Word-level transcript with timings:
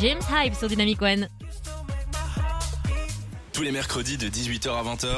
James 0.00 0.20
Hype 0.32 0.54
sur 0.54 0.66
Dynamic 0.66 1.02
One. 1.02 1.28
Tous 3.52 3.60
les 3.60 3.70
mercredis 3.70 4.16
de 4.16 4.28
18h 4.28 4.70
à 4.70 4.82
20h, 4.82 5.08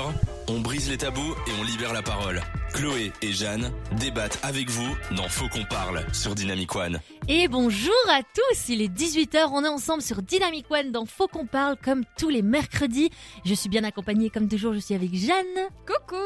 on 0.49 0.59
brise 0.59 0.91
les 0.91 0.99
tabous 0.99 1.37
et 1.47 1.51
on 1.61 1.63
libère 1.63 1.93
la 1.93 2.03
parole. 2.03 2.43
Chloé 2.75 3.13
et 3.23 3.31
Jeanne 3.31 3.71
débattent 3.93 4.41
avec 4.43 4.69
vous 4.71 4.97
dans 5.13 5.29
Faut 5.29 5.49
qu'on 5.49 5.65
parle 5.65 6.05
sur 6.13 6.35
Dynamic 6.35 6.75
One. 6.75 6.99
Et 7.29 7.47
bonjour 7.47 7.93
à 8.11 8.23
tous, 8.23 8.71
il 8.71 8.83
est 8.83 8.93
18h, 8.93 9.51
on 9.53 9.65
est 9.65 9.69
ensemble 9.69 10.03
sur 10.03 10.21
Dynamic 10.21 10.67
One 10.69 10.91
dans 10.91 11.07
Faut 11.07 11.29
qu'on 11.29 11.47
parle 11.47 11.77
comme 11.77 12.03
tous 12.19 12.31
les 12.31 12.43
mercredis. 12.43 13.11
Je 13.45 13.55
suis 13.55 13.69
bien 13.69 13.85
accompagnée 13.85 14.31
comme 14.31 14.49
toujours, 14.49 14.75
je 14.75 14.81
suis 14.81 14.97
avec 14.97 15.15
Jeanne. 15.15 15.69
Coucou 15.87 16.17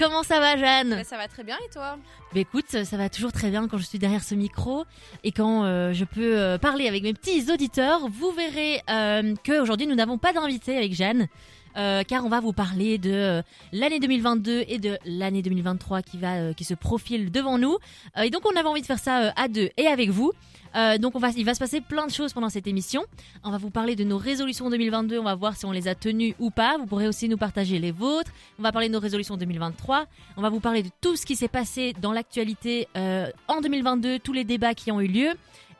Comment 0.00 0.22
ça 0.22 0.40
va 0.40 0.56
Jeanne 0.56 0.90
Bah, 0.96 1.04
Ça 1.04 1.18
va 1.18 1.28
très 1.28 1.44
bien 1.44 1.56
et 1.62 1.70
toi? 1.70 1.98
Bah 2.32 2.40
écoute, 2.40 2.64
ça 2.84 2.96
va 2.96 3.10
toujours 3.10 3.32
très 3.32 3.50
bien 3.50 3.68
quand 3.68 3.76
je 3.76 3.82
suis 3.82 3.98
derrière 3.98 4.22
ce 4.24 4.34
micro 4.34 4.84
et 5.24 5.30
quand 5.30 5.64
euh, 5.64 5.92
je 5.92 6.06
peux 6.06 6.38
euh, 6.38 6.56
parler 6.56 6.88
avec 6.88 7.02
mes 7.02 7.12
petits 7.12 7.52
auditeurs. 7.52 8.08
Vous 8.08 8.30
verrez 8.30 8.80
euh, 8.88 9.34
qu'aujourd'hui 9.44 9.86
nous 9.86 9.94
n'avons 9.96 10.16
pas 10.16 10.32
d'invité 10.32 10.76
avec 10.78 10.94
Jeanne. 10.94 11.28
euh, 11.76 12.02
car 12.02 12.24
on 12.24 12.28
va 12.30 12.40
vous 12.40 12.52
parler 12.54 12.96
de 12.98 13.42
l'année 13.72 14.00
2022 14.00 14.64
et 14.68 14.78
de 14.78 14.98
l'année 15.04 15.42
2023 15.42 16.00
qui 16.02 16.16
va 16.18 16.54
qui 16.54 16.64
se 16.64 16.74
profile 16.74 17.30
devant 17.30 17.58
nous. 17.58 17.76
Et 18.22 18.30
donc 18.30 18.42
on 18.50 18.56
avait 18.56 18.68
envie 18.68 18.80
de 18.80 18.86
faire 18.86 18.98
ça 18.98 19.32
à 19.36 19.48
deux 19.48 19.68
et 19.76 19.86
avec 19.86 20.08
vous. 20.10 20.32
Euh, 20.76 20.98
donc 20.98 21.16
on 21.16 21.18
va, 21.18 21.30
il 21.30 21.44
va 21.44 21.54
se 21.54 21.58
passer 21.58 21.80
plein 21.80 22.06
de 22.06 22.12
choses 22.12 22.32
pendant 22.32 22.48
cette 22.48 22.66
émission. 22.66 23.04
On 23.42 23.50
va 23.50 23.58
vous 23.58 23.70
parler 23.70 23.96
de 23.96 24.04
nos 24.04 24.18
résolutions 24.18 24.70
2022. 24.70 25.18
On 25.18 25.24
va 25.24 25.34
voir 25.34 25.56
si 25.56 25.66
on 25.66 25.72
les 25.72 25.88
a 25.88 25.94
tenues 25.94 26.34
ou 26.38 26.50
pas. 26.50 26.76
Vous 26.78 26.86
pourrez 26.86 27.08
aussi 27.08 27.28
nous 27.28 27.36
partager 27.36 27.78
les 27.78 27.92
vôtres. 27.92 28.30
On 28.58 28.62
va 28.62 28.72
parler 28.72 28.88
de 28.88 28.94
nos 28.94 29.00
résolutions 29.00 29.36
2023. 29.36 30.06
On 30.36 30.42
va 30.42 30.48
vous 30.48 30.60
parler 30.60 30.82
de 30.82 30.90
tout 31.00 31.16
ce 31.16 31.26
qui 31.26 31.36
s'est 31.36 31.48
passé 31.48 31.94
dans 32.00 32.12
l'actualité 32.12 32.88
euh, 32.96 33.30
en 33.48 33.60
2022, 33.60 34.18
tous 34.18 34.32
les 34.32 34.44
débats 34.44 34.74
qui 34.74 34.92
ont 34.92 35.00
eu 35.00 35.08
lieu. 35.08 35.30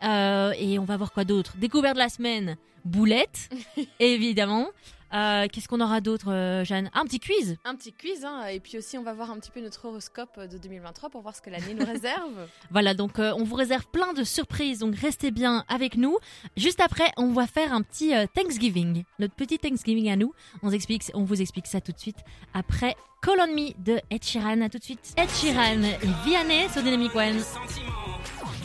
Euh, 0.03 0.53
et 0.59 0.79
on 0.79 0.85
va 0.85 0.97
voir 0.97 1.13
quoi 1.13 1.25
d'autre? 1.25 1.55
Découverte 1.59 1.95
de 1.95 2.01
la 2.01 2.09
semaine, 2.09 2.57
boulette, 2.85 3.51
évidemment. 4.01 4.69
Euh, 5.13 5.47
Qu'est-ce 5.53 5.69
qu'on 5.69 5.81
aura 5.81 6.01
d'autre, 6.01 6.31
euh, 6.33 6.65
Jeanne? 6.65 6.91
Un 6.95 7.05
petit 7.05 7.21
quiz 7.21 7.57
Un 7.65 7.75
petit 7.75 7.93
quiz, 7.93 8.25
hein, 8.25 8.47
et 8.47 8.61
puis 8.61 8.79
aussi 8.79 8.97
on 8.97 9.03
va 9.03 9.13
voir 9.13 9.31
un 9.31 9.39
petit 9.39 9.51
peu 9.51 9.61
notre 9.61 9.85
horoscope 9.87 10.39
de 10.41 10.59
2023 10.59 11.11
pour 11.11 11.23
voir 11.23 11.35
ce 11.35 11.43
que 11.43 11.51
l'année 11.51 11.75
nous 11.75 11.85
réserve. 11.93 12.49
Voilà, 12.71 12.95
donc 12.95 13.19
euh, 13.19 13.33
on 13.37 13.45
vous 13.45 13.57
réserve 13.57 13.87
plein 13.89 14.13
de 14.13 14.25
surprises, 14.25 14.79
donc 14.81 14.97
restez 14.97 15.31
bien 15.31 15.65
avec 15.69 15.97
nous. 15.97 16.17
Juste 16.57 16.81
après, 16.81 17.11
on 17.17 17.33
va 17.33 17.47
faire 17.47 17.73
un 17.73 17.83
petit 17.83 18.15
euh, 18.15 18.27
Thanksgiving, 18.35 19.05
notre 19.19 19.35
petit 19.35 19.59
Thanksgiving 19.59 20.11
à 20.11 20.17
nous. 20.17 20.33
On 20.63 20.69
vous 20.69 20.75
explique, 20.75 21.05
on 21.15 21.25
vous 21.25 21.41
explique 21.41 21.67
ça 21.67 21.81
tout 21.81 21.93
de 21.93 21.99
suite 21.99 22.19
après 22.55 22.97
Call 23.23 23.39
on 23.41 23.49
Me 23.49 23.73
de 23.85 24.01
Ed 24.11 24.25
Sheeran. 24.25 24.61
À 24.63 24.69
tout 24.69 24.79
de 24.79 24.85
suite. 24.85 25.13
Ed 25.17 25.29
Sheeran 25.29 25.83
et 25.83 25.99
Vianney 26.25 26.69
sur 26.71 26.83
Dynamic 26.83 27.15
One. 27.15 27.41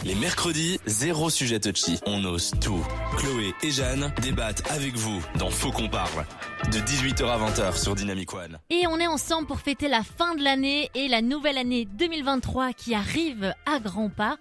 Les 0.05 0.13
mercredis, 0.13 0.79
zéro 0.85 1.31
sujet 1.31 1.59
touchy. 1.59 1.99
On 2.05 2.23
ose 2.25 2.51
tout. 2.61 2.85
Chloé 3.17 3.55
et 3.63 3.71
Jeanne 3.71 4.13
débattent 4.21 4.69
avec 4.69 4.93
vous 4.93 5.19
dans 5.39 5.49
Faut 5.49 5.71
qu'on 5.71 5.89
parle. 5.89 6.27
De 6.65 6.77
18h 6.77 7.25
à 7.25 7.39
20h 7.39 7.75
sur 7.75 7.95
Dynamic 7.95 8.31
One. 8.31 8.59
Et 8.69 8.85
on 8.85 8.99
est 8.99 9.07
ensemble 9.07 9.47
pour 9.47 9.61
fêter 9.61 9.87
la 9.87 10.03
fin 10.03 10.35
de 10.35 10.43
l'année 10.43 10.91
et 10.93 11.07
la 11.07 11.23
nouvelle 11.23 11.57
année 11.57 11.85
2023 11.85 12.73
qui 12.73 12.93
arrive 12.93 13.55
à 13.65 13.79
grands 13.79 14.11
pas. 14.11 14.37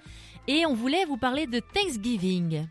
Et 0.48 0.66
on 0.66 0.74
voulait 0.74 1.06
vous 1.06 1.16
parler 1.16 1.46
de 1.46 1.60
Thanksgiving. 1.60 2.66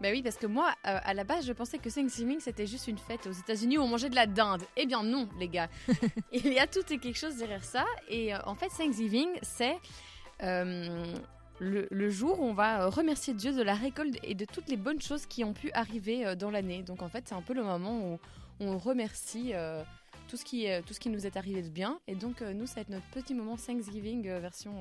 bah 0.00 0.08
oui, 0.10 0.20
parce 0.20 0.34
que 0.36 0.48
moi, 0.48 0.66
euh, 0.88 0.98
à 1.00 1.14
la 1.14 1.22
base, 1.22 1.46
je 1.46 1.52
pensais 1.52 1.78
que 1.78 1.90
Thanksgiving 1.90 2.40
c'était 2.40 2.66
juste 2.66 2.88
une 2.88 2.98
fête 2.98 3.24
aux 3.28 3.32
États-Unis 3.32 3.78
où 3.78 3.82
on 3.82 3.88
mangeait 3.88 4.10
de 4.10 4.16
la 4.16 4.26
dinde. 4.26 4.62
Eh 4.76 4.86
bien 4.86 5.04
non, 5.04 5.28
les 5.38 5.46
gars. 5.46 5.68
Il 6.32 6.52
y 6.52 6.58
a 6.58 6.66
tout 6.66 6.92
et 6.92 6.98
quelque 6.98 7.20
chose 7.20 7.36
derrière 7.36 7.62
ça. 7.62 7.84
Et 8.08 8.34
euh, 8.34 8.38
en 8.46 8.56
fait, 8.56 8.70
Thanksgiving, 8.76 9.28
c'est 9.42 9.76
euh, 10.42 11.14
le, 11.62 11.86
le 11.90 12.10
jour 12.10 12.40
où 12.40 12.44
on 12.44 12.52
va 12.54 12.82
euh, 12.82 12.88
remercier 12.88 13.32
Dieu 13.34 13.52
de 13.54 13.62
la 13.62 13.74
récolte 13.74 14.16
et 14.22 14.34
de 14.34 14.44
toutes 14.44 14.68
les 14.68 14.76
bonnes 14.76 15.00
choses 15.00 15.26
qui 15.26 15.44
ont 15.44 15.52
pu 15.52 15.70
arriver 15.72 16.26
euh, 16.26 16.34
dans 16.34 16.50
l'année. 16.50 16.82
Donc 16.82 17.00
en 17.02 17.08
fait, 17.08 17.24
c'est 17.28 17.34
un 17.34 17.42
peu 17.42 17.54
le 17.54 17.62
moment 17.62 17.98
où 18.12 18.18
on 18.60 18.78
remercie. 18.78 19.52
euh, 19.54 19.82
tout 20.28 20.36
ce, 20.38 20.44
qui, 20.46 20.66
tout 20.86 20.94
ce 20.94 21.00
qui 21.00 21.10
nous 21.10 21.26
est 21.26 21.36
arrivé 21.36 21.60
de 21.60 21.68
bien. 21.68 21.98
Et 22.08 22.14
donc, 22.14 22.40
euh, 22.40 22.54
nous, 22.54 22.66
ça 22.66 22.76
va 22.76 22.80
être 22.82 22.88
notre 22.88 23.04
petit 23.12 23.34
moment 23.34 23.56
Thanksgiving 23.56 24.26
euh, 24.28 24.38
version, 24.40 24.72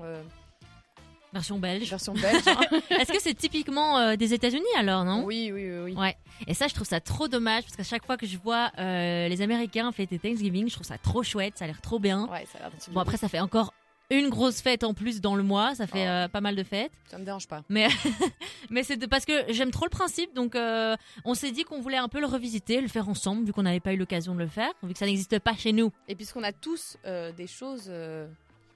Version 1.34 1.59
belge. 1.59 1.90
version 1.90 2.14
belge. 2.14 2.44
hein. 2.46 2.59
Est-ce 2.90 3.12
que 3.12 3.22
c'est 3.22 3.34
typiquement 3.34 3.97
euh, 4.00 4.16
des 4.18 4.34
États-Unis 4.34 4.64
alors, 4.78 5.03
non? 5.06 5.24
Oui, 5.24 5.50
oui, 5.53 5.70
oui. 5.72 5.80
oui. 5.84 5.96
Ouais. 5.96 6.16
Et 6.47 6.53
ça, 6.53 6.68
je 6.68 6.74
trouve 6.74 6.88
ça 6.88 7.00
trop 7.02 7.28
dommage 7.30 7.64
parce 7.64 7.75
qu'à 7.78 7.84
chaque 7.84 8.06
fois 8.06 8.18
que 8.18 8.25
je 8.25 8.38
vois 8.38 8.72
euh, 8.80 9.28
les 9.30 9.41
Américains 9.41 9.91
fêter 9.94 10.20
Thanksgiving, 10.20 10.68
je 10.70 10.74
trouve 10.75 10.86
ça 10.88 10.97
trop 10.97 11.24
chouette, 11.24 11.58
ça 11.58 11.64
a 11.66 11.68
l'air 11.68 11.80
trop 11.81 12.00
bien. 12.00 12.28
Ouais, 12.28 12.46
ça 12.52 12.58
a 12.59 12.62
l'air 12.64 12.72
Bon, 12.91 13.00
après, 13.02 13.16
ça 13.18 13.30
fait 13.30 13.40
encore 13.40 13.74
une 14.20 14.30
grosse 14.30 14.62
fête 14.62 14.84
en 14.84 14.94
plus 14.94 15.22
dans 15.22 15.36
le 15.36 15.44
mois, 15.44 15.76
ça 15.76 15.88
fait 15.88 16.06
Oh. 16.06 16.10
euh, 16.10 16.28
pas 16.28 16.42
mal 16.42 16.56
de 16.56 16.64
fêtes. 16.64 16.92
Ça 17.10 17.18
me 17.18 17.26
dérange 17.26 17.48
pas. 17.48 17.64
Mais, 17.70 17.88
mais 18.70 18.84
c'est 18.84 19.08
parce 19.08 19.26
que 19.26 19.34
j'aime 19.50 19.72
trop 19.72 19.86
le 19.86 19.90
principe, 19.90 20.34
donc 20.34 20.56
euh, 20.56 20.96
on 21.26 21.34
s'est 21.34 21.52
dit 21.52 21.64
qu'on 21.64 21.82
voulait 21.82 21.98
un 21.98 22.08
peu 22.10 22.20
le 22.20 22.28
revisiter, 22.28 22.82
le 22.82 22.88
faire 22.88 23.10
ensemble, 23.10 23.46
vu 23.46 23.54
qu'on 23.54 23.64
n'avait 23.64 23.80
pas 23.80 23.94
eu 23.94 23.98
l'occasion 23.98 24.34
de 24.36 24.40
le 24.40 24.48
faire, 24.48 24.72
vu 24.84 24.94
que 24.94 25.00
ça 25.00 25.06
n'existe 25.06 25.40
pas 25.40 25.56
chez 25.56 25.72
nous, 25.74 25.92
Et 26.08 26.16
puisqu'on 26.16 26.44
a 26.44 26.52
tous 26.52 26.98
euh, 27.06 27.32
des 27.32 27.48
choses. 27.48 27.92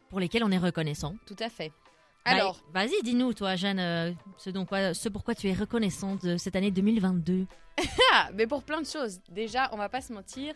pour 0.10 0.20
lesquelles 0.20 0.44
on 0.44 0.52
est 0.52 0.58
reconnaissant. 0.58 1.16
tout 1.26 1.36
à 1.40 1.50
fait. 1.50 1.72
Bah, 2.26 2.32
Alors, 2.32 2.60
vas-y, 2.74 3.04
dis-nous, 3.04 3.34
toi, 3.34 3.56
Jeanne, 3.56 3.80
euh, 3.80 4.12
ce, 4.38 4.50
dont 4.50 4.66
quoi, 4.66 4.96
ce 4.96 5.10
pourquoi 5.10 5.36
tu 5.36 5.48
es 5.48 5.54
reconnaissante 5.54 6.26
de 6.26 6.38
cette 6.38 6.56
année 6.56 6.72
2022. 6.72 7.46
ah, 8.14 8.30
mais 8.34 8.48
pour 8.48 8.64
plein 8.64 8.82
de 8.82 8.88
choses. 8.88 9.20
Déjà, 9.30 9.70
on 9.74 9.78
va 9.78 9.90
pas 9.90 10.02
se 10.02 10.12
mentir. 10.12 10.54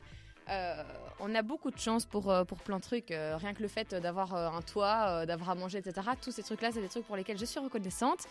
Euh, 0.50 0.84
on 1.20 1.34
a 1.36 1.42
beaucoup 1.42 1.72
de 1.72 1.78
chance 1.80 2.06
pour, 2.06 2.32
euh, 2.32 2.44
pour 2.44 2.60
plein 2.60 2.78
de 2.78 2.84
trucs. 2.84 3.12
euh, 3.12 3.38
rien 3.38 3.54
que 3.54 3.62
le 3.62 3.68
fait 3.68 3.94
d'avoir 3.96 4.34
un 4.36 4.62
toit, 4.62 5.26
d'avoir 5.26 5.52
à 5.52 5.56
manger, 5.56 5.80
etc. 5.80 6.08
Tous 6.22 6.32
ces 6.32 6.44
trucs-là, 6.44 6.72
c'est 6.72 6.82
des 6.82 6.88
trucs 6.90 7.06
pour 7.06 7.16
lesquels 7.16 7.38
je 7.38 7.46
suis 7.46 7.60
reconnaissante. 7.60 8.28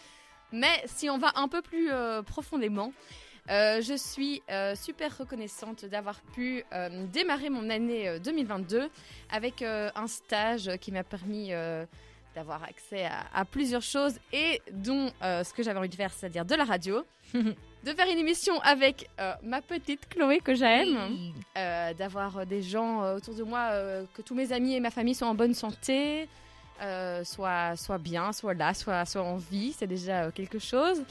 Mais 0.53 0.83
si 0.87 1.11
on 1.11 1.19
va 1.19 1.33
un 1.37 1.49
peu 1.49 1.61
plus 1.61 1.91
profondément, 2.27 2.93
je 3.49 3.95
suis 3.97 4.43
super 4.75 5.19
reconnaissante 5.19 5.85
d'avoir 5.85 6.21
pu 6.35 6.65
démarrer 7.13 7.51
mon 7.51 7.69
année 7.71 8.09
euh, 8.09 8.19
2022 8.19 8.89
avec 9.31 9.63
un 9.63 10.07
stage 10.07 10.71
qui 10.81 10.91
m'a 10.93 11.05
permis 11.05 11.51
d'avoir 12.35 12.63
accès 12.65 13.05
à, 13.05 13.27
à 13.35 13.45
plusieurs 13.45 13.83
choses 13.83 14.19
et 14.33 14.63
dont 14.73 15.13
ce 15.21 15.53
que 15.53 15.63
j'avais 15.63 15.79
envie 15.79 15.89
de 15.89 15.95
faire, 15.95 16.13
c'est-à-dire 16.13 16.45
de 16.47 16.55
la 16.55 16.65
radio, 16.65 17.05
de 17.85 17.93
faire 17.93 18.09
une 18.11 18.19
émission 18.19 18.61
avec 18.63 19.09
euh, 19.21 19.33
ma 19.43 19.63
petite 19.63 20.09
Chloé 20.09 20.41
que 20.41 20.55
j'aime, 20.55 21.33
euh, 21.57 21.95
d'avoir 21.95 22.39
euh, 22.39 22.45
des 22.45 22.63
gens 22.63 23.03
euh, 23.03 23.17
autour 23.17 23.35
de 23.35 23.43
moi, 23.45 23.71
que 24.15 24.23
tous 24.23 24.35
mes 24.35 24.53
amis 24.53 24.75
et 24.75 24.81
ma 24.81 24.91
famille 24.91 25.15
soient 25.15 25.29
en 25.29 25.35
bonne 25.35 25.55
santé, 25.55 26.29
soient, 27.25 27.77
soient 27.77 27.99
bien, 27.99 28.33
soient 28.33 28.55
là, 28.55 28.75
soient, 28.75 29.05
soient 29.05 29.23
en 29.25 29.37
vie, 29.37 29.73
c'est 29.77 29.87
déjà 29.87 30.31
quelque 30.33 30.59
chose. 30.59 31.03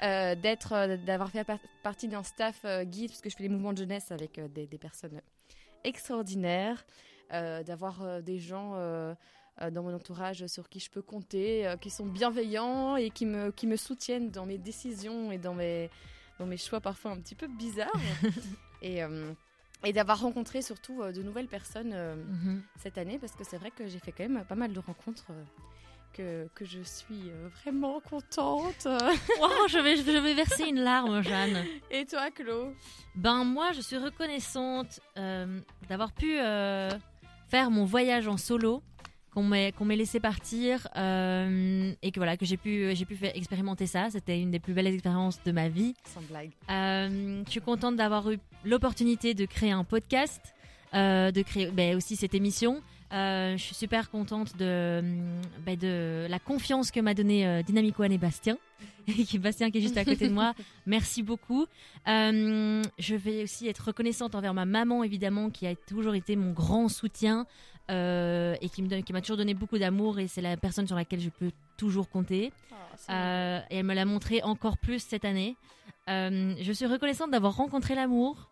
D'être, 0.00 0.96
d'avoir 1.06 1.30
fait 1.30 1.44
par- 1.44 1.58
partie 1.82 2.08
d'un 2.08 2.22
staff 2.22 2.66
guide, 2.82 3.08
parce 3.10 3.22
que 3.22 3.30
je 3.30 3.36
fais 3.36 3.44
les 3.44 3.48
mouvements 3.48 3.72
de 3.72 3.78
jeunesse 3.78 4.12
avec 4.12 4.38
des, 4.52 4.66
des 4.66 4.76
personnes 4.78 5.22
extraordinaires, 5.82 6.84
d'avoir 7.30 8.22
des 8.22 8.38
gens 8.38 8.74
dans 9.70 9.82
mon 9.82 9.94
entourage 9.94 10.46
sur 10.46 10.68
qui 10.68 10.80
je 10.80 10.90
peux 10.90 11.00
compter, 11.00 11.72
qui 11.80 11.88
sont 11.88 12.04
bienveillants 12.04 12.96
et 12.96 13.08
qui 13.10 13.24
me, 13.24 13.50
qui 13.50 13.66
me 13.66 13.76
soutiennent 13.76 14.30
dans 14.30 14.44
mes 14.44 14.58
décisions 14.58 15.32
et 15.32 15.38
dans 15.38 15.54
mes, 15.54 15.88
dans 16.38 16.46
mes 16.46 16.56
choix 16.56 16.80
parfois 16.80 17.12
un 17.12 17.16
petit 17.20 17.34
peu 17.34 17.46
bizarres. 17.46 17.90
et 18.82 19.02
euh, 19.02 19.32
et 19.86 19.92
d'avoir 19.92 20.20
rencontré 20.20 20.62
surtout 20.62 21.02
euh, 21.02 21.12
de 21.12 21.22
nouvelles 21.22 21.46
personnes 21.48 21.92
euh, 21.92 22.16
Mhm. 22.16 22.62
cette 22.82 22.96
année, 22.96 23.18
parce 23.18 23.32
que 23.36 23.44
c'est 23.44 23.58
vrai 23.58 23.70
que 23.70 23.86
j'ai 23.86 23.98
fait 23.98 24.12
quand 24.12 24.26
même 24.28 24.44
pas 24.44 24.54
mal 24.54 24.72
de 24.72 24.80
rencontres. 24.80 25.26
euh, 25.30 25.44
que, 26.16 26.48
que 26.54 26.64
je 26.64 26.80
suis 26.80 27.28
euh, 27.28 27.48
vraiment 27.60 27.98
contente. 28.00 28.86
Oh, 29.42 29.66
je 29.68 29.78
vais, 29.80 29.96
je 29.96 30.02
vais 30.02 30.32
verser 30.34 30.62
une 30.68 30.78
larme, 30.80 31.22
Jeanne. 31.24 31.64
Et 31.90 32.06
toi, 32.06 32.28
Chlo 32.30 32.72
Ben 33.16 33.42
moi, 33.42 33.72
je 33.72 33.80
suis 33.80 33.96
reconnaissante 33.98 35.00
d'avoir 35.88 36.12
pu 36.12 36.36
faire 36.36 37.70
mon 37.70 37.84
voyage 37.84 38.28
en 38.28 38.36
solo, 38.36 38.80
qu'on 39.34 39.42
m'ait 39.42 39.72
qu'on 39.72 39.84
m'ait 39.84 39.96
laissé 39.96 40.20
partir 40.20 40.86
euh, 40.96 41.92
et 42.02 42.10
que 42.12 42.20
voilà 42.20 42.36
que 42.36 42.46
j'ai 42.46 42.56
pu 42.56 42.94
j'ai 42.94 43.04
pu 43.04 43.16
faire 43.16 43.32
expérimenter 43.34 43.86
ça. 43.86 44.08
C'était 44.10 44.40
une 44.40 44.50
des 44.50 44.60
plus 44.60 44.72
belles 44.72 44.86
expériences 44.86 45.42
de 45.44 45.52
ma 45.52 45.68
vie. 45.68 45.94
Sans 46.04 46.22
blague. 46.22 46.50
Euh, 46.70 47.42
je 47.44 47.50
suis 47.50 47.60
contente 47.60 47.96
d'avoir 47.96 48.30
eu 48.30 48.38
l'opportunité 48.64 49.34
de 49.34 49.44
créer 49.44 49.72
un 49.72 49.84
podcast, 49.84 50.40
euh, 50.94 51.30
de 51.30 51.42
créer 51.42 51.66
ben, 51.66 51.96
aussi 51.96 52.16
cette 52.16 52.34
émission. 52.34 52.80
Je 53.12 53.56
suis 53.58 53.74
super 53.76 54.10
contente 54.10 54.56
de, 54.56 55.00
ben, 55.64 55.76
de 55.76 56.26
la 56.28 56.38
confiance 56.40 56.90
que 56.90 56.98
m'a 56.98 57.14
donné 57.14 57.46
euh, 57.46 57.62
Dynamic 57.62 57.98
One 58.00 58.10
et 58.10 58.18
Bastien, 58.18 58.56
Bastien 59.38 59.70
qui 59.70 59.78
est 59.78 59.80
juste 59.80 59.96
à 59.96 60.04
côté 60.04 60.28
de 60.28 60.32
moi. 60.32 60.54
Merci 60.86 61.22
beaucoup. 61.22 61.66
Euh, 62.08 62.82
je 62.98 63.14
vais 63.14 63.42
aussi 63.44 63.68
être 63.68 63.86
reconnaissante 63.86 64.34
envers 64.34 64.54
ma 64.54 64.64
maman 64.64 65.04
évidemment, 65.04 65.50
qui 65.50 65.66
a 65.66 65.74
toujours 65.74 66.14
été 66.14 66.36
mon 66.36 66.52
grand 66.52 66.88
soutien 66.88 67.46
euh, 67.90 68.56
et 68.62 68.70
qui 68.70 68.82
me 68.82 68.88
donne, 68.88 69.02
qui 69.02 69.12
m'a 69.12 69.20
toujours 69.20 69.36
donné 69.36 69.52
beaucoup 69.52 69.76
d'amour 69.76 70.18
et 70.18 70.26
c'est 70.26 70.40
la 70.40 70.56
personne 70.56 70.86
sur 70.86 70.96
laquelle 70.96 71.20
je 71.20 71.28
peux 71.28 71.50
toujours 71.76 72.08
compter. 72.08 72.50
Euh, 73.10 73.60
et 73.70 73.76
elle 73.76 73.84
me 73.84 73.94
l'a 73.94 74.06
montré 74.06 74.42
encore 74.42 74.78
plus 74.78 75.00
cette 75.00 75.24
année. 75.24 75.56
Euh, 76.08 76.54
je 76.60 76.72
suis 76.72 76.86
reconnaissante 76.86 77.30
d'avoir 77.30 77.56
rencontré 77.56 77.94
l'amour. 77.94 78.48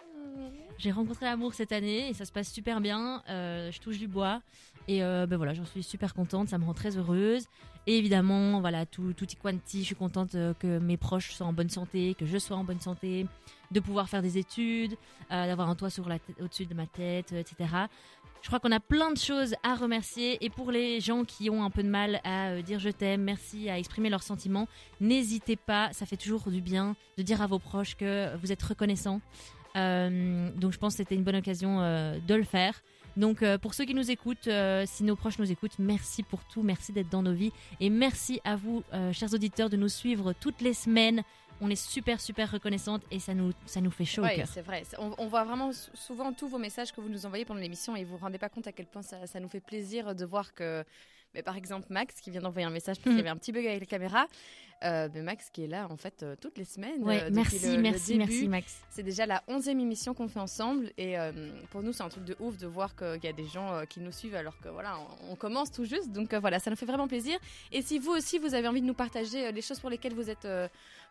J'ai 0.78 0.90
rencontré 0.90 1.24
l'amour 1.24 1.54
cette 1.54 1.72
année 1.72 2.08
et 2.08 2.14
ça 2.14 2.24
se 2.24 2.32
passe 2.32 2.50
super 2.50 2.80
bien. 2.80 3.22
Je 3.28 3.78
touche 3.80 3.98
du 3.98 4.08
bois. 4.08 4.42
Et 4.88 5.00
ben 5.00 5.36
voilà, 5.36 5.54
j'en 5.54 5.64
suis 5.64 5.82
super 5.82 6.12
contente, 6.12 6.48
ça 6.48 6.58
me 6.58 6.64
rend 6.64 6.74
très 6.74 6.96
heureuse. 6.98 7.46
Et 7.86 7.98
évidemment, 7.98 8.60
voilà, 8.60 8.84
tout, 8.84 9.12
tout 9.12 9.28
y 9.28 9.36
quanti, 9.36 9.80
je 9.80 9.86
suis 9.86 9.94
contente 9.94 10.32
que 10.32 10.78
mes 10.78 10.96
proches 10.96 11.32
soient 11.32 11.46
en 11.46 11.52
bonne 11.52 11.70
santé, 11.70 12.14
que 12.18 12.26
je 12.26 12.36
sois 12.36 12.56
en 12.56 12.64
bonne 12.64 12.80
santé, 12.80 13.26
de 13.70 13.80
pouvoir 13.80 14.08
faire 14.08 14.22
des 14.22 14.38
études, 14.38 14.96
d'avoir 15.30 15.68
un 15.68 15.76
toit 15.76 15.90
sur 15.90 16.08
la 16.08 16.18
au-dessus 16.40 16.66
de 16.66 16.74
ma 16.74 16.86
tête, 16.86 17.32
etc. 17.32 17.86
Je 18.42 18.48
crois 18.48 18.58
qu'on 18.58 18.72
a 18.72 18.80
plein 18.80 19.12
de 19.12 19.18
choses 19.18 19.54
à 19.62 19.76
remercier. 19.76 20.44
Et 20.44 20.50
pour 20.50 20.72
les 20.72 21.00
gens 21.00 21.24
qui 21.24 21.48
ont 21.48 21.64
un 21.64 21.70
peu 21.70 21.82
de 21.82 21.88
mal 21.88 22.20
à 22.24 22.48
euh, 22.48 22.62
dire 22.62 22.80
je 22.80 22.90
t'aime, 22.90 23.22
merci, 23.22 23.70
à 23.70 23.78
exprimer 23.78 24.10
leurs 24.10 24.24
sentiments, 24.24 24.66
n'hésitez 25.00 25.54
pas, 25.54 25.92
ça 25.92 26.06
fait 26.06 26.16
toujours 26.16 26.50
du 26.50 26.60
bien 26.60 26.96
de 27.16 27.22
dire 27.22 27.40
à 27.40 27.46
vos 27.46 27.60
proches 27.60 27.94
que 27.94 28.36
vous 28.38 28.50
êtes 28.50 28.62
reconnaissants. 28.62 29.20
Euh, 29.76 30.50
donc 30.56 30.72
je 30.72 30.78
pense 30.78 30.94
que 30.94 30.98
c'était 30.98 31.14
une 31.14 31.22
bonne 31.22 31.36
occasion 31.36 31.80
euh, 31.80 32.18
de 32.26 32.34
le 32.34 32.42
faire. 32.42 32.82
Donc 33.16 33.44
pour 33.60 33.74
ceux 33.74 33.84
qui 33.84 33.92
nous 33.92 34.10
écoutent, 34.10 34.48
si 34.86 35.04
nos 35.04 35.16
proches 35.16 35.38
nous 35.38 35.52
écoutent, 35.52 35.78
merci 35.78 36.22
pour 36.22 36.42
tout, 36.44 36.62
merci 36.62 36.94
d'être 36.94 37.10
dans 37.10 37.22
nos 37.22 37.34
vies 37.34 37.52
et 37.78 37.90
merci 37.90 38.40
à 38.42 38.56
vous, 38.56 38.84
chers 39.12 39.34
auditeurs, 39.34 39.68
de 39.68 39.76
nous 39.76 39.90
suivre 39.90 40.32
toutes 40.32 40.62
les 40.62 40.72
semaines. 40.72 41.22
On 41.64 41.70
est 41.70 41.76
super 41.76 42.20
super 42.20 42.50
reconnaissante 42.50 43.02
et 43.10 43.20
ça 43.20 43.34
nous 43.34 43.52
ça 43.66 43.80
nous 43.80 43.90
fait 43.90 44.04
chaud 44.04 44.22
au 44.24 44.28
cœur. 44.28 44.48
c'est 44.52 44.62
vrai. 44.62 44.82
On, 44.98 45.14
on 45.16 45.28
voit 45.28 45.44
vraiment 45.44 45.72
sou- 45.72 45.90
souvent 45.94 46.32
tous 46.32 46.48
vos 46.48 46.58
messages 46.58 46.92
que 46.92 47.00
vous 47.00 47.08
nous 47.08 47.24
envoyez 47.24 47.44
pendant 47.44 47.60
l'émission 47.60 47.94
et 47.96 48.02
vous 48.04 48.16
vous 48.16 48.24
rendez 48.24 48.38
pas 48.38 48.48
compte 48.48 48.66
à 48.66 48.72
quel 48.72 48.86
point 48.86 49.02
ça, 49.02 49.26
ça 49.26 49.38
nous 49.38 49.48
fait 49.48 49.60
plaisir 49.60 50.14
de 50.14 50.24
voir 50.24 50.54
que, 50.54 50.84
mais 51.34 51.42
par 51.42 51.56
exemple, 51.56 51.86
Max 51.90 52.20
qui 52.20 52.30
vient 52.30 52.40
d'envoyer 52.40 52.66
un 52.66 52.70
message 52.70 52.96
parce 52.96 53.04
qu'il 53.04 53.12
y 53.12 53.14
Mhm. 53.16 53.20
avait 53.20 53.28
un 53.30 53.36
petit 53.36 53.52
bug 53.52 53.66
avec 53.66 53.80
la 53.80 53.86
caméra, 53.86 54.26
euh, 54.84 55.08
mais 55.14 55.22
Max 55.22 55.48
qui 55.50 55.64
est 55.64 55.68
là 55.68 55.86
en 55.90 55.96
fait 55.96 56.22
euh, 56.22 56.34
toutes 56.40 56.58
les 56.58 56.64
semaines. 56.64 57.02
Ouais, 57.04 57.22
euh, 57.22 57.30
merci, 57.32 57.76
le- 57.76 57.82
merci, 57.82 58.12
début. 58.18 58.18
merci 58.30 58.48
Max. 58.48 58.80
C'est 58.90 59.02
déjà 59.02 59.26
la 59.26 59.42
onzième 59.48 59.80
émission 59.80 60.12
qu'on 60.14 60.28
fait 60.28 60.40
ensemble 60.40 60.90
et 60.98 61.16
pour 61.70 61.82
nous 61.82 61.92
c'est 61.92 62.02
un 62.02 62.08
truc 62.08 62.24
de 62.24 62.36
ouf 62.40 62.56
de 62.58 62.66
voir 62.66 62.94
qu'il 62.96 63.22
y 63.24 63.28
a 63.28 63.32
des 63.32 63.46
gens 63.46 63.82
qui 63.88 64.00
nous 64.00 64.12
suivent 64.12 64.34
alors 64.34 64.58
que 64.60 64.68
voilà 64.68 64.96
on, 65.28 65.32
on 65.32 65.36
commence 65.36 65.70
tout 65.70 65.84
juste 65.84 66.10
donc 66.10 66.34
voilà 66.34 66.58
ça 66.58 66.68
nous 66.70 66.76
fait 66.76 66.86
vraiment 66.86 67.08
plaisir 67.08 67.38
et 67.70 67.80
si 67.82 67.98
vous 67.98 68.10
aussi 68.12 68.38
vous 68.38 68.54
avez 68.54 68.66
envie 68.68 68.80
de 68.82 68.86
nous 68.86 68.94
partager 68.94 69.50
les 69.52 69.62
choses 69.62 69.80
pour 69.80 69.88
lesquelles 69.90 70.14
vous 70.14 70.28
êtes 70.30 70.46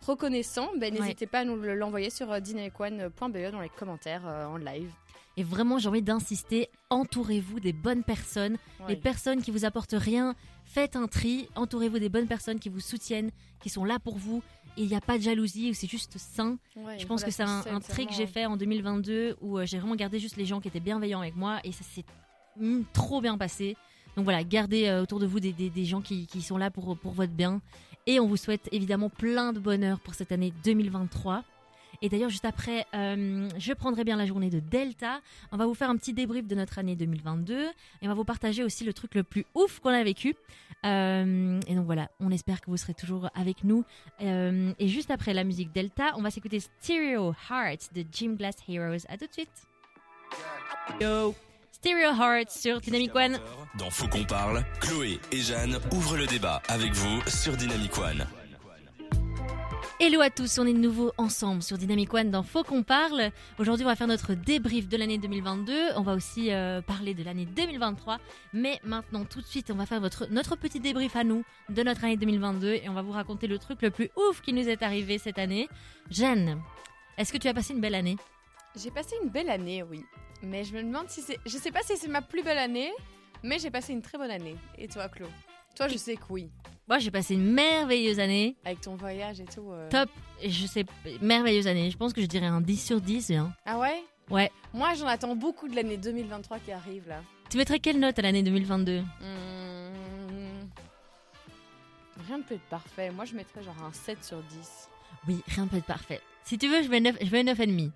reconnaissant 0.05 0.69
ben, 0.77 0.93
Ouais. 0.93 0.99
n'hésitez 0.99 1.27
pas 1.27 1.39
à 1.39 1.43
nous 1.45 1.55
le- 1.55 1.75
l'envoyer 1.75 2.09
sur 2.09 2.39
dynamicone.be 2.41 3.51
dans 3.51 3.61
les 3.61 3.69
commentaires 3.69 4.25
en 4.25 4.57
live. 4.57 4.91
Et 5.37 5.43
vraiment, 5.43 5.77
j'ai 5.79 5.87
envie 5.89 6.01
d'insister, 6.01 6.69
entourez-vous 6.89 7.59
des 7.59 7.71
bonnes 7.73 8.03
personnes, 8.03 8.57
les 8.89 8.95
personnes 8.97 9.41
qui 9.41 9.51
vous 9.51 9.63
apportent 9.65 9.95
rien. 9.97 10.35
Faites 10.65 10.95
un 10.95 11.07
tri, 11.07 11.47
entourez-vous 11.55 11.99
des 11.99 12.09
bonnes 12.09 12.27
personnes 12.27 12.59
qui 12.59 12.69
vous 12.69 12.79
soutiennent, 12.81 13.31
qui 13.61 13.69
sont 13.69 13.85
là 13.85 13.97
pour 13.99 14.17
vous. 14.17 14.43
Et 14.77 14.83
il 14.83 14.87
n'y 14.87 14.95
a 14.95 15.01
pas 15.01 15.17
de 15.17 15.23
jalousie, 15.23 15.69
ou 15.71 15.73
c'est 15.73 15.87
juste 15.89 16.17
sain. 16.17 16.57
Ouais, 16.75 16.97
Je 16.99 17.05
pense 17.05 17.23
que 17.23 17.31
c'est 17.31 17.43
un, 17.43 17.61
tri 17.79 18.07
que 18.07 18.13
j'ai 18.13 18.27
fait 18.27 18.45
en 18.45 18.55
2022 18.57 19.37
où 19.41 19.57
euh, 19.57 19.65
j'ai 19.65 19.79
vraiment 19.79 19.95
gardé 19.95 20.19
juste 20.19 20.37
les 20.37 20.45
gens 20.45 20.59
qui 20.61 20.67
étaient 20.67 20.79
bienveillants 20.79 21.19
avec 21.21 21.35
moi 21.35 21.59
et 21.63 21.71
ça 21.71 21.83
s'est 21.83 22.05
mm, 22.57 22.81
trop 22.93 23.21
bien 23.21 23.37
passé. 23.37 23.75
Donc 24.15 24.25
voilà, 24.25 24.43
gardez 24.43 24.87
euh, 24.87 25.03
autour 25.03 25.19
de 25.19 25.25
vous 25.25 25.39
des, 25.39 25.53
des- 25.53 25.69
des 25.69 25.85
gens 25.85 26.01
qui, 26.01 26.25
qui 26.27 26.41
sont 26.41 26.57
là 26.57 26.71
pour, 26.71 26.97
pour 26.97 27.11
votre 27.13 27.31
bien. 27.33 27.61
Et 28.07 28.19
on 28.19 28.27
vous 28.27 28.37
souhaite 28.37 28.67
évidemment 28.71 29.09
plein 29.09 29.53
de 29.53 29.59
bonheur 29.59 29.99
pour 29.99 30.13
cette 30.13 30.31
année 30.31 30.53
2023. 30.63 31.43
Et 32.01 32.09
d'ailleurs, 32.09 32.29
juste 32.29 32.45
après, 32.45 32.85
euh, 32.95 33.47
je 33.57 33.73
prendrai 33.73 34.03
bien 34.03 34.15
la 34.15 34.25
journée 34.25 34.49
de 34.49 34.59
Delta. 34.59 35.21
On 35.51 35.57
va 35.57 35.65
vous 35.65 35.75
faire 35.75 35.89
un 35.89 35.95
petit 35.97 36.13
débrief 36.13 36.47
de 36.47 36.55
notre 36.55 36.79
année 36.79 36.95
2022 36.95 37.63
et 37.63 37.71
on 38.01 38.07
va 38.07 38.13
vous 38.13 38.23
partager 38.23 38.63
aussi 38.63 38.83
le 38.83 38.93
truc 38.93 39.13
le 39.15 39.23
plus 39.23 39.45
ouf 39.53 39.79
qu'on 39.79 39.91
a 39.91 40.03
vécu. 40.03 40.35
Euh, 40.83 41.59
et 41.67 41.75
donc 41.75 41.85
voilà, 41.85 42.09
on 42.19 42.31
espère 42.31 42.59
que 42.61 42.71
vous 42.71 42.77
serez 42.77 42.95
toujours 42.95 43.29
avec 43.35 43.63
nous. 43.63 43.83
Euh, 44.21 44.73
et 44.79 44.87
juste 44.87 45.11
après 45.11 45.33
la 45.33 45.43
musique 45.43 45.71
Delta, 45.71 46.13
on 46.15 46.21
va 46.21 46.31
s'écouter 46.31 46.59
Stereo 46.59 47.35
Hearts 47.49 47.93
de 47.93 48.03
Gym 48.11 48.35
Glass 48.35 48.55
Heroes. 48.67 49.05
À 49.07 49.17
tout 49.17 49.27
de 49.27 49.33
suite. 49.33 49.67
Yo, 50.99 51.35
Stereo 51.71 52.13
Hearts 52.13 52.51
sur 52.51 52.81
Dynamic 52.81 53.15
One. 53.15 53.39
Dans 53.77 53.91
Faut 53.91 54.07
qu'on 54.07 54.23
parle, 54.23 54.63
Chloé 54.79 55.19
et 55.31 55.39
Jeanne 55.39 55.77
ouvrent 55.91 56.17
le 56.17 56.25
débat 56.25 56.61
avec 56.67 56.93
vous 56.93 57.21
sur 57.29 57.55
Dynamic 57.55 57.95
One. 57.97 58.25
Hello 60.03 60.19
à 60.21 60.31
tous, 60.31 60.57
on 60.57 60.65
est 60.65 60.73
de 60.73 60.79
nouveau 60.79 61.11
ensemble 61.19 61.61
sur 61.61 61.77
Dynamic 61.77 62.11
One 62.11 62.31
dans 62.31 62.41
Faut 62.41 62.63
qu'on 62.63 62.81
parle. 62.81 63.29
Aujourd'hui, 63.59 63.85
on 63.85 63.87
va 63.87 63.95
faire 63.95 64.07
notre 64.07 64.33
débrief 64.33 64.87
de 64.87 64.97
l'année 64.97 65.19
2022. 65.19 65.91
On 65.95 66.01
va 66.01 66.15
aussi 66.15 66.51
euh, 66.51 66.81
parler 66.81 67.13
de 67.13 67.23
l'année 67.23 67.45
2023. 67.45 68.17
Mais 68.51 68.79
maintenant, 68.83 69.25
tout 69.25 69.41
de 69.41 69.45
suite, 69.45 69.69
on 69.69 69.75
va 69.75 69.85
faire 69.85 70.01
notre 70.01 70.55
petit 70.55 70.79
débrief 70.79 71.15
à 71.15 71.23
nous 71.23 71.43
de 71.69 71.83
notre 71.83 72.03
année 72.03 72.17
2022 72.17 72.73
et 72.83 72.89
on 72.89 72.93
va 72.93 73.03
vous 73.03 73.11
raconter 73.11 73.45
le 73.45 73.59
truc 73.59 73.83
le 73.83 73.91
plus 73.91 74.09
ouf 74.17 74.41
qui 74.41 74.53
nous 74.53 74.67
est 74.67 74.81
arrivé 74.81 75.19
cette 75.19 75.37
année. 75.37 75.69
Jeanne, 76.09 76.59
est-ce 77.19 77.31
que 77.31 77.37
tu 77.37 77.47
as 77.47 77.53
passé 77.53 77.75
une 77.75 77.81
belle 77.81 77.93
année? 77.93 78.17
J'ai 78.75 78.89
passé 78.89 79.15
une 79.23 79.29
belle 79.29 79.51
année, 79.51 79.83
oui. 79.83 80.03
Mais 80.41 80.63
je 80.63 80.73
me 80.73 80.81
demande 80.81 81.09
si 81.09 81.21
c'est. 81.21 81.37
Je 81.45 81.57
sais 81.59 81.71
pas 81.71 81.83
si 81.83 81.95
c'est 81.95 82.07
ma 82.07 82.23
plus 82.23 82.41
belle 82.41 82.57
année, 82.57 82.91
mais 83.43 83.59
j'ai 83.59 83.69
passé 83.69 83.93
une 83.93 84.01
très 84.01 84.17
bonne 84.17 84.31
année. 84.31 84.55
Et 84.79 84.87
toi, 84.87 85.09
Claude 85.09 85.29
Toi, 85.75 85.87
je 85.87 85.97
sais 85.97 86.15
que 86.15 86.21
oui. 86.29 86.49
Moi, 86.87 86.99
j'ai 86.99 87.11
passé 87.11 87.35
une 87.35 87.51
merveilleuse 87.51 88.19
année. 88.19 88.55
Avec 88.65 88.81
ton 88.81 88.95
voyage 88.95 89.39
et 89.39 89.45
tout. 89.45 89.71
euh. 89.71 89.89
Top, 89.89 90.09
je 90.43 90.65
sais, 90.67 90.85
merveilleuse 91.21 91.67
année. 91.67 91.89
Je 91.89 91.97
pense 91.97 92.11
que 92.13 92.21
je 92.21 92.25
dirais 92.27 92.47
un 92.47 92.61
10 92.61 92.77
sur 92.85 92.99
10. 93.01 93.31
hein. 93.31 93.53
Ah 93.65 93.79
ouais? 93.79 94.03
Ouais. 94.29 94.51
Moi, 94.73 94.93
j'en 94.95 95.07
attends 95.07 95.35
beaucoup 95.35 95.67
de 95.67 95.75
l'année 95.75 95.97
2023 95.97 96.59
qui 96.59 96.71
arrive 96.71 97.07
là. 97.07 97.21
Tu 97.49 97.57
mettrais 97.57 97.79
quelle 97.79 97.99
note 97.99 98.17
à 98.19 98.21
l'année 98.21 98.43
2022 98.43 99.01
Mmh. 99.01 99.05
Rien 102.27 102.37
ne 102.37 102.43
peut 102.43 102.55
être 102.55 102.61
parfait. 102.69 103.09
Moi, 103.11 103.25
je 103.25 103.35
mettrais 103.35 103.63
genre 103.63 103.75
un 103.83 103.91
7 103.93 104.23
sur 104.23 104.37
10. 104.43 104.89
Oui, 105.27 105.41
rien 105.47 105.63
ne 105.65 105.69
peut 105.69 105.77
être 105.77 105.85
parfait. 105.85 106.21
Si 106.43 106.57
tu 106.57 106.67
veux, 106.67 106.83
je 106.83 106.89
mets 106.89 106.99
9, 106.99 107.15
je 107.21 107.31
mets 107.31 107.43
9,5. 107.43 107.91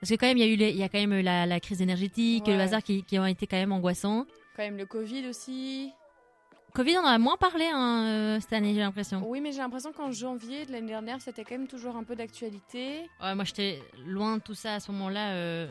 Parce 0.00 0.10
que 0.10 0.16
quand 0.16 0.26
même, 0.26 0.36
il 0.36 0.40
y 0.40 0.48
a 0.48 0.52
eu 0.52 0.56
les- 0.56 0.70
il 0.70 0.76
y 0.76 0.82
a 0.82 0.88
quand 0.88 0.98
même 0.98 1.12
eu 1.14 1.22
la, 1.22 1.46
la 1.46 1.60
crise 1.60 1.80
énergétique, 1.80 2.46
Ouais. 2.46 2.54
le 2.56 2.60
hasard 2.60 2.82
qui, 2.82 3.02
qui 3.04 3.18
ont 3.18 3.24
été 3.26 3.46
quand 3.46 3.56
même 3.56 3.72
angoissants. 3.72 4.26
Quand 4.56 4.62
même 4.62 4.76
le 4.76 4.86
Covid 4.86 5.26
aussi. 5.28 5.92
Covid, 6.74 6.96
on 6.98 7.02
en 7.02 7.06
a 7.06 7.18
moins 7.18 7.36
parlé 7.36 7.66
hein, 7.72 8.04
euh, 8.06 8.40
cette 8.40 8.52
année, 8.52 8.74
j'ai 8.74 8.80
l'impression. 8.80 9.22
Oui, 9.28 9.40
mais 9.40 9.52
j'ai 9.52 9.58
l'impression 9.58 9.92
qu'en 9.92 10.10
janvier 10.10 10.66
de 10.66 10.72
l'année 10.72 10.88
dernière, 10.88 11.20
c'était 11.20 11.44
quand 11.44 11.54
même 11.56 11.68
toujours 11.68 11.94
un 11.94 12.02
peu 12.02 12.16
d'actualité. 12.16 13.08
Ouais, 13.22 13.34
moi, 13.36 13.44
j'étais 13.44 13.80
loin 14.04 14.38
de 14.38 14.42
tout 14.42 14.54
ça 14.54 14.74
à 14.74 14.80
ce 14.80 14.90
moment-là. 14.90 15.34
euh, 15.34 15.68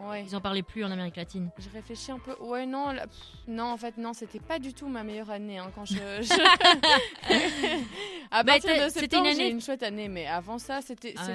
Ouais. 0.00 0.24
ils 0.26 0.34
en 0.34 0.40
parlaient 0.40 0.62
plus 0.62 0.82
en 0.82 0.90
Amérique 0.90 1.16
latine. 1.16 1.50
Je 1.58 1.68
réfléchis 1.68 2.10
un 2.10 2.18
peu. 2.18 2.34
Ouais, 2.42 2.64
non, 2.64 2.90
là, 2.90 3.06
pff, 3.06 3.14
non, 3.48 3.64
en 3.66 3.76
fait, 3.76 3.98
non, 3.98 4.14
c'était 4.14 4.40
pas 4.40 4.58
du 4.58 4.72
tout 4.72 4.88
ma 4.88 5.02
meilleure 5.04 5.28
année 5.30 5.58
hein, 5.58 5.70
quand 5.74 5.84
je. 5.84 5.94
je- 6.22 6.32
à 8.30 8.42
Bah, 8.42 8.52
partir 8.54 8.74
de 8.76 8.88
c'était 8.88 9.00
septembre, 9.00 9.26
une 9.28 9.34
j'ai 9.36 9.40
année- 9.42 9.50
une 9.50 9.60
chouette 9.60 9.82
année, 9.82 10.08
mais 10.08 10.26
avant 10.26 10.58
ça, 10.58 10.80
c'était, 10.80 11.14
Ah 11.18 11.28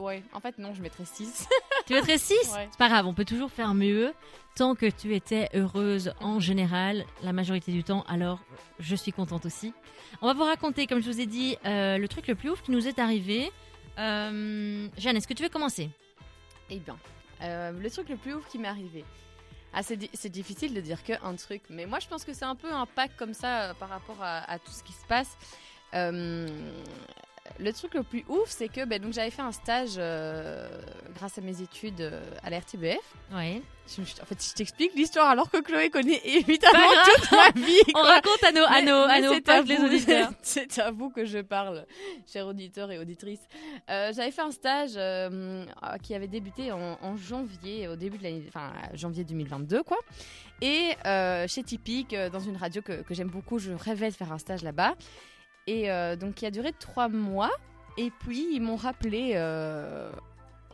ouais. 0.00 0.22
En 0.32 0.40
fait, 0.40 0.58
non, 0.58 0.74
je 0.74 0.82
mettrais 0.82 1.04
6. 1.04 1.46
tu 1.86 1.94
mettrais 1.94 2.18
6 2.18 2.34
Ouais. 2.54 2.68
C'est 2.70 2.78
pas 2.78 2.88
grave, 2.88 3.06
on 3.06 3.14
peut 3.14 3.24
toujours 3.24 3.50
faire 3.50 3.74
mieux. 3.74 4.12
Tant 4.56 4.74
que 4.76 4.86
tu 4.86 5.14
étais 5.16 5.48
heureuse 5.54 6.12
en 6.20 6.38
général, 6.38 7.04
la 7.22 7.32
majorité 7.32 7.72
du 7.72 7.82
temps, 7.82 8.04
alors 8.08 8.38
je 8.78 8.94
suis 8.94 9.10
contente 9.12 9.44
aussi. 9.46 9.72
On 10.22 10.26
va 10.28 10.32
vous 10.34 10.44
raconter, 10.44 10.86
comme 10.86 11.02
je 11.02 11.10
vous 11.10 11.20
ai 11.20 11.26
dit, 11.26 11.56
euh, 11.66 11.98
le 11.98 12.06
truc 12.06 12.28
le 12.28 12.36
plus 12.36 12.50
ouf 12.50 12.62
qui 12.62 12.70
nous 12.70 12.86
est 12.86 13.00
arrivé. 13.00 13.50
Euh, 13.98 14.88
Jeanne, 14.96 15.16
est-ce 15.16 15.26
que 15.26 15.34
tu 15.34 15.42
veux 15.42 15.48
commencer? 15.48 15.90
Eh 16.70 16.78
bien, 16.78 16.96
euh, 17.42 17.72
le 17.72 17.90
truc 17.90 18.08
le 18.08 18.16
plus 18.16 18.34
ouf 18.34 18.46
qui 18.48 18.58
m'est 18.58 18.68
arrivé. 18.68 19.04
Ah, 19.72 19.82
c'est, 19.82 19.96
di- 19.96 20.10
c'est 20.14 20.28
difficile 20.30 20.72
de 20.72 20.80
dire 20.80 21.02
qu'un 21.02 21.34
truc, 21.34 21.62
mais 21.68 21.84
moi 21.84 21.98
je 21.98 22.06
pense 22.06 22.24
que 22.24 22.32
c'est 22.32 22.44
un 22.44 22.54
peu 22.54 22.72
un 22.72 22.86
pack 22.86 23.16
comme 23.16 23.34
ça 23.34 23.62
euh, 23.70 23.74
par 23.74 23.88
rapport 23.88 24.22
à, 24.22 24.48
à 24.48 24.60
tout 24.60 24.70
ce 24.70 24.84
qui 24.84 24.92
se 24.92 25.04
passe. 25.06 25.36
Euh, 25.94 26.46
le 27.60 27.72
truc 27.72 27.94
le 27.94 28.02
plus 28.02 28.24
ouf, 28.28 28.48
c'est 28.48 28.68
que 28.68 28.84
ben, 28.84 29.00
donc, 29.00 29.12
j'avais 29.12 29.30
fait 29.30 29.42
un 29.42 29.52
stage 29.52 29.94
euh, 29.98 30.68
grâce 31.14 31.38
à 31.38 31.40
mes 31.40 31.60
études 31.62 32.00
euh, 32.00 32.20
à 32.42 32.50
la 32.50 32.58
RTBF. 32.58 32.98
Ouais. 33.32 33.62
Je 33.86 34.00
en 34.00 34.24
fait, 34.24 34.42
je 34.42 34.54
t'explique 34.54 34.94
l'histoire 34.94 35.28
alors 35.28 35.50
que 35.50 35.58
Chloé 35.60 35.90
connaît 35.90 36.20
évidemment 36.24 36.88
toute 37.04 37.30
ma 37.32 37.50
vie. 37.50 37.80
On 37.94 38.00
raconte 38.02 38.42
à 38.42 38.50
nos, 38.52 38.64
à 38.64 38.80
nos, 38.82 38.94
à 39.10 39.20
nos 39.20 39.34
c'est 39.34 39.48
à 39.50 39.58
potes, 39.58 39.68
les 39.68 39.76
vous- 39.76 39.84
auditeurs. 39.84 40.30
C'est 40.42 40.78
à 40.78 40.90
vous 40.90 41.10
que 41.10 41.24
je 41.26 41.38
parle, 41.40 41.84
chers 42.26 42.46
auditeurs 42.46 42.90
et 42.90 42.98
auditrices. 42.98 43.46
Euh, 43.90 44.10
J'avais 44.14 44.30
fait 44.30 44.40
un 44.42 44.50
stage 44.52 44.92
qui 46.02 46.14
avait 46.14 46.28
débuté 46.28 46.72
en, 46.72 46.98
en 47.02 47.16
janvier, 47.16 47.86
au 47.88 47.96
début 47.96 48.16
de 48.18 48.22
l'année, 48.22 48.42
enfin 48.48 48.72
janvier 48.94 49.22
2022, 49.24 49.82
quoi. 49.82 49.98
Et 50.62 50.92
chez 51.46 51.62
Typique, 51.62 52.16
dans 52.32 52.40
une 52.40 52.56
radio 52.56 52.80
que, 52.80 53.02
que 53.02 53.12
j'aime 53.14 53.28
beaucoup, 53.28 53.58
je 53.58 53.72
rêvais 53.72 54.08
de 54.10 54.14
faire 54.14 54.32
un 54.32 54.38
stage 54.38 54.62
là-bas. 54.62 54.94
Et 55.66 55.90
euh, 55.90 56.16
donc, 56.16 56.34
qui 56.34 56.46
a 56.46 56.50
duré 56.50 56.72
trois 56.72 57.08
mois. 57.08 57.50
Et 57.96 58.10
puis, 58.10 58.46
ils 58.52 58.60
m'ont 58.60 58.76
rappelé 58.76 59.32
euh, 59.34 60.10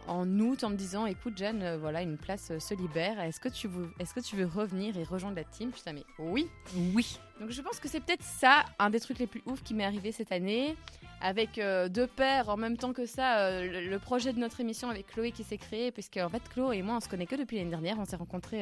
en 0.09 0.27
août 0.41 0.65
en 0.65 0.71
me 0.71 0.77
disant 0.77 1.07
Écoute, 1.07 1.37
Jeanne, 1.37 1.63
euh, 1.63 1.79
voilà, 1.79 2.03
une 2.03 2.17
place 2.17 2.53
se 2.59 2.75
libère. 2.75 3.21
Est-ce 3.21 3.41
que, 3.41 3.49
tu 3.49 3.69
veux, 3.69 3.91
est 3.99 4.13
que 4.13 4.21
tu 4.21 4.37
veux 4.37 4.47
revenir 4.47 4.97
et 4.97 5.05
rejoindre 5.05 5.37
la 5.37 5.45
team? 5.45 5.71
Putain, 5.71 5.93
mais 5.93 6.05
oui. 6.19 6.49
Oui. 6.95 7.19
Donc 7.41 7.51
je 7.51 7.63
pense 7.63 7.79
que 7.79 7.89
c'est 7.89 8.01
peut-être 8.01 8.23
ça, 8.23 8.65
un 8.79 8.91
des 8.91 9.01
trucs 9.01 9.19
les 9.19 9.27
plus 9.27 9.43
ouf 9.47 9.63
qui 9.63 9.73
m'est 9.73 9.85
arrivé 9.85 10.13
cette 10.13 10.31
année, 10.31 10.77
avec 11.23 11.59
euh, 11.59 11.89
deux 11.89 12.07
pairs 12.07 12.51
en 12.51 12.59
même 12.59 12.77
temps 12.77 12.93
que 12.93 13.07
ça, 13.07 13.63
le, 13.63 13.99
projet 13.99 14.35
de 14.35 14.39
notre 14.39 14.61
émission 14.61 14.91
avec 14.91 15.07
Chloé 15.07 15.31
qui 15.33 15.43
s'est 15.43 15.57
créé, 15.57 15.91
puisque 15.91 16.19
en 16.19 16.29
fait 16.29 16.43
Chloé 16.53 16.79
et 16.79 16.83
moi 16.83 16.97
on 16.97 17.01
se 17.01 17.09
connaît 17.09 17.25
que 17.25 17.37
depuis 17.37 17.57
l'année 17.57 17.71
dernière, 17.71 17.99
on 17.99 18.05
s'est 18.05 18.17
rencontrés 18.17 18.61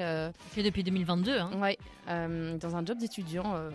Fait 0.53 0.63
depuis 0.63 0.85
2022. 0.85 1.39
Hein. 1.39 1.51
ouais, 1.61 1.77
dans 2.07 2.77
un 2.77 2.85
job 2.85 2.99
d'étudiant. 2.99 3.71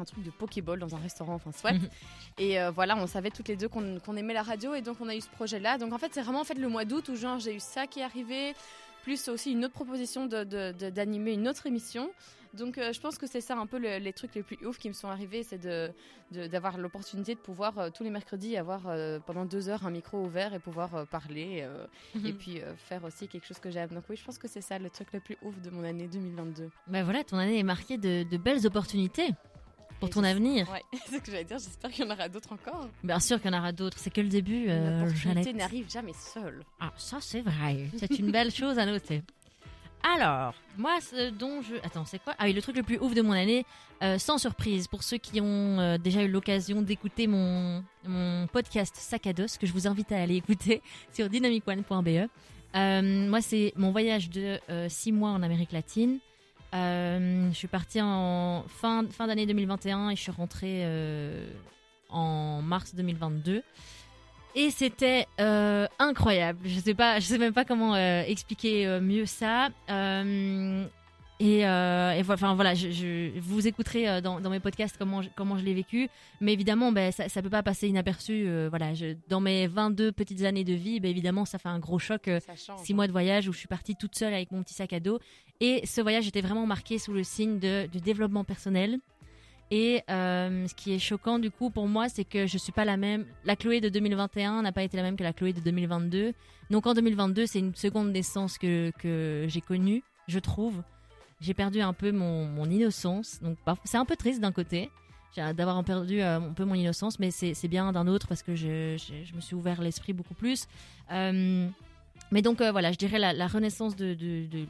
Un 0.00 0.04
truc 0.04 0.22
de 0.24 0.30
Pokéball 0.30 0.78
dans 0.78 0.94
un 0.94 0.98
restaurant, 0.98 1.34
enfin 1.34 1.52
soit. 1.52 1.72
Mhm. 1.72 1.88
Et 2.38 2.60
euh, 2.60 2.70
voilà, 2.70 2.96
on 2.96 3.06
savait 3.06 3.30
toutes 3.30 3.48
les 3.48 3.56
deux 3.56 3.68
qu'on 3.68 4.16
aimait 4.16 4.34
la 4.34 4.42
radio 4.42 4.74
et 4.74 4.82
donc 4.82 4.96
on 5.00 5.08
a 5.08 5.14
eu 5.16 5.20
ce 5.20 5.28
projet-là. 5.30 5.78
Donc 5.78 5.92
en 5.92 5.98
fait, 5.98 6.10
c'est 6.14 6.22
vraiment 6.22 6.40
en 6.40 6.44
fait 6.44 6.54
le 6.58 6.68
mois 6.68 6.84
d'août 6.84 7.08
où 7.08 7.16
genre 7.16 7.38
j'ai 7.38 7.54
eu 7.54 7.60
ça 7.60 7.86
qui 7.86 8.00
est 8.00 8.04
arrivé, 8.04 8.54
plus 9.02 9.28
aussi 9.28 9.52
une 9.52 9.64
autre 9.64 9.74
proposition 9.74 10.26
de- 10.26 10.44
de- 10.44 10.72
de- 10.78 10.90
d'animer 10.90 11.32
une 11.32 11.48
autre 11.48 11.66
émission. 11.66 12.10
Donc 12.54 12.78
euh, 12.78 12.94
je 12.94 13.00
pense 13.00 13.18
que 13.18 13.26
c'est 13.26 13.42
ça 13.42 13.54
un 13.58 13.66
peu 13.66 13.78
le- 13.78 13.98
les 13.98 14.12
trucs 14.14 14.34
les 14.34 14.42
plus 14.42 14.56
ouf 14.66 14.78
qui 14.78 14.88
me 14.88 14.94
sont 14.94 15.08
arrivés, 15.08 15.42
c'est 15.42 15.58
de 15.58 15.90
de- 16.30 16.46
d'avoir 16.46 16.76
l'opportunité 16.76 17.34
de 17.34 17.38
pouvoir 17.40 17.78
euh, 17.78 17.88
tous 17.90 18.04
les 18.04 18.10
mercredis 18.10 18.56
avoir 18.58 18.82
euh, 18.86 19.18
pendant 19.18 19.46
deux 19.46 19.68
heures 19.70 19.86
un 19.86 19.90
micro 19.90 20.18
ouvert 20.22 20.52
et 20.54 20.58
pouvoir 20.58 21.06
parler 21.06 21.60
euh, 21.62 21.86
et 22.26 22.32
puis 22.34 22.60
faire 22.76 23.02
aussi 23.04 23.28
quelque 23.28 23.46
chose 23.46 23.58
que 23.58 23.70
j'aime. 23.70 23.88
Donc 23.90 24.04
oui, 24.10 24.16
je 24.16 24.24
pense 24.24 24.36
que 24.38 24.48
c'est 24.48 24.60
ça 24.62 24.78
le 24.78 24.88
truc 24.90 25.08
le 25.12 25.20
plus 25.20 25.36
ouf 25.42 25.58
de 25.60 25.70
mon 25.70 25.84
année 25.84 26.06
2022. 26.06 26.70
Bah 26.86 27.02
voilà, 27.02 27.22
ton 27.24 27.36
année 27.38 27.58
est 27.58 27.62
marquée 27.62 27.96
de, 27.98 28.24
de 28.24 28.36
belles 28.36 28.66
opportunités 28.66 29.28
pour 30.00 30.10
ton 30.10 30.24
avenir. 30.24 30.70
Ouais, 30.70 30.82
c'est 31.06 31.16
ce 31.16 31.20
que 31.20 31.30
j'allais 31.30 31.44
dire. 31.44 31.58
J'espère 31.58 31.90
qu'il 31.90 32.04
y 32.04 32.08
en 32.08 32.10
aura 32.10 32.28
d'autres 32.28 32.52
encore. 32.52 32.88
Bien 33.02 33.20
sûr 33.20 33.40
qu'il 33.40 33.50
y 33.50 33.54
en 33.54 33.58
aura 33.58 33.72
d'autres, 33.72 33.98
c'est 33.98 34.10
que 34.10 34.20
le 34.20 34.28
début, 34.28 34.66
euh, 34.68 35.02
opportunité 35.02 35.42
Jeannette. 35.42 35.56
n'arrive 35.56 35.90
jamais 35.90 36.12
seule. 36.12 36.64
Ah, 36.80 36.92
ça 36.96 37.18
c'est 37.20 37.42
vrai. 37.42 37.88
C'est 37.98 38.18
une 38.18 38.30
belle 38.30 38.50
chose 38.50 38.78
à 38.78 38.86
noter. 38.86 39.22
Alors, 40.02 40.54
moi, 40.76 40.98
ce 41.00 41.30
dont 41.30 41.60
je... 41.62 41.74
Attends, 41.84 42.04
c'est 42.04 42.22
quoi? 42.22 42.34
Ah 42.38 42.44
oui, 42.44 42.52
le 42.52 42.62
truc 42.62 42.76
le 42.76 42.82
plus 42.82 42.98
ouf 42.98 43.14
de 43.14 43.22
mon 43.22 43.32
année, 43.32 43.66
euh, 44.02 44.16
sans 44.18 44.38
surprise, 44.38 44.86
pour 44.86 45.02
ceux 45.02 45.18
qui 45.18 45.40
ont 45.40 45.80
euh, 45.80 45.98
déjà 45.98 46.22
eu 46.22 46.28
l'occasion 46.28 46.82
d'écouter 46.82 47.26
mon, 47.26 47.82
mon 48.04 48.46
podcast 48.46 48.94
Sac 48.96 49.26
à 49.26 49.32
dos, 49.32 49.46
que 49.60 49.66
je 49.66 49.72
vous 49.72 49.88
invite 49.88 50.12
à 50.12 50.22
aller 50.22 50.36
écouter 50.36 50.82
sur 51.12 51.28
dynamicone.be. 51.28 52.28
Euh, 52.76 53.28
moi, 53.28 53.40
c'est 53.40 53.72
mon 53.76 53.90
voyage 53.90 54.30
de 54.30 54.60
6 54.88 55.12
mois 55.12 55.30
en 55.30 55.42
Amérique 55.42 55.72
latine. 55.72 56.18
Euh, 56.74 57.48
je 57.50 57.56
suis 57.56 57.68
partie 57.68 58.00
en 58.02 58.64
fin, 58.68 59.06
fin 59.10 59.26
d'année 59.26 59.46
2021 59.46 60.10
et 60.10 60.16
je 60.16 60.20
suis 60.20 60.32
rentrée 60.32 60.82
euh, 60.84 61.46
en 62.10 62.60
mars 62.62 62.94
2022. 62.94 63.62
Et 64.54 64.70
c'était 64.70 65.26
euh, 65.40 65.86
incroyable. 65.98 66.60
Je 66.64 66.80
sais 66.80 66.94
sais 67.26 67.38
même 67.38 67.52
pas 67.52 67.64
comment 67.64 67.96
expliquer 67.96 68.98
mieux 69.00 69.26
ça. 69.26 69.68
Et, 71.40 71.64
euh, 71.64 72.12
et 72.14 72.20
enfin 72.28 72.54
voilà, 72.56 72.74
je, 72.74 72.90
je- 72.90 73.38
vous 73.38 73.68
écouterez 73.68 74.08
euh, 74.08 74.20
dans, 74.20 74.40
dans 74.40 74.50
mes 74.50 74.58
podcasts 74.58 74.96
comment 74.98 75.22
je, 75.22 75.28
comment 75.36 75.56
je 75.56 75.64
l'ai 75.64 75.72
vécu. 75.74 76.08
Mais 76.40 76.52
évidemment, 76.52 76.90
ben, 76.90 77.12
ça, 77.12 77.28
ça 77.28 77.42
peut 77.42 77.50
pas 77.50 77.62
passer 77.62 77.86
inaperçu. 77.86 78.44
euh, 78.48 78.66
voilà, 78.68 78.92
je, 78.94 79.14
dans 79.28 79.38
mes 79.40 79.68
22 79.68 80.10
petites 80.10 80.42
années 80.42 80.64
de 80.64 80.72
vie, 80.74 80.98
ben, 80.98 81.08
évidemment, 81.10 81.44
ça 81.44 81.58
fait 81.58 81.68
un 81.68 81.78
gros 81.78 82.00
choc. 82.00 82.26
euh, 82.26 82.40
six 82.78 82.92
mois 82.92 83.06
de 83.06 83.12
voyage 83.12 83.46
où 83.48 83.52
je 83.52 83.58
suis 83.58 83.68
partie 83.68 83.94
toute 83.94 84.16
seule 84.16 84.34
avec 84.34 84.50
mon 84.50 84.64
petit 84.64 84.74
sac 84.74 84.92
à 84.92 84.98
dos. 84.98 85.20
Et 85.60 85.86
ce 85.86 86.00
voyage 86.00 86.26
était 86.26 86.40
vraiment 86.40 86.66
marqué 86.66 86.98
sous 86.98 87.12
le 87.12 87.22
signe 87.22 87.60
de, 87.60 87.86
du 87.86 88.00
développement 88.00 88.42
personnel. 88.44 88.98
Et 89.70 90.02
ce 90.08 90.74
qui 90.74 90.92
est 90.94 90.98
choquant 90.98 91.38
du 91.38 91.50
coup 91.50 91.68
pour 91.70 91.86
moi, 91.88 92.08
c'est 92.08 92.24
que 92.24 92.46
je 92.46 92.56
suis 92.58 92.72
pas 92.72 92.84
la 92.86 92.96
même. 92.96 93.26
La 93.44 93.54
Chloé 93.54 93.80
de 93.80 93.88
2021 93.90 94.62
n'a 94.62 94.72
pas 94.72 94.82
été 94.82 94.96
la 94.96 95.02
même 95.02 95.16
que 95.16 95.22
la 95.22 95.32
Chloé 95.34 95.52
de 95.52 95.60
2022. 95.60 96.32
Donc 96.70 96.86
en 96.86 96.94
2022, 96.94 97.46
c'est 97.46 97.58
une 97.58 97.74
seconde 97.74 98.10
naissance 98.10 98.56
que, 98.58 98.90
que 98.98 99.44
j'ai 99.48 99.60
connue, 99.60 100.02
je 100.26 100.38
trouve. 100.38 100.82
J'ai 101.40 101.54
perdu 101.54 101.80
un 101.80 101.92
peu 101.92 102.10
mon, 102.12 102.64
innocence. 102.64 103.40
Donc 103.42 103.56
c'est 103.84 103.96
un 103.96 104.04
peu 104.04 104.16
triste 104.16 104.40
d'un 104.40 104.52
côté 104.52 104.90
d'avoir 105.36 105.82
perdu 105.84 106.20
euh, 106.20 106.36
un 106.36 106.52
peu 106.52 106.64
mon 106.64 106.74
innocence, 106.74 107.18
mais 107.18 107.30
c'est 107.30 107.68
bien 107.68 107.92
d'un 107.92 108.06
autre 108.06 108.26
parce 108.26 108.42
que 108.42 108.54
je, 108.54 108.96
je, 108.96 109.34
me 109.34 109.40
suis 109.40 109.54
ouvert 109.54 109.80
l'esprit 109.80 110.12
beaucoup 110.12 110.34
plus. 110.34 110.66
Euh, 111.12 111.68
mais 112.30 112.42
donc 112.42 112.60
euh, 112.60 112.72
voilà, 112.72 112.92
je 112.92 112.98
dirais 112.98 113.18
la, 113.18 113.46
renaissance 113.46 113.96
de, 113.96 114.16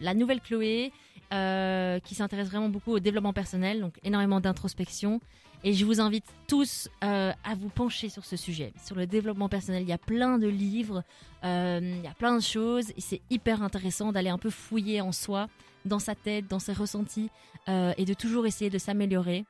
la 0.01 0.15
nouvelle 0.15 0.41
Chloé 0.41 0.93
qui 1.31 2.15
s'intéresse 2.15 2.49
vraiment 2.49 2.69
beaucoup 2.69 2.93
au 2.93 2.99
développement 3.01 3.33
personnel, 3.33 3.81
donc 3.81 3.99
énormément 4.03 4.41
d'introspection. 4.41 5.21
Et 5.65 5.73
je 5.73 5.85
vous 5.85 6.01
invite 6.01 6.25
tous 6.47 6.89
à 7.01 7.55
vous 7.59 7.69
pencher 7.69 8.11
sur 8.11 8.25
ce 8.25 8.37
sujet, 8.37 8.73
sur 8.85 8.95
le 8.95 9.07
développement 9.07 9.49
personnel. 9.49 9.83
Il 9.83 9.89
y 9.89 9.93
a 9.93 9.99
plein 9.99 10.39
de 10.39 10.47
livres, 10.47 11.03
il 11.43 12.01
y 12.03 12.07
a 12.07 12.15
plein 12.17 12.37
de 12.37 12.43
choses, 12.43 12.91
et 12.91 13.01
c'est 13.01 13.23
hyper 13.31 13.63
intéressant 13.63 14.13
d'aller 14.13 14.31
un 14.31 14.39
peu 14.39 14.51
fouiller 14.51 15.01
en 15.01 15.13
soi, 15.13 15.49
dans 15.89 15.99
sa 15.99 16.15
tête, 16.15 16.47
dans 16.49 16.59
ses 16.59 16.73
ressentis, 16.73 17.31
euh, 17.69 17.93
et 17.97 18.05
de 18.05 18.15
toujours 18.15 18.47
essayer 18.47 18.71
de 18.71 18.79
s'améliorer, 18.79 19.45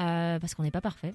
euh, 0.00 0.38
parce 0.38 0.54
qu'on 0.54 0.62
n'est 0.62 0.70
pas 0.70 0.80
parfait. 0.80 1.14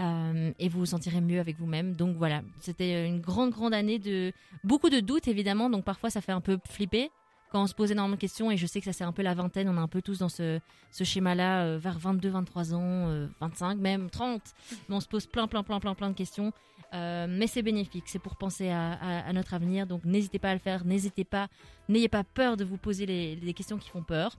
Euh, 0.00 0.52
et 0.58 0.68
vous 0.68 0.80
vous 0.80 0.86
sentirez 0.86 1.20
mieux 1.20 1.40
avec 1.40 1.58
vous-même. 1.58 1.94
Donc 1.96 2.16
voilà, 2.16 2.42
c'était 2.60 3.06
une 3.06 3.20
grande, 3.20 3.50
grande 3.50 3.72
année 3.72 3.98
de 3.98 4.32
beaucoup 4.62 4.90
de 4.90 5.00
doutes 5.00 5.26
évidemment. 5.28 5.70
Donc 5.70 5.84
parfois 5.84 6.10
ça 6.10 6.20
fait 6.20 6.32
un 6.32 6.42
peu 6.42 6.58
flipper 6.68 7.10
quand 7.50 7.62
on 7.62 7.66
se 7.66 7.74
pose 7.74 7.92
énormément 7.92 8.16
de 8.16 8.20
questions. 8.20 8.50
Et 8.50 8.58
je 8.58 8.66
sais 8.66 8.80
que 8.80 8.84
ça 8.84 8.92
c'est 8.92 9.04
un 9.04 9.12
peu 9.12 9.22
la 9.22 9.34
vingtaine. 9.34 9.68
On 9.70 9.76
est 9.76 9.80
un 9.80 9.88
peu 9.88 10.02
tous 10.02 10.18
dans 10.18 10.28
ce, 10.28 10.60
ce 10.90 11.04
schéma-là 11.04 11.78
vers 11.78 11.98
22, 11.98 12.28
23 12.28 12.74
ans, 12.74 12.80
euh, 12.82 13.26
25, 13.40 13.78
même 13.78 14.10
30. 14.10 14.42
Mais 14.88 14.96
on 14.96 15.00
se 15.00 15.08
pose 15.08 15.26
plein, 15.26 15.46
plein, 15.46 15.62
plein, 15.62 15.80
plein, 15.80 15.94
plein 15.94 16.10
de 16.10 16.16
questions. 16.16 16.52
Euh, 16.94 17.26
mais 17.28 17.46
c'est 17.46 17.62
bénéfique, 17.62 18.04
c'est 18.06 18.18
pour 18.20 18.36
penser 18.36 18.68
à, 18.70 18.92
à- 18.92 19.28
à 19.28 19.32
notre 19.32 19.54
avenir. 19.54 19.86
Donc 19.86 20.04
n'hésitez 20.04 20.38
pas 20.38 20.50
à 20.50 20.54
le 20.54 20.60
faire, 20.60 20.84
n'hésitez 20.84 21.24
pas, 21.24 21.48
n'ayez 21.88 22.08
pas 22.08 22.22
peur 22.24 22.56
de 22.56 22.64
vous 22.64 22.78
poser 22.78 23.06
les, 23.06 23.36
les 23.36 23.52
questions 23.54 23.76
qui 23.78 23.88
font 23.90 24.02
peur. 24.02 24.36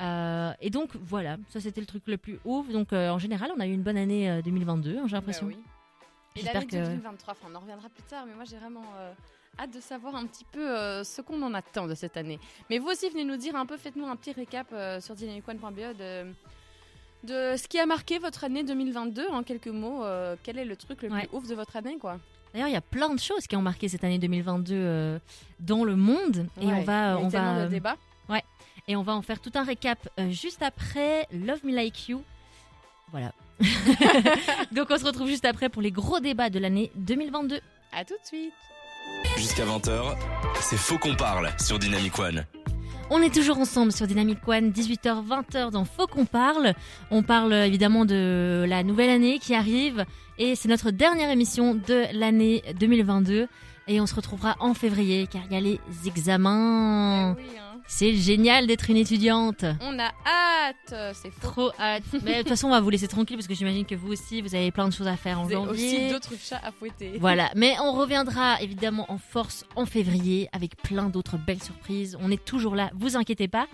Euh, 0.00 0.52
et 0.60 0.70
donc 0.70 0.96
voilà, 0.96 1.36
ça 1.48 1.60
c'était 1.60 1.80
le 1.80 1.86
truc 1.86 2.02
le 2.06 2.16
plus 2.16 2.40
ouf. 2.44 2.68
Donc 2.70 2.92
euh, 2.92 3.10
en 3.10 3.18
général, 3.18 3.52
on 3.56 3.60
a 3.60 3.66
eu 3.66 3.72
une 3.72 3.82
bonne 3.82 3.98
année 3.98 4.30
euh, 4.30 4.42
2022, 4.42 4.98
hein, 4.98 5.02
j'ai 5.06 5.16
l'impression. 5.16 5.46
Bah 5.46 5.52
oui. 5.56 5.62
Et 6.40 6.42
l'année 6.44 6.66
que- 6.66 6.76
2023, 6.76 7.32
enfin, 7.34 7.48
on 7.52 7.54
en 7.54 7.60
reviendra 7.60 7.88
plus 7.90 8.02
tard, 8.04 8.24
mais 8.26 8.34
moi 8.34 8.44
j'ai 8.44 8.56
vraiment 8.56 8.82
hâte 9.60 9.74
de 9.74 9.80
savoir 9.80 10.16
un 10.16 10.26
petit 10.26 10.46
peu 10.50 10.66
euh, 10.66 11.04
ce 11.04 11.20
qu'on 11.20 11.40
en 11.42 11.52
attend 11.52 11.86
de 11.86 11.94
cette 11.94 12.16
année. 12.16 12.40
Mais 12.70 12.78
vous 12.78 12.88
aussi, 12.88 13.10
venez 13.10 13.24
nous 13.24 13.36
dire 13.36 13.54
un 13.54 13.66
peu, 13.66 13.76
faites-nous 13.76 14.06
un 14.06 14.16
petit 14.16 14.32
récap 14.32 14.66
euh, 14.72 14.98
sur 14.98 15.14
dynamicone.be 15.14 15.94
de, 15.98 16.32
de 17.24 17.56
ce 17.56 17.68
qui 17.68 17.78
a 17.78 17.86
marqué 17.86 18.18
votre 18.18 18.44
année 18.44 18.64
2022 18.64 19.28
en 19.30 19.42
quelques 19.42 19.68
mots. 19.68 20.04
euh, 20.04 20.36
quel 20.42 20.58
est 20.58 20.64
le 20.64 20.76
truc 20.76 21.02
le 21.02 21.10
Ouais. 21.10 21.26
plus 21.26 21.36
ouf 21.36 21.46
de 21.48 21.54
votre 21.54 21.76
année, 21.76 21.96
quoi? 22.00 22.18
D'ailleurs, 22.52 22.68
il 22.68 22.72
y 22.74 22.76
a 22.76 22.80
plein 22.82 23.08
de 23.14 23.18
choses 23.20 23.46
qui 23.46 23.56
ont 23.56 23.62
marqué 23.62 23.88
cette 23.88 24.04
année 24.04 24.18
2022 24.18 24.74
euh, 24.74 25.18
dans 25.60 25.84
le 25.84 25.96
monde, 25.96 26.46
et 26.60 26.66
Ouais, 26.66 26.72
on 26.74 26.82
va, 26.82 27.18
on 27.18 27.28
va, 27.28 27.64
de 27.64 27.68
débats. 27.70 27.96
et 28.88 28.96
on 28.96 29.02
va 29.02 29.12
en 29.14 29.22
faire 29.22 29.40
tout 29.40 29.52
un 29.54 29.62
récap 29.62 30.08
euh, 30.18 30.28
juste 30.30 30.60
après 30.62 31.26
Love 31.32 31.64
Me 31.64 31.72
Like 31.72 32.08
You. 32.08 32.22
Voilà. 33.12 33.32
Donc 34.72 34.88
on 34.90 34.98
se 34.98 35.04
retrouve 35.04 35.28
juste 35.28 35.44
après 35.44 35.68
pour 35.68 35.82
les 35.82 35.92
gros 35.92 36.18
débats 36.20 36.50
de 36.50 36.58
l'année 36.58 36.90
2022. 36.96 37.60
À 37.92 38.04
tout 38.04 38.14
de 38.14 38.26
suite. 38.26 38.52
Jusqu'à 39.36 39.64
20h, 39.64 40.16
c'est 40.60 40.76
Faux 40.76 40.98
qu'on 40.98 41.14
parle 41.14 41.50
sur 41.60 41.78
Dynamic 41.78 42.18
One. 42.18 42.44
On 43.14 43.20
est 43.20 43.34
toujours 43.34 43.58
ensemble 43.58 43.92
sur 43.92 44.06
Dynamic 44.06 44.38
One, 44.48 44.70
18h, 44.70 45.22
20h 45.26 45.70
dans 45.70 45.84
Faut 45.84 46.06
qu'on 46.06 46.24
parle. 46.24 46.72
On 47.10 47.22
parle 47.22 47.52
euh, 47.52 47.66
évidemment 47.66 48.06
de 48.06 48.64
la 48.66 48.82
nouvelle 48.82 49.10
année 49.10 49.38
qui 49.38 49.54
arrive 49.54 50.06
et 50.38 50.54
c'est 50.54 50.68
notre 50.68 50.90
dernière 50.90 51.28
émission 51.28 51.74
de 51.74 52.06
l'année 52.18 52.62
2022 52.80 53.48
et 53.86 54.00
on 54.00 54.06
se 54.06 54.14
retrouvera 54.14 54.56
en 54.60 54.72
février 54.72 55.28
car 55.30 55.42
il 55.44 55.52
y 55.52 55.56
a 55.56 55.60
les 55.60 55.78
examens. 56.06 57.36
Eh 57.38 57.58
hein. 57.58 57.71
C'est 57.94 58.14
génial 58.16 58.66
d'être 58.66 58.88
une 58.88 58.96
étudiante. 58.96 59.66
On 59.82 59.98
a 59.98 60.10
hâte, 60.26 61.12
c'est. 61.12 61.30
Trop 61.40 61.70
hâte. 61.78 62.02
Mais 62.24 62.32
de 62.32 62.38
toute 62.38 62.48
façon, 62.48 62.68
on 62.68 62.70
va 62.70 62.80
vous 62.80 62.88
laisser 62.88 63.06
tranquille 63.06 63.36
parce 63.36 63.46
que 63.46 63.54
j'imagine 63.54 63.84
que 63.84 63.94
vous 63.94 64.10
aussi, 64.10 64.40
vous 64.40 64.54
avez 64.54 64.70
plein 64.70 64.88
de 64.88 64.94
choses 64.94 65.06
à 65.06 65.16
faire 65.18 65.38
en 65.38 65.44
Vous 65.44 65.52
avez 65.52 65.66
aussi 65.68 65.90
janvier. 65.90 66.10
d'autres 66.10 66.32
chats 66.42 66.60
à 66.64 66.72
fouetter. 66.72 67.18
Voilà, 67.20 67.50
mais 67.54 67.74
on 67.82 67.92
reviendra 67.92 68.62
évidemment 68.62 69.04
en 69.12 69.18
force 69.18 69.66
en 69.76 69.84
février 69.84 70.48
avec 70.52 70.74
plein 70.78 71.10
d'autres 71.10 71.36
belles 71.36 71.62
surprises. 71.62 72.16
On 72.22 72.30
est 72.30 72.42
toujours 72.42 72.76
là, 72.76 72.90
vous 72.94 73.14
inquiétez 73.18 73.46
pas. 73.46 73.66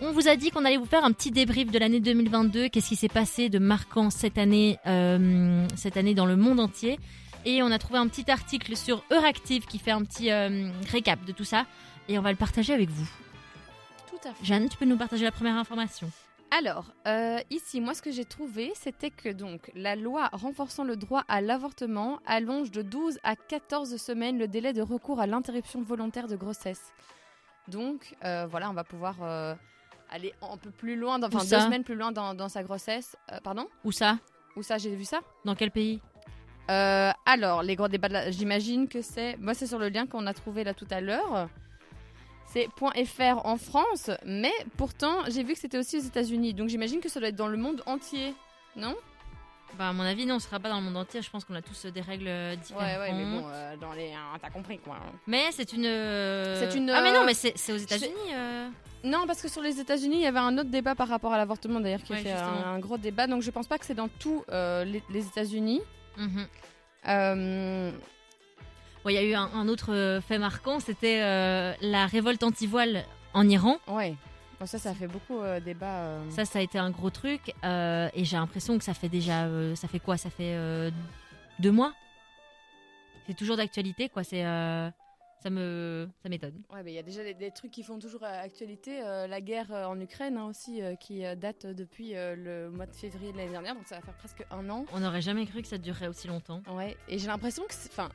On 0.00 0.10
vous 0.10 0.26
a 0.26 0.36
dit 0.36 0.50
qu'on 0.50 0.64
allait 0.64 0.78
vous 0.78 0.86
faire 0.86 1.04
un 1.04 1.12
petit 1.12 1.30
débrief 1.30 1.70
de 1.70 1.78
l'année 1.78 2.00
2022. 2.00 2.68
Qu'est-ce 2.68 2.88
qui 2.88 2.96
s'est 2.96 3.08
passé 3.08 3.50
de 3.50 3.58
marquant 3.58 4.08
cette 4.08 4.38
année, 4.38 4.78
euh, 4.86 5.66
cette 5.76 5.98
année 5.98 6.14
dans 6.14 6.26
le 6.26 6.36
monde 6.36 6.60
entier? 6.60 6.98
Et 7.44 7.62
on 7.62 7.70
a 7.70 7.78
trouvé 7.78 7.98
un 7.98 8.08
petit 8.08 8.30
article 8.30 8.74
sur 8.74 9.04
Euractiv 9.12 9.66
qui 9.66 9.78
fait 9.78 9.90
un 9.92 10.02
petit 10.02 10.32
euh, 10.32 10.70
récap 10.90 11.22
de 11.26 11.32
tout 11.32 11.44
ça. 11.44 11.66
Et 12.08 12.18
on 12.18 12.22
va 12.22 12.30
le 12.30 12.36
partager 12.36 12.72
avec 12.72 12.88
vous. 12.88 13.08
Tout 14.26 14.32
à 14.32 14.34
fait. 14.34 14.44
Jeanne, 14.44 14.68
tu 14.68 14.76
peux 14.76 14.84
nous 14.84 14.96
partager 14.96 15.24
la 15.24 15.30
première 15.32 15.54
information 15.54 16.10
Alors, 16.50 16.92
euh, 17.06 17.38
ici, 17.50 17.80
moi, 17.80 17.94
ce 17.94 18.02
que 18.02 18.10
j'ai 18.10 18.24
trouvé, 18.24 18.72
c'était 18.74 19.10
que 19.10 19.28
donc 19.28 19.70
la 19.74 19.94
loi 19.94 20.28
renforçant 20.32 20.84
le 20.84 20.96
droit 20.96 21.22
à 21.28 21.40
l'avortement 21.40 22.18
allonge 22.26 22.70
de 22.70 22.82
12 22.82 23.18
à 23.22 23.36
14 23.36 23.96
semaines 23.96 24.38
le 24.38 24.48
délai 24.48 24.72
de 24.72 24.82
recours 24.82 25.20
à 25.20 25.26
l'interruption 25.26 25.82
volontaire 25.82 26.26
de 26.26 26.36
grossesse. 26.36 26.92
Donc, 27.68 28.14
euh, 28.24 28.46
voilà, 28.50 28.70
on 28.70 28.74
va 28.74 28.84
pouvoir 28.84 29.16
euh, 29.22 29.54
aller 30.10 30.32
un 30.42 30.56
peu 30.56 30.70
plus 30.70 30.96
loin, 30.96 31.22
enfin 31.22 31.44
deux 31.44 31.60
semaines 31.60 31.84
plus 31.84 31.96
loin 31.96 32.12
dans, 32.12 32.34
dans 32.34 32.48
sa 32.48 32.62
grossesse. 32.62 33.16
Pardon? 33.44 33.68
Où 33.84 33.92
ça? 33.92 34.18
Où 34.56 34.62
ça, 34.62 34.78
j'ai 34.78 34.94
vu 34.94 35.04
ça? 35.04 35.20
Dans 35.44 35.54
quel 35.54 35.70
pays? 35.70 36.00
Alors, 36.68 37.62
les 37.62 37.76
gros 37.76 37.88
débats, 37.88 38.30
j'imagine 38.30 38.88
que 38.88 39.02
c'est... 39.02 39.36
Moi, 39.36 39.54
c'est 39.54 39.68
sur 39.68 39.78
le 39.78 39.88
lien 39.88 40.06
qu'on 40.06 40.26
a 40.26 40.34
trouvé 40.34 40.64
là 40.64 40.74
tout 40.74 40.86
à 40.90 41.00
l'heure. 41.00 41.48
C'est 42.52 42.68
.fr 43.06 43.44
en 43.44 43.56
France, 43.56 44.10
mais 44.24 44.52
pourtant, 44.76 45.18
j'ai 45.28 45.42
vu 45.42 45.52
que 45.54 45.58
c'était 45.58 45.78
aussi 45.78 45.96
aux 45.98 46.02
États-Unis. 46.02 46.54
Donc, 46.54 46.68
j'imagine 46.68 47.00
que 47.00 47.08
ça 47.08 47.20
doit 47.20 47.28
être 47.28 47.36
dans 47.36 47.48
le 47.48 47.56
monde 47.56 47.82
entier. 47.86 48.34
Non? 48.76 48.94
Bah, 49.76 49.88
à 49.88 49.92
mon 49.92 50.04
avis, 50.04 50.24
non, 50.26 50.36
on 50.36 50.38
sera 50.38 50.58
pas 50.60 50.68
dans 50.70 50.76
le 50.78 50.82
monde 50.84 50.96
entier. 50.96 51.20
Je 51.20 51.28
pense 51.28 51.44
qu'on 51.44 51.54
a 51.54 51.60
tous 51.60 51.84
euh, 51.84 51.90
des 51.90 52.00
règles 52.00 52.28
euh, 52.28 52.56
différentes. 52.56 52.86
Ouais, 52.86 52.98
ouais, 52.98 53.12
mais 53.12 53.24
bon, 53.24 53.46
euh, 53.48 53.76
dans 53.76 53.92
les... 53.92 54.12
hein, 54.12 54.38
T'as 54.40 54.48
compris, 54.50 54.78
quoi. 54.78 54.96
Mais 55.26 55.46
c'est 55.50 55.72
une. 55.72 55.84
euh, 55.86 56.58
C'est 56.70 56.78
une, 56.78 56.88
Ah, 56.88 57.02
mais 57.02 57.12
non, 57.12 57.24
mais 57.24 57.34
c'est 57.34 57.52
c'est 57.58 57.72
aux 57.72 57.76
États-Unis. 57.76 58.14
euh. 58.32 58.68
Non, 59.04 59.26
parce 59.26 59.42
que 59.42 59.48
sur 59.48 59.60
les 59.60 59.78
États-Unis, 59.80 60.16
il 60.16 60.22
y 60.22 60.26
avait 60.26 60.38
un 60.38 60.56
autre 60.56 60.70
débat 60.70 60.94
par 60.94 61.08
rapport 61.08 61.32
à 61.32 61.36
l'avortement, 61.36 61.80
d'ailleurs, 61.80 62.02
qui 62.02 62.12
a 62.12 62.16
Ouais, 62.16 62.22
fait 62.22 62.32
un, 62.32 62.78
gros 62.78 62.96
débat. 62.96 63.26
Donc, 63.26 63.42
je 63.42 63.50
pense 63.50 63.66
pas 63.66 63.76
que 63.78 63.84
c'est 63.84 63.94
dans 63.94 64.08
tous 64.08 64.44
les, 64.48 65.02
les 65.10 65.26
États-Unis. 65.26 65.82
Mhm. 66.16 66.46
Bon, 69.06 69.10
il 69.10 69.14
y 69.14 69.18
a 69.18 69.22
eu 69.22 69.34
un, 69.34 69.48
un 69.54 69.68
autre 69.68 69.94
euh, 69.94 70.20
fait 70.20 70.36
marquant, 70.36 70.80
c'était 70.80 71.22
euh, 71.22 71.72
la 71.80 72.06
révolte 72.06 72.42
anti-voile 72.42 73.04
en 73.34 73.48
Iran. 73.48 73.76
ouais. 73.86 74.16
Bon, 74.58 74.66
ça, 74.66 74.80
ça 74.80 74.94
fait 74.94 75.06
beaucoup 75.06 75.38
euh, 75.38 75.60
débat. 75.60 75.98
euh. 76.00 76.30
Ça, 76.30 76.44
ça 76.44 76.58
a 76.58 76.62
été 76.62 76.76
un 76.76 76.90
gros 76.90 77.10
truc. 77.10 77.52
euh, 77.62 78.08
et 78.14 78.24
j'ai 78.24 78.36
l'impression 78.36 78.76
que 78.78 78.82
ça 78.82 78.94
fait 78.94 79.08
déjà. 79.08 79.44
euh, 79.44 79.76
ça 79.76 79.86
fait 79.86 80.00
quoi? 80.00 80.16
Ça 80.16 80.28
fait 80.28 80.54
euh, 80.56 80.90
deux 81.60 81.70
mois? 81.70 81.92
C'est 83.28 83.34
toujours 83.36 83.56
d'actualité, 83.56 84.08
quoi. 84.08 84.24
C'est. 84.24 84.44
euh, 84.44 84.90
ça 85.40 85.50
me. 85.50 86.08
Ça 86.24 86.28
m'étonne. 86.28 86.60
Ouais, 86.72 86.82
mais 86.82 86.90
il 86.90 86.94
y 86.96 86.98
a 86.98 87.02
déjà 87.04 87.22
des, 87.22 87.34
des 87.34 87.52
trucs 87.52 87.70
qui 87.70 87.84
font 87.84 88.00
toujours 88.00 88.24
euh, 88.24 88.42
actualité. 88.42 89.02
euh, 89.04 89.28
la 89.28 89.40
guerre 89.40 89.70
euh, 89.72 89.84
en 89.84 90.00
Ukraine 90.00 90.36
hein, 90.36 90.46
aussi, 90.46 90.82
euh, 90.82 90.96
qui 90.96 91.24
euh, 91.24 91.36
date 91.36 91.64
depuis 91.66 92.16
euh, 92.16 92.34
le 92.34 92.70
mois 92.72 92.86
de 92.86 92.94
février 92.96 93.30
de 93.30 93.36
l'année 93.36 93.52
dernière, 93.52 93.74
donc 93.76 93.86
ça 93.86 93.94
va 93.96 94.00
faire 94.00 94.14
presque 94.16 94.44
un 94.50 94.68
an. 94.68 94.84
On 94.92 94.98
n'aurait 94.98 95.22
jamais 95.22 95.46
cru 95.46 95.62
que 95.62 95.68
ça 95.68 95.78
durerait 95.78 96.08
aussi 96.08 96.26
longtemps. 96.26 96.60
Ouais, 96.72 96.96
et 97.08 97.18
j'ai 97.20 97.28
l'impression 97.28 97.62
que, 97.68 97.74
c'est- 97.74 97.90
enfin, 97.92 98.08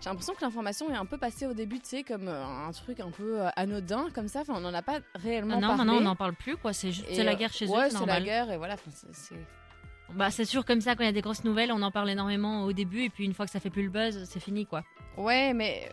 j'ai 0.00 0.10
l'impression 0.10 0.34
que 0.34 0.42
l'information 0.42 0.90
est 0.90 0.96
un 0.96 1.06
peu 1.06 1.18
passée 1.18 1.46
au 1.46 1.54
début, 1.54 1.80
tu 1.80 1.88
sais, 1.88 2.02
comme 2.02 2.28
euh, 2.28 2.44
un 2.44 2.70
truc 2.72 3.00
un 3.00 3.10
peu 3.10 3.40
euh, 3.42 3.48
anodin, 3.56 4.08
comme 4.14 4.28
ça. 4.28 4.40
Enfin, 4.42 4.54
on 4.56 4.60
n'en 4.60 4.74
a 4.74 4.82
pas 4.82 4.98
réellement 5.14 5.54
Ah 5.56 5.60
non, 5.60 5.68
parlé. 5.68 5.78
maintenant 5.84 5.98
on 5.98 6.00
n'en 6.02 6.16
parle 6.16 6.34
plus, 6.34 6.56
quoi. 6.56 6.72
C'est 6.72 6.92
juste. 6.92 7.06
C'est 7.12 7.24
la 7.24 7.32
euh, 7.32 7.36
guerre 7.36 7.52
chez 7.52 7.66
eux, 7.66 7.70
Ouais, 7.70 7.90
c'est 7.90 7.96
c'est 7.98 8.06
la 8.06 8.20
guerre, 8.20 8.50
et 8.52 8.56
voilà. 8.58 8.74
enfin, 8.74 8.90
c'est- 9.12 9.34
Bah, 10.14 10.30
c'est 10.30 10.44
toujours 10.46 10.64
comme 10.64 10.80
ça 10.80 10.94
quand 10.94 11.02
il 11.02 11.06
y 11.06 11.08
a 11.08 11.12
des 11.12 11.20
grosses 11.22 11.42
nouvelles, 11.44 11.72
on 11.72 11.82
en 11.82 11.90
parle 11.90 12.10
énormément 12.10 12.62
au 12.64 12.72
début, 12.72 13.02
et 13.02 13.10
puis 13.10 13.24
une 13.24 13.34
fois 13.34 13.46
que 13.46 13.50
ça 13.52 13.58
fait 13.58 13.70
plus 13.70 13.82
le 13.84 13.90
buzz, 13.90 14.24
c'est 14.28 14.38
fini, 14.40 14.64
quoi. 14.66 14.84
Ouais, 15.16 15.52
mais 15.54 15.90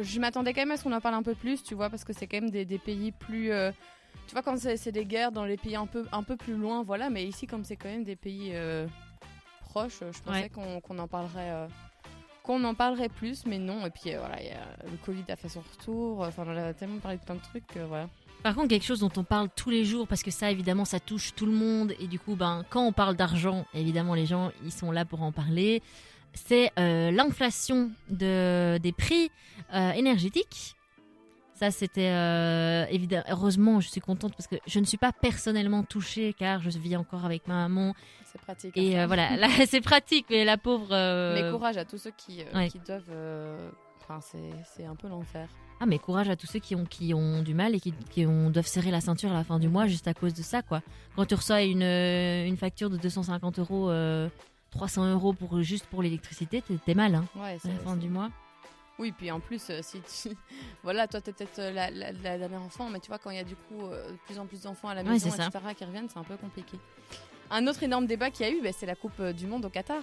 je 0.00 0.20
m'attendais 0.20 0.52
quand 0.52 0.60
même 0.62 0.72
à 0.72 0.76
ce 0.76 0.82
qu'on 0.84 0.92
en 0.92 1.00
parle 1.00 1.14
un 1.14 1.22
peu 1.22 1.34
plus, 1.34 1.62
tu 1.62 1.74
vois, 1.74 1.88
parce 1.88 2.04
que 2.04 2.12
c'est 2.12 2.26
quand 2.26 2.40
même 2.40 2.50
des, 2.50 2.64
des 2.66 2.78
pays 2.78 3.12
plus. 3.12 3.52
euh, 3.52 3.70
tu 4.26 4.32
vois, 4.32 4.42
quand 4.42 4.58
c'est 4.58 4.90
des 4.92 5.06
guerres 5.06 5.30
dans 5.32 5.44
les 5.44 5.56
pays 5.56 5.76
un 5.76 5.86
peu, 5.86 6.04
un 6.12 6.24
peu 6.24 6.36
plus 6.36 6.54
loin, 6.56 6.82
voilà, 6.82 7.08
mais 7.10 7.24
ici, 7.24 7.46
comme 7.46 7.64
c'est 7.64 7.76
quand 7.76 7.88
même 7.88 8.02
des 8.04 8.16
pays 8.16 8.50
euh, 8.54 8.86
proches, 9.60 10.00
je 10.00 10.20
pensais 10.20 10.50
Ouais. 10.54 10.80
qu'on 10.82 10.98
en 10.98 11.06
parlerait. 11.08 11.50
euh, 11.52 11.66
qu'on 12.46 12.62
en 12.64 12.74
parlerait 12.74 13.08
plus, 13.08 13.44
mais 13.44 13.58
non. 13.58 13.84
Et 13.86 13.90
puis 13.90 14.14
euh, 14.14 14.18
voilà, 14.18 14.36
le 14.84 14.96
Covid 15.04 15.24
a 15.28 15.36
fait 15.36 15.48
son 15.48 15.60
retour. 15.60 16.20
Enfin, 16.20 16.44
on 16.46 16.56
a 16.56 16.72
tellement 16.72 16.98
parlé 16.98 17.18
de 17.18 17.24
plein 17.24 17.34
de 17.34 17.42
trucs 17.42 17.76
voilà. 17.88 18.08
Par 18.42 18.54
contre, 18.54 18.68
quelque 18.68 18.84
chose 18.84 19.00
dont 19.00 19.10
on 19.16 19.24
parle 19.24 19.48
tous 19.56 19.70
les 19.70 19.84
jours, 19.84 20.06
parce 20.06 20.22
que 20.22 20.30
ça, 20.30 20.50
évidemment, 20.50 20.84
ça 20.84 21.00
touche 21.00 21.34
tout 21.34 21.46
le 21.46 21.52
monde, 21.52 21.94
et 21.98 22.06
du 22.06 22.20
coup, 22.20 22.36
ben, 22.36 22.64
quand 22.70 22.86
on 22.86 22.92
parle 22.92 23.16
d'argent, 23.16 23.66
évidemment, 23.74 24.14
les 24.14 24.26
gens, 24.26 24.52
ils 24.64 24.70
sont 24.70 24.92
là 24.92 25.04
pour 25.04 25.22
en 25.22 25.32
parler, 25.32 25.82
c'est 26.32 26.70
euh, 26.78 27.10
l'inflation 27.10 27.90
de, 28.08 28.78
des 28.78 28.92
prix 28.92 29.30
euh, 29.74 29.90
énergétiques. 29.92 30.76
Ça, 31.56 31.70
c'était 31.70 32.10
euh, 32.10 32.84
évidemment. 32.90 33.24
Heureusement, 33.30 33.80
je 33.80 33.88
suis 33.88 34.00
contente 34.00 34.32
parce 34.36 34.46
que 34.46 34.56
je 34.66 34.78
ne 34.78 34.84
suis 34.84 34.98
pas 34.98 35.10
personnellement 35.12 35.82
touchée 35.82 36.34
car 36.38 36.60
je 36.62 36.70
vis 36.78 36.96
encore 36.96 37.24
avec 37.24 37.48
ma 37.48 37.54
maman. 37.66 37.94
C'est 38.24 38.40
pratique. 38.40 38.76
Et 38.76 39.00
euh, 39.00 39.06
voilà, 39.06 39.36
là, 39.36 39.48
c'est 39.66 39.80
pratique, 39.80 40.26
mais 40.28 40.44
la 40.44 40.58
pauvre. 40.58 40.88
euh, 40.92 41.34
Mais 41.34 41.50
courage 41.50 41.76
à 41.78 41.84
tous 41.86 41.98
ceux 41.98 42.12
qui, 42.16 42.42
ouais. 42.54 42.68
qui 42.68 42.78
doivent. 42.80 43.10
Enfin, 44.02 44.20
c'est 44.20 44.50
c'est 44.76 44.84
un 44.84 44.94
peu 44.94 45.08
l'enfer. 45.08 45.48
Ah, 45.80 45.86
mais 45.86 45.98
courage 45.98 46.28
à 46.28 46.36
tous 46.36 46.46
ceux 46.46 46.58
qui 46.58 46.74
ont, 46.74 46.84
qui 46.84 47.12
ont 47.12 47.42
du 47.42 47.52
mal 47.54 47.74
et 47.74 47.80
qui, 47.80 47.92
qui 48.10 48.24
ont, 48.24 48.48
doivent 48.50 48.66
serrer 48.66 48.90
la 48.90 49.00
ceinture 49.00 49.30
à 49.30 49.34
la 49.34 49.44
fin 49.44 49.58
du 49.58 49.68
mois 49.68 49.86
juste 49.86 50.08
à 50.08 50.14
cause 50.14 50.32
de 50.32 50.42
ça, 50.42 50.62
quoi. 50.62 50.80
Quand 51.16 51.26
tu 51.26 51.34
reçois 51.34 51.62
une, 51.62 51.82
une 51.82 52.56
facture 52.56 52.88
de 52.88 52.96
250 52.96 53.58
euros, 53.58 53.90
euh, 53.90 54.28
300 54.70 55.10
euros 55.12 55.32
pour, 55.34 55.60
juste 55.62 55.86
pour 55.86 56.02
l'électricité, 56.02 56.62
t'es 56.86 56.94
mal, 56.94 57.14
hein, 57.14 57.24
Ouais, 57.36 57.58
à 57.62 57.68
la 57.68 57.78
fin 57.80 57.96
du 57.96 58.08
mois. 58.08 58.30
Oui, 58.98 59.12
puis 59.12 59.30
en 59.30 59.40
plus, 59.40 59.62
euh, 59.70 59.80
si 59.82 60.00
tu... 60.00 60.34
voilà, 60.82 61.06
toi, 61.06 61.20
t'es 61.20 61.32
peut-être 61.32 61.58
euh, 61.58 61.70
la, 61.70 61.90
la- 61.90 62.12
la 62.12 62.38
dernière 62.38 62.62
enfant, 62.62 62.88
mais 62.88 62.98
tu 63.00 63.08
vois, 63.08 63.18
quand 63.18 63.30
il 63.30 63.36
y 63.36 63.40
a 63.40 63.44
du 63.44 63.56
coup 63.56 63.82
euh, 63.86 64.10
de 64.12 64.16
plus 64.26 64.38
en 64.38 64.46
plus 64.46 64.62
d'enfants 64.62 64.88
à 64.88 64.94
la 64.94 65.02
Ouais, 65.02 65.10
maison, 65.10 65.30
ça. 65.30 65.46
etc., 65.48 65.64
qui 65.76 65.84
reviennent, 65.84 66.08
c'est 66.08 66.18
un 66.18 66.24
peu 66.24 66.36
compliqué. 66.36 66.78
Un 67.50 67.66
autre 67.66 67.82
énorme 67.82 68.06
débat 68.06 68.30
qu'il 68.30 68.46
y 68.46 68.48
a 68.48 68.52
eu, 68.52 68.62
bah, 68.62 68.70
c'est 68.76 68.86
la 68.86 68.94
Coupe 68.96 69.20
du 69.22 69.46
Monde 69.46 69.66
au 69.66 69.68
Qatar. 69.70 70.02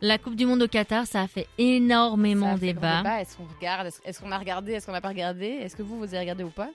La 0.00 0.18
Coupe 0.18 0.34
du 0.34 0.44
Monde 0.46 0.62
au 0.62 0.68
Qatar, 0.68 1.06
ça 1.06 1.22
a 1.22 1.28
fait 1.28 1.46
énormément 1.58 2.46
Ça 2.48 2.52
a 2.54 2.58
fait 2.58 2.66
débat. 2.72 3.20
Est-ce 3.20 3.36
qu'on 3.36 3.46
regarde 3.46 3.86
Est-ce 4.04 4.20
qu'on 4.20 4.32
a 4.32 4.38
regardé 4.38 4.72
Est-ce 4.72 4.86
qu'on 4.86 4.92
n'a 4.92 5.00
pas 5.00 5.08
regardé? 5.08 5.46
Est-ce 5.46 5.76
que 5.76 5.82
vous, 5.82 5.96
vous 5.96 6.04
avez 6.04 6.18
regardé 6.18 6.42
ou 6.42 6.50
pas? 6.50 6.70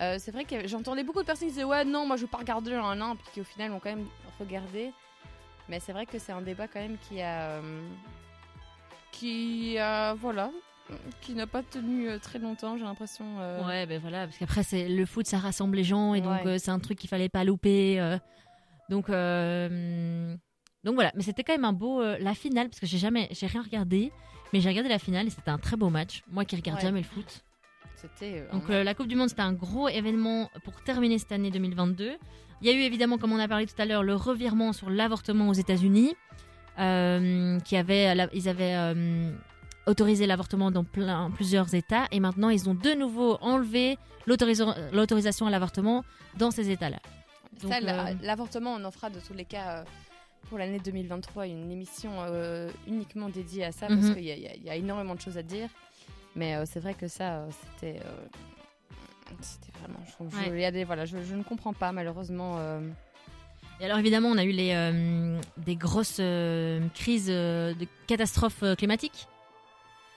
Euh, 0.00 0.16
C'est 0.20 0.30
vrai 0.30 0.44
que 0.44 0.68
j'entendais 0.68 1.02
beaucoup 1.02 1.20
de 1.20 1.26
personnes 1.26 1.48
qui 1.48 1.54
disaient 1.54 1.64
Ouais, 1.64 1.84
non, 1.86 2.06
moi 2.06 2.16
je 2.16 2.22
veux 2.22 2.28
pas 2.28 2.36
regarder 2.38 2.74
un 2.74 3.00
an, 3.00 3.16
puis 3.16 3.26
qui 3.32 3.40
au 3.40 3.44
final 3.44 3.72
ont 3.72 3.80
quand 3.80 3.88
même 3.96 4.06
regardé. 4.38 4.92
Mais 5.70 5.80
c'est 5.80 5.92
vrai 5.92 6.04
que 6.04 6.18
c'est 6.18 6.32
un 6.32 6.42
débat 6.42 6.68
quand 6.68 6.80
même 6.80 6.98
qui 7.08 7.22
a. 7.22 7.60
qui 9.12 9.78
a. 9.78 10.14
Voilà. 10.14 10.50
Qui 11.20 11.34
n'a 11.34 11.46
pas 11.46 11.62
tenu 11.62 12.08
euh, 12.08 12.18
très 12.18 12.38
longtemps, 12.38 12.76
j'ai 12.76 12.84
l'impression. 12.84 13.24
euh. 13.40 13.66
Ouais, 13.66 13.86
ben 13.86 14.00
voilà, 14.00 14.26
parce 14.26 14.38
qu'après, 14.38 14.62
c'est 14.62 14.88
le 14.88 15.06
foot, 15.06 15.26
ça 15.26 15.38
rassemble 15.38 15.76
les 15.76 15.84
gens, 15.84 16.14
et 16.14 16.20
donc 16.20 16.44
euh, 16.46 16.58
c'est 16.58 16.70
un 16.70 16.78
truc 16.78 16.98
qu'il 16.98 17.08
fallait 17.10 17.28
pas 17.28 17.44
louper. 17.44 18.00
euh. 18.00 18.18
donc, 18.88 19.06
donc 20.84 20.94
voilà, 20.94 21.12
mais 21.14 21.22
c'était 21.22 21.44
quand 21.44 21.52
même 21.54 21.64
un 21.64 21.72
beau. 21.72 22.02
la 22.02 22.34
finale, 22.34 22.68
parce 22.68 22.80
que 22.80 22.86
j'ai 22.86 22.98
jamais. 22.98 23.28
J'ai 23.32 23.46
rien 23.46 23.62
regardé, 23.62 24.12
mais 24.52 24.60
j'ai 24.60 24.68
regardé 24.68 24.88
la 24.88 24.98
finale 24.98 25.26
et 25.26 25.30
c'était 25.30 25.50
un 25.50 25.58
très 25.58 25.76
beau 25.76 25.90
match. 25.90 26.22
Moi 26.30 26.44
qui 26.44 26.56
regarde 26.56 26.78
Ouais. 26.78 26.84
jamais 26.84 27.00
le 27.00 27.06
foot. 27.06 27.44
C'était. 27.96 28.46
Donc 28.52 28.68
la 28.68 28.94
Coupe 28.94 29.08
du 29.08 29.14
Monde, 29.16 29.28
c'était 29.28 29.42
un 29.42 29.52
gros 29.52 29.88
événement 29.88 30.50
pour 30.64 30.82
terminer 30.82 31.18
cette 31.18 31.32
année 31.32 31.50
2022. 31.50 32.16
Il 32.62 32.66
y 32.66 32.70
a 32.70 32.74
eu 32.74 32.80
évidemment, 32.80 33.16
comme 33.18 33.32
on 33.32 33.38
a 33.38 33.48
parlé 33.48 33.66
tout 33.66 33.80
à 33.80 33.84
l'heure, 33.86 34.02
le 34.02 34.14
revirement 34.14 34.72
sur 34.72 34.90
l'avortement 34.90 35.48
aux 35.48 35.54
États-Unis, 35.54 36.14
euh, 36.78 37.58
qui 37.60 37.76
avait, 37.76 38.14
ils 38.34 38.48
avaient 38.48 38.74
euh, 38.74 39.32
autorisé 39.86 40.26
l'avortement 40.26 40.70
dans 40.70 40.84
plein, 40.84 41.30
plusieurs 41.30 41.74
États, 41.74 42.06
et 42.12 42.20
maintenant 42.20 42.48
ils 42.50 42.68
ont 42.68 42.74
de 42.74 42.90
nouveau 42.94 43.38
enlevé 43.40 43.98
l'autorisa- 44.26 44.76
l'autorisation 44.92 45.46
à 45.46 45.50
l'avortement 45.50 46.04
dans 46.38 46.50
ces 46.50 46.70
États-là. 46.70 46.98
Euh, 47.64 48.14
l'avortement, 48.22 48.74
on 48.74 48.84
en 48.84 48.90
fera 48.90 49.10
de 49.10 49.18
tous 49.20 49.34
les 49.34 49.44
cas 49.44 49.78
euh, 49.80 49.84
pour 50.48 50.58
l'année 50.58 50.78
2023 50.78 51.46
une 51.46 51.70
émission 51.70 52.10
euh, 52.20 52.70
uniquement 52.86 53.28
dédiée 53.28 53.64
à 53.64 53.72
ça 53.72 53.86
parce 53.88 54.00
Mhm. 54.00 54.14
qu'il 54.14 54.24
y, 54.24 54.30
a- 54.32 54.36
y 54.36 54.60
y 54.64 54.78
énormément 54.78 55.14
de 55.14 55.20
choses 55.20 55.36
à 55.36 55.42
dire. 55.42 55.68
Mais 56.36 56.54
euh, 56.56 56.64
c'est 56.66 56.80
vrai 56.80 56.94
que 56.94 57.08
ça, 57.08 57.38
euh, 57.40 57.48
c'était. 57.76 58.00
c'était 59.40 59.72
vraiment. 59.80 59.98
Je, 60.06 60.36
je- 60.36 60.36
Ouais. 60.50 60.56
il 60.58 60.60
y 60.60 60.64
a 60.64 60.70
des- 60.70 60.84
voilà, 60.84 61.04
je, 61.04 61.16
je 61.22 61.34
ne 61.34 61.42
comprends 61.42 61.72
pas, 61.72 61.92
malheureusement. 61.92 62.58
Et 63.80 63.84
alors 63.86 63.98
évidemment, 63.98 64.28
on 64.28 64.38
a 64.38 64.44
eu 64.44 64.52
les, 64.52 65.32
des 65.56 65.76
grosses 65.76 66.20
crises 66.94 67.26
de 67.28 67.86
catastrophes 68.06 68.62
climatiques. 68.76 69.26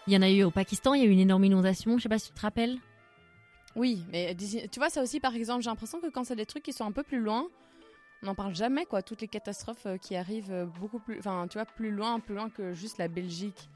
Il 0.07 0.13
y 0.13 0.17
en 0.17 0.21
a 0.21 0.29
eu 0.29 0.43
au 0.43 0.51
Pakistan, 0.51 0.93
il 0.93 1.01
y 1.01 1.05
a 1.05 1.07
eu 1.07 1.11
une 1.11 1.19
énorme 1.19 1.45
inondation, 1.45 1.97
je 1.97 2.03
sais 2.03 2.09
pas 2.09 2.19
si 2.19 2.29
tu 2.29 2.33
te 2.33 2.41
rappelles. 2.41 2.77
Oui, 3.75 4.03
mais 4.11 4.35
tu 4.35 4.79
vois, 4.79 4.89
ça 4.89 5.01
aussi, 5.01 5.19
par 5.19 5.35
exemple, 5.35 5.63
j'ai 5.63 5.69
l'impression 5.69 5.99
que 5.99 6.09
quand 6.09 6.23
c'est 6.23 6.35
des 6.35 6.45
trucs 6.45 6.63
qui 6.63 6.73
sont 6.73 6.85
un 6.85 6.91
peu 6.91 7.03
plus 7.03 7.19
loin, 7.19 7.47
on 8.21 8.27
n'en 8.27 8.35
parle 8.35 8.55
jamais, 8.55 8.85
quoi. 8.85 9.01
Toutes 9.01 9.21
les 9.21 9.27
catastrophes 9.27 9.85
euh, 9.85 9.97
qui 9.97 10.15
arrivent 10.15 10.51
euh, 10.51 10.65
beaucoup 10.79 10.99
plus. 10.99 11.17
Enfin, 11.19 11.47
tu 11.49 11.57
vois, 11.57 11.65
plus 11.65 11.91
loin, 11.91 12.19
plus 12.19 12.35
loin 12.35 12.49
que 12.49 12.73
juste 12.73 12.97
la 12.97 13.07
Belgique. 13.07 13.69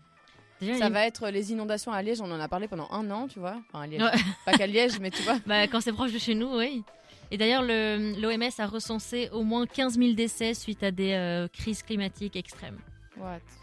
Déjà, 0.60 0.78
Ça 0.78 0.90
va 0.90 1.06
être 1.06 1.30
les 1.30 1.52
inondations 1.52 1.92
à 1.92 2.02
Liège, 2.02 2.22
on 2.22 2.32
en 2.32 2.40
a 2.40 2.48
parlé 2.48 2.68
pendant 2.68 2.88
un 2.92 3.10
an, 3.12 3.28
tu 3.28 3.40
vois. 3.40 3.62
Enfin, 3.68 3.82
à 3.84 3.88
Liège. 3.88 4.02
Ouais. 4.02 4.12
Pas 4.46 4.54
qu'à 4.54 4.68
Liège, 4.68 5.00
mais 5.00 5.12
tu 5.12 5.22
vois. 5.24 5.38
Bah, 5.46 5.68
quand 5.68 5.82
c'est 5.82 5.94
proche 5.94 6.14
de 6.14 6.18
chez 6.18 6.34
nous, 6.34 6.58
oui. 6.58 6.84
Et 7.30 7.38
d'ailleurs, 7.38 7.62
l'OMS 7.64 8.50
a 8.58 8.66
recensé 8.68 9.30
au 9.32 9.44
moins 9.44 9.66
15 9.66 9.98
000 9.98 10.14
décès 10.14 10.54
suite 10.54 10.82
à 10.82 10.92
des 10.92 11.14
euh, 11.14 11.48
crises 11.48 11.84
climatiques 11.84 12.36
extrêmes. 12.36 12.78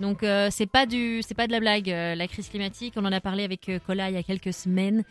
Donc 0.00 0.22
euh, 0.22 0.48
c'est 0.50 0.66
pas 0.66 0.86
du, 0.86 1.22
c'est 1.22 1.34
pas 1.34 1.46
de 1.46 1.52
la 1.52 1.60
blague. 1.60 1.90
euh, 1.90 2.14
la 2.14 2.26
crise 2.28 2.48
climatique, 2.48 2.94
on 2.96 3.04
en 3.04 3.12
a 3.12 3.20
parlé 3.20 3.44
avec 3.44 3.68
euh, 3.68 3.78
Cola 3.86 4.10
il 4.10 4.14
y 4.14 4.18
a 4.18 4.22
quelques 4.22 4.52
semaines. 4.52 5.04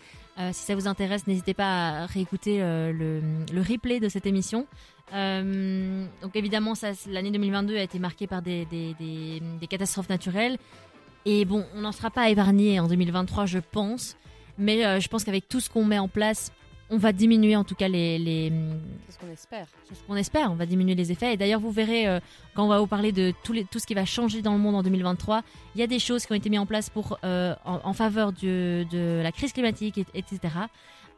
Si 0.51 0.65
ça 0.65 0.73
vous 0.73 0.87
intéresse, 0.87 1.27
n'hésitez 1.27 1.53
pas 1.53 1.89
à 1.89 2.05
réécouter 2.07 2.57
le, 2.57 3.21
replay 3.69 3.99
de 3.99 4.09
cette 4.09 4.25
émission. 4.25 4.65
Donc 5.11 6.35
évidemment, 6.35 6.73
l'année 7.07 7.29
2022 7.29 7.77
a 7.77 7.83
été 7.83 7.99
marquée 7.99 8.25
par 8.25 8.41
des, 8.41 8.65
des, 8.65 8.95
des- 8.99 9.67
catastrophes 9.67 10.09
naturelles. 10.09 10.57
Et 11.25 11.45
bon, 11.45 11.67
on 11.75 11.81
n'en 11.81 11.91
sera 11.91 12.09
pas 12.09 12.31
épargné 12.31 12.79
en 12.79 12.87
2023, 12.87 13.45
je 13.45 13.59
pense. 13.59 14.17
Mais 14.57 14.99
je 14.99 15.07
pense 15.07 15.23
qu'avec 15.23 15.47
tout 15.47 15.59
ce 15.59 15.69
qu'on 15.69 15.85
met 15.85 15.99
en 15.99 16.07
place, 16.07 16.51
on 16.89 16.97
va 16.97 17.11
diminuer 17.11 17.55
en 17.55 17.63
tout 17.63 17.75
cas 17.75 17.87
les, 17.87 18.19
les, 18.19 18.51
C'est 19.07 19.13
ce 19.13 19.19
qu'on 19.19 19.31
espère. 19.31 19.67
c'est 19.89 19.95
ce 19.95 20.03
qu'on 20.03 20.15
espère, 20.15 20.51
on 20.51 20.55
va 20.55 20.65
diminuer 20.65 20.95
les 20.95 21.11
effets. 21.11 21.33
Et 21.33 21.37
d'ailleurs, 21.37 21.59
vous 21.59 21.71
verrez, 21.71 22.07
euh, 22.07 22.19
quand 22.53 22.65
on 22.65 22.67
va 22.67 22.79
vous 22.79 22.87
parler 22.87 23.11
de 23.11 23.33
tout, 23.43 23.53
les- 23.53 23.65
tout 23.65 23.79
ce 23.79 23.87
qui 23.87 23.93
va 23.93 24.05
changer 24.05 24.41
dans 24.41 24.53
le 24.53 24.59
monde 24.59 24.75
en 24.75 24.83
2023, 24.83 25.41
il 25.75 25.81
y 25.81 25.83
a 25.83 25.87
des 25.87 25.99
choses 25.99 26.25
qui 26.25 26.31
ont 26.31 26.35
été 26.35 26.49
mises 26.49 26.59
en 26.59 26.65
place 26.65 26.89
pour, 26.89 27.17
euh, 27.23 27.55
en, 27.65 27.79
en 27.83 27.93
faveur 27.93 28.31
du- 28.31 28.85
de 28.85 29.21
la 29.23 29.31
crise 29.31 29.53
climatique, 29.53 29.97
et- 29.97 30.05
etc. 30.13 30.39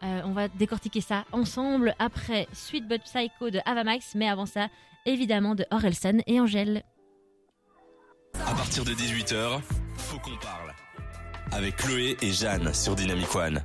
Euh, 0.03 0.21
on 0.25 0.31
va 0.31 0.47
décortiquer 0.49 1.01
ça 1.01 1.25
ensemble 1.31 1.95
après 1.99 2.47
Sweet 2.53 2.87
But 2.87 3.01
Psycho 3.03 3.49
de 3.49 3.59
Avamax, 3.65 4.13
mais 4.15 4.27
avant 4.29 4.45
ça, 4.45 4.67
évidemment, 5.05 5.55
de 5.55 5.65
Orelsan 5.71 6.19
et 6.27 6.39
Angèle. 6.39 6.83
À 8.45 8.53
partir 8.53 8.83
de 8.85 8.93
18h, 8.93 9.61
faut 9.97 10.19
qu'on 10.19 10.37
parle. 10.37 10.73
Avec 11.51 11.77
Chloé 11.77 12.17
et 12.21 12.31
Jeanne 12.31 12.73
sur 12.73 12.95
Dynamic 12.95 13.33
One. 13.35 13.61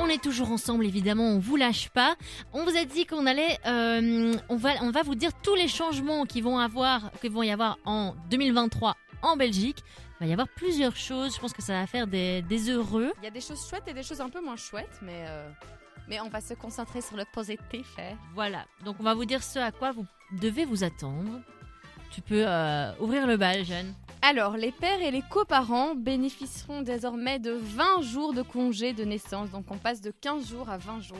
On 0.00 0.06
est 0.08 0.22
toujours 0.22 0.52
ensemble, 0.52 0.86
évidemment, 0.86 1.24
on 1.24 1.38
vous 1.38 1.56
lâche 1.56 1.88
pas. 1.90 2.14
On 2.52 2.64
vous 2.64 2.76
a 2.76 2.84
dit 2.84 3.04
qu'on 3.04 3.26
allait, 3.26 3.58
euh, 3.66 4.32
on 4.48 4.56
va, 4.56 4.70
on 4.82 4.90
va 4.90 5.02
vous 5.02 5.14
dire 5.16 5.30
tous 5.42 5.54
les 5.56 5.66
changements 5.68 6.24
qui 6.24 6.40
vont 6.40 6.58
avoir, 6.58 7.10
qui 7.20 7.28
vont 7.28 7.42
y 7.42 7.50
avoir 7.50 7.78
en 7.84 8.14
2023 8.30 8.96
en 9.22 9.36
Belgique. 9.36 9.78
Il 10.20 10.24
va 10.24 10.26
y 10.26 10.32
avoir 10.32 10.48
plusieurs 10.48 10.96
choses. 10.96 11.34
Je 11.34 11.40
pense 11.40 11.52
que 11.52 11.62
ça 11.62 11.72
va 11.74 11.86
faire 11.86 12.06
des, 12.06 12.42
des 12.42 12.70
heureux. 12.70 13.12
Il 13.20 13.24
y 13.24 13.28
a 13.28 13.30
des 13.30 13.40
choses 13.40 13.68
chouettes 13.68 13.88
et 13.88 13.92
des 13.92 14.02
choses 14.04 14.20
un 14.20 14.28
peu 14.30 14.40
moins 14.40 14.56
chouettes, 14.56 14.98
mais, 15.02 15.24
euh, 15.28 15.48
mais 16.08 16.20
on 16.20 16.28
va 16.28 16.40
se 16.40 16.54
concentrer 16.54 17.00
sur 17.00 17.16
le 17.16 17.24
positif. 17.32 17.86
hein. 17.98 18.16
Voilà. 18.34 18.64
Donc 18.84 18.96
on 19.00 19.02
va 19.02 19.14
vous 19.14 19.24
dire 19.24 19.42
ce 19.42 19.58
à 19.58 19.72
quoi 19.72 19.90
vous 19.92 20.06
devez 20.40 20.64
vous 20.64 20.84
attendre. 20.84 21.40
Tu 22.12 22.20
peux 22.22 22.44
euh, 22.46 22.92
ouvrir 23.00 23.26
le 23.26 23.36
bal, 23.36 23.64
Jeanne. 23.64 23.94
Alors, 24.22 24.56
les 24.56 24.72
pères 24.72 25.00
et 25.00 25.10
les 25.10 25.22
coparents 25.22 25.94
bénéficieront 25.94 26.82
désormais 26.82 27.38
de 27.38 27.52
20 27.52 28.02
jours 28.02 28.34
de 28.34 28.42
congé 28.42 28.92
de 28.92 29.04
naissance. 29.04 29.50
Donc, 29.50 29.66
on 29.70 29.76
passe 29.78 30.00
de 30.00 30.10
15 30.20 30.48
jours 30.50 30.68
à 30.68 30.76
20 30.78 31.00
jours. 31.00 31.16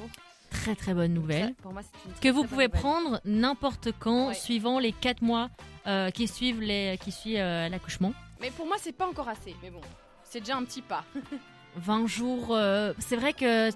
Très 0.50 0.74
très 0.74 0.94
bonne 0.94 1.14
nouvelle. 1.14 1.48
Ça, 1.48 1.62
pour 1.62 1.72
moi, 1.72 1.82
c'est 1.82 2.08
une 2.08 2.12
très, 2.14 2.20
que 2.28 2.34
vous 2.34 2.44
pouvez 2.44 2.66
nouvelle. 2.66 2.80
prendre 2.80 3.20
n'importe 3.24 3.90
quand, 3.98 4.28
Ouais. 4.28 4.34
suivant 4.34 4.78
les 4.78 4.92
4 4.92 5.22
mois 5.22 5.48
euh, 5.86 6.10
qui 6.10 6.26
suivent 6.26 6.60
les, 6.60 6.98
qui 7.02 7.12
suivent 7.12 7.38
euh, 7.38 7.68
l'accouchement. 7.68 8.12
Mais 8.40 8.50
pour 8.50 8.66
moi, 8.66 8.76
c'est 8.78 8.92
pas 8.96 9.06
encore 9.06 9.28
assez. 9.28 9.54
Mais 9.62 9.70
bon, 9.70 9.80
c'est 10.24 10.40
déjà 10.40 10.56
un 10.56 10.64
petit 10.64 10.82
pas. 10.82 11.04
20 11.76 12.06
jours, 12.06 12.48
euh, 12.50 12.92
c'est 12.98 13.16
vrai 13.16 13.32
que 13.32 13.70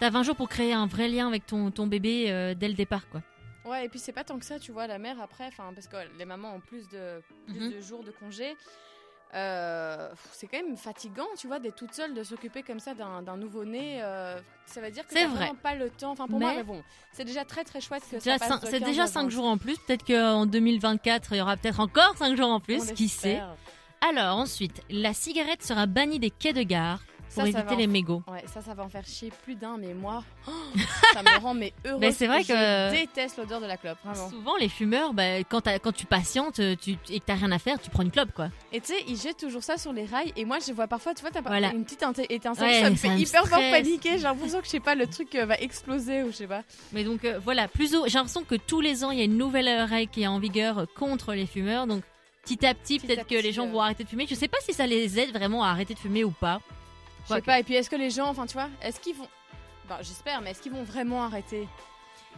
t'as 0.00 0.10
20 0.10 0.22
jours 0.24 0.34
pour 0.36 0.48
créer 0.48 0.72
un 0.72 0.86
vrai 0.86 1.08
lien 1.08 1.28
avec 1.28 1.46
ton, 1.46 1.70
ton 1.70 1.86
bébé 1.86 2.54
dès 2.58 2.68
le 2.68 2.74
départ, 2.74 3.08
quoi. 3.08 3.22
Ouais, 3.68 3.84
et 3.84 3.88
puis 3.88 3.98
c'est 3.98 4.12
pas 4.12 4.24
tant 4.24 4.38
que 4.38 4.44
ça, 4.44 4.58
tu 4.58 4.72
vois, 4.72 4.86
la 4.86 4.98
mère 4.98 5.20
après, 5.20 5.50
parce 5.56 5.86
que 5.88 5.96
les 6.18 6.24
mamans 6.24 6.54
ont 6.54 6.60
plus 6.60 6.88
de, 6.88 7.20
plus 7.46 7.60
Mhm. 7.60 7.72
de 7.72 7.80
jours 7.80 8.02
de 8.04 8.10
congé. 8.10 8.56
Euh, 9.34 10.08
c'est 10.32 10.46
quand 10.46 10.56
même 10.56 10.76
fatigant, 10.78 11.26
tu 11.36 11.48
vois, 11.48 11.58
d'être 11.58 11.76
toute 11.76 11.92
seule, 11.92 12.14
de 12.14 12.22
s'occuper 12.22 12.62
comme 12.62 12.80
ça 12.80 12.94
d'un 12.94 13.36
nouveau-né. 13.36 14.00
euh, 14.02 14.40
ça 14.64 14.80
veut 14.80 14.90
dire 14.90 15.06
que 15.06 15.12
C'est 15.12 15.26
vraiment 15.26 15.54
pas 15.54 15.74
le 15.74 15.90
temps. 15.90 16.12
Enfin, 16.12 16.26
pour 16.26 16.38
Mais- 16.38 16.46
moi, 16.46 16.54
mais 16.56 16.62
bon, 16.62 16.82
c'est 17.12 17.24
déjà 17.26 17.44
très 17.44 17.62
très 17.64 17.80
chouette 17.82 18.02
que 18.10 18.18
ça 18.20 18.38
passe 18.38 18.48
C'est 18.64 18.78
15 18.80 18.88
déjà 18.88 19.02
à 19.02 19.06
5 19.06 19.24
20. 19.24 19.28
jours 19.28 19.44
en 19.44 19.58
plus. 19.58 19.76
Peut-être 19.86 20.06
qu'en 20.06 20.46
2024, 20.46 21.32
il 21.32 21.38
y 21.38 21.40
aura 21.42 21.58
peut-être 21.58 21.80
encore 21.80 22.16
5 22.16 22.36
jours 22.38 22.48
en 22.48 22.60
plus. 22.60 22.90
On 22.90 22.94
Qui 22.94 23.08
sait. 23.08 23.42
Alors 24.00 24.38
ensuite, 24.38 24.80
la 24.88 25.12
cigarette 25.12 25.62
sera 25.62 25.84
bannie 25.86 26.18
des 26.20 26.30
quais 26.30 26.52
de 26.54 26.62
gare 26.62 27.00
pour 27.34 27.44
Ça, 27.44 27.52
ça 27.52 27.58
éviter 27.60 27.74
en- 27.74 27.78
les 27.78 27.86
mégots. 27.86 28.22
Ouais, 28.26 28.44
ça, 28.46 28.60
ça 28.62 28.74
va 28.74 28.82
en 28.84 28.88
faire 28.88 29.04
chier 29.06 29.30
plus 29.44 29.54
d'un, 29.54 29.76
mais 29.78 29.94
moi, 29.94 30.24
oh, 30.46 30.50
ça 31.12 31.22
me 31.22 31.38
rend 31.40 31.54
mais 31.54 31.72
heureuse. 31.86 32.00
Mais 32.00 32.12
c'est 32.12 32.26
vrai 32.26 32.42
Je 32.42 32.48
que- 32.48 32.90
déteste 32.92 33.36
l'odeur 33.38 33.60
de 33.60 33.66
la 33.66 33.76
clope, 33.76 33.98
vraiment. 34.04 34.30
Souvent, 34.30 34.56
les 34.56 34.68
fumeurs, 34.68 35.12
bah, 35.14 35.42
quand, 35.44 35.62
tu 35.94 36.06
patientes 36.06 36.60
tu, 36.80 36.96
et 37.10 37.20
que 37.20 37.24
t'as 37.24 37.34
rien 37.34 37.52
à 37.52 37.58
faire, 37.58 37.78
tu 37.80 37.90
prends 37.90 38.02
une 38.02 38.10
clope, 38.10 38.32
quoi. 38.32 38.48
Et 38.72 38.80
tu 38.80 38.88
sais, 38.94 39.04
ils 39.08 39.16
jettent 39.16 39.38
toujours 39.38 39.62
ça 39.62 39.76
sur 39.76 39.92
les 39.92 40.04
rails, 40.04 40.32
et 40.36 40.44
moi, 40.44 40.58
je 40.66 40.72
vois 40.72 40.86
parfois, 40.86 41.14
tu 41.14 41.20
vois, 41.22 41.30
t'as 41.30 41.40
Voilà. 41.42 41.72
une 41.72 41.84
petite 41.84 42.02
étincelle, 42.30 42.66
Ouais, 42.66 42.82
ça 42.82 42.90
me 42.90 42.96
ça 42.96 43.08
fait 43.08 43.16
hyper 43.18 43.46
fort 43.46 43.58
paniquer. 43.58 44.16
J'ai 44.18 44.24
l'impression 44.24 44.58
que, 44.60 44.64
je 44.66 44.70
sais 44.70 44.80
pas, 44.80 44.94
le 44.94 45.06
truc 45.06 45.34
euh, 45.34 45.44
va 45.46 45.56
exploser 45.58 46.22
ou 46.22 46.28
je 46.30 46.36
sais 46.36 46.46
pas. 46.46 46.62
Mais 46.92 47.04
donc 47.04 47.24
euh, 47.24 47.38
voilà, 47.44 47.68
plus 47.68 47.94
au- 47.94 48.06
j'ai 48.06 48.14
l'impression 48.18 48.42
que 48.44 48.54
tous 48.54 48.80
les 48.80 49.04
ans, 49.04 49.10
il 49.10 49.18
y 49.18 49.20
a 49.20 49.24
une 49.24 49.36
nouvelle 49.36 49.68
règle 49.82 50.10
qui 50.10 50.22
est 50.22 50.26
en 50.26 50.38
vigueur 50.38 50.78
euh, 50.78 50.84
contre 50.96 51.34
les 51.34 51.46
fumeurs. 51.46 51.86
Donc 51.86 52.02
petit 52.44 52.64
à 52.66 52.74
petit, 52.74 52.98
Petit 52.98 53.06
peut-être 53.06 53.26
que 53.26 53.34
les 53.34 53.52
gens 53.52 53.66
euh. 53.66 53.70
vont 53.70 53.80
arrêter 53.80 54.04
de 54.04 54.08
fumer. 54.08 54.26
Je 54.28 54.34
sais 54.34 54.48
pas 54.48 54.58
si 54.62 54.72
ça 54.72 54.86
les 54.86 55.18
aide 55.18 55.32
vraiment 55.32 55.64
à 55.64 55.68
arrêter 55.68 55.94
de 55.94 55.98
fumer 55.98 56.24
ou 56.24 56.30
pas. 56.30 56.60
Je 57.28 57.34
sais 57.34 57.42
pas, 57.42 57.60
et 57.60 57.62
puis 57.62 57.74
est-ce 57.74 57.90
que 57.90 57.96
les 57.96 58.10
gens, 58.10 58.28
enfin, 58.28 58.46
tu 58.46 58.54
vois, 58.54 58.68
est-ce 58.82 59.00
qu'ils 59.00 59.16
vont. 59.16 59.28
Bah, 59.88 59.98
j'espère, 60.00 60.40
mais 60.40 60.50
est-ce 60.50 60.60
qu'ils 60.62 60.72
vont 60.72 60.82
vraiment 60.84 61.22
arrêter? 61.24 61.66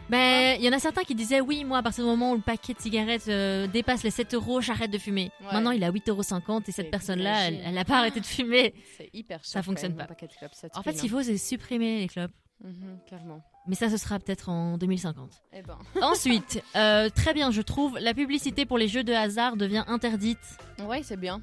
Mais 0.08 0.56
il 0.58 0.64
y 0.64 0.68
en 0.68 0.72
a 0.72 0.78
certains 0.78 1.02
qui 1.02 1.14
disaient 1.14 1.40
oui, 1.40 1.64
moi 1.64 1.78
à 1.78 1.82
partir 1.82 2.04
du 2.04 2.10
moment 2.10 2.32
où 2.32 2.34
le 2.34 2.40
paquet 2.40 2.74
de 2.74 2.80
cigarettes 2.80 3.28
euh, 3.28 3.66
dépasse 3.66 4.02
les 4.02 4.10
7 4.10 4.34
euros, 4.34 4.60
j'arrête 4.60 4.90
de 4.90 4.98
fumer. 4.98 5.30
Ouais. 5.40 5.52
Maintenant 5.52 5.70
il 5.70 5.82
est 5.82 5.86
à 5.86 5.92
8,50 5.92 6.10
euros 6.48 6.60
et 6.66 6.72
cette 6.72 6.90
personne-là, 6.90 7.46
elle, 7.46 7.54
imagine. 7.54 7.70
elle 7.70 7.78
a 7.78 7.84
pas 7.84 7.98
arrêté 7.98 8.20
de 8.20 8.26
fumer. 8.26 8.74
C'est 8.96 9.10
hyper 9.12 9.38
cher. 9.38 9.52
Ça 9.52 9.62
fonctionne 9.62 9.94
pas. 9.94 10.04
paquet 10.04 10.26
de 10.26 10.32
clopes, 10.32 10.54
ça 10.54 10.68
En 10.74 10.82
fait, 10.82 10.94
ce 10.94 11.02
qu'il 11.02 11.10
faut, 11.10 11.22
c'est 11.22 11.36
supprimer 11.36 12.00
les 12.00 12.08
clopes. 12.08 12.32
Mhm, 12.62 12.98
clairement. 13.06 13.42
Mais 13.66 13.74
ça, 13.74 13.88
ce 13.88 13.96
sera 13.96 14.18
peut-être 14.18 14.48
en 14.48 14.76
2050. 14.78 15.30
Eh 15.52 15.62
ben. 15.62 15.78
Ensuite, 16.02 16.62
euh, 16.76 17.08
très 17.08 17.32
bien, 17.32 17.50
je 17.50 17.62
trouve, 17.62 17.98
la 17.98 18.12
publicité 18.14 18.66
pour 18.66 18.78
les 18.78 18.88
jeux 18.88 19.04
de 19.04 19.12
hasard 19.12 19.56
devient 19.56 19.84
interdite. 19.86 20.38
Ouais, 20.86 21.02
c'est 21.02 21.18
bien. 21.18 21.40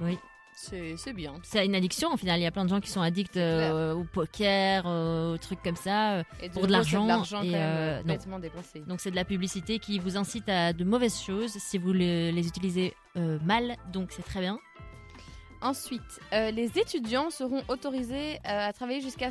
Oui. 0.00 0.18
C'est 0.96 1.12
bien. 1.12 1.34
C'est 1.42 1.64
une 1.64 1.74
addiction, 1.74 2.12
au 2.12 2.16
final. 2.16 2.38
Il 2.40 2.42
y 2.42 2.46
a 2.46 2.50
plein 2.50 2.64
de 2.64 2.70
gens 2.70 2.80
qui 2.80 2.90
sont 2.90 3.00
addicts 3.00 3.36
euh, 3.36 3.94
au 3.94 4.04
poker, 4.04 4.84
euh, 4.86 5.34
aux 5.34 5.38
trucs 5.38 5.62
comme 5.62 5.76
ça. 5.76 6.20
Et 6.42 6.48
Pour 6.50 6.66
de 6.66 6.72
l'argent, 6.72 7.06
et, 7.42 7.54
euh, 7.54 8.02
euh, 8.06 8.38
dépensé. 8.38 8.80
Donc 8.86 9.00
c'est 9.00 9.10
de 9.10 9.16
la 9.16 9.24
publicité 9.24 9.78
qui 9.78 9.98
vous 9.98 10.16
incite 10.16 10.48
à 10.48 10.72
de 10.72 10.84
mauvaises 10.84 11.20
choses 11.20 11.52
si 11.58 11.78
vous 11.78 11.92
le- 11.92 12.30
les 12.30 12.46
utilisez 12.46 12.94
euh, 13.16 13.38
mal. 13.44 13.76
Donc 13.92 14.10
c'est 14.12 14.22
très 14.24 14.40
bien. 14.40 14.58
Ensuite, 15.62 16.20
euh, 16.32 16.50
les 16.50 16.78
étudiants 16.78 17.28
seront 17.30 17.62
autorisés 17.68 18.36
euh, 18.46 18.68
à 18.68 18.72
travailler 18.72 19.02
jusqu'à 19.02 19.28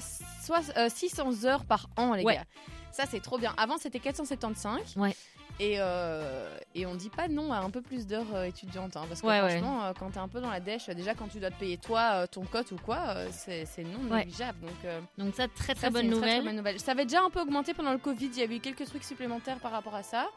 euh, 0.78 0.88
600 0.90 1.46
heures 1.46 1.66
par 1.66 1.90
an, 1.98 2.14
les 2.14 2.24
Ouais. 2.24 2.36
gars. 2.36 2.44
Ça, 2.92 3.06
c'est 3.10 3.20
trop 3.20 3.38
bien. 3.40 3.54
Avant, 3.58 3.78
c'était 3.78 4.00
475. 4.00 4.96
Ouais. 4.98 5.16
Et, 5.62 5.76
euh, 5.80 6.58
et 6.74 6.86
on 6.86 6.96
dit 6.96 7.10
pas 7.10 7.28
non 7.28 7.52
à 7.52 7.58
un 7.58 7.70
peu 7.70 7.82
plus 7.82 8.08
d'heures 8.08 8.34
euh, 8.34 8.44
étudiantes. 8.46 8.96
hein, 8.96 9.04
parce 9.10 9.22
que 9.22 9.28
Ouais, 9.28 9.42
ouais. 9.42 9.50
franchement, 9.50 9.84
euh, 9.86 9.92
quand 9.98 10.10
t'es 10.12 10.20
un 10.20 10.30
peu 10.30 10.40
dans 10.40 10.50
la 10.50 10.62
dèche, 10.62 10.88
déjà 10.88 11.14
quand 11.16 11.28
tu 11.28 11.40
dois 11.40 11.52
te 11.52 11.60
payer 11.60 11.78
toi, 11.78 12.12
euh, 12.24 12.28
ton 12.28 12.44
cote 12.46 12.72
ou 12.72 12.78
quoi, 12.78 13.00
euh, 13.10 13.28
c'est 13.32 13.66
non 13.84 14.10
Ouais. 14.10 14.20
négligeable. 14.20 14.60
Donc, 14.62 14.92
Donc 15.18 15.36
ça, 15.36 15.48
très 15.50 15.76
très 15.76 15.88
ça, 15.88 15.90
bonne 15.90 16.08
nouvelle. 16.08 16.38
très 16.38 16.42
bonne 16.46 16.56
nouvelle. 16.56 16.80
Ça 16.80 16.94
avait 16.94 17.04
déjà 17.04 17.22
un 17.24 17.30
peu 17.30 17.42
augmenté 17.42 17.74
pendant 17.74 17.92
le 17.92 17.98
Covid. 17.98 18.28
Il 18.28 18.38
y 18.40 18.44
avait 18.44 18.56
eu 18.56 18.60
quelques 18.62 18.86
trucs 18.86 19.04
supplémentaires 19.04 19.60
par 19.60 19.72
rapport 19.72 19.96
à 19.96 20.04
ça. 20.04 20.30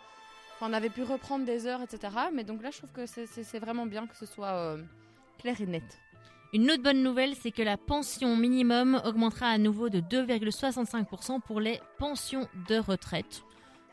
Enfin, 0.56 0.68
on 0.70 0.72
avait 0.72 0.90
pu 0.90 1.04
reprendre 1.04 1.44
des 1.44 1.66
heures, 1.66 1.82
etc. 1.82 2.12
Mais 2.32 2.42
donc 2.42 2.60
là, 2.62 2.70
je 2.72 2.78
trouve 2.78 2.90
que 2.90 3.06
c'est- 3.06 3.58
vraiment 3.60 3.86
bien 3.86 4.06
que 4.08 4.16
ce 4.16 4.26
soit 4.26 4.76
clair 5.38 5.60
et 5.60 5.66
net. 5.66 5.84
Une 6.52 6.68
autre 6.70 6.82
bonne 6.82 7.02
nouvelle, 7.02 7.34
c'est 7.34 7.50
que 7.52 7.62
la 7.62 7.76
pension 7.78 8.36
minimum 8.36 9.00
augmentera 9.04 9.46
à 9.46 9.56
nouveau 9.58 9.88
de 9.88 10.00
2,65% 10.00 11.40
pour 11.40 11.60
les 11.60 11.80
pensions 11.98 12.46
de 12.68 12.76
retraite. 12.76 13.42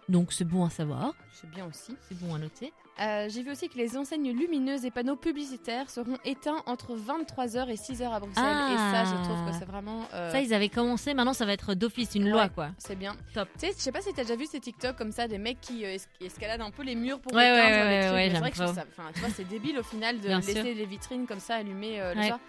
Donc 0.10 0.34
c'est 0.34 0.43
bon 0.43 0.65
à 0.65 0.69
savoir, 0.69 1.13
C'est 1.32 1.50
bien 1.52 1.65
aussi. 1.67 1.95
c'est 2.10 2.17
bon 2.19 2.34
à 2.36 2.39
noter. 2.39 2.74
Euh, 3.00 3.28
J'ai 3.30 3.43
vu 3.43 3.52
aussi 3.52 3.69
que 3.69 3.78
les 3.78 3.95
enseignes 3.95 4.32
lumineuses 4.32 4.84
et 4.84 4.91
panneaux 4.91 5.15
publicitaires 5.15 5.89
seront 5.89 6.17
éteints 6.26 6.62
entre 6.65 6.98
23h 6.98 7.69
et 7.69 7.76
6h 7.76 8.12
à 8.12 8.19
Bruxelles. 8.19 8.43
Ah. 8.43 8.74
Et 8.74 8.78
ça, 8.78 9.06
je 9.06 9.24
trouve 9.24 9.45
que 9.50 9.58
c'est 9.58 9.65
vraiment. 9.65 10.02
euh, 10.13 10.32
Ça, 10.32 10.41
ils 10.41 10.54
avaient 10.54 10.67
commencé, 10.67 11.13
maintenant 11.13 11.34
ça 11.34 11.45
va 11.45 11.54
être 11.54 11.76
d'office, 11.76 12.15
une 12.15 12.26
Ouais. 12.26 12.32
loi 12.32 12.50
quoi. 12.50 12.72
c'est 12.78 12.98
bien. 12.98 13.15
Top. 13.34 13.48
Tu 13.54 13.67
sais, 13.67 13.74
je 13.74 13.80
sais 13.80 13.91
pas 13.93 14.02
si 14.02 14.12
t'as 14.13 14.24
déjà 14.24 14.36
vu 14.36 14.48
ces 14.48 14.60
TikTok 14.60 14.98
comme 14.98 15.12
ça, 15.13 15.28
des 15.30 15.38
mecs 15.38 15.62
qui, 15.62 15.86
euh, 15.86 15.95
escaladent 16.19 16.62
un 16.62 16.72
peu 16.72 16.84
les 16.84 16.95
murs 16.95 17.19
pour 17.22 17.32
Ouais, 17.34 17.45
éteindre 17.45 17.69
ouais, 17.69 17.89
les 17.89 17.95
ouais, 17.95 18.02
trucs. 18.02 18.13
ouais, 18.15 18.28
Mais 18.28 18.34
c'est 18.34 18.39
vrai 18.39 18.50
que 18.52 18.58
je 18.58 18.63
trouve 18.63 18.76
trop. 18.76 18.82
ça, 18.84 18.88
enfin, 19.00 19.12
tu 19.13 19.19
vois, 19.22 19.30
c'est 19.30 19.48
débile 19.48 19.80
au 19.80 19.84
final 19.84 20.19
de 20.19 20.28
Bien 20.28 20.38
laisser 20.39 20.54
sûr. 20.56 20.63
les 20.63 20.86
vitrines 20.86 21.26
comme 21.28 21.39
ça 21.39 21.56
allumées 21.56 22.02
le 22.15 22.24
soir. 22.24 22.39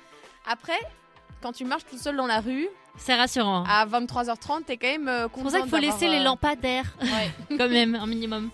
Après, 0.51 0.79
quand 1.43 1.53
tu 1.53 1.65
marches 1.65 1.85
tout 1.91 1.99
seul 1.99 2.17
dans 2.17 2.27
la 2.27 2.41
rue, 2.41 2.69
C'est 2.97 3.15
rassurant. 3.15 3.65
à 3.69 3.87
23h30, 3.87 4.65
t'es 4.67 4.77
quand 4.77 4.87
même 4.89 5.09
euh, 5.09 5.29
content 5.29 5.37
c'est 5.37 5.43
pour 5.43 5.51
ça 5.53 5.61
qu'il 5.61 5.71
faut 5.71 5.77
laisser 5.79 6.09
les 6.09 6.21
euh, 6.21 6.25
lampadaires, 6.25 6.95
Ouais. 7.03 7.31
quand 7.59 7.69
même, 7.69 7.95
un 7.95 8.07
minimum. 8.07 8.51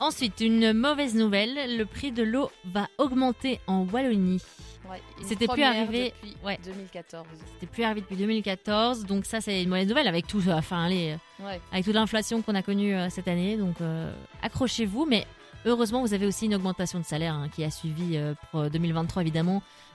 Ensuite, 0.00 0.40
une 0.40 0.72
mauvaise 0.72 1.14
nouvelle, 1.14 1.76
le 1.78 1.84
prix 1.86 2.10
de 2.12 2.22
l'eau 2.22 2.50
va 2.64 2.88
augmenter 2.98 3.60
en 3.66 3.84
Wallonie. 3.84 4.42
Ouais, 4.90 5.00
C'était 5.22 5.46
plus 5.48 5.62
arrivé- 5.62 6.12
depuis 6.20 6.36
ouais. 6.44 6.58
2014. 6.62 7.24
C'était 7.54 7.66
plus 7.72 7.84
arrivé 7.84 8.00
depuis 8.02 8.16
2014, 8.16 9.06
donc 9.06 9.24
ça 9.24 9.40
c'est 9.40 9.62
une 9.62 9.70
mauvaise 9.70 9.88
nouvelle 9.88 10.08
avec 10.08 10.26
tout, 10.26 10.42
euh, 10.46 10.52
enfin, 10.52 10.90
euh, 10.90 11.16
Ouais. 11.40 11.58
avec 11.72 11.84
toute 11.86 11.94
l'inflation 11.94 12.42
qu'on 12.42 12.54
a 12.54 12.60
connue 12.62 12.94
euh, 12.94 13.08
cette 13.08 13.26
année. 13.28 13.56
Donc 13.56 13.80
euh, 13.80 14.12
accrochez-vous, 14.42 15.06
mais 15.06 15.26
heureusement 15.64 16.02
vous 16.02 16.12
avez 16.12 16.26
aussi 16.26 16.44
une 16.46 16.54
augmentation 16.54 16.98
de 16.98 17.04
salaire 17.06 17.32
hein, 17.32 17.48
qui 17.48 17.64
a 17.64 17.70
suivi 17.70 18.18
euh, 18.18 18.34
pour 18.50 18.60
euh, 18.60 18.68
2023 18.68 19.22
évidemment, 19.22 19.62
euh, 19.62 19.93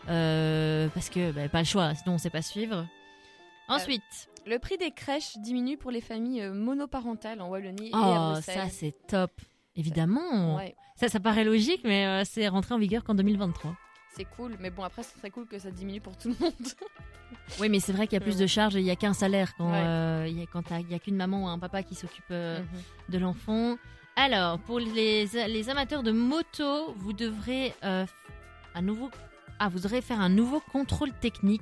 parce 0.94 1.10
que 1.10 1.32
bah, 1.32 1.48
pas 1.50 1.60
le 1.60 1.66
choix, 1.66 1.94
sinon 1.96 2.16
on 2.16 2.18
sait 2.18 2.30
pas 2.30 2.42
suivre. 2.42 2.86
Ensuite, 3.68 4.30
Le 4.48 4.58
prix 4.58 4.78
des 4.78 4.92
crèches 4.92 5.38
diminue 5.38 5.78
pour 5.78 5.92
les 5.92 6.02
familles 6.02 6.42
euh, 6.42 6.54
monoparentales 6.54 7.40
en 7.42 7.50
Wallonie 7.50 7.90
et 7.90 7.94
oh 7.94 7.98
à 7.98 8.32
Bruxelles. 8.34 8.56
ça 8.64 8.70
c'est 8.70 8.96
top, 9.08 9.32
évidemment. 9.76 10.56
Ouais, 10.58 10.76
Ça 10.96 11.08
ça 11.10 11.20
paraît 11.20 11.44
logique, 11.44 11.82
mais 11.84 12.06
euh, 12.08 12.24
c'est 12.26 12.48
rentré 12.48 12.74
en 12.74 12.80
vigueur 12.80 13.04
qu'en 13.04 13.14
2023. 13.16 13.76
c'est 14.16 14.26
cool, 14.26 14.56
mais 14.60 14.72
bon 14.72 14.84
après 14.84 15.04
c'est 15.04 15.18
très 15.20 15.30
cool 15.30 15.46
que 15.46 15.60
ça 15.60 15.70
diminue 15.72 16.02
pour 16.02 16.18
tout 16.18 16.30
le 16.30 16.36
monde. 16.40 16.54
Oui, 17.60 17.70
mais 17.70 17.80
c'est 17.80 17.94
vrai 17.94 18.08
qu'il 18.08 18.14
y 18.18 18.22
a 18.22 18.24
plus 18.24 18.38
de 18.38 18.48
charges 18.48 18.76
et 18.76 18.80
il 18.80 18.86
y 18.86 18.90
a 18.92 18.96
qu'un 18.96 19.14
salaire 19.14 19.56
quand 19.56 19.70
Ouais. 19.72 19.78
euh, 19.78 20.26
il 20.28 20.38
y 20.40 20.42
a, 20.42 20.96
a 20.96 21.00
qu'une 21.00 21.16
maman 21.16 21.44
ou 21.44 21.48
un 21.48 21.60
papa 21.60 21.84
qui 21.84 21.94
s'occupe 21.94 22.24
euh, 22.32 22.60
Mhm. 22.60 22.66
de 23.10 23.18
l'enfant. 23.20 23.78
Alors, 24.16 24.58
pour 24.60 24.80
les, 24.80 25.26
les 25.28 25.70
amateurs 25.70 26.02
de 26.02 26.12
moto, 26.12 26.94
vous 26.98 27.14
devrez 27.14 27.74
euh, 27.84 28.06
à 28.74 28.82
nouveau, 28.82 29.10
ah, 29.60 29.70
vous 29.70 29.80
devrez 29.80 30.02
faire 30.02 30.20
un 30.20 30.30
nouveau 30.30 30.62
contrôle 30.72 31.12
technique 31.14 31.62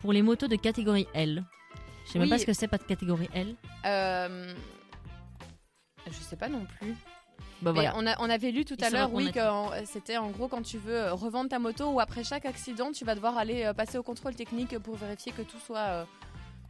pour 0.00 0.12
les 0.12 0.22
motos 0.22 0.48
de 0.48 0.56
catégorie 0.56 1.06
L. 1.14 1.44
Je 2.06 2.12
sais 2.12 2.18
même 2.18 2.26
Oui. 2.26 2.30
pas 2.30 2.38
ce 2.38 2.46
que 2.46 2.52
c'est 2.52 2.68
pas 2.68 2.78
de 2.78 2.84
catégorie 2.84 3.28
L. 3.34 3.54
Euh, 3.86 4.52
Je 6.06 6.12
sais 6.22 6.36
pas 6.36 6.48
non 6.48 6.64
plus. 6.78 6.94
Bah 7.62 7.72
voilà. 7.72 7.92
on, 7.96 8.06
a- 8.06 8.16
on 8.20 8.30
avait 8.30 8.50
lu 8.52 8.64
tout 8.64 8.76
à 8.80 8.88
l'heure, 8.88 9.12
oui, 9.12 9.30
que 9.32 9.46
en- 9.48 9.70
c'était 9.84 10.16
en 10.16 10.30
gros 10.30 10.48
quand 10.48 10.62
tu 10.62 10.78
veux 10.78 10.94
euh, 10.96 11.12
revendre 11.12 11.50
ta 11.50 11.58
moto 11.58 11.90
ou 11.90 12.00
après 12.00 12.24
chaque 12.24 12.46
accident, 12.46 12.90
tu 12.90 13.04
vas 13.04 13.14
devoir 13.14 13.36
aller 13.36 13.64
euh, 13.64 13.74
passer 13.74 13.98
au 13.98 14.02
contrôle 14.02 14.34
technique 14.34 14.78
pour 14.78 14.96
vérifier 14.96 15.30
que 15.32 15.42
tout 15.42 15.58
soit, 15.66 15.78
euh, 15.78 16.04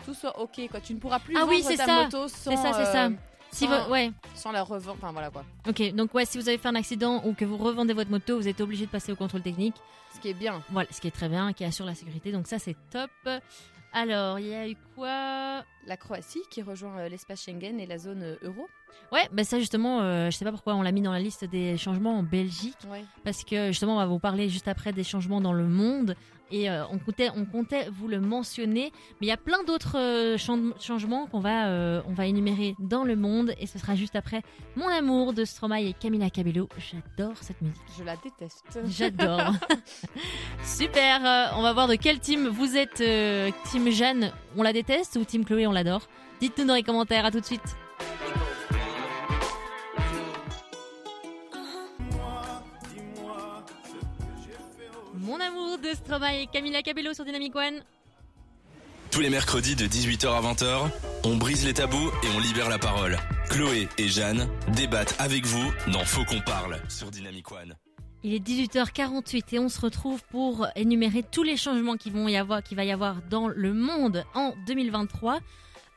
tout 0.05 0.15
soit 0.15 0.37
ok. 0.41 0.61
Quoi. 0.69 0.81
Tu 0.81 0.95
ne 0.95 0.99
pourras 0.99 1.21
plus 1.21 1.37
Ah 1.37 1.45
oui, 1.49 1.59
vendre 1.63 1.71
c'est 1.71 1.77
ta 1.77 1.87
ça. 1.87 2.03
moto 2.03 2.27
sans, 2.27 2.51
C'est 2.51 2.57
ça, 2.57 2.73
c'est 2.73 2.85
ça. 2.93 3.05
euh, 3.07 3.11
Si 3.53 3.67
sans- 3.69 3.85
vous- 3.85 3.91
ouais. 3.93 4.11
sans 4.35 4.51
la 4.51 4.63
revendre. 4.65 4.99
Enfin 5.01 5.13
voilà 5.13 5.31
quoi. 5.31 5.45
Ok. 5.69 5.95
Donc 5.95 6.13
ouais, 6.13 6.25
si 6.25 6.39
vous 6.39 6.49
avez 6.49 6.59
fait 6.59 6.69
un 6.69 6.75
accident 6.75 7.23
ou 7.25 7.35
que 7.35 7.45
vous 7.45 7.57
revendez 7.57 7.93
votre 7.95 8.11
moto, 8.11 8.37
vous 8.37 8.49
êtes 8.49 8.61
obligé 8.61 8.87
de 8.87 8.91
passer 8.91 9.13
au 9.13 9.17
contrôle 9.17 9.43
technique. 9.43 9.77
Ce 10.21 10.23
qui 10.23 10.29
est 10.29 10.35
bien. 10.35 10.63
Voilà, 10.69 10.87
ce 10.93 11.01
qui 11.01 11.09
est 11.09 11.13
très 11.13 11.31
bien, 11.31 11.55
qui 11.55 11.65
assure 11.65 11.87
la 11.87 11.95
sécurité. 11.95 12.31
Donc 12.31 12.47
ça, 12.47 12.59
c'est 12.59 12.77
top. 12.91 13.11
Alors, 13.95 14.39
il 14.39 14.49
y 14.49 14.55
a 14.55 14.69
eu 14.69 14.77
quoi? 14.95 15.65
La 15.87 15.97
Croatie 15.97 16.43
qui 16.51 16.61
rejoint 16.61 16.99
euh, 16.99 17.09
l'espace 17.09 17.43
Schengen 17.43 17.81
et 17.81 17.87
la 17.87 17.97
zone 17.97 18.23
euh, 18.23 18.37
euro. 18.43 18.69
Ouais, 19.13 19.27
bah 19.33 19.45
ça 19.45 19.59
justement, 19.59 20.03
euh, 20.03 20.31
je 20.31 20.37
sais 20.37 20.45
pas 20.45 20.51
pourquoi 20.53 20.75
on 20.75 20.83
l'a 20.83 20.93
mis 20.93 21.01
dans 21.01 21.11
la 21.11 21.21
liste 21.21 21.47
des 21.47 21.79
changements 21.79 22.19
en 22.19 22.23
Belgique. 22.23 22.77
Ouais. 22.89 23.03
parce 23.25 23.45
que 23.45 23.69
justement 23.69 23.95
on 23.95 23.99
va 23.99 24.07
vous 24.07 24.19
parler 24.19 24.51
juste 24.51 24.69
après 24.69 24.93
des 24.93 25.05
changements 25.05 25.41
dans 25.41 25.55
le 25.55 25.67
monde 25.67 26.15
et 26.51 26.71
euh, 26.71 26.85
on 26.91 26.99
comptait 26.99 27.31
on 27.37 27.45
comptait 27.45 27.89
vous 27.93 28.09
le 28.09 28.21
mentionner. 28.21 28.93
Mais 29.21 29.27
il 29.27 29.29
y 29.29 29.33
a 29.33 29.37
plein 29.37 29.63
d'autres 29.65 29.99
euh, 29.99 30.37
chan- 30.39 30.73
changements 30.81 31.27
qu'on 31.27 31.41
va 31.41 31.69
euh, 31.69 32.03
on 32.07 32.13
va 32.13 32.27
énumérer 32.27 32.75
dans 32.79 33.05
le 33.05 33.17
monde. 33.17 33.55
Et 33.61 33.67
ce 33.67 33.79
sera 33.79 33.95
juste 33.95 34.17
après 34.17 34.43
mon 34.77 34.89
amour 34.89 35.33
de 35.33 35.45
Stromae 35.45 35.81
et 35.83 35.93
Camila 35.93 36.31
Cabello. 36.31 36.69
J'adore 36.79 37.37
cette 37.41 37.61
musique. 37.63 37.77
Je 37.99 38.05
la 38.05 38.17
déteste. 38.17 38.79
j'adore. 38.87 39.53
Super. 40.65 41.53
On 41.57 41.63
va 41.63 41.73
voir 41.73 41.89
de 41.89 41.95
quel 41.95 42.21
team 42.21 42.49
vous 42.49 42.77
êtes 42.77 43.03
team 43.71 43.91
Jeanne. 43.91 44.33
On 44.57 44.63
la 44.63 44.73
déteste 44.73 45.17
ou 45.21 45.25
team 45.25 45.45
Chloé 45.45 45.67
on 45.67 45.73
l'adore. 45.73 46.03
Dites-nous 46.41 46.65
dans 46.67 46.75
les 46.75 46.83
commentaires. 46.83 47.25
À 47.25 47.31
tout 47.31 47.41
de 47.41 47.45
suite 47.47 47.77
de 55.21 55.95
Stromae 55.95 56.43
et 56.43 56.47
Camila 56.47 56.83
Cabello 56.83 57.13
sur 57.13 57.25
Dynamic 57.25 57.55
One. 57.55 57.83
Tous 59.11 59.21
les 59.21 59.29
mercredis 59.29 59.77
de 59.77 59.87
18h 59.87 60.29
à 60.29 60.41
20h, 60.41 60.91
on 61.25 61.37
brise 61.37 61.67
les 61.67 61.75
tabous 61.75 62.11
et 62.23 62.29
on 62.35 62.41
libère 62.41 62.71
la 62.71 62.79
parole. 62.79 63.19
Chloé 63.51 63.89
et 63.99 64.09
Jeanne 64.09 64.49
débattent 64.75 65.15
avec 65.19 65.45
vous 65.45 65.73
dans 65.93 66.05
Faut 66.05 66.25
qu'on 66.25 66.41
parle 66.41 66.81
sur 66.89 67.11
Dynamic 67.11 67.53
One. 67.53 67.75
Il 68.23 68.35
est 68.35 68.47
18h48 68.47 69.43
et 69.53 69.59
on 69.59 69.69
se 69.69 69.81
retrouve 69.81 70.23
pour 70.31 70.67
énumérer 70.75 71.23
tous 71.23 71.43
les 71.43 71.57
changements 71.57 71.97
qui 71.97 72.11
vont 72.11 72.27
y 72.29 72.37
avoir, 72.37 72.63
qui 72.63 72.75
va 72.75 72.85
y 72.85 72.93
avoir 72.93 73.21
dans 73.29 73.49
le 73.49 73.75
monde 73.75 74.25
en 74.35 74.55
2023. 74.67 75.41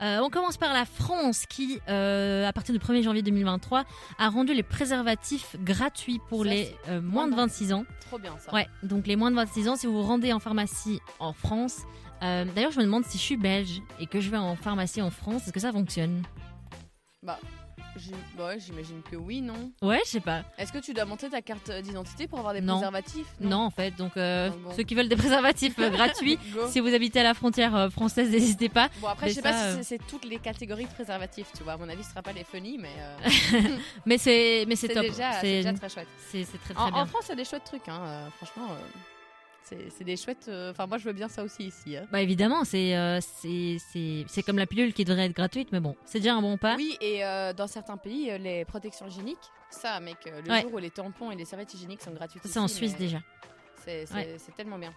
Euh, 0.04 0.20
on 0.22 0.30
commence 0.30 0.58
par 0.58 0.74
la 0.74 0.84
France 0.86 1.46
qui, 1.46 1.80
euh, 1.88 2.46
à 2.48 2.52
partir 2.52 2.74
du 2.74 2.80
1er 2.80 3.04
janvier 3.04 3.22
2023, 3.22 3.86
a 4.20 4.30
rendu 4.30 4.54
les 4.54 4.64
préservatifs 4.64 5.56
gratuits 5.64 6.20
pour 6.28 6.44
Ça, 6.44 6.50
les 6.50 6.76
euh, 6.90 7.02
moins 7.02 7.28
de 7.28 7.36
26 7.36 7.72
ans. 7.72 7.86
Trop 8.02 8.20
bien 8.20 8.34
ça. 8.38 8.54
Ouais, 8.54 8.68
donc 8.84 9.08
les 9.08 9.16
moins 9.16 9.32
de 9.32 9.38
26 9.38 9.70
ans, 9.70 9.76
si 9.78 9.88
vous 9.88 9.94
vous 9.94 10.04
rendez 10.04 10.34
en 10.34 10.40
pharmacie 10.40 11.00
en 11.20 11.32
France, 11.32 11.84
d'ailleurs 12.22 12.72
je 12.72 12.80
me 12.80 12.86
demande 12.86 13.06
si 13.06 13.18
je 13.18 13.24
suis 13.24 13.38
belge 13.38 13.82
et 14.00 14.08
que 14.08 14.22
je 14.22 14.30
vais 14.30 14.38
en 14.38 14.56
pharmacie 14.56 15.02
en 15.02 15.10
France, 15.10 15.44
est-ce 15.44 15.54
que 15.54 15.60
ça 15.60 15.72
fonctionne? 15.72 16.22
Bah, 17.22 17.40
bah 18.38 18.48
ouais, 18.48 18.60
j'imagine 18.60 19.02
que 19.10 19.16
oui, 19.16 19.42
non? 19.42 19.72
Ouais, 19.82 20.00
je 20.06 20.10
sais 20.12 20.20
pas. 20.20 20.44
Est-ce 20.58 20.72
que 20.74 20.80
tu 20.80 20.94
dois 20.94 21.06
montrer 21.06 21.30
ta 21.30 21.42
carte 21.42 21.70
d'identité 21.72 22.28
pour 22.28 22.40
avoir 22.40 22.54
des 22.54 22.62
Non. 22.62 22.74
préservatifs? 22.76 23.28
Non, 23.40 23.58
en 23.60 23.70
fait, 23.70 23.92
donc 23.96 24.18
euh, 24.18 24.50
Ah, 24.52 24.56
bon. 24.64 24.72
ceux 24.76 24.84
qui 24.84 24.96
veulent 24.96 25.08
des 25.10 25.16
préservatifs 25.16 25.78
euh, 25.80 25.90
gratuits, 25.92 26.38
si 26.70 26.80
vous 26.80 26.94
habitez 26.94 27.20
à 27.20 27.24
la 27.24 27.34
frontière 27.34 27.76
euh, 27.76 27.90
française, 27.90 28.30
n'hésitez 28.32 28.70
pas. 28.70 28.90
Bon 29.02 29.08
après, 29.08 29.28
Mais 29.28 29.32
je 29.32 29.36
sais 29.36 29.42
ça, 29.42 29.50
pas 29.52 29.76
si 29.78 29.84
c'est 29.84 30.00
toutes 30.08 30.26
les 30.26 30.40
catégories 30.40 30.86
de 30.86 30.92
préservatifs, 30.94 31.48
tu 31.56 31.64
vois. 31.64 31.74
À 31.74 31.78
mon 31.78 31.90
avis, 31.90 32.04
ce 32.04 32.10
sera 32.10 32.22
pas 32.22 32.34
les 32.34 32.44
funny, 32.44 32.78
mais 32.80 32.92
euh, 33.00 33.78
Mais 34.06 34.18
c'est 34.18 34.66
top. 34.94 35.04
déjà, 35.04 35.34
c'est 35.42 35.48
déjà 35.62 35.74
très 35.74 35.90
chouette. 35.90 36.08
c'est 36.32 36.46
très 36.46 36.74
très 36.74 36.84
En, 36.84 36.92
bien. 36.92 37.02
en 37.02 37.06
France, 37.06 37.26
il 37.28 37.30
y 37.30 37.34
a 37.34 37.36
des 37.36 37.46
chouettes 37.46 37.64
trucs, 37.66 37.88
hein. 37.88 38.30
franchement. 38.38 38.68
euh, 38.72 38.86
c'est 39.64 40.04
des 40.04 40.18
chouettes. 40.18 40.48
euh, 40.50 40.72
Enfin, 40.72 40.86
moi, 40.88 40.98
je 40.98 41.06
veux 41.06 41.14
bien 41.14 41.28
ça 41.28 41.44
aussi 41.44 41.64
ici. 41.68 41.96
hein. 41.98 42.06
Bah 42.12 42.22
évidemment, 42.22 42.64
c'est 42.64 42.96
euh, 42.96 43.20
c'est 43.22 43.78
c'est 43.92 44.26
c'est 44.28 44.44
comme 44.44 44.58
la 44.58 44.66
pilule 44.68 44.94
qui 44.94 45.06
devrait 45.06 45.26
être 45.26 45.36
gratuite, 45.36 45.70
mais 45.72 45.80
bon, 45.80 45.96
c'est 46.06 46.20
déjà 46.20 46.36
un 46.36 46.42
bon 46.42 46.58
pas. 46.58 46.76
Oui, 46.76 46.98
et 47.02 47.24
euh, 47.26 47.54
dans 47.54 47.68
certains 47.68 47.98
pays, 47.98 48.32
les 48.40 48.66
protections 48.66 49.08
hygiéniques, 49.08 49.38
ça, 49.70 50.00
mec, 50.00 50.18
le 50.26 50.50
Ouais. 50.52 50.62
jour 50.62 50.74
où 50.74 50.78
les 50.78 50.92
tampons 50.92 51.32
et 51.32 51.36
les 51.36 51.46
serviettes 51.46 51.74
hygiéniques 51.74 52.02
sont 52.02 52.12
gratuites. 52.14 52.44
Ça, 52.44 52.50
c'est 52.50 52.60
en 52.60 52.68
Suisse 52.68 52.98
déjà. 52.98 53.20
C'est 53.86 54.06
Ouais. 54.14 54.38
tellement 54.56 54.78
bien. 54.80 54.94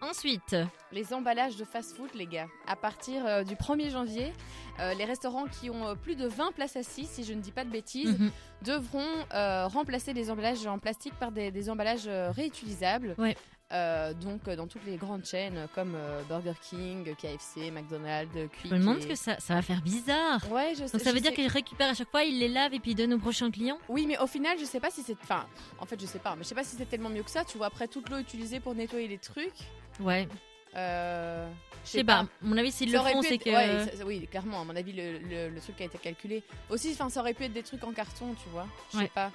Ensuite, 0.00 0.54
Les 0.92 1.14
emballages 1.14 1.56
de 1.56 1.64
fast-food, 1.64 2.10
les 2.14 2.26
gars. 2.26 2.46
À 2.66 2.76
partir 2.76 3.24
euh, 3.26 3.42
du 3.42 3.54
1er 3.54 3.90
janvier, 3.90 4.32
euh, 4.80 4.92
les 4.94 5.04
restaurants 5.04 5.46
qui 5.46 5.70
ont 5.70 5.86
euh, 5.88 5.94
plus 5.94 6.14
de 6.14 6.26
20 6.26 6.52
places 6.52 6.76
assises, 6.76 7.08
si 7.08 7.24
je 7.24 7.32
ne 7.32 7.40
dis 7.40 7.52
pas 7.52 7.64
de 7.64 7.70
bêtises, 7.70 8.18
mhm. 8.18 8.30
devront 8.62 9.06
euh, 9.32 9.66
remplacer 9.66 10.12
les 10.12 10.30
emballages 10.30 10.66
en 10.66 10.78
plastique 10.78 11.14
par 11.14 11.32
des, 11.32 11.50
des 11.50 11.70
emballages 11.70 12.06
euh, 12.06 12.30
réutilisables. 12.32 13.14
Ouais. 13.18 13.34
Euh, 13.72 14.12
donc 14.12 14.44
dans 14.48 14.66
toutes 14.66 14.84
les 14.84 14.96
grandes 14.96 15.24
chaînes 15.24 15.66
comme 15.74 15.94
euh, 15.96 16.22
Burger 16.28 16.52
King, 16.62 17.14
KFC, 17.16 17.70
McDonald's, 17.70 18.30
Quick. 18.60 18.66
je 18.70 18.74
me 18.74 18.78
demande 18.78 18.98
et- 18.98 19.02
ce 19.02 19.06
que 19.08 19.14
ça 19.14 19.40
ça 19.40 19.54
va 19.54 19.62
faire 19.62 19.80
bizarre. 19.80 20.40
Ouais, 20.52 20.74
je 20.78 20.84
sais. 20.86 20.92
Donc 20.92 21.00
ça 21.00 21.12
veut 21.12 21.20
dire 21.20 21.30
sais- 21.30 21.36
qu'ils 21.36 21.48
récupèrent 21.48 21.90
à 21.90 21.94
chaque 21.94 22.10
fois, 22.10 22.24
ils 22.24 22.38
les 22.38 22.48
lavent 22.48 22.74
et 22.74 22.78
puis 22.78 22.90
ils 22.92 22.94
donnent 22.94 23.14
aux 23.14 23.18
prochains 23.18 23.50
clients? 23.50 23.78
Oui, 23.88 24.04
mais 24.06 24.18
au 24.18 24.26
final, 24.26 24.58
je 24.60 24.64
sais 24.64 24.80
pas 24.80 24.90
si 24.90 25.02
c'est. 25.02 25.16
Enfin, 25.22 25.46
en 25.78 25.86
fait, 25.86 25.98
je 26.00 26.04
sais 26.06 26.18
pas. 26.18 26.36
Mais 26.36 26.42
je 26.44 26.48
sais 26.48 26.54
pas 26.54 26.62
si 26.62 26.76
c'est 26.76 26.88
tellement 26.88 27.08
mieux 27.08 27.22
que 27.22 27.30
ça. 27.30 27.42
Tu 27.44 27.56
vois, 27.56 27.66
après 27.68 27.88
toute 27.88 28.08
l'eau 28.10 28.18
utilisée 28.18 28.60
pour 28.60 28.74
nettoyer 28.74 29.08
les 29.08 29.18
trucs. 29.18 29.54
Ouais. 29.98 30.28
Euh, 30.76 31.48
Je 31.84 31.90
sais 31.90 32.04
pas. 32.04 32.18
À 32.20 32.26
mon 32.42 32.56
avis, 32.58 32.70
s'ils 32.70 32.92
le 32.92 32.98
font, 32.98 33.22
c'est 33.22 33.36
être- 33.36 33.44
que. 33.44 33.50
ouais, 33.50 33.86
ça- 33.90 33.96
ça- 33.98 34.04
oui, 34.04 34.26
clairement, 34.30 34.60
à 34.60 34.64
mon 34.64 34.76
avis, 34.76 34.92
le, 34.92 35.18
le- 35.18 35.48
le 35.48 35.60
truc 35.60 35.80
a 35.80 35.84
été 35.84 35.98
calculé. 35.98 36.42
Aussi, 36.68 36.94
ça 36.94 37.06
aurait 37.16 37.32
pu 37.34 37.44
être 37.44 37.52
des 37.52 37.62
trucs 37.62 37.82
en 37.84 37.92
carton, 37.92 38.34
tu 38.42 38.48
vois. 38.50 38.66
Je 38.92 38.98
sais 38.98 39.04
Ouais. 39.04 39.10
pas. 39.14 39.30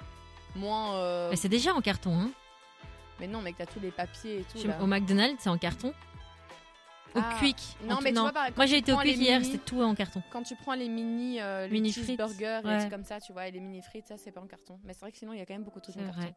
Moins. 0.54 0.94
euh, 0.96 1.30
Mais 1.30 1.36
c'est 1.36 1.48
déjà 1.48 1.74
en 1.74 1.80
carton. 1.80 2.12
Hein. 2.18 2.30
Mais 3.20 3.26
non, 3.26 3.42
mec, 3.42 3.56
t'as 3.58 3.66
tous 3.66 3.80
les 3.80 3.90
papiers 3.90 4.38
et 4.40 4.44
tout. 4.44 4.66
Là. 4.66 4.82
Au 4.82 4.86
McDonald's, 4.86 5.36
c'est 5.40 5.50
en 5.50 5.58
carton. 5.58 5.92
Au 7.14 7.18
Ah. 7.18 7.34
Quick. 7.40 7.56
Non, 7.88 7.98
mais 8.02 8.12
tu 8.12 8.20
vois, 8.20 8.32
par- 8.32 8.48
Moi, 8.56 8.66
j'ai 8.66 8.78
été 8.78 8.92
au 8.92 8.96
Quick 8.96 9.16
hier, 9.16 9.44
c'était 9.44 9.58
tout 9.58 9.82
en 9.82 9.94
carton. 9.96 10.22
Quand 10.30 10.42
tu 10.44 10.54
prends 10.54 10.74
les 10.74 10.88
mini, 10.88 11.40
euh, 11.40 11.66
les 11.66 11.72
Mini 11.72 11.92
frites, 11.92 12.20
ouais. 12.20 12.88
comme 12.88 13.02
ça, 13.02 13.20
tu 13.20 13.32
vois, 13.32 13.48
et 13.48 13.50
les 13.50 13.58
mini 13.58 13.82
frites, 13.82 14.06
ça, 14.06 14.16
c'est 14.16 14.30
pas 14.30 14.40
en 14.40 14.46
carton. 14.46 14.78
Mais 14.84 14.92
c'est 14.92 15.00
vrai 15.00 15.10
que 15.10 15.18
sinon, 15.18 15.32
il 15.32 15.38
y 15.40 15.42
a 15.42 15.46
quand 15.46 15.54
même 15.54 15.64
beaucoup 15.64 15.80
de 15.80 15.86
C'est 15.86 15.98
en 16.00 16.04
carton. 16.04 16.32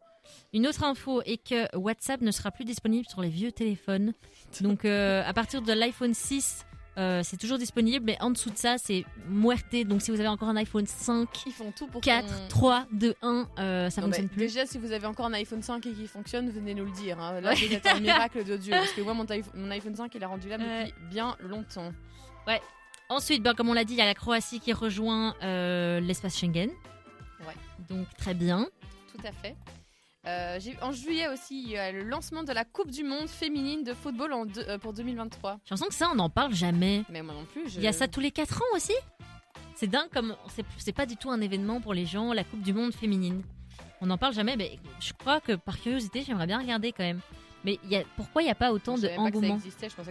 Une 0.52 0.66
autre 0.66 0.84
info 0.84 1.22
est 1.26 1.38
que 1.38 1.76
WhatsApp 1.78 2.22
ne 2.22 2.32
sera 2.32 2.50
plus 2.50 2.66
disponible 2.66 3.06
sur 3.08 3.22
les 3.22 3.30
vieux 3.30 3.52
téléphones. 3.52 4.14
Donc 4.62 4.84
euh, 4.86 5.22
à 5.28 5.34
partir 5.34 5.62
de 5.62 5.74
l'iPhone 5.74 6.14
6, 6.16 6.66
euh, 6.98 7.22
c'est 7.24 7.38
toujours 7.38 7.58
disponible, 7.58 8.06
mais 8.06 8.18
en 8.22 8.30
dessous 8.32 8.50
de 8.52 8.58
ça, 8.58 8.76
c'est 8.78 9.04
muerté. 9.28 9.84
Donc 9.86 10.02
si 10.02 10.12
vous 10.12 10.20
avez 10.20 10.30
encore 10.30 10.50
un 10.50 10.56
iPhone 10.58 10.86
5, 10.86 11.28
Ils 11.48 11.52
font 11.52 11.72
tout 11.72 11.88
pour 11.88 12.02
4, 12.02 12.28
qu'on- 12.28 12.48
3, 12.50 12.86
2, 12.92 13.16
1, 13.22 13.48
euh, 13.60 13.90
ça 13.90 14.02
mais 14.02 14.08
fonctionne 14.08 14.30
plus. 14.30 14.40
Déjà, 14.40 14.66
si 14.66 14.78
vous 14.78 14.92
avez 14.92 15.08
encore 15.08 15.26
un 15.26 15.34
iPhone 15.34 15.62
5 15.64 15.86
et 15.88 15.92
qui 15.94 16.08
fonctionne, 16.08 16.50
venez 16.52 16.74
nous 16.74 16.86
le 16.86 16.92
dire. 16.92 17.20
hein. 17.20 17.42
Là, 17.42 17.54
vous 17.54 17.74
êtes 17.74 17.86
un 17.88 18.00
miracle 18.00 18.44
de 18.44 18.58
Dieu. 18.58 18.72
Parce 18.72 18.92
que 18.92 19.02
moi, 19.02 19.14
mon, 19.14 19.26
iPhone- 19.26 19.54
mon 19.60 19.72
iPhone 19.72 19.96
5, 19.96 20.14
il 20.16 20.22
est 20.22 20.26
rendu 20.26 20.50
là 20.50 20.58
Ouais. 20.58 20.86
depuis 20.86 20.94
bien 21.10 21.36
longtemps. 21.40 21.92
Ensuite, 23.10 23.44
ben, 23.44 23.54
comme 23.54 23.70
on 23.70 23.74
l'a 23.74 23.84
dit, 23.84 23.94
il 23.94 23.98
y 24.00 24.02
a 24.02 24.06
la 24.06 24.14
Croatie 24.16 24.60
qui 24.60 24.74
rejoint 24.74 25.36
euh, 25.44 26.00
l'espace 26.00 26.38
Schengen. 26.40 26.70
Ouais. 27.46 27.54
Donc 27.90 28.08
très 28.18 28.34
bien. 28.34 28.66
Tout 29.14 29.28
à 29.28 29.32
fait. 29.32 29.56
Euh, 30.26 30.58
en 30.82 30.92
juillet 30.94 31.28
aussi, 31.28 31.62
il 31.64 31.70
y 31.70 31.78
a 31.78 31.92
le 31.92 32.04
lancement 32.04 32.44
de 32.44 32.54
la 32.54 32.64
Coupe 32.64 32.90
du 32.92 33.04
Monde 33.04 33.28
féminine 33.28 33.84
de 33.84 33.94
football 33.94 34.32
en 34.34 34.46
deux- 34.46 34.64
euh, 34.70 34.78
pour 34.78 34.94
2023. 34.94 35.60
J'ai 35.66 35.72
l'impression 35.72 35.88
que 35.90 35.94
ça, 35.94 36.10
on 36.12 36.16
n'en 36.16 36.30
parle 36.30 36.54
jamais. 36.54 37.04
Mais 37.10 37.22
moi 37.22 37.34
non 37.34 37.46
plus. 37.46 37.70
je- 37.70 37.78
Il 37.78 37.84
y 37.84 37.88
a 37.88 37.94
ça 37.94 38.08
tous 38.08 38.22
les 38.22 38.32
4 38.32 38.62
ans 38.62 38.76
aussi? 38.76 38.94
C'est 39.76 39.88
dingue 39.88 40.10
comme 40.14 40.36
c'est- 40.78 40.94
pas 40.94 41.06
du 41.06 41.18
tout 41.18 41.30
un 41.30 41.42
événement 41.42 41.82
pour 41.82 41.94
les 41.94 42.06
gens, 42.06 42.32
la 42.32 42.44
Coupe 42.46 42.62
du 42.62 42.74
Monde 42.74 42.94
féminine. 42.94 43.42
On 44.00 44.06
n'en 44.06 44.18
parle 44.18 44.34
jamais, 44.34 44.56
mais 44.56 44.80
je 45.02 45.12
crois 45.14 45.42
que 45.42 45.54
par 45.54 45.78
curiosité, 45.80 46.24
j'aimerais 46.24 46.48
bien 46.48 46.60
regarder 46.60 46.92
quand 46.94 47.04
même. 47.04 47.20
Mais 47.66 47.80
il 47.84 47.90
y 47.92 47.96
a, 47.96 48.04
pourquoi 48.18 48.42
il 48.42 48.46
n'y 48.46 48.52
a 48.52 48.56
pas 48.56 48.72
autant 48.74 48.96
Je 48.98 49.04
de 49.04 49.08
je 49.10 49.16
pensais 49.16 49.32
que 49.32 49.38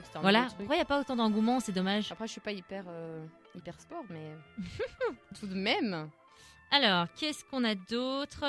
c'était 0.07 0.19
Voilà, 0.21 0.47
pourquoi 0.57 0.75
il 0.75 0.79
n'y 0.79 0.83
a 0.83 0.87
pas 0.87 0.99
autant 1.01 1.17
d'engouement 1.17 1.61
C'est 1.61 1.73
dommage. 1.73 2.11
Après, 2.11 2.27
je 2.27 2.33
suis 2.33 2.41
pas 2.41 2.53
hyper, 2.53 2.85
euh, 2.89 3.25
hyper 3.55 3.79
sport, 3.81 4.05
mais 4.11 4.35
tout 5.41 5.47
de 5.47 5.55
même. 5.55 6.09
Alors, 6.71 7.07
qu'est-ce 7.15 7.45
qu'on 7.45 7.65
a 7.65 7.75
d'autre? 7.75 8.45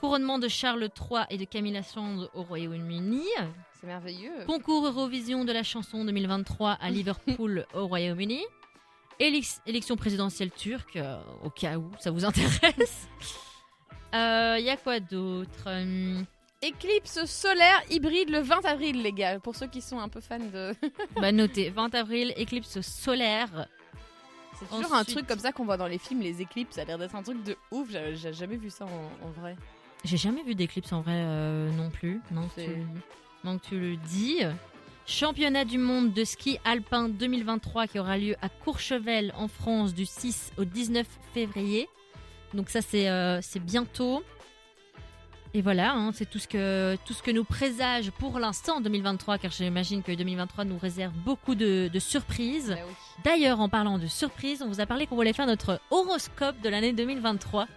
Couronnement 0.00 0.38
de 0.38 0.48
Charles 0.48 0.82
III 1.10 1.22
et 1.30 1.38
de 1.38 1.44
Camilla 1.44 1.82
Sand 1.82 2.28
au 2.34 2.42
Royaume-Uni. 2.42 3.22
C'est 3.80 3.86
merveilleux. 3.86 4.44
Concours 4.46 4.86
Eurovision 4.86 5.44
de 5.44 5.52
la 5.52 5.62
chanson 5.62 6.04
2023 6.04 6.72
à 6.80 6.90
Liverpool 6.90 7.66
au 7.74 7.86
Royaume-Uni. 7.86 8.42
Élec- 9.20 9.60
élection 9.66 9.96
présidentielle 9.96 10.50
turque, 10.50 10.96
euh, 10.96 11.16
au 11.42 11.50
cas 11.50 11.76
où 11.78 11.90
ça 12.00 12.10
vous 12.10 12.24
intéresse. 12.24 13.08
Il 14.12 14.16
y 14.64 14.70
a 14.70 14.76
quoi 14.76 15.00
d'autre? 15.00 15.66
Hum, 15.66 16.24
Éclipse 16.62 17.24
solaire 17.26 17.82
hybride 17.90 18.30
le 18.30 18.40
20 18.40 18.64
avril, 18.64 19.02
les 19.02 19.12
gars. 19.12 19.38
Pour 19.38 19.54
ceux 19.54 19.66
qui 19.66 19.80
sont 19.82 19.98
un 20.00 20.08
peu 20.08 20.20
fans 20.20 20.38
de. 20.38 20.74
Bah 21.20 21.30
notez, 21.30 21.68
20 21.70 21.94
avril, 21.94 22.32
éclipse 22.36 22.80
solaire. 22.80 23.68
C'est 24.58 24.68
toujours 24.70 24.94
un 24.94 25.04
truc 25.04 25.26
comme 25.26 25.40
ça 25.40 25.52
qu'on 25.52 25.64
voit 25.64 25.76
dans 25.76 25.88
les 25.88 25.98
films, 25.98 26.20
les 26.20 26.40
éclipses. 26.40 26.76
Ça 26.76 26.82
a 26.82 26.84
l'air 26.84 26.96
d'être 26.98 27.14
un 27.14 27.22
truc 27.22 27.42
de 27.42 27.56
ouf. 27.70 27.90
J'ai 27.90 28.16
j'ai 28.16 28.32
jamais 28.32 28.56
vu 28.56 28.70
ça 28.70 28.86
en, 28.86 29.26
en 29.26 29.30
vrai. 29.32 29.56
J'ai 30.04 30.16
jamais 30.16 30.42
vu 30.42 30.54
d'éclipse 30.54 30.92
en 30.92 31.00
vrai 31.00 31.14
euh, 31.16 31.70
non 31.72 31.90
plus. 31.90 32.20
Non, 32.30 32.48
tu, 32.54 32.62
non, 33.42 33.58
tu 33.58 33.78
le 33.78 33.96
dis. 33.96 34.40
Championnat 35.06 35.64
du 35.64 35.78
monde 35.78 36.12
de 36.12 36.24
ski 36.24 36.58
alpin 36.64 37.08
2023 37.08 37.86
qui 37.86 37.98
aura 37.98 38.16
lieu 38.16 38.36
à 38.40 38.48
Courchevel 38.48 39.32
en 39.36 39.48
France 39.48 39.94
du 39.94 40.06
6 40.06 40.52
au 40.56 40.64
19 40.64 41.06
février. 41.34 41.88
Donc 42.54 42.70
ça 42.70 42.80
c'est 42.80 43.08
euh, 43.08 43.40
bientôt. 43.60 44.22
Et 45.56 45.62
voilà, 45.62 45.92
hein, 45.92 46.10
c'est 46.12 46.28
tout 46.28 46.40
ce 46.40 46.48
que 46.48 46.96
tout 47.04 47.12
ce 47.12 47.22
que 47.22 47.30
nous 47.30 47.44
présage 47.44 48.10
pour 48.12 48.38
l'instant 48.40 48.80
2023, 48.80 49.38
car 49.38 49.52
j'imagine 49.52 50.02
que 50.02 50.10
2023 50.10 50.64
nous 50.64 50.78
réserve 50.78 51.12
beaucoup 51.12 51.54
de, 51.54 51.88
de 51.92 51.98
surprises. 52.00 52.70
Bah 52.70 52.82
oui. 52.86 52.94
D'ailleurs, 53.24 53.60
en 53.60 53.68
parlant 53.68 53.98
de 53.98 54.06
surprises, 54.06 54.62
on 54.62 54.68
vous 54.68 54.80
a 54.80 54.86
parlé 54.86 55.06
qu'on 55.06 55.14
voulait 55.14 55.32
faire 55.32 55.46
notre 55.46 55.80
horoscope 55.90 56.60
de 56.60 56.68
l'année 56.68 56.92
2023. 56.92 57.68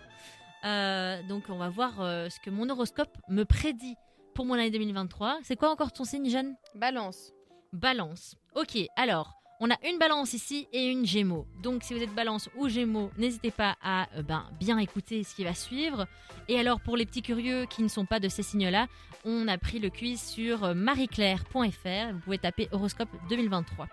Euh, 0.63 1.21
donc, 1.23 1.43
on 1.49 1.57
va 1.57 1.69
voir 1.69 2.01
euh, 2.01 2.29
ce 2.29 2.39
que 2.39 2.49
mon 2.49 2.69
horoscope 2.69 3.15
me 3.29 3.43
prédit 3.43 3.95
pour 4.33 4.45
mon 4.45 4.55
année 4.55 4.71
2023. 4.71 5.39
C'est 5.43 5.55
quoi 5.55 5.69
encore 5.71 5.91
ton 5.91 6.03
signe, 6.03 6.29
Jeanne? 6.29 6.55
Balance. 6.75 7.31
Balance. 7.73 8.35
Ok, 8.55 8.77
alors, 8.95 9.33
on 9.59 9.69
a 9.69 9.75
une 9.87 9.97
balance 9.97 10.33
ici 10.33 10.67
et 10.71 10.91
une 10.91 11.05
gémeaux. 11.05 11.47
Donc, 11.61 11.83
si 11.83 11.93
vous 11.93 12.01
êtes 12.01 12.13
balance 12.13 12.49
ou 12.55 12.69
gémeaux, 12.69 13.11
n'hésitez 13.17 13.51
pas 13.51 13.75
à 13.81 14.07
euh, 14.15 14.23
ben, 14.23 14.45
bien 14.59 14.77
écouter 14.77 15.23
ce 15.23 15.35
qui 15.35 15.43
va 15.43 15.53
suivre. 15.53 16.07
Et 16.47 16.59
alors, 16.59 16.79
pour 16.79 16.97
les 16.97 17.05
petits 17.05 17.21
curieux 17.21 17.65
qui 17.65 17.83
ne 17.83 17.87
sont 17.87 18.05
pas 18.05 18.19
de 18.19 18.29
ces 18.29 18.43
signes-là, 18.43 18.87
on 19.25 19.47
a 19.47 19.57
pris 19.57 19.79
le 19.79 19.89
quiz 19.89 20.21
sur 20.21 20.73
marieclaire.fr. 20.75 22.13
Vous 22.13 22.19
pouvez 22.23 22.37
taper 22.37 22.67
horoscope 22.71 23.09
2023. 23.29 23.87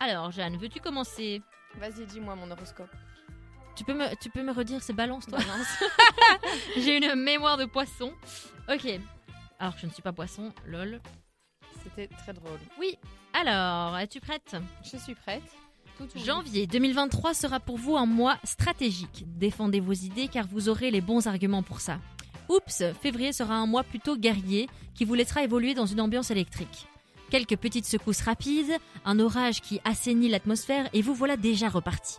Alors, 0.00 0.30
Jeanne, 0.30 0.56
veux-tu 0.56 0.80
commencer? 0.80 1.42
Vas-y, 1.78 2.06
dis-moi 2.06 2.34
mon 2.36 2.50
horoscope. 2.50 2.90
Tu 3.76 3.84
peux, 3.84 3.94
me, 3.94 4.14
tu 4.16 4.30
peux 4.30 4.42
me 4.42 4.52
redire, 4.52 4.82
c'est 4.82 4.92
balance, 4.92 5.26
toi. 5.26 5.38
J'ai 6.76 6.96
une 6.96 7.14
mémoire 7.14 7.56
de 7.56 7.66
poisson. 7.66 8.12
Ok. 8.68 8.88
Alors, 9.58 9.74
je 9.78 9.86
ne 9.86 9.90
suis 9.92 10.02
pas 10.02 10.12
poisson, 10.12 10.52
lol. 10.66 11.00
C'était 11.82 12.08
très 12.08 12.32
drôle. 12.32 12.58
Oui. 12.80 12.98
Alors, 13.32 13.96
es-tu 13.98 14.20
prête? 14.20 14.56
Je 14.82 14.96
suis 14.96 15.14
prête. 15.14 15.42
Tout. 15.98 16.08
Janvier 16.16 16.66
2023 16.66 17.32
sera 17.32 17.60
pour 17.60 17.78
vous 17.78 17.96
un 17.96 18.06
mois 18.06 18.38
stratégique. 18.44 19.24
Défendez 19.26 19.80
vos 19.80 19.92
idées 19.92 20.28
car 20.28 20.46
vous 20.46 20.68
aurez 20.68 20.90
les 20.90 21.00
bons 21.00 21.26
arguments 21.26 21.62
pour 21.62 21.80
ça. 21.80 21.98
Oups, 22.48 22.84
février 23.00 23.32
sera 23.32 23.54
un 23.54 23.66
mois 23.66 23.82
plutôt 23.82 24.16
guerrier 24.16 24.68
qui 24.94 25.04
vous 25.04 25.14
laissera 25.14 25.42
évoluer 25.42 25.74
dans 25.74 25.86
une 25.86 26.00
ambiance 26.00 26.30
électrique. 26.30 26.86
Quelques 27.30 27.56
petites 27.56 27.86
secousses 27.86 28.20
rapides, 28.20 28.76
un 29.04 29.18
orage 29.18 29.60
qui 29.60 29.80
assainit 29.84 30.28
l'atmosphère 30.28 30.88
et 30.92 31.02
vous 31.02 31.14
voilà 31.14 31.36
déjà 31.36 31.68
reparti. 31.68 32.18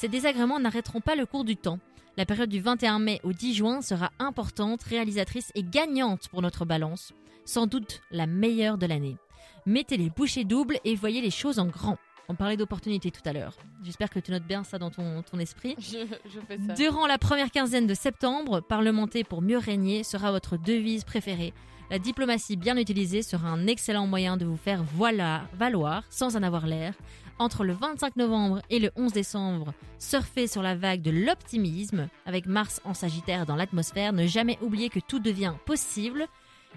Ces 0.00 0.08
désagréments 0.08 0.58
n'arrêteront 0.58 1.02
pas 1.02 1.14
le 1.14 1.26
cours 1.26 1.44
du 1.44 1.58
temps. 1.58 1.78
La 2.16 2.24
période 2.24 2.48
du 2.48 2.58
21 2.58 3.00
mai 3.00 3.20
au 3.22 3.34
10 3.34 3.52
juin 3.52 3.82
sera 3.82 4.10
importante, 4.18 4.82
réalisatrice 4.82 5.52
et 5.54 5.62
gagnante 5.62 6.28
pour 6.30 6.40
notre 6.40 6.64
balance. 6.64 7.12
Sans 7.44 7.66
doute 7.66 8.00
la 8.10 8.26
meilleure 8.26 8.78
de 8.78 8.86
l'année. 8.86 9.18
Mettez 9.66 9.98
les 9.98 10.08
bouchées 10.08 10.44
doubles 10.44 10.78
et 10.86 10.94
voyez 10.94 11.20
les 11.20 11.30
choses 11.30 11.58
en 11.58 11.66
grand. 11.66 11.98
On 12.30 12.34
parlait 12.34 12.56
d'opportunités 12.56 13.10
tout 13.10 13.20
à 13.26 13.34
l'heure. 13.34 13.58
J'espère 13.82 14.08
que 14.08 14.20
tu 14.20 14.30
notes 14.30 14.46
bien 14.46 14.64
ça 14.64 14.78
dans 14.78 14.88
ton, 14.88 15.20
ton 15.20 15.38
esprit. 15.38 15.76
Je, 15.78 15.98
je 16.30 16.40
fais 16.48 16.56
ça. 16.56 16.72
Durant 16.72 17.06
la 17.06 17.18
première 17.18 17.50
quinzaine 17.50 17.86
de 17.86 17.92
septembre, 17.92 18.60
parlementer 18.62 19.22
pour 19.22 19.42
mieux 19.42 19.58
régner 19.58 20.02
sera 20.02 20.32
votre 20.32 20.56
devise 20.56 21.04
préférée. 21.04 21.52
La 21.90 21.98
diplomatie 21.98 22.56
bien 22.56 22.78
utilisée 22.78 23.20
sera 23.20 23.48
un 23.48 23.66
excellent 23.66 24.06
moyen 24.06 24.38
de 24.38 24.46
vous 24.46 24.56
faire 24.56 24.82
voilà, 24.94 25.42
valoir 25.52 26.04
sans 26.08 26.36
en 26.36 26.42
avoir 26.42 26.66
l'air. 26.66 26.94
Entre 27.40 27.64
le 27.64 27.72
25 27.72 28.16
novembre 28.16 28.60
et 28.68 28.78
le 28.78 28.90
11 28.96 29.14
décembre, 29.14 29.72
surfez 29.98 30.46
sur 30.46 30.60
la 30.60 30.74
vague 30.74 31.00
de 31.00 31.10
l'optimisme 31.10 32.08
avec 32.26 32.44
Mars 32.44 32.82
en 32.84 32.92
Sagittaire 32.92 33.46
dans 33.46 33.56
l'atmosphère. 33.56 34.12
Ne 34.12 34.26
jamais 34.26 34.58
oublier 34.60 34.90
que 34.90 35.00
tout 35.00 35.20
devient 35.20 35.54
possible. 35.64 36.26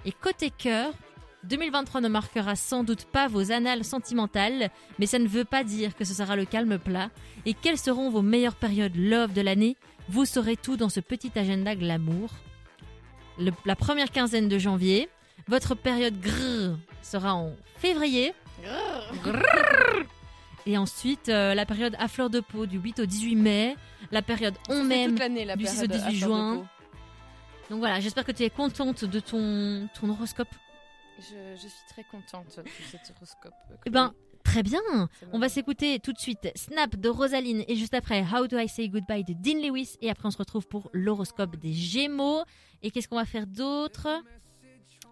Et 0.06 0.13
côté 0.13 0.49
cœur, 0.52 0.93
2023 1.43 1.99
ne 1.99 2.08
marquera 2.08 2.56
sans 2.56 2.86
doute 2.86 3.04
pas 3.04 3.28
vos 3.28 3.52
annales 3.52 3.84
sentimentales, 3.84 4.69
mais 4.99 5.06
ça 5.06 5.19
ne 5.19 5.28
veut 5.28 5.43
pas 5.43 5.65
dire 5.65 5.97
que 5.97 6.06
ce 6.06 6.13
sera 6.13 6.38
le 6.38 6.45
calme 6.45 6.80
plat. 6.80 7.10
Et 7.45 7.54
quelles 7.54 7.78
seront 7.78 8.10
vos 8.10 8.21
meilleures 8.21 8.56
périodes 8.56 8.95
love 8.95 9.34
de 9.34 9.41
l'année? 9.41 9.76
Vous 10.08 10.23
saurez 10.23 10.56
tout 10.56 10.78
dans 10.78 10.88
ce 10.88 11.02
petit 11.02 11.32
agenda 11.38 11.76
glamour. 11.76 12.30
Le- 13.38 13.52
la 13.65 13.76
première 13.76 14.12
quinzaine 14.12 14.47
de 14.47 14.58
janvier, 14.58 15.10
votre 15.49 15.76
période 15.76 16.21
grrr 16.21 16.78
sera 17.02 17.36
en 17.36 17.52
février. 17.80 18.32
Grrr. 19.26 19.43
Et 20.65 20.78
ensuite, 20.78 21.30
euh, 21.30 21.54
la 21.54 21.65
période 21.65 21.95
à 21.99 22.08
fleur 22.08 22.30
de 22.30 22.39
peau 22.39 22.65
du 22.65 22.80
8 22.80 22.99
au 23.02 23.06
18 23.06 23.36
mai, 23.36 23.76
la 24.12 24.21
période 24.21 24.56
on 24.69 24.84
m'aime 24.84 25.15
du 25.15 25.17
6 25.17 25.23
au 25.23 25.28
période 25.28 25.58
18 25.58 25.69
à 25.69 25.88
fleur 25.88 26.10
de 26.10 26.15
juin. 26.15 26.67
Donc 27.69 27.80
voilà, 27.80 27.99
j'espère 27.99 28.26
que 28.26 28.32
tu 28.32 28.43
es 28.43 28.49
contente 28.49 29.06
de 29.06 29.19
ton, 29.19 29.88
ton 29.99 30.10
horoscope. 30.10 30.49
Je, 31.19 31.56
je 31.56 31.67
suis 31.67 31.86
très 31.89 32.04
contente 32.04 32.47
de 32.58 32.63
cet 32.89 33.13
horoscope. 33.15 33.54
Eh 33.86 33.89
ben, 33.89 34.13
très 34.43 34.63
bien. 34.63 34.82
On 35.32 35.39
va 35.39 35.49
s'écouter 35.49 35.99
tout 35.99 36.13
de 36.13 36.19
suite 36.19 36.52
Snap 36.56 36.95
de 36.95 37.10
Rosaline 37.10 37.63
et 37.67 37.76
juste 37.76 37.93
après 37.93 38.23
How 38.23 38.47
Do 38.47 38.58
I 38.58 38.67
Say 38.67 38.89
Goodbye 38.89 39.23
de 39.23 39.34
Dean 39.34 39.60
Lewis. 39.62 39.97
Et 40.02 40.10
après, 40.10 40.28
on 40.28 40.32
se 40.32 40.38
retrouve 40.38 40.67
pour 40.67 40.89
l'horoscope 40.93 41.56
des 41.56 41.73
Gémeaux. 41.73 42.43
Et 42.82 42.91
qu'est-ce 42.91 43.08
qu'on 43.08 43.15
va 43.15 43.26
faire 43.26 43.47
d'autre? 43.47 44.08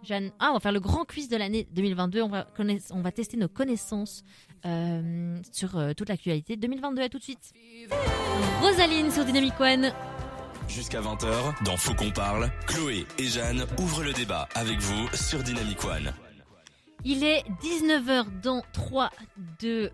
Jeanne, 0.03 0.31
ah, 0.39 0.49
on 0.49 0.53
va 0.53 0.59
faire 0.59 0.71
le 0.71 0.79
grand 0.79 1.05
quiz 1.05 1.29
de 1.29 1.37
l'année 1.37 1.67
2022. 1.71 2.21
On 2.23 2.29
va, 2.29 2.47
on 2.91 3.01
va 3.01 3.11
tester 3.11 3.37
nos 3.37 3.47
connaissances 3.47 4.23
euh, 4.65 5.37
sur 5.51 5.77
euh, 5.77 5.93
toute 5.93 6.09
l'actualité 6.09 6.55
2022. 6.55 7.01
À 7.01 7.09
tout 7.09 7.17
de 7.17 7.23
suite. 7.23 7.53
Rosaline 8.61 9.11
sur 9.11 9.25
Dynamic 9.25 9.59
One. 9.59 9.91
Jusqu'à 10.67 11.01
20h, 11.01 11.63
dans 11.65 11.77
Faut 11.77 11.93
qu'on 11.93 12.11
parle, 12.11 12.49
Chloé 12.67 13.05
et 13.17 13.27
Jeanne 13.27 13.65
ouvrent 13.77 14.03
le 14.03 14.13
débat 14.13 14.47
avec 14.55 14.79
vous 14.79 15.07
sur 15.13 15.43
Dynamic 15.43 15.83
One. 15.83 16.13
Il 17.03 17.23
est 17.23 17.43
19h 17.61 18.41
dans 18.41 18.61
3, 18.73 19.09
2, 19.59 19.91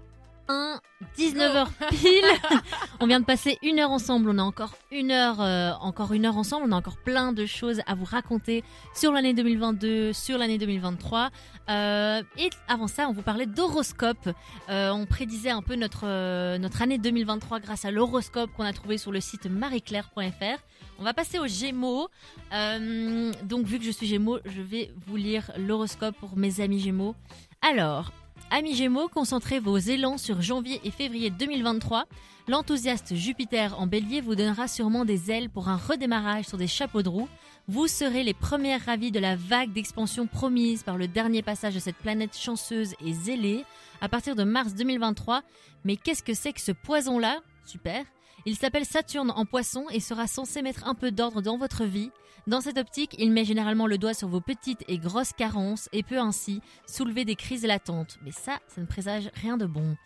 1, 0.48 0.80
19h 1.18 1.68
pile. 1.90 2.26
on 3.00 3.08
vient 3.08 3.20
de 3.20 3.26
passer 3.26 3.58
une 3.62 3.80
heure 3.80 3.92
ensemble. 3.92 4.30
On 4.30 4.38
a 4.38 4.44
encore 4.44 4.76
une 4.92 5.12
heure, 5.12 5.42
euh, 5.42 5.72
encore 5.82 6.14
une 6.14 6.26
heure 6.26 6.38
ensemble. 6.38 6.66
On 6.68 6.72
a 6.72 6.76
encore 6.76 6.98
plein 6.98 7.34
de 7.34 7.46
choses 7.46 7.82
à 7.86 7.96
vous 7.96 8.06
raconter 8.06 8.64
sur 8.96 9.12
l'année 9.12 9.34
2022, 9.34 10.14
sur 10.14 10.38
l'année 10.38 10.58
2023. 10.58 11.30
Euh, 11.70 12.24
et 12.38 12.50
avant 12.68 12.88
ça, 12.88 13.08
on 13.10 13.14
vous 13.14 13.22
parlait 13.22 13.46
d'horoscope. 13.46 14.30
Euh, 14.70 14.92
on 14.92 15.06
prédisait 15.06 15.50
un 15.50 15.62
peu 15.62 15.76
notre, 15.76 16.58
notre 16.58 16.82
année 16.82 16.98
2023 16.98 17.60
grâce 17.60 17.86
à 17.86 17.92
l'horoscope 17.92 18.50
qu'on 18.56 18.66
a 18.66 18.74
trouvé 18.74 18.98
sur 18.98 19.12
le 19.12 19.20
site 19.20 19.48
marieclaire.fr. 19.48 20.62
On 21.00 21.04
va 21.04 21.14
passer 21.14 21.40
aux 21.40 21.48
Gémeaux. 21.48 22.10
Donc, 22.52 23.66
vu 23.66 23.80
que 23.80 23.86
je 23.86 23.92
suis 23.92 24.08
Gémeaux, 24.08 24.40
je 24.46 24.62
vais 24.62 24.92
vous 25.06 25.16
lire 25.16 25.52
l'horoscope 25.58 26.16
pour 26.18 26.38
mes 26.38 26.62
amis 26.62 26.80
Gémeaux. 26.80 27.16
Alors, 27.62 28.12
amis 28.52 28.76
Gémeaux, 28.76 29.08
concentrez 29.08 29.60
vos 29.60 29.78
élans 29.78 30.17
sur 30.17 30.41
janvier 30.41 30.80
et 30.84 30.91
février 30.91 31.30
2023. 31.30 32.06
L'enthousiaste 32.47 33.15
Jupiter 33.15 33.80
en 33.80 33.88
bélier 33.88 34.21
vous 34.21 34.36
donnera 34.36 34.67
sûrement 34.67 35.06
des 35.06 35.32
ailes 35.32 35.50
pour 35.50 35.67
un 35.67 35.78
redémarrage 35.78 36.45
sur 36.45 36.58
des 36.58 36.67
chapeaux 36.67 37.02
de 37.02 37.10
roue. 37.10 37.28
Vous 37.67 37.88
serez 37.88 38.23
les 38.23 38.34
premières 38.34 38.86
ravies 38.86 39.12
de 39.12 39.19
la 39.19 39.36
vague 39.36 39.73
d'expansion 39.73 40.28
promise 40.28 40.84
par 40.84 40.97
le 40.97 41.08
dernier 41.08 41.41
passage 41.41 41.76
de 41.76 41.80
cette 41.80 41.97
planète 41.97 42.38
chanceuse 42.38 42.93
et 43.06 43.13
zélée 43.13 43.65
à 44.00 44.08
partir 44.08 44.36
de 44.36 44.43
mars 44.43 44.73
2023. 44.73 45.41
Mais 45.84 45.97
qu'est-ce 45.97 46.23
que 46.23 46.34
c'est 46.34 46.54
que 46.54 46.62
ce 46.62 46.71
poison-là? 46.71 47.41
Super. 47.65 48.06
Il 48.45 48.56
s'appelle 48.56 48.86
Saturne 48.86 49.32
en 49.36 49.45
poisson 49.45 49.86
et 49.91 50.00
sera 50.00 50.28
censé 50.28 50.62
mettre 50.62 50.88
un 50.88 50.95
peu 50.95 51.12
d'ordre 51.12 51.41
dans 51.41 51.58
votre 51.58 51.84
vie. 51.84 52.12
Dans 52.48 52.62
cette 52.62 52.78
optique, 52.78 53.14
il 53.20 53.34
met 53.34 53.44
généralement 53.44 53.88
le 53.88 53.98
doigt 53.98 54.14
sur 54.14 54.30
vos 54.30 54.40
petites 54.40 54.86
et 54.88 54.98
grosses 54.98 55.34
carences 55.34 55.90
et 55.92 56.02
peut 56.02 56.18
ainsi 56.18 56.62
soulever 56.86 57.26
des 57.26 57.36
crises 57.36 57.66
latentes. 57.66 58.18
Mais 58.24 58.32
ça, 58.32 58.60
ça 58.70 58.80
ne 58.80 58.86
présage 58.86 59.30
rien 59.34 59.58
de 59.58 59.66
bon. 59.66 59.98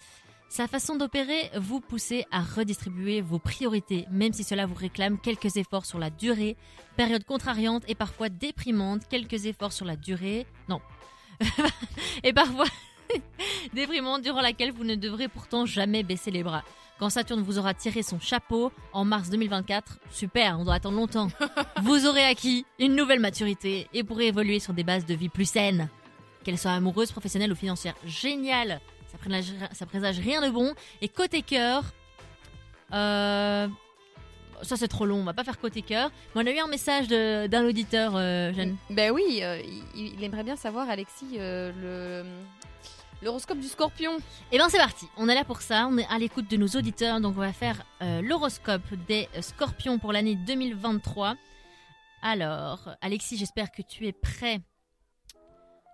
Sa 0.49 0.67
façon 0.67 0.95
d'opérer 0.95 1.51
vous 1.55 1.81
pousser 1.81 2.25
à 2.31 2.41
redistribuer 2.41 3.21
vos 3.21 3.37
priorités, 3.37 4.07
même 4.09 4.33
si 4.33 4.43
cela 4.43 4.65
vous 4.65 4.73
réclame 4.73 5.19
quelques 5.19 5.55
efforts 5.55 5.85
sur 5.85 5.99
la 5.99 6.09
durée. 6.09 6.57
Période 6.97 7.23
contrariante 7.25 7.83
et 7.87 7.93
parfois 7.93 8.29
déprimante, 8.29 9.07
quelques 9.07 9.45
efforts 9.45 9.71
sur 9.71 9.85
la 9.85 9.95
durée. 9.95 10.47
Non. 10.67 10.81
et 12.23 12.33
parfois 12.33 12.65
déprimante 13.73 14.21
durant 14.21 14.41
laquelle 14.41 14.71
vous 14.71 14.83
ne 14.83 14.95
devrez 14.95 15.27
pourtant 15.27 15.65
jamais 15.65 16.03
baisser 16.03 16.31
les 16.31 16.43
bras. 16.43 16.63
Quand 16.99 17.09
Saturne 17.09 17.41
vous 17.41 17.57
aura 17.57 17.73
tiré 17.73 18.03
son 18.03 18.19
chapeau 18.19 18.71
en 18.93 19.05
mars 19.05 19.29
2024, 19.29 19.99
super, 20.11 20.59
on 20.59 20.65
doit 20.65 20.75
attendre 20.75 20.97
longtemps. 20.97 21.29
vous 21.81 22.05
aurez 22.05 22.23
acquis 22.25 22.65
une 22.79 22.95
nouvelle 22.95 23.19
maturité 23.19 23.87
et 23.93 24.03
pourrez 24.03 24.27
évoluer 24.27 24.59
sur 24.59 24.73
des 24.73 24.83
bases 24.83 25.05
de 25.05 25.15
vie 25.15 25.29
plus 25.29 25.49
saines. 25.49 25.89
Qu'elles 26.43 26.57
soient 26.57 26.71
amoureuses, 26.71 27.11
professionnelles 27.11 27.51
ou 27.51 27.55
financières. 27.55 27.95
Génial 28.05 28.81
ça 29.11 29.17
présage, 29.17 29.53
ça 29.73 29.85
présage 29.85 30.19
rien 30.19 30.41
de 30.41 30.49
bon. 30.49 30.73
Et 31.01 31.09
côté 31.09 31.41
cœur, 31.41 31.83
euh, 32.93 33.67
ça 34.61 34.77
c'est 34.77 34.87
trop 34.87 35.05
long, 35.05 35.17
on 35.17 35.23
va 35.23 35.33
pas 35.33 35.43
faire 35.43 35.59
côté 35.59 35.81
cœur. 35.81 36.11
Mais 36.33 36.41
on 36.43 36.47
a 36.47 36.51
eu 36.51 36.59
un 36.59 36.67
message 36.67 37.07
d'un 37.07 37.65
auditeur, 37.65 38.13
euh, 38.15 38.53
Jeanne. 38.53 38.77
Ben 38.89 39.11
oui, 39.11 39.39
euh, 39.41 39.61
il, 39.95 40.15
il 40.15 40.23
aimerait 40.23 40.43
bien 40.43 40.55
savoir, 40.55 40.89
Alexis, 40.89 41.35
euh, 41.37 41.71
le 42.23 42.29
l'horoscope 43.21 43.59
du 43.59 43.67
scorpion. 43.67 44.17
Et 44.51 44.57
bien 44.57 44.69
c'est 44.69 44.77
parti, 44.77 45.05
on 45.17 45.29
est 45.29 45.35
là 45.35 45.43
pour 45.43 45.61
ça, 45.61 45.87
on 45.89 45.97
est 45.97 46.07
à 46.07 46.17
l'écoute 46.17 46.49
de 46.49 46.57
nos 46.57 46.67
auditeurs, 46.67 47.21
donc 47.21 47.35
on 47.37 47.41
va 47.41 47.53
faire 47.53 47.83
euh, 48.01 48.21
l'horoscope 48.21 48.93
des 49.07 49.27
euh, 49.35 49.41
scorpions 49.41 49.99
pour 49.99 50.11
l'année 50.11 50.35
2023. 50.35 51.35
Alors, 52.21 52.95
Alexis, 53.01 53.37
j'espère 53.37 53.71
que 53.71 53.81
tu 53.81 54.07
es 54.07 54.11
prêt. 54.11 54.61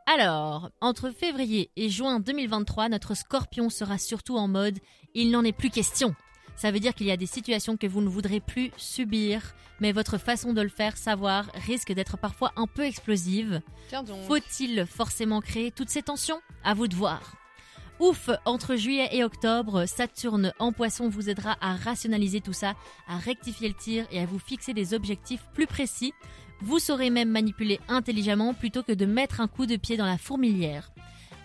Alors, 0.06 0.70
entre 0.82 1.10
février 1.10 1.72
et 1.76 1.90
juin 1.90 2.20
2023, 2.20 2.90
notre 2.90 3.14
scorpion 3.14 3.70
sera 3.70 3.98
surtout 3.98 4.38
en 4.38 4.48
mode 4.48 4.80
il 5.14 5.32
n'en 5.32 5.44
est 5.44 5.52
plus 5.52 5.70
question. 5.70 6.16
Ça 6.58 6.72
veut 6.72 6.80
dire 6.80 6.96
qu'il 6.96 7.06
y 7.06 7.12
a 7.12 7.18
des 7.18 7.28
situations 7.28 7.78
que 7.78 7.86
vous 7.88 8.02
ne 8.02 8.10
voudrez 8.10 8.40
plus 8.40 8.72
subir, 8.78 9.54
mais 9.80 9.92
votre 9.92 10.18
façon 10.18 10.54
de 10.54 10.62
le 10.62 10.70
faire 10.70 10.98
savoir 10.98 11.46
risque 11.54 11.94
d'être 11.94 12.18
parfois 12.18 12.52
un 12.56 12.66
peu 12.66 12.84
explosive. 12.84 13.62
Faut-il 14.28 14.88
forcément 14.88 15.40
créer 15.40 15.72
toutes 15.72 15.90
ces 15.90 16.02
tensions? 16.02 16.42
À 16.64 16.74
vous 16.74 16.88
de 16.88 16.96
voir. 16.96 17.36
Ouf, 18.00 18.30
entre 18.46 18.76
juillet 18.76 19.10
et 19.12 19.24
octobre, 19.24 19.86
Saturne 19.86 20.52
en 20.60 20.72
poisson 20.72 21.10
vous 21.10 21.30
aidera 21.30 21.58
à 21.62 21.76
rationaliser 21.76 22.42
tout 22.42 22.54
ça, 22.54 22.76
à 23.08 23.18
rectifier 23.18 23.68
le 23.70 23.76
tir 23.76 24.08
et 24.12 24.20
à 24.20 24.26
vous 24.26 24.40
fixer 24.40 24.74
des 24.74 24.94
objectifs 24.94 25.46
plus 25.54 25.68
précis. 25.68 26.14
Vous 26.62 26.80
saurez 26.80 27.12
même 27.12 27.30
manipuler 27.30 27.80
intelligemment 27.88 28.56
plutôt 28.56 28.82
que 28.82 28.92
de 28.92 29.06
mettre 29.06 29.42
un 29.42 29.48
coup 29.48 29.68
de 29.68 29.76
pied 29.76 29.96
dans 29.96 30.06
la 30.08 30.18
fourmilière. 30.18 30.92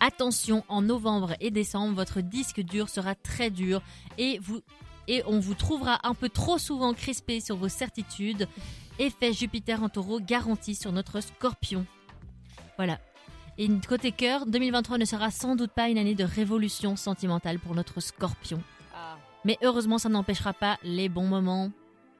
Attention, 0.00 0.64
en 0.68 0.82
novembre 0.82 1.34
et 1.40 1.50
décembre, 1.50 1.94
votre 1.94 2.22
disque 2.22 2.60
dur 2.60 2.88
sera 2.88 3.14
très 3.14 3.50
dur 3.50 3.82
et, 4.18 4.38
vous, 4.40 4.60
et 5.08 5.22
on 5.26 5.40
vous 5.40 5.54
trouvera 5.54 6.00
un 6.06 6.14
peu 6.14 6.28
trop 6.28 6.58
souvent 6.58 6.94
crispé 6.94 7.40
sur 7.40 7.56
vos 7.56 7.68
certitudes. 7.68 8.48
Effet 8.98 9.32
Jupiter 9.32 9.82
en 9.82 9.88
taureau 9.88 10.20
garanti 10.20 10.74
sur 10.74 10.92
notre 10.92 11.20
scorpion. 11.20 11.86
Voilà. 12.76 12.98
Et 13.58 13.68
côté 13.86 14.12
cœur, 14.12 14.46
2023 14.46 14.98
ne 14.98 15.04
sera 15.04 15.30
sans 15.30 15.56
doute 15.56 15.72
pas 15.72 15.88
une 15.88 15.98
année 15.98 16.14
de 16.14 16.24
révolution 16.24 16.96
sentimentale 16.96 17.58
pour 17.58 17.74
notre 17.74 18.00
scorpion. 18.00 18.62
Ah. 18.94 19.16
Mais 19.44 19.58
heureusement, 19.62 19.98
ça 19.98 20.08
n'empêchera 20.08 20.52
pas 20.52 20.78
les 20.82 21.08
bons 21.08 21.26
moments. 21.26 21.70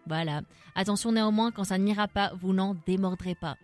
Voilà. 0.06 0.42
Attention 0.74 1.12
néanmoins, 1.12 1.50
quand 1.50 1.64
ça 1.64 1.78
n'ira 1.78 2.08
pas, 2.08 2.32
vous 2.40 2.52
n'en 2.52 2.76
démordrez 2.86 3.34
pas. 3.34 3.56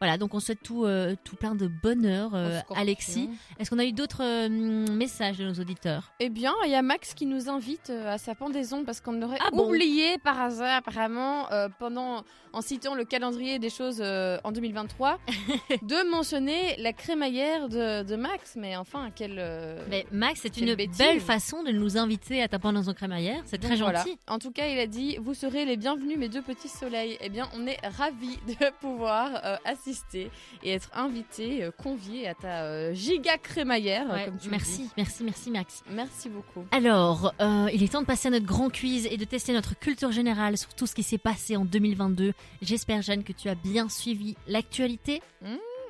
Voilà, 0.00 0.18
donc 0.18 0.34
on 0.34 0.40
souhaite 0.40 0.62
tout, 0.62 0.84
euh, 0.84 1.14
tout 1.24 1.36
plein 1.36 1.54
de 1.54 1.66
bonheur, 1.68 2.32
euh. 2.34 2.60
Alexis. 2.74 3.30
Est-ce 3.58 3.70
qu'on 3.70 3.78
a 3.78 3.84
eu 3.84 3.92
d'autres 3.92 4.22
euh, 4.22 4.48
messages 4.92 5.38
de 5.38 5.44
nos 5.44 5.54
auditeurs? 5.54 6.12
Eh 6.20 6.28
bien, 6.28 6.52
il 6.66 6.70
y 6.70 6.74
a 6.74 6.82
Max 6.82 7.14
qui 7.14 7.24
nous 7.24 7.48
invite 7.48 7.88
euh, 7.90 8.12
à 8.12 8.18
sa 8.18 8.34
pendaison 8.34 8.84
parce 8.84 9.00
qu'on 9.00 9.20
aurait 9.22 9.38
Ah 9.40 9.48
bon 9.52 9.68
oublié 9.68 10.18
par 10.18 10.38
hasard, 10.40 10.76
apparemment, 10.76 11.50
euh, 11.50 11.68
pendant, 11.78 12.24
en 12.52 12.60
citant 12.60 12.94
le 12.94 13.04
calendrier 13.04 13.58
des 13.58 13.70
choses 13.70 13.98
euh, 14.00 14.36
en 14.44 14.52
2023, 14.52 15.18
de 15.82 16.10
mentionner 16.10 16.76
la 16.78 16.92
crémaillère 16.92 17.68
de, 17.70 18.02
de 18.02 18.16
Max. 18.16 18.54
Mais 18.56 18.76
enfin, 18.76 19.10
quel. 19.16 19.36
euh, 19.38 19.82
Mais 19.88 20.06
Max, 20.12 20.40
c'est 20.42 20.50
Quelle 20.50 20.68
une 20.68 20.74
bêtise. 20.74 20.98
belle 20.98 21.20
façon 21.20 21.62
de 21.62 21.70
nous 21.72 21.96
inviter 21.96 22.42
à 22.42 22.48
taper 22.48 22.70
dans 22.72 22.82
son 22.82 22.92
crémaillère. 22.92 23.42
C'est 23.46 23.58
très 23.58 23.70
donc 23.70 23.78
voilà. 23.78 24.00
gentil. 24.00 24.18
En 24.28 24.38
tout 24.38 24.50
cas, 24.52 24.66
il 24.66 24.78
a 24.78 24.86
dit 24.86 25.16
Vous 25.22 25.32
serez 25.34 25.64
les 25.64 25.76
bienvenus, 25.78 26.18
mes 26.18 26.28
deux 26.28 26.42
petits 26.42 26.68
soleils. 26.68 27.16
Eh 27.22 27.30
bien, 27.30 27.48
on 27.56 27.66
est 27.66 27.78
ravis 27.86 28.38
de 28.46 28.70
pouvoir 28.80 29.30
euh, 29.44 29.56
assister 29.86 30.30
et 30.62 30.72
être 30.72 30.90
invité, 30.94 31.64
euh, 31.64 31.70
convié 31.70 32.26
à 32.28 32.34
ta 32.34 32.64
euh, 32.64 32.94
giga 32.94 33.38
crémaillère. 33.38 34.08
Ouais, 34.10 34.24
comme 34.24 34.38
tu 34.38 34.46
le 34.46 34.50
merci, 34.50 34.82
dis. 34.82 34.90
merci, 34.96 35.24
merci 35.24 35.50
Max. 35.50 35.82
Merci 35.90 36.28
beaucoup. 36.28 36.64
Alors, 36.70 37.32
euh, 37.40 37.68
il 37.72 37.82
est 37.82 37.92
temps 37.92 38.00
de 38.00 38.06
passer 38.06 38.28
à 38.28 38.30
notre 38.30 38.46
grand 38.46 38.70
quiz 38.70 39.06
et 39.10 39.16
de 39.16 39.24
tester 39.24 39.52
notre 39.52 39.78
culture 39.78 40.12
générale 40.12 40.58
sur 40.58 40.74
tout 40.74 40.86
ce 40.86 40.94
qui 40.94 41.02
s'est 41.02 41.18
passé 41.18 41.56
en 41.56 41.64
2022. 41.64 42.32
J'espère, 42.62 43.02
Jeanne, 43.02 43.24
que 43.24 43.32
tu 43.32 43.48
as 43.48 43.54
bien 43.54 43.88
suivi 43.88 44.36
l'actualité. 44.46 45.22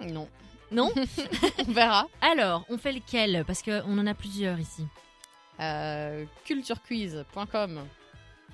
Non. 0.03 0.29
Non 0.73 0.93
On 1.69 1.73
verra. 1.73 2.09
Alors, 2.21 2.67
on 2.69 2.77
fait 2.77 2.93
lequel? 2.93 3.45
Parce 3.47 3.63
qu'on 3.63 3.99
en 3.99 4.07
a 4.07 4.15
plusieurs 4.15 4.59
ici. 4.59 4.85
Euh, 5.61 6.25
culturequiz.com. 6.45 7.81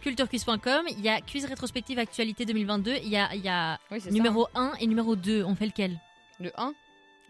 Culturequiz.com, 0.03 0.87
il 0.91 1.01
y 1.01 1.09
a 1.09 1.21
quiz 1.21 1.45
rétrospective 1.45 1.99
actualité 1.99 2.45
2022, 2.45 2.95
il 3.05 3.09
y 3.09 3.17
a, 3.17 3.35
il 3.35 3.41
y 3.45 3.49
a 3.49 3.79
Oui, 3.91 4.01
c'est 4.01 4.11
numéro 4.11 4.49
1 4.55 4.73
et 4.81 4.87
numéro 4.87 5.15
2. 5.17 5.45
On 5.45 5.55
fait 5.55 5.67
lequel? 5.67 5.93
Ça. 5.93 6.45
Le 6.45 6.51
1. 6.57 6.73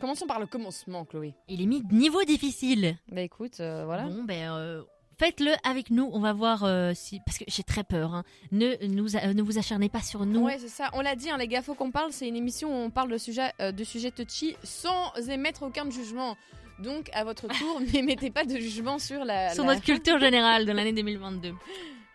Commençons 0.01 0.27
par 0.27 0.41
le 0.41 0.47
commencement, 0.47 1.05
Chloé. 1.05 1.35
Il 1.49 1.61
est 1.62 1.66
mis 1.66 1.83
niveau 1.93 2.25
difficile. 2.25 2.97
Bah 3.11 3.20
écoute, 3.20 3.61
euh, 3.61 3.85
voilà. 3.85 4.05
Bon, 4.05 4.25
ben, 4.25 4.53
euh, 4.55 4.83
faites-le 5.18 5.53
avec 5.68 5.91
nous. 5.91 6.09
On 6.12 6.18
va 6.18 6.33
voir 6.33 6.64
euh, 6.64 6.93
si. 6.95 7.20
Parce 7.27 7.39
que 7.39 7.45
j'ai 7.47 7.62
très 7.62 7.85
peur. 7.85 8.14
hein. 8.14 8.25
Ne, 8.51 8.75
nous, 8.87 9.05
ne 9.35 9.43
vous 9.43 9.59
acharnez 9.59 9.89
pas 9.91 10.01
sur 10.01 10.25
nous. 10.27 10.41
Ouais, 10.43 10.57
c'est 10.59 10.68
ça. 10.68 10.89
On 10.95 11.03
l'a 11.03 11.14
dit, 11.14 11.31
hein, 11.31 11.37
les 11.37 11.47
gars, 11.49 11.62
faut 11.62 11.75
qu'on 11.75 11.91
parle. 11.93 12.11
C'est 12.12 12.27
une 12.27 12.37
émission 12.37 12.70
où 12.70 12.85
on 12.87 12.91
parle 12.91 13.11
de 13.12 13.18
sujets 13.18 13.53
de 13.61 13.85
sujets 13.85 14.11
touchy 14.11 14.57
sans 14.64 15.12
émettre 15.29 15.62
aucun 15.62 15.89
jugement. 15.91 16.37
Donc, 16.79 17.11
à 17.12 17.23
votre 17.23 17.47
tour, 17.47 17.81
n'émettez 17.93 18.31
pas 18.31 18.45
de 18.45 18.57
jugement 18.57 18.99
sur 18.99 19.25
la. 19.25 19.51
sur 19.55 19.62
la- 19.64 19.75
notre 19.75 19.85
culture 19.85 20.18
générale 20.18 20.64
de 20.66 20.73
l'année 20.73 20.93
2022. 20.95 21.53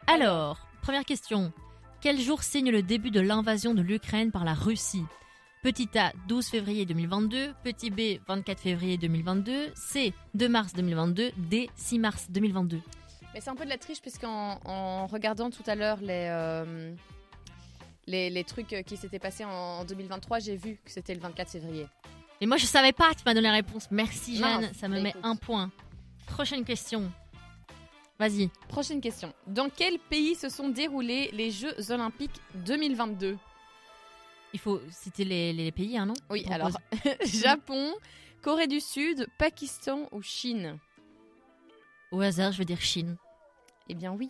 Alors, 0.07 0.57
première 0.81 1.03
question. 1.03 1.51
Quel 1.99 2.19
jour 2.19 2.41
signe 2.41 2.71
le 2.71 2.81
début 2.81 3.11
de 3.11 3.19
l'invasion 3.19 3.73
de 3.73 3.81
l'Ukraine 3.81 4.31
par 4.31 4.45
la 4.45 4.53
Russie 4.53 5.03
Petit 5.63 5.89
A, 5.97 6.13
12 6.29 6.47
février 6.47 6.85
2022. 6.85 7.53
Petit 7.63 7.89
B, 7.89 8.21
24 8.25 8.59
février 8.59 8.97
2022. 8.97 9.71
C, 9.75 10.13
2 10.35 10.47
mars 10.47 10.73
2022. 10.73 11.31
D, 11.35 11.69
6 11.75 11.99
mars 11.99 12.27
2022. 12.29 12.79
Mais 13.33 13.41
c'est 13.41 13.49
un 13.49 13.55
peu 13.55 13.65
de 13.65 13.69
la 13.69 13.77
triche, 13.77 14.01
puisqu'en 14.01 14.59
en 14.63 15.07
regardant 15.07 15.49
tout 15.49 15.63
à 15.65 15.75
l'heure 15.75 15.97
les, 15.99 16.27
euh, 16.31 16.93
les, 18.05 18.29
les 18.29 18.43
trucs 18.45 18.75
qui 18.85 18.95
s'étaient 18.95 19.19
passés 19.19 19.43
en, 19.43 19.49
en 19.51 19.83
2023, 19.85 20.39
j'ai 20.39 20.55
vu 20.55 20.79
que 20.85 20.91
c'était 20.91 21.15
le 21.15 21.19
24 21.19 21.49
février. 21.51 21.85
Et 22.39 22.45
moi, 22.45 22.55
je 22.57 22.65
savais 22.65 22.93
pas, 22.93 23.13
tu 23.13 23.23
m'as 23.25 23.33
donné 23.33 23.47
la 23.47 23.55
réponse. 23.55 23.89
Merci, 23.91 24.37
Jeanne. 24.37 24.71
Ça 24.73 24.87
me 24.87 25.01
met 25.01 25.09
écoute. 25.09 25.21
un 25.23 25.35
point. 25.35 25.71
Prochaine 26.27 26.63
question. 26.63 27.11
Vas-y. 28.19 28.49
Prochaine 28.67 28.99
question. 29.01 29.33
Dans 29.45 29.69
quel 29.69 29.99
pays 29.99 30.35
se 30.35 30.49
sont 30.49 30.69
déroulés 30.69 31.29
les 31.33 31.51
Jeux 31.51 31.91
Olympiques 31.91 32.41
2022 32.55 33.37
Il 34.53 34.59
faut 34.59 34.81
citer 34.89 35.23
les, 35.23 35.53
les 35.53 35.71
pays, 35.71 35.97
hein, 35.97 36.07
non? 36.07 36.15
Oui, 36.29 36.45
alors 36.49 36.71
Japon, 37.25 37.93
Corée 38.41 38.67
du 38.67 38.79
Sud, 38.79 39.27
Pakistan 39.37 40.07
ou 40.11 40.21
Chine? 40.21 40.77
Au 42.11 42.21
hasard, 42.21 42.51
je 42.53 42.59
veux 42.59 42.65
dire 42.65 42.81
Chine. 42.81 43.17
Eh 43.87 43.93
bien 43.93 44.11
oui, 44.13 44.29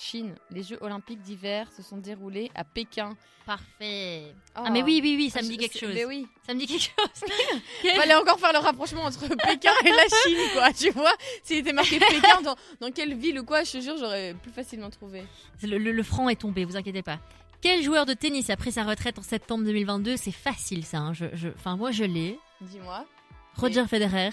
Chine. 0.00 0.34
Les 0.50 0.62
Jeux 0.62 0.78
Olympiques 0.80 1.20
d'hiver 1.20 1.66
se 1.76 1.82
sont 1.82 1.98
déroulés 1.98 2.50
à 2.54 2.64
Pékin. 2.64 3.16
Parfait. 3.44 4.34
Oh. 4.56 4.62
Ah, 4.64 4.70
mais 4.70 4.82
oui, 4.82 5.00
oui, 5.02 5.14
oui, 5.18 5.28
ça 5.30 5.40
Ah, 5.40 5.44
me 5.44 5.48
dit 5.48 5.58
quelque 5.58 5.78
chose. 5.78 5.92
Mais 5.94 6.04
oui. 6.06 6.26
Ça 6.46 6.54
me 6.54 6.58
dit 6.60 6.66
quelque 6.66 6.82
chose. 6.82 7.28
Quel- 7.82 7.96
Fallait 7.96 8.14
encore 8.14 8.38
faire 8.38 8.52
le 8.52 8.58
rapprochement 8.60 9.02
entre 9.04 9.20
Pékin 9.36 9.72
et 9.84 9.90
la 9.90 10.04
Chine, 10.24 10.38
quoi. 10.54 10.72
Tu 10.72 10.90
vois 10.90 11.12
S'il 11.42 11.58
était 11.58 11.72
marqué 11.72 11.98
Pékin 12.08 12.40
dans, 12.42 12.56
dans 12.80 12.90
quelle 12.90 13.14
ville 13.14 13.40
ou 13.40 13.44
quoi, 13.44 13.62
je 13.64 13.72
te 13.72 13.80
jure, 13.80 13.96
j'aurais 13.98 14.34
plus 14.42 14.52
facilement 14.52 14.88
trouvé. 14.90 15.24
Le, 15.62 15.76
le- 15.78 15.92
le 15.92 16.02
franc 16.02 16.28
est 16.28 16.40
tombé, 16.40 16.64
vous 16.64 16.76
inquiétez 16.76 17.02
pas. 17.02 17.18
Quel 17.60 17.82
joueur 17.82 18.06
de 18.06 18.14
tennis 18.14 18.48
a 18.48 18.56
pris 18.56 18.72
sa 18.72 18.84
retraite 18.84 19.18
en 19.18 19.22
septembre 19.22 19.64
2022 19.64 20.16
C'est 20.16 20.32
facile 20.32 20.84
ça. 20.86 20.98
hein. 20.98 21.12
Je, 21.12 21.26
je- 21.34 21.48
enfin, 21.50 21.76
moi 21.76 21.90
je 21.90 22.04
l'ai. 22.04 22.38
Dis-moi. 22.62 23.04
Roger 23.56 23.86
Federer. 23.86 24.30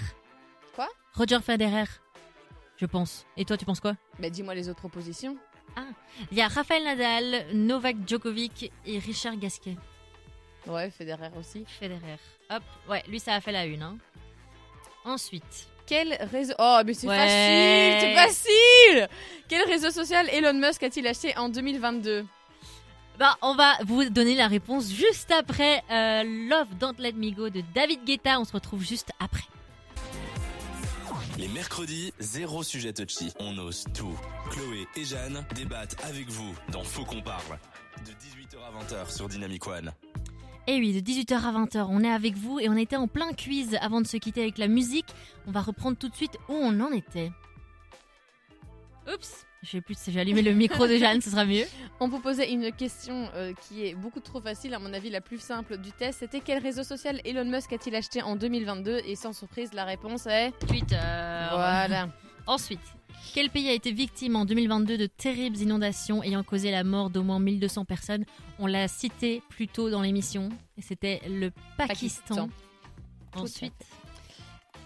Quoi? 0.76 0.88
Roger 1.14 1.40
Federer. 1.42 1.84
Je 2.78 2.86
pense. 2.86 3.26
Et 3.36 3.44
toi, 3.44 3.58
tu 3.58 3.66
penses 3.66 3.80
quoi? 3.80 3.96
Bah 4.20 4.30
dis-moi 4.30 4.54
les 4.54 4.70
autres 4.70 4.78
propositions. 4.80 5.36
Il 6.32 6.38
y 6.38 6.42
a 6.42 6.48
Rafael 6.48 6.84
Nadal, 6.84 7.46
Novak 7.54 7.96
Djokovic 8.08 8.72
et 8.86 9.00
Richard 9.00 9.38
Gasquet. 9.38 9.76
Ouais, 10.66 10.90
Federer 10.90 11.30
aussi. 11.40 11.64
Federer. 11.80 12.18
Hop. 12.50 12.64
Ouais, 12.90 13.04
lui 13.08 13.20
ça 13.20 13.36
a 13.36 13.42
fait 13.42 13.52
la 13.52 13.66
une. 13.66 13.82
hein. 13.84 13.98
Ensuite. 15.06 15.68
Quel 15.86 16.14
réseau 16.32 16.54
Oh, 16.60 16.80
mais 16.86 16.94
c'est 16.94 17.08
Ouais. 17.08 17.16
facile, 17.16 18.00
c'est 18.02 18.16
facile. 18.16 19.08
Quel 19.48 19.66
réseau 19.70 19.90
social 19.92 20.28
Elon 20.30 20.54
Musk 20.54 20.84
a-t-il 20.84 21.08
acheté 21.08 21.38
en 21.38 21.48
2022 21.48 22.26
Bah, 23.18 23.38
on 23.42 23.56
va 23.56 23.74
vous 23.86 24.04
donner 24.10 24.36
la 24.36 24.48
réponse 24.48 24.90
juste 24.92 25.32
après 25.32 25.82
euh, 25.90 26.24
Love 26.50 26.76
Don't 26.78 26.96
Let 27.00 27.14
Me 27.14 27.32
Go 27.32 27.50
de 27.50 27.62
David 27.74 28.04
Guetta. 28.04 28.38
On 28.40 28.44
se 28.44 28.52
retrouve 28.52 28.84
juste 28.84 29.12
après. 29.20 29.46
Les 31.38 31.48
mercredis, 31.50 32.14
zéro 32.20 32.64
sujet 32.64 32.94
touchy. 32.94 33.32
On 33.40 33.56
ose 33.60 33.86
tout. 33.94 34.18
Chloé 34.50 34.88
et 34.96 35.06
Jeanne 35.06 35.46
débattent 35.54 35.96
avec 36.04 36.28
vous 36.30 36.52
dans 36.72 36.84
Faux 36.84 37.06
qu'on 37.06 37.22
parle. 37.22 37.60
De 38.06 38.12
18h 38.12 38.58
à 38.58 38.72
20h 38.84 39.16
sur 39.16 39.30
Dynamic 39.30 39.68
One. 39.68 39.92
Et 40.66 40.80
oui, 40.80 41.00
de 41.00 41.00
18h 41.00 41.36
à 41.36 41.52
20h, 41.52 41.86
on 41.90 42.04
est 42.04 42.10
avec 42.10 42.36
vous 42.36 42.60
et 42.60 42.70
on 42.70 42.76
était 42.76 42.96
en 42.96 43.08
plein 43.08 43.34
quiz 43.34 43.78
avant 43.82 44.02
de 44.02 44.08
se 44.08 44.18
quitter 44.18 44.42
avec 44.42 44.58
la 44.58 44.68
musique. 44.68 45.14
On 45.46 45.52
va 45.52 45.62
reprendre 45.62 45.96
tout 45.96 46.10
de 46.10 46.16
suite 46.16 46.38
où 46.50 46.54
on 46.54 46.80
en 46.80 46.92
était. 46.92 47.32
Oups, 49.08 49.46
je 49.68 49.74
sais 49.74 49.82
plus, 49.82 49.98
si 49.98 50.14
j'ai 50.14 50.22
allumé 50.22 50.42
le 50.42 50.54
micro 50.54 50.88
de 50.88 50.96
Jeanne, 50.96 51.20
ce 51.20 51.30
sera 51.30 51.44
mieux. 51.44 51.66
On 52.00 52.08
vous 52.08 52.20
posait 52.20 52.50
une 52.50 52.72
question 52.72 53.30
euh, 53.36 53.52
qui 53.68 53.86
est 53.86 53.96
beaucoup 53.96 54.22
trop 54.22 54.40
facile, 54.40 54.74
à 54.74 54.80
mon 54.80 54.94
avis 54.94 55.10
la 55.10 55.20
plus 55.20 55.40
simple 55.40 55.78
du 55.78 55.92
test. 55.92 56.20
C'était 56.20 56.40
quel 56.40 56.64
réseau 56.64 56.84
social 56.84 57.20
Elon 57.26 57.44
Musk 57.44 57.74
a-t-il 57.74 57.94
acheté 57.96 58.22
en 58.22 58.38
2022 58.38 59.02
Et 59.06 59.16
sans 59.16 59.34
surprise, 59.34 59.74
la 59.74 59.84
réponse 59.84 60.26
est 60.28 60.52
Twitter. 60.66 60.96
voilà. 61.52 62.08
Ensuite, 62.48 62.80
quel 63.34 63.50
pays 63.50 63.68
a 63.68 63.74
été 63.74 63.92
victime 63.92 64.38
en 64.38 64.46
2022 64.46 64.98
de 64.98 65.06
terribles 65.06 65.58
inondations 65.58 66.24
ayant 66.24 66.44
causé 66.44 66.72
la 66.72 66.86
mort 66.86 67.10
d'au 67.10 67.24
moins 67.24 67.40
1200 67.40 67.84
personnes? 67.84 68.24
On 68.60 68.68
l'a 68.68 68.88
cité 68.88 69.42
plus 69.50 69.68
tôt 69.68 69.90
dans 69.90 70.02
l'émission 70.02 70.48
et 70.78 70.82
c'était 70.82 71.22
le 71.28 71.52
Pakistan. 71.78 72.48
Ensuite, 73.36 73.74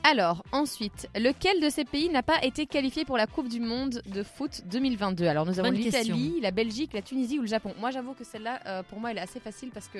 Alors, 0.03 0.43
ensuite, 0.51 1.07
lequel 1.15 1.61
de 1.61 1.69
ces 1.69 1.85
pays 1.85 2.09
n'a 2.09 2.23
pas 2.23 2.43
été 2.43 2.65
qualifié 2.65 3.05
pour 3.05 3.17
la 3.17 3.27
Coupe 3.27 3.47
du 3.47 3.59
Monde 3.59 4.01
de 4.07 4.23
foot 4.23 4.61
2022 4.65 5.25
Alors, 5.25 5.45
nous 5.45 5.59
avons 5.59 5.69
Bonne 5.69 5.77
l'Italie, 5.77 6.09
question. 6.09 6.41
la 6.41 6.51
Belgique, 6.51 6.93
la 6.93 7.01
Tunisie 7.03 7.37
ou 7.37 7.41
le 7.43 7.47
Japon. 7.47 7.73
Moi, 7.79 7.91
j'avoue 7.91 8.13
que 8.13 8.23
celle-là, 8.23 8.59
euh, 8.65 8.83
pour 8.83 8.99
moi, 8.99 9.11
elle 9.11 9.17
est 9.19 9.21
assez 9.21 9.39
facile 9.39 9.69
parce 9.71 9.87
que 9.87 9.99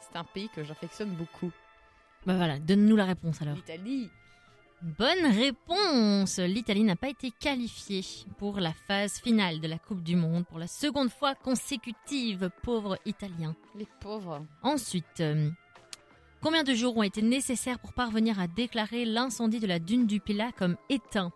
c'est 0.00 0.18
un 0.18 0.24
pays 0.24 0.48
que 0.54 0.64
j'affectionne 0.64 1.10
beaucoup. 1.10 1.52
bah 2.26 2.34
voilà, 2.36 2.58
donne-nous 2.58 2.96
la 2.96 3.04
réponse 3.04 3.40
alors. 3.42 3.54
L'Italie. 3.54 4.10
Bonne 4.82 5.24
réponse 5.32 6.38
L'Italie 6.38 6.82
n'a 6.84 6.96
pas 6.96 7.08
été 7.08 7.30
qualifiée 7.30 8.04
pour 8.38 8.60
la 8.60 8.72
phase 8.86 9.20
finale 9.20 9.58
de 9.60 9.68
la 9.68 9.78
Coupe 9.78 10.02
du 10.02 10.16
Monde 10.16 10.44
pour 10.46 10.58
la 10.58 10.66
seconde 10.66 11.08
fois 11.10 11.34
consécutive, 11.34 12.50
pauvre 12.62 12.98
Italien. 13.06 13.54
Les 13.78 13.86
pauvres. 14.00 14.44
Ensuite, 14.62 15.20
euh, 15.20 15.48
combien 16.46 16.62
de 16.62 16.74
jours 16.74 16.96
ont 16.96 17.02
été 17.02 17.22
nécessaires 17.22 17.80
pour 17.80 17.92
parvenir 17.92 18.38
à 18.38 18.46
déclarer 18.46 19.04
l'incendie 19.04 19.58
de 19.58 19.66
la 19.66 19.80
dune 19.80 20.06
du 20.06 20.20
Pilat 20.20 20.52
comme 20.52 20.76
éteint? 20.88 21.32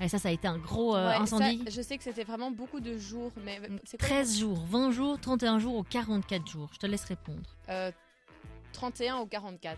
Et 0.00 0.08
ça, 0.08 0.18
ça 0.18 0.30
a 0.30 0.32
été 0.32 0.48
un 0.48 0.56
gros 0.56 0.96
euh, 0.96 1.06
Ouais, 1.06 1.16
incendie. 1.16 1.62
ça, 1.66 1.70
je 1.70 1.82
sais 1.82 1.98
que 1.98 2.02
c'était 2.02 2.24
vraiment 2.24 2.50
beaucoup 2.50 2.80
de 2.80 2.96
jours, 2.96 3.30
mais 3.44 3.60
c'est 3.84 3.98
quoi 3.98 4.08
13 4.08 4.38
jours, 4.38 4.64
20 4.70 4.90
jours, 4.92 5.20
31 5.20 5.58
jours 5.58 5.76
ou 5.76 5.82
44 5.82 6.46
jours. 6.50 6.70
Je 6.72 6.78
te 6.78 6.86
laisse 6.86 7.04
répondre. 7.04 7.42
Euh, 7.68 7.92
31 8.72 9.18
ou 9.18 9.26
44 9.26 9.76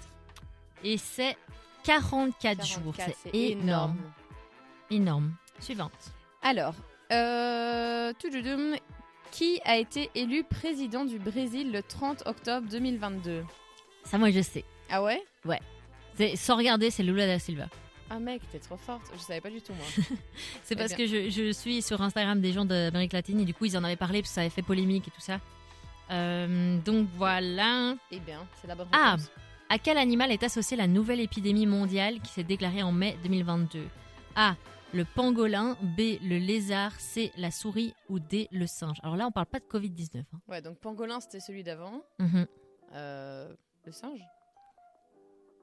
Et 0.84 0.98
c'est 0.98 1.36
44, 1.82 2.64
jours. 2.64 2.94
44, 2.96 3.18
C'est 3.24 3.36
énorme. 3.36 3.98
Énorme. 4.88 5.34
Suivante. 5.58 6.12
Alors, 6.42 6.76
euh, 7.10 8.12
qui 9.32 9.60
a 9.64 9.78
été 9.78 10.10
élu 10.14 10.44
président 10.44 11.04
du 11.04 11.18
Brésil 11.18 11.72
le 11.72 11.82
30 11.82 12.22
octobre 12.26 12.68
2022 12.70 13.42
Ça, 14.04 14.18
moi, 14.18 14.30
je 14.30 14.40
sais. 14.42 14.64
Ah 14.90 15.02
ouais? 15.02 15.22
C'est- 16.16 16.36
Sans 16.36 16.56
regarder, 16.56 16.90
c'est 16.90 17.02
Lula 17.02 17.26
da 17.26 17.38
Silva. 17.38 17.66
Ah 18.10 18.18
mec, 18.20 18.42
t'es 18.52 18.58
trop 18.58 18.76
forte. 18.76 19.02
Je 19.14 19.18
savais 19.20 19.40
pas 19.40 19.50
du 19.50 19.60
tout 19.62 19.72
moi. 19.72 19.84
C'est 20.62 20.74
Eh 20.74 20.76
parce 20.76 20.92
que 20.92 21.06
je, 21.06 21.30
je 21.30 21.50
suis 21.52 21.80
sur 21.82 22.00
Instagram 22.02 22.40
des 22.40 22.52
gens 22.52 22.64
d'Amérique 22.66 23.14
latine 23.14 23.40
et 23.40 23.44
du 23.44 23.54
coup, 23.54 23.64
ils 23.64 23.76
en 23.78 23.82
avaient 23.82 23.96
parlé 23.96 24.20
parce 24.20 24.28
que 24.30 24.34
ça 24.34 24.40
avait 24.42 24.50
fait 24.50 24.62
polémique 24.62 25.08
et 25.08 25.10
tout 25.10 25.20
ça. 25.22 25.40
Euh, 26.10 26.78
donc 26.84 27.08
voilà. 27.16 27.96
Eh 28.12 28.20
bien, 28.20 28.46
c'est 28.60 28.66
la 28.68 28.74
bonne 28.74 28.88
Ah. 28.92 29.12
réponse. 29.12 29.30
À 29.70 29.78
quel 29.78 29.96
animal 29.96 30.30
est 30.30 30.42
associée 30.42 30.76
la 30.76 30.86
nouvelle 30.86 31.18
épidémie 31.20 31.66
mondiale 31.66 32.20
qui 32.20 32.30
s'est 32.30 32.44
déclarée 32.44 32.82
en 32.82 32.92
mai 32.92 33.16
2022 33.24 33.86
A. 34.36 34.54
Le 34.92 35.04
pangolin. 35.06 35.76
B. 35.80 36.18
Le 36.22 36.36
lézard. 36.38 36.92
C. 37.00 37.32
La 37.38 37.50
souris. 37.50 37.94
Ou 38.10 38.18
D. 38.20 38.48
Le 38.52 38.66
singe? 38.66 38.98
Alors 39.02 39.16
là, 39.16 39.26
on 39.26 39.32
parle 39.32 39.46
pas 39.46 39.58
de 39.58 39.64
Covid-19. 39.64 40.18
hein. 40.32 40.38
Ouais, 40.46 40.60
donc 40.60 40.78
pangolin, 40.78 41.18
c'était 41.20 41.40
celui 41.40 41.64
d'avant. 41.64 42.02
Mhm. 42.20 42.46
Euh, 42.92 43.52
le 43.86 43.92
singe. 43.92 44.20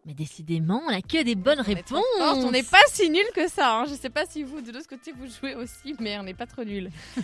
Mais 0.06 0.14
décidément, 0.16 0.82
on 0.88 0.90
a 0.90 1.02
que 1.02 1.22
des 1.24 1.36
bonnes 1.36 1.60
On 1.60 1.64
réponses. 1.64 2.04
on 2.20 2.50
n'est 2.52 2.64
pas 2.64 2.82
si 2.88 3.10
nul 3.10 3.26
que 3.36 3.48
ça. 3.48 3.78
Hein. 3.82 3.86
Je 3.88 3.94
sais 3.94 4.10
pas 4.10 4.26
si 4.26 4.42
vous, 4.42 4.60
de 4.62 4.72
l'autre 4.72 4.88
côté, 4.88 5.12
vous 5.12 5.28
jouez 5.28 5.54
aussi, 5.56 5.96
mais 6.00 6.18
on 6.18 6.24
n'est 6.24 6.34
pas 6.34 6.48
trop 6.48 6.64
nul. 6.64 6.90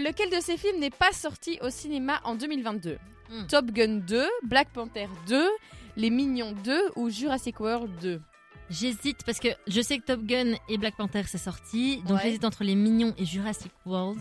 lequel 0.00 0.28
de 0.30 0.40
ces 0.40 0.58
films 0.58 0.78
n'est 0.78 0.90
pas 0.90 1.12
sorti 1.12 1.58
au 1.62 1.70
cinéma 1.70 2.20
en 2.24 2.34
2022 2.34 2.98
Hmm. 3.30 3.46
Top 3.46 3.70
Gun 3.70 4.00
2, 4.06 4.26
Black 4.42 4.68
Panther 4.74 5.08
2, 5.26 5.48
Les 5.96 6.10
Mignons 6.10 6.52
2 6.64 6.90
ou 6.96 7.08
Jurassic 7.08 7.60
World 7.60 7.90
2 8.02 8.20
J'hésite 8.68 9.24
parce 9.24 9.38
que 9.38 9.48
je 9.66 9.80
sais 9.80 9.96
que 9.98 10.04
Top 10.04 10.20
Gun 10.24 10.52
et 10.68 10.76
Black 10.76 10.96
Panther 10.98 11.22
c'est 11.26 11.38
sorti, 11.38 12.02
donc 12.02 12.18
Ouais. 12.18 12.24
j'hésite 12.24 12.44
entre 12.44 12.62
les 12.62 12.74
Mignons 12.74 13.14
et 13.16 13.24
Jurassic 13.24 13.72
World. 13.86 14.18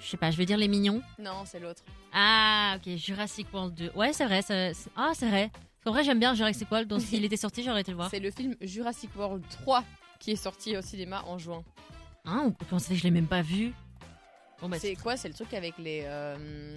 Je 0.00 0.06
sais 0.08 0.16
pas, 0.16 0.30
je 0.30 0.36
vais 0.36 0.46
dire 0.46 0.56
les 0.56 0.68
Mignons. 0.68 1.02
Non, 1.18 1.44
c'est 1.44 1.58
l'autre. 1.60 1.82
Ah, 2.12 2.76
ok, 2.76 2.96
Jurassic 2.96 3.46
World 3.52 3.74
2. 3.74 3.90
Ouais, 3.94 4.12
c'est 4.12 4.24
vrai. 4.26 4.42
ça- 4.42 4.72
c'est- 4.74 4.90
Ah, 4.96 5.10
c'est 5.14 5.28
vrai. 5.28 5.50
Qu'en 5.84 5.90
vrai, 5.92 6.04
j'aime 6.04 6.18
bien 6.20 6.34
Jurassic 6.34 6.70
World, 6.70 6.88
donc 6.88 7.00
s'il 7.00 7.24
était 7.24 7.36
sorti, 7.36 7.62
j'aurais 7.62 7.80
été 7.82 7.90
le 7.90 7.96
voir. 7.96 8.10
C'est 8.10 8.20
le 8.20 8.30
film 8.30 8.54
Jurassic 8.60 9.10
World 9.16 9.44
3 9.48 9.82
qui 10.20 10.32
est 10.32 10.36
sorti 10.36 10.76
au 10.76 10.82
cinéma 10.82 11.22
en 11.26 11.38
juin. 11.38 11.62
Hein, 12.24 12.52
comment 12.68 12.78
ça 12.78 12.88
fait 12.88 12.94
que 12.94 13.00
je 13.00 13.04
l'ai 13.04 13.10
même 13.10 13.26
pas 13.28 13.42
vu 13.42 13.72
Bon, 14.60 14.68
bah, 14.68 14.78
c'est 14.80 14.96
quoi 14.96 15.16
C'est 15.16 15.28
le 15.28 15.34
truc 15.34 15.54
avec 15.54 15.78
les. 15.78 16.02
euh, 16.04 16.76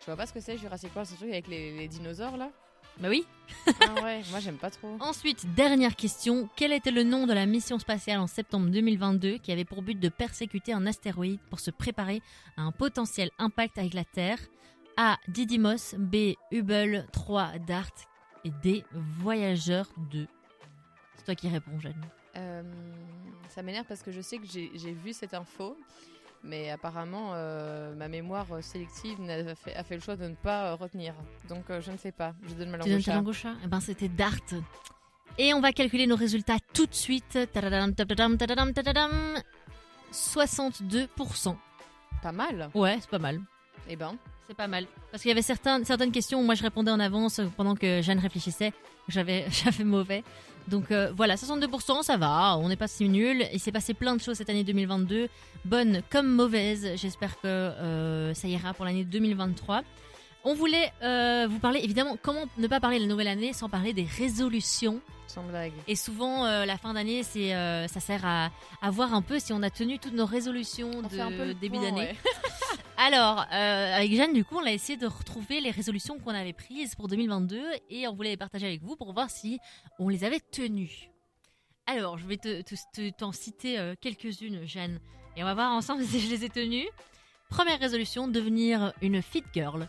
Je 0.00 0.06
vois 0.06 0.16
pas 0.16 0.26
ce 0.26 0.32
que 0.32 0.40
c'est 0.40 0.56
Jurassic 0.58 0.90
World, 0.94 1.06
c'est 1.08 1.14
le 1.14 1.18
truc 1.18 1.30
avec 1.32 1.48
les, 1.48 1.76
les 1.76 1.88
dinosaures 1.88 2.36
là? 2.36 2.50
Bah 3.00 3.08
oui. 3.08 3.26
Ah 3.66 4.02
ouais, 4.02 4.22
moi 4.30 4.40
j'aime 4.40 4.56
pas 4.56 4.70
trop. 4.70 4.96
Ensuite, 5.00 5.54
dernière 5.54 5.96
question. 5.96 6.48
Quel 6.56 6.72
était 6.72 6.90
le 6.90 7.02
nom 7.02 7.26
de 7.26 7.32
la 7.32 7.46
mission 7.46 7.78
spatiale 7.78 8.18
en 8.18 8.26
septembre 8.26 8.68
2022 8.70 9.38
qui 9.38 9.52
avait 9.52 9.64
pour 9.64 9.82
but 9.82 9.98
de 9.98 10.08
persécuter 10.08 10.72
un 10.72 10.86
astéroïde 10.86 11.40
pour 11.48 11.60
se 11.60 11.70
préparer 11.70 12.22
à 12.56 12.62
un 12.62 12.72
potentiel 12.72 13.30
impact 13.38 13.78
avec 13.78 13.94
la 13.94 14.04
Terre? 14.04 14.38
A. 14.96 15.16
Didymos. 15.28 15.94
B. 15.96 16.34
Hubble. 16.50 17.06
3. 17.12 17.58
Dart. 17.66 17.90
Et 18.44 18.50
D. 18.62 18.84
Voyageur 18.92 19.88
2. 20.10 20.26
C'est 21.16 21.24
toi 21.24 21.34
qui 21.34 21.48
réponds, 21.48 21.78
Jeanne. 21.78 22.04
Euh, 22.36 22.62
ça 23.48 23.62
m'énerve 23.62 23.86
parce 23.86 24.02
que 24.02 24.12
je 24.12 24.20
sais 24.20 24.38
que 24.38 24.46
j'ai 24.46 24.70
j'ai 24.74 24.92
vu 24.92 25.12
cette 25.12 25.34
info, 25.34 25.76
mais 26.42 26.70
apparemment 26.70 27.30
euh, 27.34 27.94
ma 27.94 28.08
mémoire 28.08 28.46
sélective 28.62 29.18
fait, 29.64 29.74
a 29.74 29.84
fait 29.84 29.96
le 29.96 30.00
choix 30.00 30.16
de 30.16 30.28
ne 30.28 30.34
pas 30.34 30.68
euh, 30.70 30.74
retenir. 30.74 31.14
Donc 31.48 31.64
euh, 31.70 31.80
je 31.80 31.90
ne 31.90 31.96
sais 31.96 32.12
pas. 32.12 32.34
Je 32.46 32.54
donne 32.54 32.70
ma 32.70 32.78
Tu 32.78 32.88
langue 32.88 32.88
au 32.88 32.94
donnes 32.94 33.02
ta 33.04 33.10
chat. 33.12 33.16
langue 33.16 33.28
au 33.28 33.32
chat 33.32 33.54
Eh 33.64 33.66
ben, 33.66 33.80
c'était 33.80 34.08
Dart. 34.08 34.34
Et 35.36 35.54
on 35.54 35.60
va 35.60 35.72
calculer 35.72 36.06
nos 36.06 36.16
résultats 36.16 36.56
tout 36.72 36.86
de 36.86 36.94
suite. 36.94 37.38
Tadadam, 37.52 37.94
tadadam, 37.94 38.36
tadadam, 38.36 38.72
tadadam. 38.72 39.12
62%. 40.12 41.56
Pas 42.22 42.32
mal. 42.32 42.70
Ouais, 42.74 42.98
c'est 43.00 43.10
pas 43.10 43.18
mal. 43.18 43.40
Eh 43.88 43.96
ben, 43.96 44.16
C'est 44.46 44.56
pas 44.56 44.66
mal. 44.66 44.86
Parce 45.10 45.22
qu'il 45.22 45.28
y 45.28 45.32
avait 45.32 45.42
certains, 45.42 45.84
certaines 45.84 46.12
questions 46.12 46.40
où 46.40 46.42
moi 46.44 46.54
je 46.54 46.62
répondais 46.62 46.90
en 46.90 47.00
avance 47.00 47.40
pendant 47.56 47.74
que 47.76 48.02
Jeanne 48.02 48.18
réfléchissait. 48.18 48.72
J'avais, 49.08 49.46
j'avais 49.50 49.84
mauvais. 49.84 50.24
Donc 50.66 50.90
euh, 50.90 51.12
voilà, 51.16 51.36
62%, 51.36 52.02
ça 52.02 52.16
va. 52.16 52.56
On 52.58 52.68
n'est 52.68 52.76
pas 52.76 52.88
si 52.88 53.08
nul. 53.08 53.46
Il 53.52 53.60
s'est 53.60 53.72
passé 53.72 53.94
plein 53.94 54.16
de 54.16 54.20
choses 54.20 54.36
cette 54.36 54.50
année 54.50 54.64
2022. 54.64 55.28
Bonnes 55.64 56.02
comme 56.10 56.28
mauvaises. 56.28 56.90
J'espère 56.96 57.40
que 57.40 57.46
euh, 57.46 58.34
ça 58.34 58.48
ira 58.48 58.74
pour 58.74 58.84
l'année 58.84 59.04
2023. 59.04 59.82
On 60.44 60.54
voulait 60.54 60.92
euh, 61.02 61.46
vous 61.50 61.58
parler, 61.58 61.80
évidemment, 61.82 62.16
comment 62.22 62.44
ne 62.58 62.66
pas 62.68 62.80
parler 62.80 62.98
de 62.98 63.02
la 63.02 63.08
nouvelle 63.08 63.28
année 63.28 63.52
sans 63.52 63.68
parler 63.68 63.92
des 63.92 64.04
résolutions. 64.04 65.00
sans 65.26 65.42
blague. 65.42 65.72
Et 65.88 65.96
souvent, 65.96 66.46
euh, 66.46 66.64
la 66.64 66.78
fin 66.78 66.94
d'année, 66.94 67.22
c'est, 67.22 67.54
euh, 67.54 67.86
ça 67.88 68.00
sert 68.00 68.24
à, 68.24 68.50
à 68.80 68.90
voir 68.90 69.12
un 69.14 69.20
peu 69.22 69.40
si 69.40 69.52
on 69.52 69.62
a 69.62 69.68
tenu 69.70 69.98
toutes 69.98 70.14
nos 70.14 70.26
résolutions 70.26 70.90
On 70.94 71.02
de 71.02 71.08
fait 71.08 71.20
un 71.20 71.32
peu 71.32 71.44
le 71.44 71.54
début 71.54 71.78
d'année. 71.78 72.00
ouais. 72.12 72.16
Alors, 73.00 73.46
euh, 73.52 73.94
avec 73.96 74.12
Jeanne, 74.12 74.32
du 74.32 74.44
coup, 74.44 74.56
on 74.56 74.66
a 74.66 74.72
essayé 74.72 74.98
de 74.98 75.06
retrouver 75.06 75.60
les 75.60 75.70
résolutions 75.70 76.18
qu'on 76.18 76.34
avait 76.34 76.52
prises 76.52 76.96
pour 76.96 77.06
2022 77.06 77.62
et 77.90 78.08
on 78.08 78.14
voulait 78.14 78.30
les 78.30 78.36
partager 78.36 78.66
avec 78.66 78.82
vous 78.82 78.96
pour 78.96 79.12
voir 79.12 79.30
si 79.30 79.60
on 80.00 80.08
les 80.08 80.24
avait 80.24 80.40
tenues. 80.40 81.08
Alors, 81.86 82.18
je 82.18 82.26
vais 82.26 82.38
te, 82.38 82.60
te- 82.62 82.74
te- 82.92 83.10
t'en 83.10 83.30
citer 83.30 83.78
euh, 83.78 83.94
quelques-unes, 84.00 84.66
Jeanne, 84.66 84.98
et 85.36 85.42
on 85.44 85.46
va 85.46 85.54
voir 85.54 85.70
ensemble 85.72 86.04
si 86.06 86.18
je 86.18 86.28
les 86.28 86.44
ai 86.44 86.48
tenues. 86.48 86.88
Première 87.48 87.78
résolution, 87.78 88.26
devenir 88.26 88.92
une 89.00 89.22
fit 89.22 89.44
girl. 89.54 89.86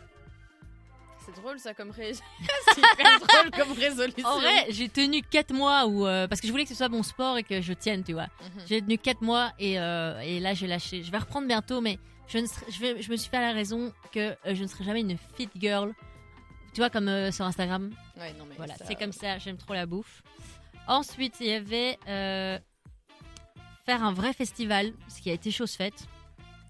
C'est 1.25 1.35
drôle 1.41 1.57
ça 1.59 1.73
comme 1.73 1.89
ré... 1.89 2.11
C'est 2.75 2.77
hyper 2.79 3.19
drôle 3.21 3.51
comme 3.57 3.71
résolution. 3.71 4.27
En 4.29 4.39
vrai, 4.39 4.67
j'ai 4.69 4.87
tenu 4.87 5.23
4 5.23 5.51
mois 5.51 5.87
où, 5.87 6.05
euh, 6.05 6.27
parce 6.27 6.39
que 6.41 6.45
je 6.45 6.51
voulais 6.51 6.63
que 6.63 6.69
ce 6.69 6.75
soit 6.75 6.89
mon 6.89 7.01
sport 7.03 7.39
et 7.39 7.43
que 7.43 7.59
je 7.59 7.73
tienne, 7.73 8.03
tu 8.03 8.13
vois. 8.13 8.27
Mhm. 8.41 8.61
J'ai 8.67 8.81
tenu 8.83 8.99
4 8.99 9.21
mois 9.23 9.51
et, 9.57 9.79
euh, 9.79 10.19
et 10.21 10.39
là 10.39 10.53
j'ai 10.53 10.67
lâché. 10.67 11.01
Je 11.01 11.11
vais 11.11 11.17
reprendre 11.17 11.47
bientôt, 11.47 11.81
mais 11.81 11.97
je, 12.29 12.37
ne 12.37 12.45
serai- 12.45 12.71
je, 12.71 12.79
vais, 12.79 13.01
je 13.01 13.11
me 13.11 13.17
suis 13.17 13.29
fait 13.29 13.37
à 13.37 13.41
la 13.41 13.51
raison 13.51 13.91
que 14.13 14.19
euh, 14.45 14.55
je 14.55 14.63
ne 14.63 14.67
serai 14.67 14.83
jamais 14.85 15.01
une 15.01 15.17
fit 15.35 15.49
girl. 15.55 15.93
Tu 16.73 16.81
vois, 16.81 16.89
comme 16.89 17.07
euh, 17.09 17.31
sur 17.31 17.45
Instagram. 17.45 17.91
Ouais, 18.17 18.31
non 18.33 18.45
mais 18.47 18.55
Voilà, 18.55 18.75
ça- 18.75 18.85
c'est 18.87 18.95
comme 18.95 19.11
ça, 19.11 19.37
j'aime 19.39 19.57
trop 19.57 19.73
la 19.73 19.85
bouffe. 19.85 20.21
Ensuite, 20.87 21.35
il 21.41 21.47
y 21.47 21.53
avait 21.53 21.97
euh, 22.07 22.57
faire 23.85 24.03
un 24.03 24.13
vrai 24.13 24.33
festival, 24.33 24.93
ce 25.07 25.21
qui 25.21 25.29
a 25.29 25.33
été 25.33 25.51
chose 25.51 25.73
faite. 25.73 26.07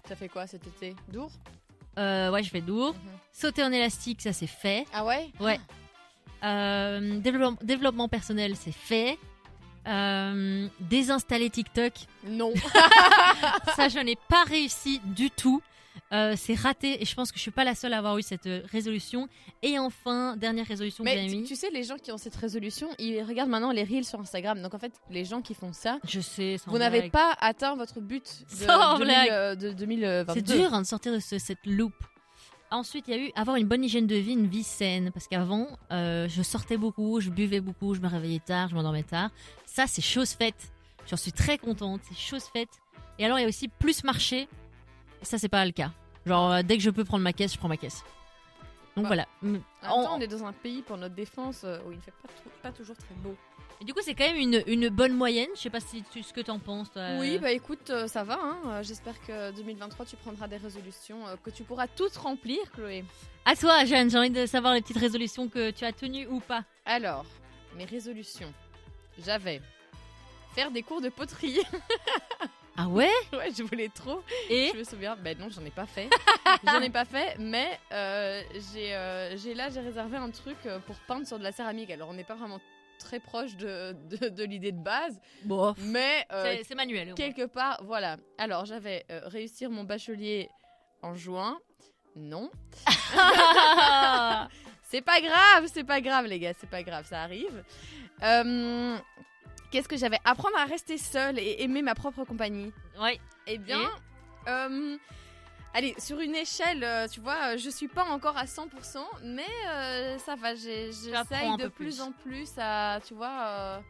Ça 0.08 0.16
fait 0.16 0.28
quoi 0.28 0.46
cet 0.46 0.66
été? 0.66 0.96
Dour? 1.08 1.30
Euh, 1.98 2.30
ouais, 2.30 2.42
je 2.42 2.50
fais 2.50 2.60
Dour. 2.62 2.94
Mhm. 2.94 3.00
Sauter 3.32 3.62
en 3.62 3.72
élastique, 3.72 4.22
ça 4.22 4.32
c'est 4.32 4.46
fait. 4.46 4.86
Ah 4.92 5.04
ouais? 5.04 5.30
Ouais. 5.38 5.60
Euh, 6.42 7.18
développement, 7.20 7.58
développement 7.62 8.08
personnel, 8.08 8.56
c'est 8.56 8.72
fait. 8.72 9.18
Euh, 9.86 10.66
désinstaller 10.80 11.48
TikTok, 11.50 11.92
Non. 12.26 12.52
ça 13.76 13.88
je 13.88 13.98
n'ai 13.98 14.16
pas 14.28 14.44
réussi 14.44 15.00
du 15.04 15.30
tout. 15.30 15.62
Euh, 16.12 16.34
c'est 16.36 16.54
raté 16.54 17.00
et 17.00 17.04
je 17.04 17.14
pense 17.14 17.30
que 17.30 17.36
je 17.38 17.42
suis 17.42 17.50
pas 17.52 17.62
la 17.64 17.74
seule 17.74 17.92
à 17.92 17.98
avoir 17.98 18.18
eu 18.18 18.22
cette 18.22 18.46
euh, 18.46 18.62
résolution. 18.72 19.28
Et 19.62 19.78
enfin, 19.78 20.36
dernière 20.36 20.66
résolution 20.66 21.04
que 21.04 21.08
Mais 21.08 21.28
j'ai 21.28 21.42
tu, 21.44 21.54
sais, 21.54 21.70
les 21.70 21.84
gens 21.84 21.96
qui 21.96 22.10
ont 22.10 22.16
cette 22.18 22.34
résolution, 22.34 22.88
ils 22.98 23.22
regardent 23.22 23.50
maintenant 23.50 23.70
les 23.70 23.84
reels 23.84 24.04
sur 24.04 24.18
Instagram. 24.20 24.60
Donc 24.60 24.74
en 24.74 24.78
fait, 24.78 24.92
les 25.10 25.24
gens 25.24 25.40
qui 25.40 25.54
font 25.54 25.72
ça, 25.72 25.98
Je 26.06 26.20
sais, 26.20 26.56
vous 26.66 26.78
n'avez 26.78 27.10
pas 27.10 27.36
atteint 27.40 27.76
votre 27.76 28.00
but 28.00 28.24
de, 28.50 28.64
Sans 28.66 28.98
2000, 28.98 29.04
blague. 29.06 29.30
euh, 29.30 29.54
de 29.54 29.70
2022. 29.70 30.34
C'est 30.34 30.56
dur 30.58 30.74
hein, 30.74 30.82
de 30.82 30.86
sortir 30.86 31.12
de 31.12 31.20
ce- 31.20 31.38
cette 31.38 31.64
loupe. 31.64 31.94
Ensuite, 32.72 33.08
il 33.08 33.14
y 33.14 33.18
a 33.18 33.20
eu 33.26 33.32
avoir 33.34 33.56
une 33.56 33.66
bonne 33.66 33.82
hygiène 33.82 34.06
de 34.06 34.14
vie, 34.14 34.32
une 34.32 34.46
vie 34.46 34.62
saine. 34.62 35.10
Parce 35.12 35.26
qu'avant, 35.26 35.66
euh, 35.90 36.28
je 36.28 36.42
sortais 36.42 36.76
beaucoup, 36.76 37.20
je 37.20 37.30
buvais 37.30 37.60
beaucoup, 37.60 37.94
je 37.94 38.00
me 38.00 38.06
réveillais 38.08 38.40
tard, 38.40 38.68
je 38.68 38.74
m'endormais 38.74 39.02
tard. 39.02 39.30
Ça, 39.66 39.86
c'est 39.86 40.02
chose 40.02 40.30
faite. 40.30 40.72
J'en 41.08 41.16
suis 41.16 41.32
très 41.32 41.58
contente, 41.58 42.00
c'est 42.04 42.16
chose 42.16 42.44
faite. 42.44 42.68
Et 43.18 43.24
alors, 43.24 43.38
il 43.38 43.42
y 43.42 43.44
a 43.44 43.48
aussi 43.48 43.68
plus 43.68 44.04
marcher. 44.04 44.48
Ça, 45.22 45.36
c'est 45.38 45.48
pas 45.48 45.64
le 45.66 45.72
cas. 45.72 45.90
Genre, 46.26 46.52
euh, 46.52 46.62
dès 46.62 46.76
que 46.76 46.82
je 46.82 46.90
peux 46.90 47.04
prendre 47.04 47.24
ma 47.24 47.32
caisse, 47.32 47.54
je 47.54 47.58
prends 47.58 47.68
ma 47.68 47.76
caisse. 47.76 48.04
Donc 48.96 49.04
Bah, 49.04 49.08
voilà. 49.08 49.26
En 49.42 49.46
même 49.46 49.62
temps, 49.82 50.16
on 50.16 50.20
est 50.20 50.28
dans 50.28 50.44
un 50.44 50.52
pays 50.52 50.82
pour 50.82 50.96
notre 50.96 51.14
défense 51.14 51.62
euh, 51.64 51.78
où 51.86 51.90
il 51.92 51.96
ne 51.96 52.02
fait 52.02 52.12
pas 52.62 52.70
toujours 52.70 52.96
très 52.96 53.14
beau. 53.16 53.34
Et 53.80 53.84
du 53.84 53.94
coup, 53.94 54.00
c'est 54.02 54.14
quand 54.14 54.26
même 54.26 54.36
une, 54.36 54.62
une 54.66 54.88
bonne 54.90 55.14
moyenne. 55.14 55.48
Je 55.54 55.60
sais 55.62 55.70
pas 55.70 55.80
si 55.80 56.02
tu, 56.12 56.22
ce 56.22 56.32
que 56.34 56.42
t'en 56.42 56.58
penses. 56.58 56.90
toi. 56.92 57.02
Oui, 57.18 57.38
bah 57.38 57.50
écoute, 57.50 57.88
euh, 57.88 58.06
ça 58.08 58.24
va. 58.24 58.38
hein. 58.42 58.58
Euh, 58.66 58.82
J'espère 58.82 59.14
que 59.26 59.52
2023, 59.52 60.04
tu 60.04 60.16
prendras 60.16 60.48
des 60.48 60.58
résolutions 60.58 61.26
euh, 61.26 61.36
que 61.42 61.48
tu 61.48 61.62
pourras 61.62 61.86
toutes 61.86 62.14
remplir, 62.16 62.58
Chloé. 62.72 63.04
À 63.46 63.56
toi, 63.56 63.86
Jeanne, 63.86 64.10
j'ai 64.10 64.18
envie 64.18 64.28
de 64.30 64.44
savoir 64.44 64.74
les 64.74 64.82
petites 64.82 64.98
résolutions 64.98 65.48
que 65.48 65.70
tu 65.70 65.84
as 65.86 65.92
tenues 65.92 66.26
ou 66.26 66.40
pas. 66.40 66.64
Alors, 66.84 67.24
mes 67.74 67.86
résolutions. 67.86 68.52
J'avais 69.24 69.62
faire 70.54 70.70
des 70.70 70.82
cours 70.82 71.00
de 71.00 71.08
poterie. 71.08 71.58
Ah 72.76 72.88
ouais? 72.88 73.10
Ouais, 73.32 73.50
je 73.54 73.62
voulais 73.62 73.90
trop. 73.94 74.22
Et? 74.48 74.70
Je 74.72 74.78
me 74.78 74.84
souviens, 74.84 75.14
ben 75.14 75.36
non, 75.38 75.48
j'en 75.50 75.62
ai 75.66 75.70
pas 75.70 75.84
fait. 75.84 76.08
j'en 76.64 76.80
ai 76.80 76.88
pas 76.88 77.04
fait, 77.04 77.36
mais 77.38 77.78
euh, 77.92 78.42
j'ai 78.72 78.94
euh, 78.94 79.36
là, 79.54 79.68
j'ai 79.68 79.80
réservé 79.80 80.16
un 80.16 80.30
truc 80.30 80.56
pour 80.86 80.96
peindre 81.06 81.26
sur 81.26 81.38
de 81.38 81.42
la 81.42 81.52
céramique. 81.52 81.90
Alors, 81.90 82.08
on 82.08 82.14
n'est 82.14 82.24
pas 82.24 82.36
vraiment 82.36 82.58
très 83.00 83.18
proche 83.18 83.56
de, 83.56 83.92
de, 84.08 84.28
de 84.28 84.44
l'idée 84.44 84.70
de 84.72 84.78
base, 84.82 85.18
Bon, 85.44 85.74
mais 85.78 86.24
euh, 86.32 86.56
c'est- 86.64 86.74
manuel. 86.76 87.14
quelque 87.14 87.46
part, 87.46 87.80
voilà. 87.84 88.16
Alors, 88.38 88.64
j'avais 88.66 89.04
euh, 89.10 89.22
réussir 89.24 89.70
mon 89.70 89.82
bachelier 89.84 90.48
en 91.02 91.14
juin. 91.14 91.58
Non. 92.16 92.50
C'est 94.82 95.02
pas 95.02 95.20
grave, 95.20 95.66
c'est 95.72 95.84
pas 95.84 96.00
grave, 96.00 96.26
les 96.26 96.40
gars, 96.40 96.52
c'est 96.58 96.68
pas 96.68 96.82
grave, 96.82 97.06
ça 97.06 97.22
arrive. 97.22 97.62
Euh, 98.24 98.96
Qu'est-ce 99.70 99.86
que 99.88 99.96
j'avais? 99.96 100.18
Apprendre 100.24 100.56
à 100.58 100.64
rester 100.64 100.98
seule 100.98 101.38
et 101.38 101.62
aimer 101.62 101.80
ma 101.82 101.94
propre 101.94 102.24
compagnie. 102.24 102.72
ouais. 103.00 103.20
Eh 103.46 103.56
bien, 103.58 103.88
euh, 104.48 104.96
allez, 105.74 105.94
sur 105.98 106.20
une 106.20 106.34
échelle, 106.34 106.82
euh, 106.84 107.06
tu 107.08 107.20
vois, 107.20 107.54
euh, 107.54 107.58
je 107.58 107.70
suis 107.70 107.88
pas 107.88 108.04
encore 108.04 108.36
à 108.36 108.44
100%, 108.46 108.98
mais 109.24 109.44
euh, 109.68 110.18
ça 110.18 110.36
va, 110.36 110.54
j'essaye 110.54 111.56
de 111.58 111.68
plus, 111.68 111.96
plus. 111.96 112.00
en 112.00 112.12
plus 112.12 112.50
à, 112.58 113.00
tu 113.06 113.14
vois, 113.14 113.42
euh, 113.46 113.80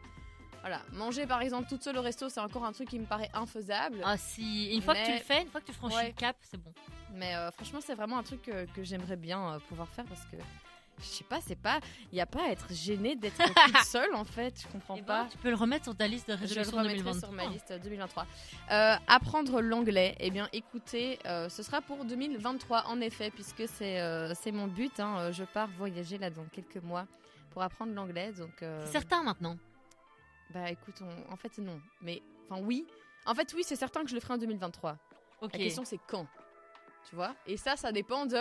Voilà, 0.61 0.81
manger 0.93 1.25
par 1.25 1.41
exemple 1.41 1.67
toute 1.67 1.83
seule 1.83 1.97
au 1.97 2.01
resto, 2.01 2.29
c'est 2.29 2.39
encore 2.39 2.65
un 2.65 2.71
truc 2.71 2.87
qui 2.89 2.99
me 2.99 3.05
paraît 3.05 3.31
infaisable. 3.33 4.01
Ah 4.03 4.17
si, 4.17 4.71
une 4.73 4.81
fois 4.81 4.93
que 4.95 5.05
tu 5.05 5.11
le 5.11 5.17
fais, 5.19 5.41
une 5.41 5.49
fois 5.49 5.59
que 5.61 5.65
tu 5.65 5.73
franchis 5.73 5.95
Ouais. 5.95 6.07
le 6.07 6.13
cap, 6.13 6.35
c'est 6.41 6.57
bon. 6.61 6.71
Mais 7.13 7.33
franchement, 7.55 7.79
c'est 7.81 7.95
vraiment 7.95 8.17
un 8.19 8.23
truc 8.23 8.43
que, 8.43 8.65
que 8.73 8.83
j'aimerais 8.83 9.17
bien 9.17 9.57
pouvoir 9.67 9.87
faire 9.89 10.05
parce 10.05 10.23
que 10.25 10.37
je 11.01 11.07
sais 11.07 11.23
pas, 11.23 11.39
c'est 11.41 11.55
pas, 11.57 11.79
il 12.11 12.17
y 12.17 12.21
a 12.21 12.25
pas 12.25 12.43
à 12.47 12.49
être 12.51 12.71
gêné 12.73 13.15
d'être 13.15 13.35
toute 13.65 13.77
seule 13.85 14.13
en 14.15 14.23
fait. 14.23 14.61
Je 14.61 14.67
comprends 14.67 14.95
Eh 14.97 15.01
ben, 15.01 15.23
pas. 15.23 15.27
tu 15.31 15.37
peux 15.37 15.49
le 15.49 15.55
remettre 15.55 15.85
sur 15.85 15.95
ta 15.95 16.07
liste 16.07 16.27
de 16.29 16.33
Je 16.35 16.39
le 16.39 16.41
résolutions 16.61 16.77
remettrai 16.77 16.97
2023. 16.99 17.27
sur 17.29 17.31
ma 17.31 17.45
liste 17.47 17.73
2023. 17.83 18.25
Euh, 18.71 18.95
apprendre 19.07 19.61
l'anglais, 19.61 20.15
eh 20.19 20.29
bien 20.31 20.47
écoutez, 20.53 21.19
euh, 21.25 21.49
ce 21.49 21.63
sera 21.63 21.81
pour 21.81 22.05
2023 22.05 22.85
en 22.87 23.01
effet, 23.01 23.31
puisque 23.31 23.67
c'est 23.67 23.99
euh, 23.99 24.33
c'est 24.35 24.51
mon 24.51 24.67
but. 24.67 24.99
hein. 24.99 25.15
Euh, 25.19 25.31
Je 25.31 25.43
pars 25.43 25.67
voyager 25.77 26.17
là 26.17 26.29
dans 26.29 26.45
quelques 26.45 26.81
mois 26.83 27.05
pour 27.51 27.61
apprendre 27.63 27.93
l'anglais. 27.93 28.31
Donc, 28.33 28.61
euh, 28.63 28.81
C'est 28.85 28.93
certain 28.93 29.23
maintenant. 29.23 29.57
bah 30.53 30.69
écoute, 30.69 31.01
on- 31.01 31.33
en 31.33 31.35
fait 31.37 31.57
non, 31.57 31.79
mais 32.01 32.21
enfin 32.49 32.61
oui. 32.63 32.85
En 33.25 33.35
fait 33.35 33.53
oui, 33.55 33.63
c'est 33.65 33.75
certain 33.75 34.03
que 34.03 34.09
je 34.09 34.15
le 34.15 34.19
ferai 34.21 34.33
en 34.33 34.37
2023. 34.37 34.97
Ok. 35.41 35.53
La 35.53 35.59
question 35.59 35.83
c'est 35.85 35.99
quand, 36.07 36.27
tu 37.09 37.15
vois? 37.15 37.33
Et 37.47 37.57
ça, 37.57 37.75
ça 37.75 37.91
dépend 37.91 38.25
de 38.25 38.37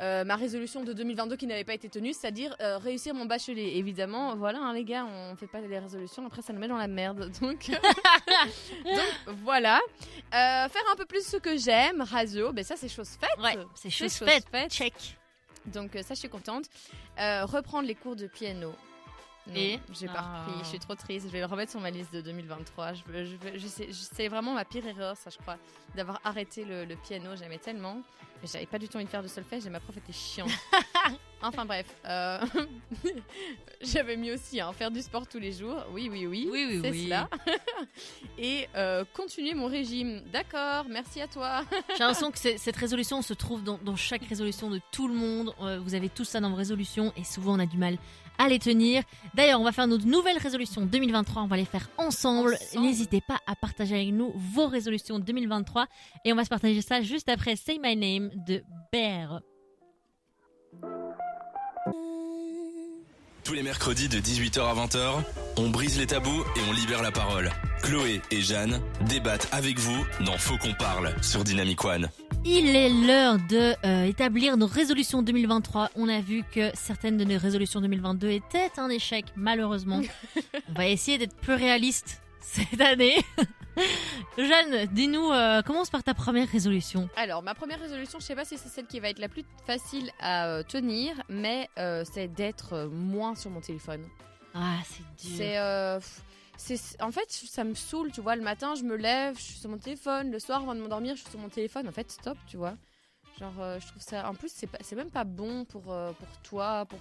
euh, 0.00 0.24
ma 0.24 0.36
résolution 0.36 0.84
de 0.84 0.92
2022 0.92 1.36
qui 1.36 1.46
n'avait 1.46 1.64
pas 1.64 1.74
été 1.74 1.88
tenue, 1.88 2.12
c'est-à-dire 2.12 2.54
euh, 2.60 2.78
réussir 2.78 3.14
mon 3.14 3.26
bachelier. 3.26 3.72
Évidemment, 3.76 4.36
voilà, 4.36 4.60
hein, 4.60 4.72
les 4.72 4.84
gars, 4.84 5.04
on 5.04 5.34
fait 5.36 5.46
pas 5.46 5.60
les 5.60 5.78
résolutions, 5.78 6.24
après 6.26 6.42
ça 6.42 6.52
nous 6.52 6.60
met 6.60 6.68
dans 6.68 6.76
la 6.76 6.88
merde. 6.88 7.30
Donc, 7.40 7.70
donc 8.84 9.36
voilà. 9.42 9.80
Euh, 10.34 10.68
faire 10.68 10.82
un 10.92 10.96
peu 10.96 11.04
plus 11.06 11.26
ce 11.26 11.36
que 11.36 11.56
j'aime, 11.56 12.02
radio, 12.02 12.52
ben 12.52 12.64
ça 12.64 12.76
c'est 12.76 12.88
chose 12.88 13.10
faite. 13.10 13.30
Ouais, 13.42 13.56
c'est 13.74 13.90
chose 13.90 14.12
chose 14.16 14.28
faite. 14.28 14.44
faite. 14.50 14.72
Check. 14.72 14.94
Donc 15.66 15.90
ça 15.94 16.14
je 16.14 16.20
suis 16.20 16.28
contente. 16.28 16.64
Reprendre 17.16 17.86
les 17.86 17.94
cours 17.94 18.16
de 18.16 18.26
piano. 18.26 18.74
Et 19.54 19.80
j'ai 19.92 20.06
pas 20.06 20.14
Ah. 20.18 20.44
repris, 20.46 20.58
je 20.64 20.68
suis 20.68 20.78
trop 20.78 20.94
triste. 20.94 21.26
Je 21.26 21.32
vais 21.32 21.40
le 21.40 21.46
remettre 21.46 21.70
sur 21.72 21.80
ma 21.80 21.90
liste 21.90 22.12
de 22.12 22.20
2023. 22.20 22.92
Je, 22.94 23.02
je, 23.56 23.66
sais, 23.66 23.88
c'est 23.92 24.28
vraiment 24.28 24.54
ma 24.54 24.64
pire 24.64 24.86
erreur, 24.86 25.16
ça 25.16 25.30
je 25.30 25.38
crois, 25.38 25.56
d'avoir 25.94 26.20
arrêté 26.24 26.64
le, 26.64 26.84
le 26.84 26.96
piano. 26.96 27.34
J'aimais 27.36 27.58
tellement, 27.58 28.02
mais 28.42 28.48
j'avais 28.52 28.66
pas 28.66 28.78
du 28.78 28.88
tout 28.88 28.96
envie 28.96 29.06
de 29.06 29.10
faire 29.10 29.22
de 29.22 29.28
solfège. 29.28 29.66
Et 29.66 29.70
ma 29.70 29.80
prof 29.80 29.96
était 29.96 30.12
chiante. 30.12 30.50
enfin 31.42 31.64
bref, 31.64 31.86
euh, 32.06 32.38
j'avais 33.80 34.16
mis 34.16 34.30
aussi 34.32 34.60
hein, 34.60 34.72
faire 34.72 34.90
du 34.90 35.00
sport 35.02 35.26
tous 35.26 35.38
les 35.38 35.52
jours. 35.52 35.84
Oui, 35.92 36.08
oui, 36.10 36.26
oui, 36.26 36.48
Oui, 36.50 36.66
oui, 36.68 36.80
c'est 36.82 36.90
oui. 36.90 37.04
cela. 37.04 37.28
Et 38.38 38.68
euh, 38.76 39.04
continuer 39.14 39.54
mon 39.54 39.66
régime. 39.66 40.22
D'accord, 40.32 40.86
merci 40.88 41.20
à 41.20 41.28
toi. 41.28 41.62
J'ai 41.90 41.98
l'impression 42.04 42.30
que 42.30 42.38
cette 42.38 42.76
résolution 42.76 43.22
se 43.22 43.34
trouve 43.34 43.62
dans, 43.62 43.78
dans 43.78 43.96
chaque 43.96 44.24
résolution 44.24 44.70
de 44.70 44.80
tout 44.92 45.08
le 45.08 45.14
monde. 45.14 45.54
Euh, 45.60 45.78
vous 45.80 45.94
avez 45.94 46.08
tout 46.08 46.24
ça 46.24 46.40
dans 46.40 46.50
vos 46.50 46.56
résolutions 46.56 47.12
et 47.16 47.24
souvent 47.24 47.54
on 47.56 47.58
a 47.60 47.66
du 47.66 47.78
mal 47.78 47.98
à 48.40 48.48
les 48.48 48.60
tenir. 48.60 49.02
D'ailleurs, 49.34 49.60
on 49.60 49.64
va 49.64 49.72
faire 49.72 49.88
notre 49.88 50.06
nouvelle 50.06 50.38
résolution 50.38 50.86
2023. 50.86 51.42
On 51.42 51.46
va 51.48 51.56
les 51.56 51.64
faire 51.64 51.88
ensemble. 51.98 52.54
Ensemble. 52.54 52.84
N'hésitez 52.86 53.20
pas 53.20 53.38
à 53.46 53.56
partager 53.56 53.96
avec 53.96 54.12
nous 54.12 54.32
vos 54.36 54.68
résolutions 54.68 55.18
2023 55.18 55.86
et 56.24 56.32
on 56.32 56.36
va 56.36 56.44
se 56.44 56.48
partager 56.48 56.80
ça 56.80 57.00
juste 57.02 57.28
après 57.28 57.56
Say 57.56 57.78
My 57.82 57.96
Name 57.96 58.30
de 58.46 58.62
Bear. 58.92 59.40
Tous 63.48 63.54
les 63.54 63.62
mercredis 63.62 64.10
de 64.10 64.18
18h 64.18 64.60
à 64.60 64.74
20h, 64.74 65.24
on 65.56 65.70
brise 65.70 65.98
les 65.98 66.06
tabous 66.06 66.44
et 66.54 66.60
on 66.68 66.72
libère 66.74 67.02
la 67.02 67.10
parole. 67.10 67.48
Chloé 67.82 68.20
et 68.30 68.42
Jeanne 68.42 68.78
débattent 69.08 69.48
avec 69.52 69.78
vous 69.78 70.04
dans 70.20 70.36
Faut 70.36 70.58
qu'on 70.58 70.74
parle 70.74 71.14
sur 71.22 71.44
Dynamic 71.44 71.82
One. 71.82 72.10
Il 72.44 72.76
est 72.76 72.90
l'heure 72.90 73.38
de 73.48 73.72
euh, 73.86 74.04
établir 74.04 74.58
nos 74.58 74.66
résolutions 74.66 75.22
2023. 75.22 75.88
On 75.96 76.10
a 76.10 76.20
vu 76.20 76.44
que 76.54 76.70
certaines 76.74 77.16
de 77.16 77.24
nos 77.24 77.38
résolutions 77.38 77.80
2022 77.80 78.28
étaient 78.28 78.70
un 78.76 78.90
échec, 78.90 79.24
malheureusement. 79.34 80.02
On 80.68 80.72
va 80.74 80.86
essayer 80.86 81.16
d'être 81.16 81.34
plus 81.34 81.54
réaliste 81.54 82.20
cette 82.48 82.80
année. 82.80 83.16
Jeanne, 84.38 84.86
dis-nous, 84.86 85.30
euh, 85.30 85.62
commence 85.62 85.90
par 85.90 86.02
ta 86.02 86.14
première 86.14 86.48
résolution. 86.48 87.08
Alors, 87.16 87.42
ma 87.42 87.54
première 87.54 87.80
résolution, 87.80 88.18
je 88.18 88.24
sais 88.24 88.34
pas 88.34 88.44
si 88.44 88.56
c'est 88.56 88.68
celle 88.68 88.86
qui 88.86 89.00
va 89.00 89.10
être 89.10 89.18
la 89.18 89.28
plus 89.28 89.44
facile 89.66 90.10
à 90.18 90.46
euh, 90.46 90.62
tenir, 90.62 91.14
mais 91.28 91.68
euh, 91.78 92.04
c'est 92.10 92.28
d'être 92.28 92.88
moins 92.90 93.34
sur 93.34 93.50
mon 93.50 93.60
téléphone. 93.60 94.04
Ah, 94.54 94.78
c'est 94.84 95.28
dur. 95.28 96.02
C'est, 96.58 97.00
en 97.00 97.12
fait, 97.12 97.30
ça 97.30 97.62
me 97.62 97.74
saoule, 97.74 98.10
tu 98.10 98.20
vois. 98.20 98.34
Le 98.34 98.42
matin, 98.42 98.74
je 98.74 98.82
me 98.82 98.96
lève, 98.96 99.36
je 99.36 99.42
suis 99.42 99.58
sur 99.58 99.70
mon 99.70 99.78
téléphone. 99.78 100.32
Le 100.32 100.40
soir, 100.40 100.62
avant 100.62 100.74
de 100.74 100.80
m'endormir, 100.80 101.14
je 101.14 101.20
suis 101.20 101.30
sur 101.30 101.38
mon 101.38 101.48
téléphone. 101.48 101.86
En 101.86 101.92
fait, 101.92 102.10
stop, 102.10 102.36
tu 102.48 102.56
vois. 102.56 102.74
Genre, 103.38 103.54
euh, 103.60 103.78
je 103.78 103.86
trouve 103.86 104.02
ça. 104.02 104.28
En 104.28 104.34
plus, 104.34 104.50
c'est, 104.52 104.66
pas, 104.66 104.78
même 104.96 105.10
pas 105.10 105.22
bon 105.22 105.64
pour, 105.64 105.92
euh, 105.92 106.10
pour 106.12 106.28
toi, 106.42 106.84
pour. 106.86 106.98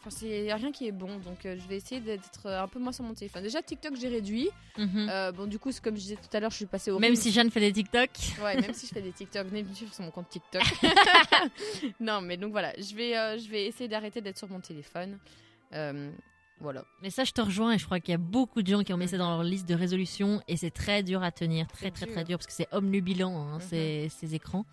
Enfin, 0.00 0.10
c'est 0.10 0.52
rien 0.54 0.70
qui 0.70 0.86
est 0.86 0.92
bon, 0.92 1.18
donc 1.18 1.44
euh, 1.44 1.56
je 1.58 1.66
vais 1.68 1.76
essayer 1.76 2.00
d'être 2.00 2.46
un 2.46 2.68
peu 2.68 2.78
moins 2.78 2.92
sur 2.92 3.02
mon 3.04 3.14
téléphone. 3.14 3.42
Déjà, 3.42 3.60
TikTok, 3.62 3.96
j'ai 3.96 4.08
réduit. 4.08 4.48
Mhm. 4.76 5.08
Euh, 5.10 5.32
bon, 5.32 5.46
du 5.46 5.58
coup, 5.58 5.72
c'est 5.72 5.82
comme 5.82 5.96
je 5.96 6.00
disais 6.02 6.16
tout 6.16 6.34
à 6.36 6.38
l'heure, 6.40 6.50
je 6.52 6.56
suis 6.56 6.66
passée 6.66 6.90
au 6.92 6.98
Même 7.00 7.16
si 7.16 7.32
Jeanne 7.32 7.50
fait 7.50 7.58
des 7.60 7.72
TikTok. 7.72 8.10
Ouais, 8.42 8.60
même 8.60 8.74
si 8.74 8.86
je 8.86 8.92
fais 8.92 9.02
des 9.02 9.10
TikTok, 9.12 9.48
venez 9.48 9.64
me 9.64 9.74
suivre 9.74 9.92
sur 9.92 10.04
mon 10.04 10.10
compte 10.12 10.28
TikTok. 10.28 10.62
non, 12.00 12.20
mais 12.20 12.36
donc 12.36 12.52
voilà, 12.52 12.72
je 12.78 12.94
vais, 12.94 13.16
euh, 13.16 13.38
je 13.38 13.48
vais 13.48 13.66
essayer 13.66 13.88
d'arrêter 13.88 14.20
d'être 14.20 14.38
sur 14.38 14.48
mon 14.48 14.60
téléphone. 14.60 15.18
Voilà. 16.60 16.84
Mais 17.02 17.10
ça, 17.10 17.22
je 17.22 17.30
te 17.30 17.40
rejoins 17.40 17.72
et 17.72 17.78
je 17.78 17.84
crois 17.84 18.00
qu'il 18.00 18.10
y 18.10 18.14
a 18.16 18.18
beaucoup 18.18 18.62
de 18.62 18.66
gens 18.66 18.82
qui 18.82 18.92
ont 18.92 18.96
mis 18.96 19.06
ça 19.06 19.16
dans 19.16 19.30
leur 19.30 19.44
liste 19.44 19.68
de 19.68 19.76
résolutions 19.76 20.42
et 20.48 20.56
c'est 20.56 20.72
très 20.72 21.04
dur 21.04 21.22
à 21.22 21.30
tenir, 21.30 21.68
très 21.68 21.86
C'est 21.86 21.90
très 21.92 22.06
dur. 22.06 22.14
très 22.16 22.24
dur 22.24 22.38
parce 22.38 22.48
que 22.48 22.52
c'est 22.52 22.66
omnubilant 22.72 23.36
hein, 23.40 23.54
Mhm. 23.58 23.60
ces, 23.60 24.08
ces 24.10 24.34
écrans. 24.34 24.64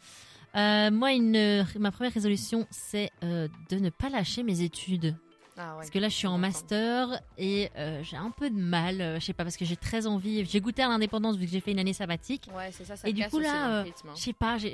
Euh, 0.56 0.92
moi, 0.92 1.12
une, 1.14 1.66
ma 1.80 1.92
première 1.92 2.14
résolution, 2.14 2.66
c'est 2.72 3.12
euh, 3.24 3.48
de 3.70 3.78
ne 3.78 3.90
pas 3.90 4.10
lâcher 4.10 4.44
mes 4.44 4.62
études. 4.62 5.16
Ah 5.58 5.72
ouais. 5.72 5.78
Parce 5.78 5.90
que 5.90 6.00
là, 6.00 6.10
je 6.10 6.16
suis 6.16 6.28
en 6.28 6.38
master 6.38 7.22
et 7.38 7.70
euh, 7.78 8.04
j'ai 8.04 8.18
un 8.18 8.30
peu 8.30 8.50
de 8.50 8.60
mal. 8.60 9.00
euh, 9.00 9.20
je 9.22 9.26
sais 9.26 9.34
pas, 9.34 9.44
parce 9.46 9.56
que 9.56 9.64
j'ai 9.64 9.78
très 9.78 10.06
envie. 10.06 10.44
J'ai 10.46 10.60
goûté 10.60 10.82
à 10.84 10.90
l'indépendance 10.90 11.38
vu 11.38 11.46
que 11.46 11.52
j'ai 11.52 11.62
fait 11.62 11.72
une 11.72 11.80
année 11.80 11.94
sabbatique. 11.94 12.50
Ouais, 12.56 12.72
c'est 12.74 12.84
ça, 12.84 12.98
ça 12.98 13.08
Et 13.08 13.14
du 13.14 13.24
coup, 13.30 13.40
là, 13.40 13.80
euh, 13.80 13.84
hein. 13.86 14.10
Je 14.16 14.22
sais 14.22 14.34
pas, 14.34 14.58
j'ai- 14.58 14.74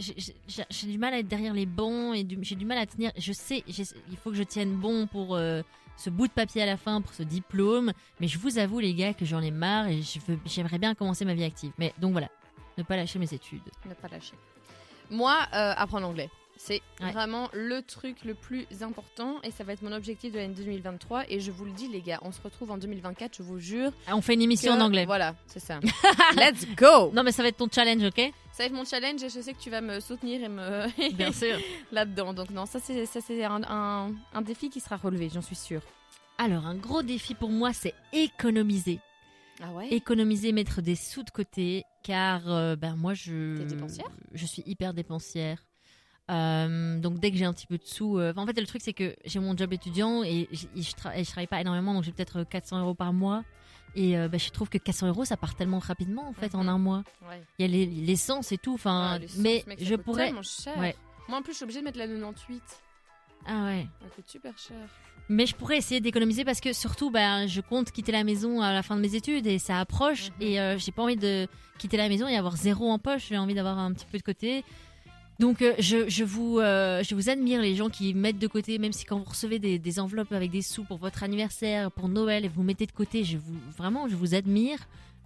du 0.88 0.98
mal 0.98 1.14
à 1.14 1.20
être 1.20 1.28
derrière 1.28 1.54
les 1.54 1.68
bancs 1.68 2.16
et 2.16 2.26
j'ai 2.42 2.56
du 2.56 2.66
mal 2.66 2.80
à 2.80 2.86
tenir. 2.88 3.12
Je 3.16 3.32
sais, 3.32 3.64
il 3.68 4.18
faut 4.18 4.32
que 4.32 4.38
je 4.38 4.44
tienne 4.44 4.74
bon 4.76 5.06
pour 5.06 5.38
ce 5.98 6.10
bout 6.10 6.28
de 6.28 6.32
papier 6.34 6.64
à 6.64 6.66
la 6.66 6.78
fin, 6.78 7.00
pour 7.02 7.14
ce 7.14 7.22
diplôme. 7.22 7.92
Mais 8.20 8.28
je 8.28 8.40
vous 8.40 8.58
avoue, 8.58 8.80
les 8.80 8.96
gars, 8.96 9.14
que 9.14 9.26
j'en 9.26 9.42
ai 9.42 9.52
marre 9.52 9.88
et 9.88 10.02
j'aimerais 10.46 10.80
bien 10.80 10.96
commencer 10.96 11.26
ma 11.26 11.36
vie 11.36 11.44
active. 11.44 11.72
Mais 11.78 11.94
donc 12.00 12.14
voilà, 12.14 12.30
ne 12.80 12.84
pas 12.84 12.96
lâcher 12.96 13.20
mes 13.20 13.32
études. 13.32 13.62
Ne 13.88 13.94
pas 13.94 14.08
lâcher. 14.08 14.34
Moi, 15.12 15.38
euh, 15.54 15.74
apprendre 15.78 16.08
l'anglais. 16.08 16.30
C'est 16.58 16.82
Ouais. 17.02 17.12
vraiment 17.12 17.50
le 17.54 17.82
truc 17.82 18.24
le 18.24 18.36
plus 18.36 18.68
important 18.82 19.38
et 19.44 19.50
ça 19.50 19.64
va 19.64 19.74
être 19.74 19.82
mon 19.82 19.92
objectif 19.92 20.32
de 20.32 20.38
l'année 20.38 20.54
2023. 20.54 21.24
Et 21.28 21.40
je 21.40 21.50
vous 21.52 21.66
le 21.66 21.72
dis, 21.72 21.88
les 21.88 22.02
gars, 22.02 22.20
on 22.22 22.32
se 22.32 22.40
retrouve 22.42 22.70
en 22.70 22.78
2024, 22.78 23.36
je 23.38 23.42
vous 23.44 23.60
jure. 23.60 23.92
Ah, 24.08 24.16
on 24.16 24.22
fait 24.22 24.36
une 24.36 24.44
émission 24.44 24.74
que- 24.76 24.80
en 24.80 24.86
anglais. 24.86 25.06
Voilà, 25.06 25.34
c'est 25.48 25.60
ça. 25.60 25.80
Let's 26.36 26.68
go! 26.76 27.12
Non, 27.14 27.24
mais 27.24 27.32
ça 27.32 27.42
va 27.42 27.50
être 27.50 27.58
ton 27.58 27.68
challenge, 27.74 28.04
ok? 28.04 28.32
Ça 28.52 28.64
va 28.64 28.66
être 28.66 28.74
mon 28.74 28.86
challenge 28.86 29.24
et 29.24 29.30
je 29.30 29.40
sais 29.42 29.54
que 29.54 29.60
tu 29.60 29.72
vas 29.72 29.82
me 29.82 30.00
soutenir 30.00 30.44
et 30.44 30.50
me. 30.50 31.12
Bien 31.16 31.32
sûr. 31.32 31.58
là-dedans. 31.92 32.34
Donc 32.34 32.52
non, 32.52 32.68
ça 32.68 32.80
c'est 32.80 33.08
ça 33.08 33.22
c'est 33.22 33.44
un, 33.44 33.62
un, 33.68 34.12
un 34.34 34.42
défi 34.44 34.70
qui 34.70 34.80
sera 34.82 34.98
relevé, 34.98 35.30
j'en 35.34 35.42
suis 35.42 35.56
sûre. 35.56 35.82
Alors, 36.38 36.66
un 36.68 36.76
gros 36.76 37.02
défi 37.02 37.34
pour 37.36 37.50
moi, 37.50 37.74
c'est 37.74 37.94
économiser. 38.14 39.00
Ah 39.62 39.72
ouais? 39.74 39.88
économiser, 39.94 40.52
mettre 40.52 40.82
des 40.82 40.96
sous 40.96 41.24
de 41.24 41.30
côté, 41.30 41.84
car 42.04 42.50
euh, 42.52 42.76
ben 42.76 42.96
moi 42.96 43.14
je 43.14 43.64
dépensière? 43.64 44.08
je 44.34 44.46
suis 44.46 44.64
hyper 44.66 44.94
dépensière. 44.94 45.66
Euh, 46.30 47.00
donc 47.00 47.20
dès 47.20 47.32
que 47.32 47.38
j'ai 47.38 47.46
un 47.46 47.54
petit 47.54 47.68
peu 47.68 47.78
de 47.78 47.84
sous, 47.86 48.18
euh, 48.18 48.32
en 48.38 48.46
fait 48.46 48.58
le 48.60 48.66
truc 48.66 48.82
c'est 48.82 48.94
que 48.94 49.16
j'ai 49.26 49.40
mon 49.40 49.56
job 49.58 49.74
étudiant 49.74 50.24
et 50.24 50.48
je, 50.52 50.66
tra- 50.92 51.18
et 51.18 51.24
je 51.24 51.30
travaille 51.30 51.48
pas 51.48 51.60
énormément, 51.60 51.94
donc 51.94 52.04
j'ai 52.04 52.12
peut-être 52.14 52.44
400 52.44 52.80
euros 52.82 52.94
par 52.94 53.12
mois. 53.14 53.44
Et 53.96 54.18
euh, 54.18 54.30
ben, 54.30 54.40
je 54.40 54.50
trouve 54.52 54.70
que 54.70 54.78
400 54.78 55.08
euros 55.10 55.26
ça 55.26 55.36
part 55.36 55.56
tellement 55.56 55.80
rapidement 55.80 56.26
en 56.30 56.32
fait 56.34 56.56
en 56.56 56.64
Mhm. 56.64 56.70
un 56.70 56.78
mois. 56.78 57.04
Ouais. 57.28 57.44
Il 57.60 57.64
y 57.64 57.66
a 57.66 57.72
les- 57.72 57.86
l'essence 57.86 58.54
et 58.54 58.58
tout, 58.58 58.74
enfin, 58.76 59.16
Ah, 59.16 59.20
les 59.20 59.28
mais 59.38 59.66
je 59.80 59.96
pourrais. 59.96 60.32
cher. 60.44 60.78
Ouais. 60.78 60.96
Moi 61.28 61.40
en 61.40 61.42
plus 61.42 61.52
je 61.52 61.58
suis 61.58 61.64
obligée 61.66 61.80
de 61.82 61.86
mettre 61.86 61.98
la 61.98 62.08
98. 62.08 62.64
Ah 63.46 63.66
ouais. 63.66 63.88
Ça 64.02 64.08
coûte 64.16 64.28
super 64.28 64.58
cher. 64.58 64.78
Mais 65.30 65.46
je 65.46 65.56
pourrais 65.56 65.78
essayer 65.78 66.02
d'économiser 66.02 66.44
parce 66.44 66.60
que 66.60 66.74
surtout, 66.74 67.10
ben, 67.10 67.48
je 67.48 67.62
compte 67.62 67.92
quitter 67.92 68.12
la 68.12 68.24
maison 68.24 68.62
à 68.62 68.74
la 68.74 68.84
fin 68.84 68.96
de 68.96 69.02
mes 69.02 69.16
études 69.16 69.48
et 69.48 69.60
ça 69.60 69.80
approche. 69.80 70.30
Mhm. 70.30 70.36
Et 70.42 70.60
euh, 70.60 70.78
j'ai 70.78 70.92
pas 70.92 71.04
envie 71.04 71.16
de 71.16 71.48
quitter 71.78 71.98
la 71.98 72.10
maison 72.10 72.28
et 72.28 72.36
avoir 72.36 72.58
zéro 72.58 72.90
en 72.90 73.00
poche. 73.00 73.28
J'ai 73.30 73.38
envie 73.38 73.54
d'avoir 73.54 73.80
un 73.80 73.94
petit 73.94 74.06
peu 74.12 74.18
de 74.18 74.24
côté. 74.24 74.64
Donc 75.40 75.62
euh, 75.62 75.74
je, 75.80 76.10
je 76.10 76.24
vous, 76.24 76.60
euh, 76.60 77.02
je 77.02 77.16
vous 77.16 77.30
admire 77.30 77.62
les 77.62 77.76
gens 77.76 77.90
qui 77.90 78.14
mettent 78.14 78.38
de 78.38 78.48
côté, 78.48 78.78
même 78.78 78.92
si 78.92 79.06
quand 79.06 79.18
vous 79.18 79.24
recevez 79.24 79.58
des, 79.58 79.80
des 79.80 80.00
enveloppes 80.00 80.34
avec 80.34 80.52
des 80.52 80.62
sous 80.62 80.84
pour 80.84 80.98
votre 80.98 81.24
anniversaire, 81.24 81.92
pour 81.92 82.10
Noël, 82.10 82.46
et 82.46 82.48
vous 82.48 82.62
mettez 82.62 82.86
de 82.86 82.92
côté, 82.92 83.24
je 83.24 83.38
vous, 83.38 83.56
vraiment, 83.76 84.08
je 84.08 84.16
vous 84.16 84.36
admire. 84.36 84.78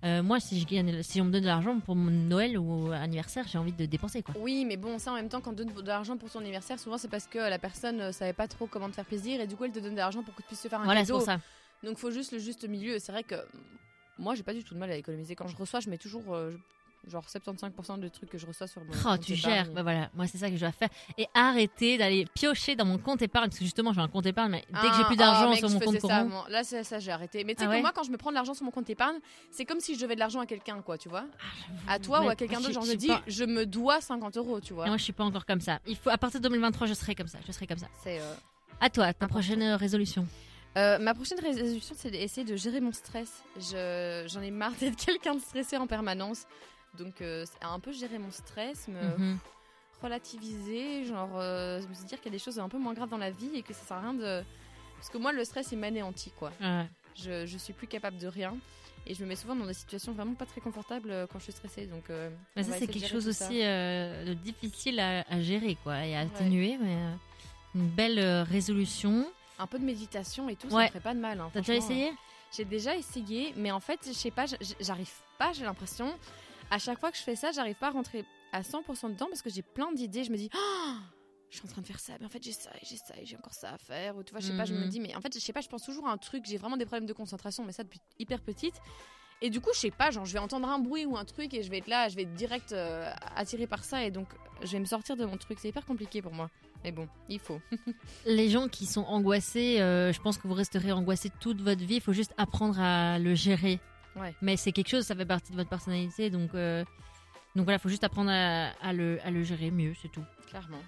Euh, 0.06 0.22
moi, 0.22 0.40
si, 0.40 0.60
je 0.60 0.68
gagne, 0.68 1.02
si 1.02 1.20
on 1.20 1.26
me 1.26 1.32
donne 1.32 1.42
de 1.42 1.48
l'argent 1.48 1.80
pour 1.80 1.96
mon 1.96 2.12
Noël 2.12 2.58
ou 2.60 2.92
anniversaire, 2.92 3.46
j'ai 3.48 3.58
envie 3.58 3.72
de 3.74 3.86
dépenser. 3.88 4.22
quoi. 4.22 4.36
Oui, 4.40 4.64
mais 4.64 4.78
bon, 4.78 5.00
ça 5.00 5.12
en 5.12 5.16
même 5.16 5.30
temps, 5.30 5.42
quand 5.42 5.50
on 5.52 5.54
donne 5.54 5.74
de 5.74 5.88
l'argent 5.88 6.16
pour 6.16 6.30
ton 6.30 6.40
anniversaire, 6.40 6.80
souvent 6.80 6.98
c'est 7.00 7.08
parce 7.08 7.26
que 7.26 7.40
la 7.40 7.58
personne 7.58 8.00
euh, 8.02 8.12
savait 8.12 8.34
pas 8.34 8.48
trop 8.48 8.68
comment 8.68 8.88
te 8.90 8.94
faire 8.96 9.06
plaisir 9.06 9.42
et 9.42 9.48
du 9.48 9.56
coup 9.56 9.66
elle 9.66 9.72
te 9.72 9.80
donne 9.80 9.94
de 9.94 9.98
l'argent 9.98 10.22
pour 10.22 10.36
que 10.36 10.42
tu 10.44 10.48
puisses 10.50 10.62
te 10.62 10.70
faire 10.70 10.80
un 10.80 10.84
Voilà, 10.86 11.00
c'est 11.02 11.08
cadeau. 11.08 11.18
pour 11.20 11.26
ça. 11.26 11.40
Donc 11.84 11.98
faut 11.98 12.12
juste 12.12 12.32
le 12.34 12.40
juste 12.40 12.68
milieu. 12.70 13.00
C'est 13.00 13.12
vrai 13.12 13.24
que 13.24 13.36
moi 14.20 14.36
j'ai 14.36 14.44
pas 14.44 14.54
du 14.54 14.64
tout 14.64 14.74
de 14.76 14.80
mal 14.80 14.92
à 14.92 14.96
économiser. 14.96 15.36
Quand 15.36 15.48
je 15.48 15.56
reçois, 15.58 15.80
je 15.80 15.90
mets 15.90 15.98
toujours. 15.98 16.36
euh, 16.36 16.52
genre 17.08 17.24
75% 17.26 18.00
des 18.00 18.10
trucs 18.10 18.30
que 18.30 18.38
je 18.38 18.46
reçois 18.46 18.68
sur 18.68 18.82
mon 18.84 18.92
Oh, 18.94 19.04
compte 19.04 19.22
tu 19.22 19.36
gères. 19.36 19.70
Bah 19.72 19.84
voilà, 19.84 20.10
moi 20.16 20.26
c'est 20.28 20.38
ça 20.38 20.50
que 20.50 20.56
je 20.56 20.62
dois 20.62 20.72
faire. 20.72 20.90
Et 21.18 21.28
arrêter 21.34 21.98
d'aller 21.98 22.26
piocher 22.34 22.76
dans 22.76 22.86
mon 22.86 22.98
compte 22.98 23.22
épargne. 23.22 23.48
Parce 23.50 23.60
que 23.60 23.66
justement, 23.66 23.94
j'ai 23.94 24.02
un 24.02 24.08
compte 24.08 24.26
épargne, 24.26 24.52
mais 24.52 24.64
dès 24.70 24.90
que 24.90 24.96
j'ai 24.96 25.02
Ah, 25.04 25.08
plus 25.08 25.16
d'argent 25.16 25.50
oh, 25.52 25.56
sur 25.56 25.68
je 25.70 25.74
mon 25.74 25.80
compte 25.80 25.94
ça 25.96 26.00
courant. 26.02 26.14
avant. 26.16 26.46
Là, 26.48 26.64
c'est 26.64 26.84
ça, 26.84 27.00
j'ai 27.00 27.12
arrêté. 27.12 27.44
Mais 27.44 27.54
tu 27.56 27.60
sais 27.60 27.66
Ah 27.66 27.70
que 27.70 27.76
ouais 27.76 27.82
moi, 27.82 27.92
quand 27.94 28.04
je 28.04 28.12
me 28.12 28.18
prends 28.18 28.30
de 28.32 28.36
l'argent 28.36 28.54
sur 28.54 28.66
mon 28.66 28.72
compte 28.72 28.90
épargne, 28.90 29.18
c'est 29.52 29.66
comme 29.66 29.80
si 29.80 29.96
je 29.96 30.02
devais 30.02 30.16
de 30.16 30.20
l'argent 30.20 30.40
à 30.40 30.46
quelqu'un, 30.46 30.82
quoi, 30.82 30.98
tu 30.98 31.10
vois. 31.10 31.26
Ah, 31.88 31.94
À 31.94 32.00
toi 32.00 32.22
ou 32.24 32.30
à 32.30 32.36
quelqu'un 32.36 32.58
je- 32.58 32.64
d'autre, 32.64 32.74
genre 32.74 32.84
je 32.84 32.88
je 32.88 32.92
suis 32.92 32.98
dis, 33.00 33.08
pas- 33.08 33.22
je 33.28 33.44
me 33.44 33.66
dois 33.66 34.02
50 34.02 34.38
euros, 34.38 34.60
tu 34.60 34.74
vois. 34.74 34.86
Et 34.86 34.90
moi, 34.90 34.98
je 34.98 35.04
suis 35.04 35.14
pas 35.14 35.24
encore 35.24 35.46
comme 35.46 35.62
ça. 35.62 35.80
Il 35.86 35.96
faut, 35.96 36.10
à 36.10 36.18
partir 36.18 36.40
de 36.40 36.44
2023, 36.48 36.88
je 36.88 36.94
serai 36.94 37.16
comme 37.16 37.28
ça. 37.28 37.38
Je 37.46 37.52
serai 37.52 37.68
comme 37.68 37.78
ça. 37.78 37.88
C'est. 38.04 38.20
euh, 38.20 38.34
À 38.82 38.90
toi, 38.90 39.14
ta 39.14 39.28
prochaine 39.28 39.62
euh, 39.62 39.78
résolution. 39.78 40.28
Euh, 40.78 40.98
ma 41.00 41.14
prochaine 41.14 41.40
résolution, 41.40 41.96
c'est 41.98 42.12
d'essayer 42.12 42.44
de 42.46 42.58
gérer 42.58 42.82
mon 42.82 42.92
stress. 42.92 43.44
Je- 43.58 44.26
J'en 44.28 44.42
ai 44.42 44.52
marre 44.52 44.74
d'être 44.74 44.98
quelqu'un 45.06 45.36
de 45.36 45.40
stressé 45.40 45.78
en 45.78 45.88
permanence. 45.88 46.46
Donc, 46.96 47.22
euh, 47.22 47.46
c'est 47.46 47.66
un 47.66 47.80
peu 47.80 47.92
gérer 47.92 48.18
mon 48.18 48.32
stress, 48.32 48.88
me 48.88 49.18
Mhm. 49.18 49.38
relativiser, 50.02 51.06
genre 51.06 51.32
euh, 51.36 51.82
se 51.82 52.06
dire 52.06 52.20
qu'il 52.20 52.26
y 52.32 52.36
a 52.36 52.38
des 52.38 52.44
choses 52.44 52.60
un 52.60 52.70
peu 52.70 52.78
moins 52.78 52.94
graves 52.94 53.10
dans 53.10 53.18
la 53.18 53.32
vie 53.32 53.52
et 53.56 53.62
que 53.64 53.74
ça 53.74 53.82
sert 53.86 53.98
à 53.98 54.02
rien 54.02 54.14
de. 54.14 54.44
Parce 54.98 55.10
que 55.10 55.18
moi, 55.18 55.32
le 55.32 55.44
stress, 55.44 55.72
il 55.72 55.78
m'anéantit, 55.80 56.32
quoi. 56.38 56.52
Ouais. 56.62 56.88
Je, 57.16 57.46
je 57.46 57.58
suis 57.58 57.74
plus 57.74 57.88
capable 57.88 58.18
de 58.18 58.28
rien. 58.28 58.56
Et 59.08 59.14
je 59.14 59.22
me 59.24 59.28
mets 59.30 59.36
souvent 59.36 59.56
dans 59.56 59.68
des 59.68 59.74
situations 59.76 60.14
vraiment 60.14 60.34
pas 60.34 60.48
très 60.48 60.62
confortables 60.62 61.12
euh, 61.12 61.28
quand 61.32 61.38
je 61.38 61.44
suis 61.46 61.54
stressée. 61.54 61.86
Donc, 61.86 62.10
euh, 62.10 62.30
ça, 62.56 62.64
c'est 62.80 62.88
quelque 62.88 63.08
chose 63.08 63.30
ça. 63.32 63.46
aussi 63.48 63.62
euh, 63.62 64.26
de 64.26 64.34
difficile 64.34 65.00
à, 65.00 65.22
à 65.30 65.42
gérer, 65.42 65.78
quoi, 65.84 66.04
et 66.06 66.16
à 66.16 66.22
atténuer. 66.22 66.78
Mais 66.82 66.96
euh, 66.96 67.12
une 67.76 67.88
belle 67.88 68.18
euh, 68.18 68.44
résolution. 68.44 69.28
Un 69.60 69.68
peu 69.68 69.78
de 69.78 69.86
méditation 69.86 70.50
et 70.50 70.56
tout, 70.56 70.70
ça 70.70 70.76
Ouais. 70.78 70.84
me 70.86 70.88
ferait 70.90 71.00
pas 71.02 71.14
de 71.14 71.20
mal. 71.20 71.40
hein, 71.40 71.52
T'as 71.54 71.62
déjà 71.62 71.74
franchement. 71.74 71.96
essayé? 71.96 72.14
J'ai 72.56 72.66
déjà 72.66 72.96
essayé, 72.96 73.54
mais 73.58 73.72
en 73.72 73.80
fait, 73.80 74.00
je 74.08 74.12
sais 74.14 74.32
pas, 74.32 74.46
j'arrive 74.80 75.12
pas, 75.38 75.52
j'ai 75.54 75.66
l'impression. 75.66 76.12
À 76.72 76.78
chaque 76.80 77.00
fois 77.00 77.12
que 77.12 77.18
je 77.18 77.24
fais 77.24 77.36
ça, 77.36 77.52
j'arrive 77.52 77.76
pas 77.76 77.88
à 77.88 77.92
rentrer 77.92 78.26
à 78.52 78.62
100% 78.62 79.12
dedans 79.14 79.28
parce 79.30 79.42
que 79.42 79.50
j'ai 79.50 79.62
plein 79.62 79.92
d'idées. 79.92 80.24
Je 80.24 80.32
me 80.32 80.38
dis, 80.38 80.50
Ah, 80.54 80.98
je 81.50 81.58
suis 81.58 81.66
en 81.68 81.72
train 81.72 81.82
de 81.82 81.88
faire 81.88 82.00
ça, 82.00 82.14
mais 82.20 82.26
en 82.26 82.30
fait, 82.30 82.44
j'ai 82.44 82.52
ça, 82.52 82.72
et 82.82 82.86
j'ai 82.86 82.98
ça, 82.98 83.14
et 83.22 83.26
j'ai 83.26 83.38
encore 83.38 83.54
ça 83.54 83.72
à 83.74 83.78
faire. 83.78 84.18
Ou 84.18 84.24
tu 84.24 84.32
vois, 84.32 84.40
je 84.42 84.48
sais 84.48 84.54
pas, 84.58 84.66
je 84.66 84.74
me 84.74 84.82
Mhm. 84.84 84.90
dis, 84.90 85.00
mais 85.00 85.16
en 85.16 85.22
fait, 85.22 85.34
je 85.34 85.40
sais 85.40 85.54
pas, 85.54 85.62
je 85.62 85.70
pense 85.70 85.84
toujours 85.84 86.08
à 86.08 86.12
un 86.12 86.18
truc. 86.18 86.44
J'ai 86.46 86.58
vraiment 86.58 86.78
des 86.78 86.86
problèmes 86.86 87.06
de 87.08 87.14
concentration, 87.14 87.64
mais 87.66 87.72
ça 87.72 87.84
depuis 87.84 88.02
hyper 88.20 88.42
petite. 88.42 88.76
Et 89.42 89.50
du 89.50 89.60
coup, 89.62 89.70
je 89.74 89.80
sais 89.80 89.92
pas, 89.92 90.12
genre, 90.12 90.26
je 90.26 90.34
vais 90.34 90.40
entendre 90.40 90.68
un 90.68 90.80
bruit 90.80 91.06
ou 91.06 91.18
un 91.18 91.26
truc 91.26 91.54
et 91.54 91.62
je 91.62 91.70
vais 91.70 91.78
être 91.80 91.88
là, 91.88 92.08
je 92.08 92.16
vais 92.16 92.22
être 92.24 92.34
direct 92.34 92.72
euh, 92.72 93.12
attirée 93.36 93.68
par 93.68 93.84
ça. 93.84 94.04
Et 94.04 94.10
donc, 94.10 94.28
je 94.64 94.72
vais 94.72 94.80
me 94.80 94.86
sortir 94.86 95.18
de 95.18 95.26
mon 95.26 95.36
truc. 95.38 95.60
C'est 95.62 95.68
hyper 95.70 95.86
compliqué 95.86 96.22
pour 96.22 96.32
moi. 96.34 96.50
Mais 96.84 96.92
bon, 96.92 97.08
il 97.30 97.40
faut. 97.40 97.60
Les 98.26 98.50
gens 98.50 98.68
qui 98.70 98.86
sont 98.86 99.04
angoissés, 99.04 99.82
euh, 99.82 100.14
je 100.14 100.22
pense 100.22 100.38
que 100.38 100.48
vous 100.48 100.54
resterez 100.54 100.92
angoissés 100.94 101.32
toute 101.42 101.62
votre 101.62 101.84
vie. 101.84 101.96
Il 101.96 102.02
faut 102.02 102.14
juste 102.14 102.34
apprendre 102.38 102.80
à 102.80 103.20
le 103.20 103.36
gérer. 103.36 103.80
Ouais. 104.16 104.34
Mais 104.42 104.58
c'est 104.58 104.72
quelque 104.72 104.90
chose, 104.90 105.06
ça 105.06 105.16
fait 105.16 105.26
partie 105.26 105.52
de 105.52 105.58
votre 105.58 105.70
personnalité. 105.70 106.30
Donc, 106.30 106.54
euh, 106.54 106.84
donc 107.56 107.66
voilà, 107.66 107.78
il 107.78 107.82
faut 107.82 107.90
juste 107.90 108.04
apprendre 108.04 108.32
à, 108.32 108.70
à 108.82 108.94
le, 108.94 109.20
à 109.24 109.32
le 109.32 109.44
gérer 109.44 109.72
mieux, 109.72 109.94
c'est 110.02 110.12
tout. 110.12 110.24
Clairement. 110.50 110.82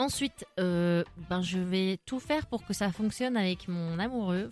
Ensuite, 0.00 0.46
euh, 0.58 1.04
ben, 1.28 1.42
je 1.42 1.58
vais 1.58 1.98
tout 2.06 2.20
faire 2.20 2.46
pour 2.46 2.64
que 2.64 2.72
ça 2.72 2.90
fonctionne 2.90 3.36
avec 3.36 3.68
mon 3.68 3.98
amoureux. 3.98 4.48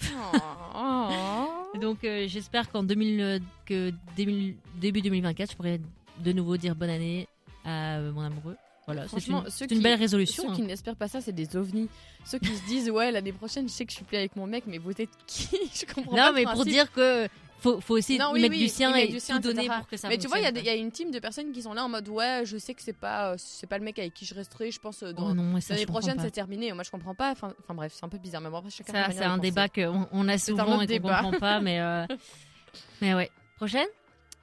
Oh. 0.74 1.78
Donc 1.80 2.04
euh, 2.04 2.26
j'espère 2.28 2.68
qu'en 2.68 2.82
2000, 2.82 3.20
euh, 3.20 3.38
que 3.64 3.90
2000 4.18 4.56
début 4.78 5.00
2024, 5.00 5.52
je 5.52 5.56
pourrai 5.56 5.80
de 6.18 6.32
nouveau 6.32 6.58
dire 6.58 6.74
bonne 6.74 6.90
année 6.90 7.28
à 7.64 7.98
mon 7.98 8.20
amoureux. 8.20 8.56
Voilà, 8.84 9.06
c'est 9.48 9.70
une, 9.70 9.80
belle 9.80 9.98
résolution. 9.98 10.42
Ceux 10.42 10.50
hein. 10.50 10.54
qui 10.54 10.62
n'espèrent 10.62 10.96
pas 10.96 11.08
ça, 11.08 11.22
c'est 11.22 11.32
des 11.32 11.56
ovnis. 11.56 11.88
Ceux 12.26 12.38
qui 12.38 12.54
se 12.54 12.66
disent, 12.66 12.90
ouais, 12.90 13.10
l'année 13.10 13.32
prochaine, 13.32 13.68
je 13.68 13.72
sais 13.72 13.84
que 13.86 13.90
je 13.90 13.96
suis 13.96 14.04
plus 14.04 14.16
avec 14.16 14.36
mon 14.36 14.46
mec, 14.46 14.64
mais 14.66 14.76
vous 14.78 14.90
êtes 14.92 15.10
qui? 15.26 15.48
Je 15.74 15.84
comprends 15.92 16.14
pas. 16.14 16.30
Non, 16.30 16.32
mais 16.34 16.44
pour 16.44 16.64
dire 16.64 16.90
que 16.92 17.28
faut, 17.59 17.80
faut 17.80 17.96
aussi 17.96 18.18
Non, 18.18 18.30
oui, 18.32 18.42
mettre 18.42 18.52
oui, 18.54 18.59
du 18.61 18.68
sien 18.68 18.94
et 18.94 19.09
du 19.09 19.20
sien, 19.20 19.36
tout 19.36 19.48
donner 19.48 19.64
etc. 19.64 19.76
pour 19.78 19.88
que 19.88 19.96
ça 19.96 20.09
Mais 20.09 20.18
tu 20.18 20.26
vois, 20.28 20.38
il 20.38 20.64
y, 20.64 20.68
a 20.68 20.74
y 20.74 20.78
une 20.78 20.92
team 20.92 21.11
de 21.11 21.18
personnes 21.18 21.52
qui 21.52 21.62
sont 21.62 21.72
là 21.74 21.84
en 21.84 21.88
mode, 21.88 22.09
ouais, 22.09 22.42
je 22.44 22.56
sais 22.59 22.74
que 22.74 22.82
c'est 22.82 22.92
pas, 22.92 23.32
euh, 23.32 23.34
c'est 23.38 23.66
pas 23.66 23.78
le 23.78 23.84
mec 23.84 23.98
avec 23.98 24.14
qui 24.14 24.24
je 24.24 24.34
resterai, 24.34 24.70
je 24.70 24.78
pense, 24.80 25.02
euh, 25.02 25.12
quoi. 25.12 25.24
dans 25.24 25.30
Oh 25.30 25.34
non, 25.34 25.42
mais 25.54 25.61
ça, 25.61 25.74
l'année 25.74 25.86
prochaine, 25.86 26.18
c'est 26.20 26.30
terminé. 26.30 26.72
Moi, 26.72 26.84
je 26.84 26.90
comprends 26.90 27.14
pas. 27.14 27.32
Enfin, 27.32 27.52
enfin, 27.64 27.74
bref, 27.74 27.92
c'est 27.94 28.04
un 28.04 28.09
peu 28.09 28.18
bizarre. 28.18 28.40
Mais 28.40 28.50
bon, 28.50 28.59
après, 28.59 28.70
chacun 28.70 28.92
Ça, 28.92 29.11
c'est 29.11 29.24
un 29.24 29.38
débat 29.38 29.68
qu'on 29.68 30.06
on 30.12 30.28
a 30.28 30.38
souvent 30.38 30.80
et 30.80 30.86
qu'on 31.00 31.09
comprend 31.09 31.32
pas, 31.32 31.61
mais, 31.61 31.80
euh, 31.80 32.06
mais 33.02 33.14
ouais. 33.14 33.30
Prochaine? 33.56 33.88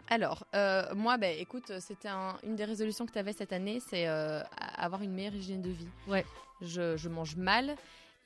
Alors, 0.07 0.45
euh, 0.53 0.93
moi, 0.93 1.17
bah, 1.17 1.29
écoute, 1.29 1.71
c'était 1.79 2.09
un- 2.09 2.37
une 2.43 2.55
des 2.55 2.65
résolutions 2.65 3.05
que 3.05 3.11
tu 3.11 3.17
avais 3.17 3.33
cette 3.33 3.53
année, 3.53 3.81
c'est 3.89 4.07
euh, 4.07 4.41
avoir 4.77 5.01
une 5.01 5.11
meilleure 5.13 5.33
hygiène 5.33 5.61
de 5.61 5.69
vie. 5.71 5.87
Ouais. 6.07 6.25
Je, 6.61 6.95
je 6.95 7.09
mange 7.09 7.35
mal. 7.35 7.75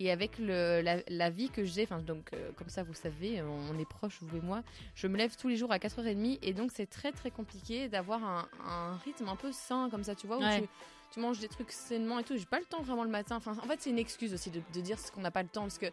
Et 0.02 0.12
avec 0.12 0.40
le, 0.40 0.82
la, 0.82 0.98
la 1.10 1.30
vie 1.30 1.50
que 1.50 1.66
j'ai, 1.66 1.84
enfin 1.84 2.00
donc 2.00 2.30
euh, 2.34 2.52
comme 2.56 2.70
ça 2.70 2.84
vous 2.84 2.94
savez, 2.94 3.42
on 3.42 3.78
est 3.78 3.88
proches 3.88 4.18
vous 4.22 4.38
et 4.38 4.42
moi, 4.42 4.64
je 4.96 5.08
me 5.08 5.18
lève 5.18 5.36
tous 5.36 5.50
les 5.50 5.58
jours 5.58 5.74
à 5.74 5.78
4h30 5.78 6.40
et 6.42 6.54
donc 6.54 6.72
c'est 6.74 6.86
très 6.86 7.12
très 7.12 7.32
compliqué 7.32 7.90
d'avoir 7.90 8.24
un, 8.24 8.48
un 8.66 8.96
rythme 9.04 9.28
un 9.28 9.36
peu 9.36 9.52
sain 9.52 9.90
comme 9.92 10.04
ça, 10.06 10.16
tu 10.16 10.26
vois, 10.26 10.38
où 10.38 10.42
Ouais. 10.42 10.62
tu, 10.62 10.68
tu 11.12 11.20
manges 11.20 11.40
des 11.40 11.50
trucs 11.50 11.72
sainement 11.72 12.18
et 12.20 12.24
tout. 12.24 12.38
J'ai 12.38 12.46
pas 12.46 12.60
le 12.60 12.66
temps 12.66 12.82
vraiment 12.82 13.04
le 13.04 13.10
matin. 13.10 13.36
Enfin, 13.36 13.52
en 13.62 13.68
fait, 13.68 13.82
c'est 13.82 13.90
une 13.90 14.00
excuse 14.00 14.34
aussi 14.34 14.50
de, 14.52 14.62
de 14.74 14.80
dire 14.80 14.98
ce 15.00 15.12
qu'on 15.12 15.20
n'a 15.22 15.32
pas 15.32 15.44
le 15.44 15.50
temps 15.50 15.64
parce 15.64 15.78
que 15.80 15.88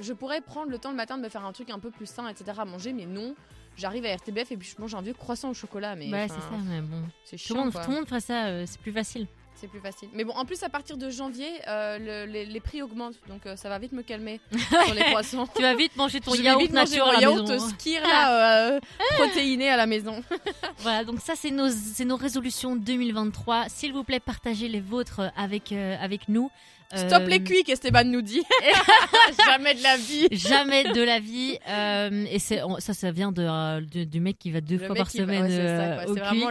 je 0.00 0.14
pourrais 0.14 0.40
prendre 0.40 0.70
le 0.70 0.78
temps 0.78 0.90
le 0.90 0.96
matin 0.96 1.18
de 1.18 1.22
me 1.22 1.28
faire 1.28 1.44
un 1.44 1.52
truc 1.52 1.68
un 1.68 1.78
peu 1.78 1.90
plus 1.90 2.06
sain, 2.06 2.28
etc. 2.28 2.52
à 2.60 2.64
manger, 2.64 2.92
mais 2.94 3.04
non. 3.04 3.34
J'arrive 3.76 4.04
à 4.06 4.14
RTBF 4.16 4.52
et 4.52 4.56
puis 4.56 4.68
je 4.74 4.80
mange 4.80 4.94
un 4.94 5.02
vieux 5.02 5.12
croissant 5.14 5.50
au 5.50 5.54
chocolat, 5.54 5.94
mais 5.96 6.10
Ouais, 6.10 6.26
c'est 6.28 6.34
ça, 6.40 6.50
mais 6.66 6.80
bon. 6.80 7.02
Tout 7.28 7.36
chiant. 7.36 7.54
le, 7.56 7.60
monde, 7.64 7.72
quoi. 7.72 7.84
tout 7.84 7.90
le 7.90 7.96
monde 7.96 8.06
ferait 8.08 8.20
ça, 8.20 8.46
euh, 8.46 8.64
c'est 8.66 8.80
plus 8.80 8.92
facile. 8.92 9.26
C'est 9.54 9.68
plus 9.68 9.80
facile. 9.80 10.08
Mais 10.12 10.24
bon, 10.24 10.32
en 10.32 10.44
plus, 10.44 10.60
à 10.64 10.68
partir 10.68 10.96
de 10.96 11.08
janvier, 11.08 11.48
euh, 11.68 11.98
le- 12.26 12.30
les, 12.32 12.44
les 12.46 12.60
prix 12.60 12.82
augmentent, 12.82 13.14
donc 13.28 13.46
euh, 13.46 13.54
ça 13.54 13.68
va 13.68 13.78
vite 13.78 13.92
me 13.92 14.02
calmer 14.02 14.40
sur 14.84 14.94
les 14.94 15.02
croissants. 15.04 15.46
Tu 15.54 15.62
vas 15.62 15.74
vite 15.76 15.94
manger 15.96 16.20
ton 16.20 16.34
Je 16.34 16.42
yaourt 16.42 16.60
vite 16.60 16.72
manger 16.72 16.96
nature 16.98 17.04
à 17.04 17.06
mon 17.06 17.12
la 17.12 17.20
yaourt 17.20 17.48
maison. 17.48 17.64
hein. 17.64 17.68
skir 17.78 18.02
là, 18.02 18.66
euh, 18.74 18.80
protéiné 19.18 19.68
à 19.70 19.76
la 19.76 19.86
maison. 19.86 20.22
Voilà, 20.78 21.04
donc 21.04 21.20
ça 21.20 21.34
c'est 21.36 21.52
nos, 21.52 21.68
nos 22.04 22.16
résolutions 22.16 22.74
2023. 22.74 23.68
S'il 23.68 23.92
vous 23.92 24.02
plaît, 24.02 24.18
partagez 24.18 24.66
les 24.66 24.80
vôtres 24.80 25.20
avec, 25.36 25.70
avec 25.72 26.28
nous. 26.28 26.50
Stop 26.94 27.22
Euh, 27.22 27.26
les 27.26 27.42
cuics, 27.42 27.68
Esteban 27.68 28.04
nous 28.04 28.22
dit. 28.22 28.42
Jamais 29.46 29.74
de 29.74 29.82
la 29.82 29.96
vie. 29.96 30.28
Jamais 30.32 30.84
de 30.84 31.02
la 31.02 31.20
vie. 31.20 31.58
euh, 31.68 32.24
et 32.30 32.38
ça, 32.38 32.56
ça 32.78 33.10
vient 33.10 33.32
de, 33.32 33.42
euh, 33.42 33.80
de- 33.80 34.04
du 34.04 34.20
mec 34.20 34.38
qui 34.38 34.50
va 34.50 34.60
deux 34.60 34.76
Le 34.76 34.86
fois 34.86 34.94
par 34.96 35.10
semaine 35.10 35.42
ouais, 35.42 35.48
c'est 35.48 35.58
euh, 35.60 36.04
vraiment 36.14 36.50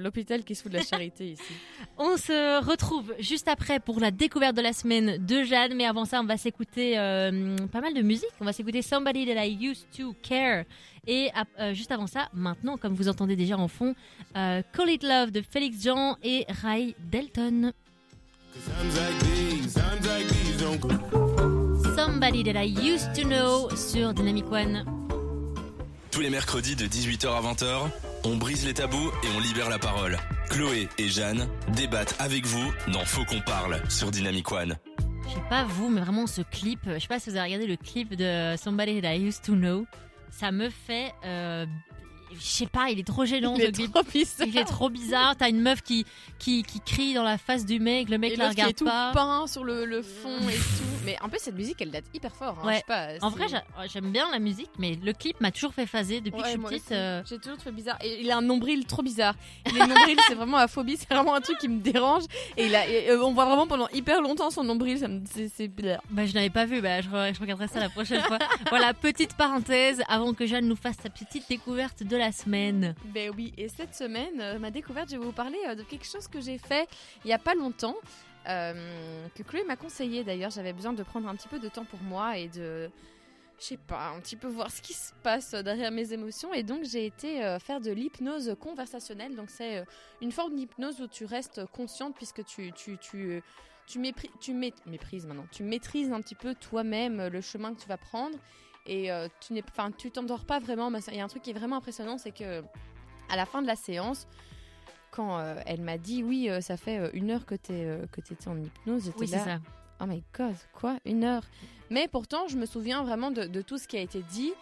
l'hôpital 0.00 0.42
qui 0.44 0.54
se 0.54 0.62
fout 0.62 0.72
de 0.72 0.78
la 0.78 0.84
charité 0.84 1.32
ici. 1.32 1.42
On 1.98 2.16
se 2.16 2.64
retrouve 2.64 3.14
juste 3.20 3.48
après 3.48 3.80
pour 3.80 4.00
la 4.00 4.10
découverte 4.10 4.56
de 4.56 4.62
la 4.62 4.72
semaine 4.72 5.24
de 5.24 5.42
Jeanne. 5.44 5.74
Mais 5.74 5.86
avant 5.86 6.04
ça, 6.04 6.20
on 6.20 6.24
va 6.24 6.36
s'écouter 6.36 6.98
euh, 6.98 7.56
pas 7.72 7.80
mal 7.80 7.94
de 7.94 8.02
musique. 8.02 8.28
On 8.40 8.44
va 8.44 8.52
s'écouter 8.52 8.82
Somebody 8.82 9.26
That 9.26 9.44
I 9.46 9.56
Used 9.68 9.86
to 9.96 10.14
Care. 10.22 10.64
Et 11.06 11.30
euh, 11.60 11.72
juste 11.72 11.92
avant 11.92 12.08
ça, 12.08 12.28
maintenant, 12.34 12.76
comme 12.76 12.94
vous 12.94 13.08
entendez 13.08 13.36
déjà 13.36 13.56
en 13.56 13.68
fond, 13.68 13.94
euh, 14.36 14.60
Call 14.76 14.90
It 14.90 15.04
Love 15.04 15.30
de 15.30 15.40
Félix 15.40 15.82
Jean 15.84 16.16
et 16.24 16.44
Ray 16.62 16.96
Delton. 16.98 17.72
Somebody 21.96 22.44
That 22.44 22.62
I 22.62 22.66
Used 22.66 23.12
to 23.14 23.22
Know 23.22 23.68
sur 23.76 24.14
Dynamic 24.14 24.50
One. 24.50 24.84
Tous 26.10 26.20
les 26.20 26.30
mercredis 26.30 26.76
de 26.76 26.86
18h 26.86 27.28
à 27.28 27.42
20h, 27.42 27.90
on 28.24 28.36
brise 28.36 28.64
les 28.64 28.74
tabous 28.74 29.10
et 29.22 29.26
on 29.36 29.40
libère 29.40 29.68
la 29.68 29.78
parole. 29.78 30.18
Chloé 30.48 30.88
et 30.98 31.08
Jeanne 31.08 31.48
débattent 31.74 32.16
avec 32.18 32.46
vous 32.46 32.72
dans 32.92 33.04
Faut 33.04 33.24
qu'on 33.24 33.40
parle 33.40 33.80
sur 33.90 34.10
Dynamic 34.10 34.50
One. 34.50 34.76
Je 35.24 35.34
sais 35.34 35.48
pas 35.50 35.64
vous, 35.64 35.88
mais 35.88 36.00
vraiment 36.00 36.26
ce 36.26 36.42
clip, 36.42 36.80
je 36.86 36.98
sais 36.98 37.08
pas 37.08 37.18
si 37.18 37.30
vous 37.30 37.36
avez 37.36 37.46
regardé 37.46 37.66
le 37.66 37.76
clip 37.76 38.14
de 38.14 38.56
Somebody 38.56 39.00
That 39.02 39.14
I 39.14 39.26
Used 39.26 39.42
to 39.42 39.54
Know, 39.54 39.86
ça 40.30 40.52
me 40.52 40.70
fait, 40.70 41.12
euh, 41.24 41.66
je 42.38 42.44
sais 42.46 42.66
pas, 42.66 42.90
il 42.90 42.98
est 42.98 43.06
trop 43.06 43.24
gênant 43.24 43.54
Il 43.56 43.62
est 43.62 43.72
clip. 43.72 43.92
trop 43.92 44.02
bizarre. 44.02 44.46
Il 44.46 44.58
est 44.58 44.64
trop 44.64 44.88
bizarre. 44.90 45.36
T'as 45.36 45.48
une 45.48 45.60
meuf 45.60 45.82
qui, 45.82 46.04
qui, 46.38 46.62
qui 46.62 46.80
crie 46.80 47.14
dans 47.14 47.22
la 47.22 47.38
face 47.38 47.64
du 47.66 47.80
mec, 47.80 48.08
le 48.08 48.18
mec 48.18 48.32
Et 48.32 48.36
la 48.36 48.44
l'autre 48.44 48.54
qui 48.56 48.60
regarde 48.62 48.70
est 48.70 48.78
tout 48.78 48.84
pas. 48.84 49.12
peint 49.12 49.46
sur 49.46 49.64
le, 49.64 49.84
le 49.84 50.02
fond 50.02 50.36
et 50.48 50.54
tout. 50.54 50.84
Mais 51.04 51.16
en 51.22 51.28
plus, 51.28 51.38
cette 51.40 51.54
musique, 51.54 51.76
elle 51.80 51.90
date 51.90 52.04
hyper 52.14 52.34
fort. 52.34 52.58
hein. 52.62 52.66
Ouais. 52.66 52.72
Je 52.74 52.78
sais 52.78 52.84
pas, 53.20 53.26
En 53.26 53.30
vrai, 53.30 53.46
j'a- 53.48 53.64
j'aime 53.92 54.10
bien 54.10 54.26
la 54.32 54.38
musique, 54.38 54.70
mais 54.78 54.96
le 55.02 55.12
clip 55.12 55.40
m'a 55.40 55.50
toujours 55.50 55.72
fait 55.74 55.86
phaser 55.86 56.20
depuis 56.20 56.40
que 56.42 56.46
je 56.46 56.50
suis 56.52 56.58
petite. 56.60 56.92
euh, 56.92 57.22
J'ai 57.28 57.38
toujours 57.38 57.56
trouvé 57.58 57.72
bizarre. 57.74 57.98
Et 58.02 58.20
il 58.20 58.30
a 58.30 58.36
un 58.36 58.42
nombril 58.42 58.84
trop 58.86 59.02
bizarre. 59.02 59.34
Il 59.70 59.76
est 59.76 59.86
nombril, 59.86 60.18
c'est 60.28 60.34
vraiment 60.34 60.58
la 60.58 60.68
phobie. 60.68 60.96
C'est 60.96 61.08
vraiment 61.12 61.34
un 61.34 61.40
truc 61.40 61.58
qui 61.58 61.68
me 61.68 61.80
dérange. 61.80 62.24
Et, 62.56 62.66
il 62.66 62.74
a, 62.74 62.88
et, 62.88 63.10
euh, 63.10 63.22
on 63.24 63.32
voit 63.32 63.44
vraiment 63.44 63.66
pendant 63.66 63.88
hyper 63.90 64.20
longtemps 64.20 64.50
son 64.50 64.64
nombril. 64.64 64.98
Ça 64.98 65.08
me, 65.08 65.20
c'est, 65.32 65.48
c'est 65.54 65.68
bizarre. 65.68 66.02
Bah, 66.10 66.26
je 66.26 66.34
n'avais 66.34 66.50
pas 66.50 66.64
vu, 66.66 66.80
bah, 66.80 67.00
je, 67.00 67.08
re- 67.08 67.34
je 67.34 67.40
regarderai 67.40 67.68
ça 67.68 67.80
la 67.80 67.88
prochaine 67.88 68.20
fois. 68.22 68.38
Voilà, 68.68 68.92
petite 68.94 69.34
parenthèse 69.34 70.02
avant 70.08 70.34
que 70.34 70.44
Jeanne 70.46 70.66
nous 70.66 70.76
fasse 70.76 70.96
sa 71.02 71.08
petite 71.08 71.48
découverte 71.48 72.02
de 72.02 72.16
la 72.16 72.25
semaine. 72.32 72.94
Ben 73.06 73.30
oui. 73.36 73.52
Et 73.56 73.68
cette 73.68 73.94
semaine, 73.94 74.40
euh, 74.40 74.58
ma 74.58 74.70
découverte, 74.70 75.10
je 75.10 75.16
vais 75.16 75.24
vous 75.24 75.32
parler 75.32 75.58
euh, 75.68 75.74
de 75.74 75.82
quelque 75.82 76.06
chose 76.06 76.28
que 76.28 76.40
j'ai 76.40 76.58
fait 76.58 76.88
il 77.24 77.28
y 77.28 77.32
a 77.32 77.38
pas 77.38 77.54
longtemps. 77.54 77.96
euh, 78.48 79.26
que 79.34 79.42
Chloé 79.42 79.64
m'a 79.64 79.76
conseillé 79.76 80.22
d'ailleurs. 80.24 80.50
J'avais 80.50 80.72
besoin 80.72 80.92
de 80.92 81.02
prendre 81.02 81.28
un 81.28 81.34
petit 81.34 81.48
peu 81.48 81.58
de 81.58 81.68
temps 81.68 81.84
pour 81.84 82.00
moi 82.00 82.38
et 82.38 82.48
de. 82.48 82.90
Je 83.58 83.64
sais 83.64 83.78
pas, 83.78 84.10
un 84.10 84.20
petit 84.20 84.36
peu 84.36 84.48
voir 84.48 84.70
ce 84.70 84.82
qui 84.82 84.92
se 84.92 85.12
passe 85.22 85.52
derrière 85.52 85.90
mes 85.90 86.12
émotions. 86.12 86.52
Et 86.52 86.62
donc, 86.62 86.84
j'ai 86.84 87.06
été 87.06 87.56
faire 87.58 87.80
de 87.80 87.90
l'hypnose 87.90 88.54
conversationnelle. 88.60 89.34
Donc, 89.34 89.48
c'est 89.48 89.82
une 90.20 90.30
forme 90.30 90.54
d'hypnose 90.56 91.00
où 91.00 91.06
tu 91.08 91.24
restes 91.24 91.64
consciente 91.72 92.14
puisque 92.14 92.44
tu. 92.44 92.72
tu, 92.72 92.98
tu 92.98 93.42
tu, 93.86 94.00
mépri- 94.00 94.30
tu 94.40 94.52
mé- 94.52 94.74
maintenant. 94.84 95.46
Tu 95.52 95.62
maîtrises 95.62 96.10
un 96.12 96.20
petit 96.20 96.34
peu 96.34 96.56
toi-même 96.56 97.28
le 97.28 97.40
chemin 97.40 97.72
que 97.72 97.80
tu 97.80 97.86
vas 97.88 97.96
prendre 97.96 98.36
et 98.86 99.10
euh, 99.10 99.28
tu 99.40 99.52
n'es, 99.52 99.62
enfin, 99.70 99.90
tu 99.90 100.10
t'endors 100.10 100.44
pas 100.44 100.58
vraiment. 100.58 100.90
Il 101.08 101.16
y 101.16 101.20
a 101.20 101.24
un 101.24 101.28
truc 101.28 101.42
qui 101.42 101.50
est 101.50 101.54
vraiment 101.58 101.76
impressionnant, 101.76 102.18
c'est 102.18 102.30
que 102.32 102.62
à 103.28 103.36
la 103.36 103.46
fin 103.46 103.62
de 103.62 103.66
la 103.66 103.76
séance, 103.76 104.26
quand 105.10 105.38
euh, 105.38 105.60
elle 105.66 105.80
m'a 105.82 105.98
dit 105.98 106.22
oui, 106.22 106.48
euh, 106.50 106.60
ça 106.60 106.76
fait 106.76 107.10
une 107.12 107.30
heure 107.30 107.46
que 107.46 107.54
tu 107.54 107.72
étais 107.72 108.48
en 108.48 108.58
hypnose, 108.60 109.04
j'étais 109.04 109.20
Oui, 109.20 109.28
c'est 109.28 109.36
là. 109.36 109.44
ça. 109.44 109.58
Oh 110.00 110.06
my 110.06 110.22
god, 110.36 110.54
quoi 110.74 110.98
Une 111.06 111.24
heure? 111.24 111.42
Mais 111.90 112.06
pourtant, 112.08 112.48
je 112.48 112.56
me 112.58 112.66
souviens 112.66 113.02
vraiment 113.02 113.30
de, 113.30 113.44
de 113.46 113.62
tout 113.62 113.78
ce 113.78 113.88
qui 113.88 113.96
a 113.96 114.00
été 114.00 114.22
dit. 114.30 114.52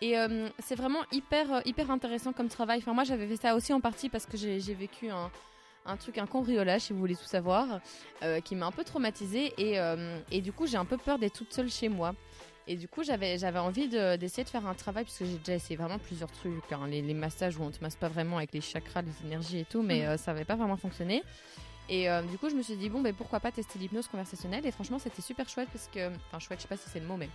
Et 0.00 0.18
euh, 0.18 0.48
c'est 0.58 0.74
vraiment 0.74 1.00
hyper, 1.12 1.60
hyper 1.66 1.90
intéressant 1.90 2.32
comme 2.32 2.48
travail. 2.48 2.78
Enfin, 2.78 2.94
moi, 2.94 3.04
j'avais 3.04 3.28
fait 3.28 3.36
ça 3.36 3.54
aussi 3.54 3.72
en 3.72 3.80
partie 3.80 4.08
parce 4.08 4.24
que 4.26 4.36
j'ai 4.38 4.58
j'ai 4.58 4.72
vécu 4.74 5.10
un, 5.10 5.30
un 5.86 5.96
truc, 5.96 6.16
un 6.18 6.26
cambriolage, 6.26 6.80
si 6.80 6.92
vous 6.92 6.98
voulez 6.98 7.14
tout 7.16 7.24
savoir, 7.24 7.80
euh, 8.22 8.40
qui 8.40 8.56
m'a 8.56 8.66
un 8.66 8.72
peu 8.72 8.82
traumatisée. 8.82 9.52
Et, 9.58 9.78
euh, 9.78 10.18
et 10.32 10.40
du 10.40 10.52
coup, 10.52 10.66
j'ai 10.66 10.78
un 10.78 10.86
peu 10.86 10.96
peur 10.96 11.18
d'être 11.18 11.34
toute 11.34 11.52
seule 11.52 11.70
chez 11.70 11.88
moi. 11.90 12.14
Et 12.66 12.76
du 12.76 12.88
coup, 12.88 13.02
j'avais 13.02 13.38
j'avais 13.38 13.58
envie 13.58 13.88
de- 13.88 14.16
d'essayer 14.16 14.44
de, 14.44 14.48
faire 14.48 14.66
un 14.66 14.74
travail, 14.74 15.04
puisque 15.04 15.24
j'ai 15.24 15.38
déjà 15.38 15.54
essayé 15.54 15.76
vraiment 15.76 15.98
plusieurs 15.98 16.30
trucs. 16.30 16.70
hein. 16.72 16.86
les, 16.88 17.02
les 17.02 17.14
massages 17.14 17.56
où 17.56 17.62
on 17.62 17.70
te 17.70 17.80
masse 17.82 17.96
pas 17.96 18.08
vraiment 18.08 18.36
avec 18.36 18.52
les 18.52 18.60
chakras, 18.60 19.02
les 19.02 19.26
énergies 19.26 19.60
et 19.60 19.64
tout, 19.64 19.82
mais 19.82 20.06
euh, 20.06 20.16
ça 20.16 20.32
n'avait 20.32 20.44
pas 20.44 20.56
vraiment 20.56 20.76
fonctionné. 20.76 21.22
Et 21.88 22.08
euh, 22.08 22.22
du 22.22 22.38
coup, 22.38 22.48
je 22.48 22.54
me 22.54 22.62
suis 22.62 22.76
dit, 22.76 22.88
bon, 22.88 23.00
ben, 23.00 23.12
pourquoi 23.12 23.40
pas 23.40 23.50
tester 23.50 23.78
l'hypnose 23.78 24.06
conversationnelle? 24.06 24.64
Et 24.64 24.70
franchement, 24.70 24.98
c'était 25.00 25.22
super 25.22 25.48
chouette 25.48 25.68
parce 25.72 25.88
que. 25.88 26.08
Enfin, 26.28 26.38
chouette, 26.38 26.58
je 26.60 26.62
sais 26.62 26.68
pas 26.68 26.76
si 26.76 26.88
c'est 26.88 27.00
le 27.00 27.06
mot, 27.06 27.16
mais. 27.16 27.28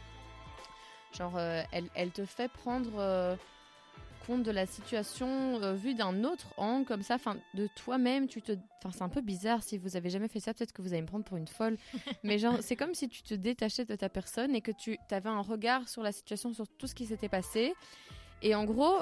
Genre, 1.18 1.34
euh, 1.38 1.62
elle, 1.72 1.90
elle 1.96 2.12
te 2.12 2.26
fait 2.26 2.50
prendre 2.50 3.38
compte 4.26 4.44
de 4.44 4.52
la 4.52 4.66
situation 4.66 5.62
euh, 5.62 5.74
vue 5.74 5.94
d'un 5.94 6.24
autre 6.24 6.48
angle, 6.58 6.86
comme 6.86 7.02
ça, 7.02 7.16
enfin, 7.16 7.38
de 7.54 7.68
toi-même. 7.76 8.28
Tu 8.28 8.42
te. 8.42 8.54
Enfin, 8.84 8.92
c'est 8.92 9.04
un 9.04 9.10
peu 9.10 9.22
bizarre 9.22 9.64
si 9.64 9.78
vous 9.78 9.96
avez 9.96 10.10
jamais 10.10 10.28
fait 10.28 10.40
ça, 10.40 10.54
peut-être 10.54 10.74
que 10.74 10.82
vous 10.82 10.94
allez 10.94 11.02
me 11.02 11.08
prendre 11.08 11.26
pour 11.26 11.38
une 11.38 11.48
folle. 11.48 11.78
mais 12.24 12.38
genre, 12.38 12.58
c'est 12.62 12.76
comme 12.76 12.94
si 12.94 13.08
tu 13.10 13.22
te 13.24 13.34
détachais 13.34 13.86
de 13.86 13.96
ta 13.96 14.10
personne 14.10 14.56
et 14.56 14.62
que 14.62 14.72
tu 14.72 14.98
avais 15.12 15.30
un 15.30 15.42
regard 15.42 15.88
sur 15.90 16.02
la 16.04 16.12
situation, 16.12 16.54
sur 16.54 16.68
tout 16.68 16.88
ce 16.88 16.96
qui 16.96 17.06
s'était 17.06 17.30
passé. 17.30 17.74
Et 18.42 18.54
en 18.54 18.66
gros, 18.66 18.98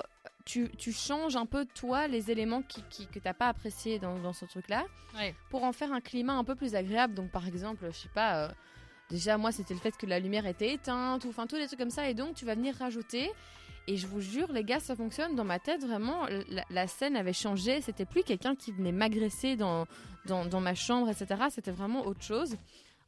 tu, 0.45 0.69
tu 0.77 0.91
changes 0.93 1.35
un 1.35 1.45
peu, 1.45 1.65
toi, 1.65 2.07
les 2.07 2.29
éléments 2.31 2.61
qui, 2.61 2.81
qui- 2.89 3.07
que 3.07 3.19
tu 3.19 3.25
n'as 3.25 3.33
pas 3.33 3.47
appréciés 3.47 3.99
dans, 3.99 4.19
dans 4.19 4.31
ce 4.33 4.45
truc-là 4.45 4.85
Ouais. 5.15 5.35
pour 5.49 5.63
en 5.63 5.73
faire 5.73 5.91
un 5.91 6.01
climat 6.01 6.33
un 6.33 6.43
peu 6.43 6.55
plus 6.55 6.75
agréable. 6.75 7.13
Donc, 7.13 7.31
par 7.31 7.47
exemple, 7.47 7.85
je 7.91 7.97
sais 7.97 8.09
pas, 8.13 8.45
euh, 8.45 8.51
déjà, 9.09 9.37
moi, 9.37 9.51
c'était 9.51 9.73
le 9.73 9.79
fait 9.79 9.97
que 9.97 10.05
la 10.05 10.19
lumière 10.19 10.45
était 10.45 10.71
éteinte, 10.73 11.25
ou 11.25 11.29
enfin, 11.29 11.47
tous 11.47 11.55
les 11.57 11.65
trucs 11.67 11.79
comme 11.79 11.89
ça. 11.89 12.09
Et 12.09 12.13
donc, 12.13 12.35
tu 12.35 12.45
vas 12.45 12.55
venir 12.55 12.75
rajouter. 12.75 13.31
Et 13.87 13.97
je 13.97 14.07
vous 14.07 14.21
jure, 14.21 14.51
les 14.53 14.63
gars, 14.63 14.79
ça 14.79 14.95
fonctionne. 14.95 15.35
Dans 15.35 15.43
ma 15.43 15.59
tête, 15.59 15.83
vraiment, 15.85 16.25
la, 16.49 16.63
la 16.69 16.87
scène 16.87 17.15
avait 17.17 17.33
changé. 17.33 17.81
C'était 17.81 18.05
plus 18.05 18.23
quelqu'un 18.23 18.55
qui 18.55 18.71
venait 18.71 18.93
m'agresser 18.93 19.55
dans, 19.57 19.85
dans, 20.25 20.45
dans 20.45 20.61
ma 20.61 20.73
chambre, 20.73 21.09
etc. 21.09 21.27
C'était 21.49 21.71
vraiment 21.71 22.05
autre 22.05 22.21
chose. 22.23 22.55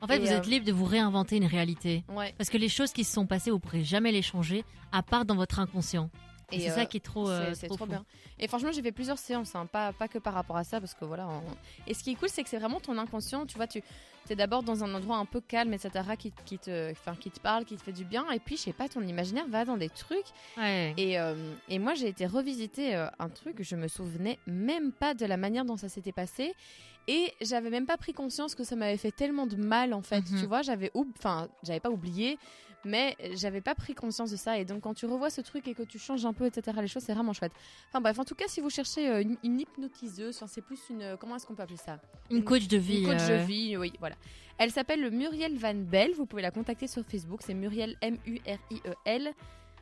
En 0.01 0.07
fait, 0.07 0.17
Et, 0.17 0.19
vous 0.19 0.27
êtes 0.31 0.45
euh, 0.45 0.49
libre 0.49 0.65
de 0.65 0.73
vous 0.73 0.83
réinventer 0.85 1.37
une 1.37 1.45
réalité. 1.45 2.03
Ouais. 2.09 2.33
Parce 2.37 2.49
que 2.49 2.57
les 2.57 2.67
choses 2.67 2.91
qui 2.91 3.05
se 3.05 3.13
sont 3.13 3.25
passées, 3.25 3.51
vous 3.51 3.59
pourrez 3.59 3.83
jamais 3.85 4.11
les 4.11 4.21
changer, 4.21 4.65
à 4.91 5.01
part 5.01 5.23
dans 5.23 5.35
votre 5.35 5.59
inconscient. 5.59 6.09
Et, 6.51 6.59
c'est 6.59 6.71
euh, 6.71 6.75
ça 6.75 6.85
qui 6.85 6.97
est 6.97 6.99
trop, 6.99 7.29
euh, 7.29 7.51
c'est 7.53 7.61
c'est 7.61 7.67
trop, 7.67 7.85
bien. 7.87 8.05
Et 8.37 8.47
franchement, 8.47 8.71
j'ai 8.73 8.81
fait 8.83 8.91
plusieurs 8.91 9.17
séances, 9.17 9.55
hein, 9.55 9.65
pas, 9.65 9.93
pas 9.93 10.07
que 10.09 10.19
par 10.19 10.33
rapport 10.33 10.57
à 10.57 10.63
ça, 10.65 10.79
parce 10.79 10.93
que 10.93 11.05
voilà. 11.05 11.27
on- 11.27 11.41
Et 11.87 11.93
ce 11.93 12.03
qui 12.03 12.11
est 12.11 12.15
cool, 12.15 12.29
c'est 12.29 12.43
que 12.43 12.49
c'est 12.49 12.59
vraiment 12.59 12.79
ton 12.81 12.97
inconscient. 12.97 13.45
Tu 13.45 13.55
vois, 13.55 13.65
tu 13.67 13.81
es 14.33 14.35
d'abord 14.35 14.63
dans 14.63 14.83
un 14.83 14.93
endroit 14.93 15.17
un 15.17 15.25
peu 15.25 15.41
calme, 15.41 15.73
etc., 15.73 15.91
qui, 16.17 16.33
qui, 16.45 16.57
te, 16.57 16.91
enfin, 16.91 17.15
qui 17.19 17.31
te 17.31 17.39
parle, 17.39 17.65
qui 17.65 17.75
te 17.75 17.83
fait 17.83 17.91
du 17.91 18.05
bien. 18.05 18.29
Et 18.31 18.39
puis, 18.39 18.57
je 18.57 18.63
sais 18.63 18.73
pas, 18.73 18.89
ton 18.89 19.01
imaginaire 19.01 19.47
va 19.47 19.65
dans 19.65 19.77
des 19.77 19.89
trucs. 19.89 20.27
Ouais. 20.57 20.93
Et, 20.97 21.19
euh, 21.19 21.53
et 21.69 21.79
moi, 21.79 21.93
j'ai 21.93 22.07
été 22.07 22.25
revisiter 22.25 22.95
euh, 22.95 23.07
un 23.19 23.29
truc, 23.29 23.61
je 23.61 23.75
me 23.75 23.87
souvenais 23.87 24.39
même 24.47 24.91
pas 24.91 25.13
de 25.13 25.25
la 25.25 25.37
manière 25.37 25.65
dont 25.65 25.77
ça 25.77 25.89
s'était 25.89 26.11
passé. 26.11 26.53
Et 27.07 27.31
j'avais 27.41 27.69
même 27.69 27.85
pas 27.85 27.97
pris 27.97 28.13
conscience 28.13 28.55
que 28.55 28.63
ça 28.63 28.75
m'avait 28.75 28.97
fait 28.97 29.11
tellement 29.11 29.45
de 29.45 29.55
mal, 29.55 29.93
en 29.93 30.01
fait. 30.01 30.29
Mhm. 30.31 30.39
Tu 30.39 30.45
vois, 30.47 30.63
j'avais 30.63 30.91
enfin, 30.95 31.47
j'avais 31.63 31.79
pas 31.79 31.91
oublié, 31.91 32.39
mais 32.85 33.17
j'avais 33.33 33.59
pas 33.61 33.75
pris 33.75 33.93
conscience 33.95 34.31
de 34.31 34.37
ça. 34.37 34.57
Et 34.57 34.63
donc, 34.65 34.81
quand 34.81 34.93
tu 34.93 35.05
revois 35.05 35.29
ce 35.29 35.41
truc 35.41 35.67
et 35.67 35.73
que 35.73 35.83
tu 35.83 35.99
changes 35.99 36.25
un 36.25 36.33
peu, 36.33 36.45
etc., 36.45 36.77
les 36.81 36.87
choses, 36.87 37.03
c'est 37.03 37.13
vraiment 37.13 37.33
chouette. 37.33 37.51
Enfin, 37.89 37.99
bref, 37.99 38.17
en 38.19 38.23
tout 38.23 38.35
cas, 38.35 38.45
si 38.47 38.61
vous 38.61 38.69
cherchez 38.69 39.09
euh, 39.09 39.21
une, 39.21 39.35
une 39.43 39.59
hypnotiseuse, 39.59 40.35
enfin, 40.37 40.47
c'est 40.47 40.61
plus 40.61 40.79
une. 40.89 41.01
euh, 41.01 41.17
Comment 41.17 41.35
est-ce 41.35 41.45
qu'on 41.45 41.55
peut 41.55 41.63
appeler 41.63 41.77
ça? 41.77 41.99
Une 42.31 42.43
coach 42.43 42.67
de 42.67 42.77
vie. 42.77 42.99
une 42.99 43.07
coach 43.07 43.21
euh, 43.29 43.39
de 43.41 43.45
vie, 43.45 43.75
oui, 43.77 43.91
voilà. 43.99 44.15
Elle 44.57 44.71
s'appelle 44.71 45.11
Muriel 45.11 45.57
Van 45.57 45.73
Bell. 45.75 46.11
Vous 46.15 46.25
pouvez 46.25 46.41
la 46.41 46.51
contacter 46.51 46.87
sur 46.87 47.03
Facebook. 47.03 47.41
C'est 47.43 47.53
Muriel 47.53 47.97
M-U-R-I-E-L. 48.01 49.33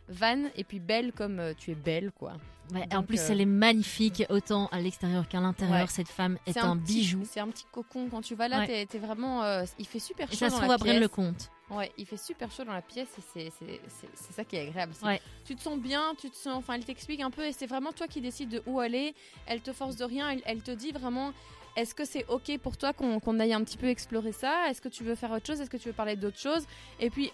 Van 0.10 0.49
et 0.58 0.66
puis 0.66 0.80
belle 0.82 1.14
comme 1.14 1.39
euh, 1.39 1.54
tu 1.58 1.72
es 1.72 1.76
belle, 1.76 2.12
quoi. 2.12 2.34
ouais, 2.74 2.93
en 2.93 3.04
plus, 3.04 3.22
euh, 3.22 3.28
elle 3.32 3.39
est 3.39 3.45
magnifique, 3.45 4.22
autant 4.30 4.68
à 4.68 4.82
l'extérieur 4.82 5.30
qu'à 5.30 5.39
l'intérieur. 5.39 5.84
Ouais. 5.84 5.88
Cette 5.88 6.10
femme 6.10 6.38
est 6.45 6.58
un, 6.58 6.76
petit- 6.76 6.95
bijou. 6.95 7.22
C'est 7.24 7.39
un 7.39 7.47
petit 7.47 7.64
cocon. 7.72 8.10
Quand 8.12 8.20
tu 8.22 8.36
vas 8.36 8.49
là, 8.49 8.60
Ouais. 8.66 8.86
vraiment. 8.99 9.43
euh, 9.43 9.64
il 9.80 9.88
fait 9.88 9.99
super 9.99 10.28
chaud 10.28 10.34
Et 10.34 10.36
ça 10.36 10.49
se 10.49 10.58
trouve 10.62 10.76
Braine 10.78 10.99
le 10.99 11.08
compte. 11.08 11.49
Ouais, 11.70 11.91
il 11.97 12.05
fait 12.05 12.18
super 12.18 12.51
chaud 12.51 12.64
dans 12.66 12.74
la 12.74 12.82
pièce 12.82 13.07
et 13.36 13.49
c'est- 13.51 14.34
ça 14.34 14.43
qui 14.43 14.55
est 14.57 14.68
agréable. 14.68 14.93
Ouais. 15.01 15.22
Tu 15.45 15.55
te 15.55 15.61
sens 15.61 15.80
bien, 15.80 16.14
tu 16.20 16.30
te 16.30 16.36
sens. 16.36 16.55
Enfin, 16.57 16.74
elle 16.76 16.86
t'explique 16.86 17.22
un 17.22 17.32
peu 17.32 17.43
et 17.45 17.53
c'est 17.53 17.66
vraiment 17.68 17.91
toi 17.93 18.07
qui 18.07 18.22
décides 18.22 18.49
de 18.49 18.64
où 18.66 18.80
aller. 18.80 19.16
Elle 19.45 19.61
te 19.61 19.72
force 19.74 19.95
de 19.95 20.03
rien. 20.03 20.30
Elle, 20.30 20.41
elle 20.45 20.61
te 20.61 20.72
dit 20.72 20.91
vraiment. 20.91 21.34
Est-ce 21.76 21.95
que 21.95 22.05
c'est 22.05 22.26
ok 22.28 22.59
pour 22.59 22.78
toi 22.78 22.93
qu'on 22.93 23.20
qu'on 23.20 23.39
aille 23.39 23.53
un 23.53 23.64
petit 23.64 23.78
peu 23.78 23.88
explorer 23.88 24.32
ça? 24.34 24.70
Est-ce 24.70 24.82
que 24.82 24.89
tu 24.89 25.03
veux 25.03 25.16
faire 25.16 25.32
autre 25.32 25.47
chose? 25.47 25.59
Est-ce 25.61 25.70
que 25.72 25.78
tu 25.78 25.88
veux 25.89 25.93
parler 25.95 26.16
d'autre 26.16 26.38
chose? 26.38 26.66
Et 26.99 27.09
puis 27.09 27.32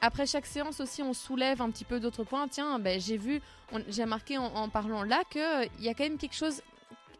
après 0.00 0.26
chaque 0.26 0.46
séance 0.46 0.80
aussi, 0.80 1.02
on 1.02 1.12
soulève 1.12 1.60
un 1.60 1.70
petit 1.70 1.84
peu 1.84 2.00
d'autres 2.00 2.24
points. 2.24 2.48
Tiens, 2.48 2.78
ben, 2.78 2.98
j'ai 3.00 3.18
vu, 3.18 3.42
j'ai 3.88 4.04
remarqué 4.04 4.38
en, 4.38 4.46
en 4.46 4.68
parlant 4.70 5.02
là 5.02 5.22
que 5.28 5.66
il 5.78 5.84
y 5.84 5.88
a 5.90 5.94
quand 5.94 6.04
même 6.04 6.16
quelque 6.18 6.34
chose 6.36 6.62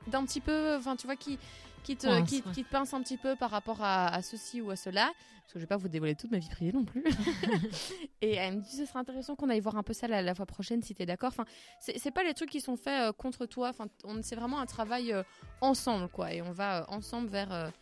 d'un 0.07 0.25
petit 0.25 0.41
peu, 0.41 0.77
enfin 0.77 0.97
tu 0.97 1.07
vois 1.07 1.17
qui 1.17 1.39
qui 1.83 1.97
te, 1.97 2.07
Pince, 2.07 2.31
qui, 2.31 2.65
te 2.65 2.71
pince 2.71 2.95
un 2.95 3.03
petit 3.03 3.17
peu 3.17 3.37
par 3.37 3.51
rapport 3.51 3.83
à, 3.83 4.09
à 4.09 4.23
ceci 4.23 4.61
ou 4.61 4.71
à 4.71 4.77
cela. 4.77 5.13
Parce 5.43 5.55
que 5.55 5.59
je 5.59 5.65
vais 5.65 5.69
pas 5.69 5.77
vous 5.77 5.89
dévoiler 5.89 6.15
toute 6.15 6.31
ma 6.31 6.39
vie 6.39 6.49
privée 6.49 6.73
non 6.73 6.85
plus. 6.85 7.05
et 8.23 8.35
elle 8.35 8.57
me 8.57 8.61
dit 8.61 8.77
ce 8.77 8.87
serait 8.87 9.01
intéressant 9.01 9.35
qu'on 9.35 9.51
aille 9.51 9.61
voir 9.61 9.77
un 9.77 9.83
peu 9.83 9.93
ça 9.93 10.07
la, 10.07 10.23
la 10.23 10.35
fois 10.35 10.47
prochaine 10.47 10.83
si 10.83 10.95
t'es 10.95 11.07
d'accord. 11.07 11.29
Enfin, 11.29 11.45
c'est 11.81 12.11
pas 12.11 12.23
les 12.23 12.35
trucs 12.35 12.51
qui 12.51 12.61
sont 12.61 12.77
faits 12.77 13.09
euh, 13.09 13.13
contre 13.13 13.47
toi. 13.47 13.69
Enfin, 13.69 13.87
c'est 14.23 14.37
vraiment 14.37 14.61
un 14.61 14.67
travail 14.67 15.13
euh, 15.13 15.23
ensemble 15.61 16.09
quoi. 16.09 16.33
Et 16.33 16.43
on 16.43 16.53
va 16.53 16.83
euh, 16.83 16.85
ensemble 16.89 17.29
vers 17.29 17.73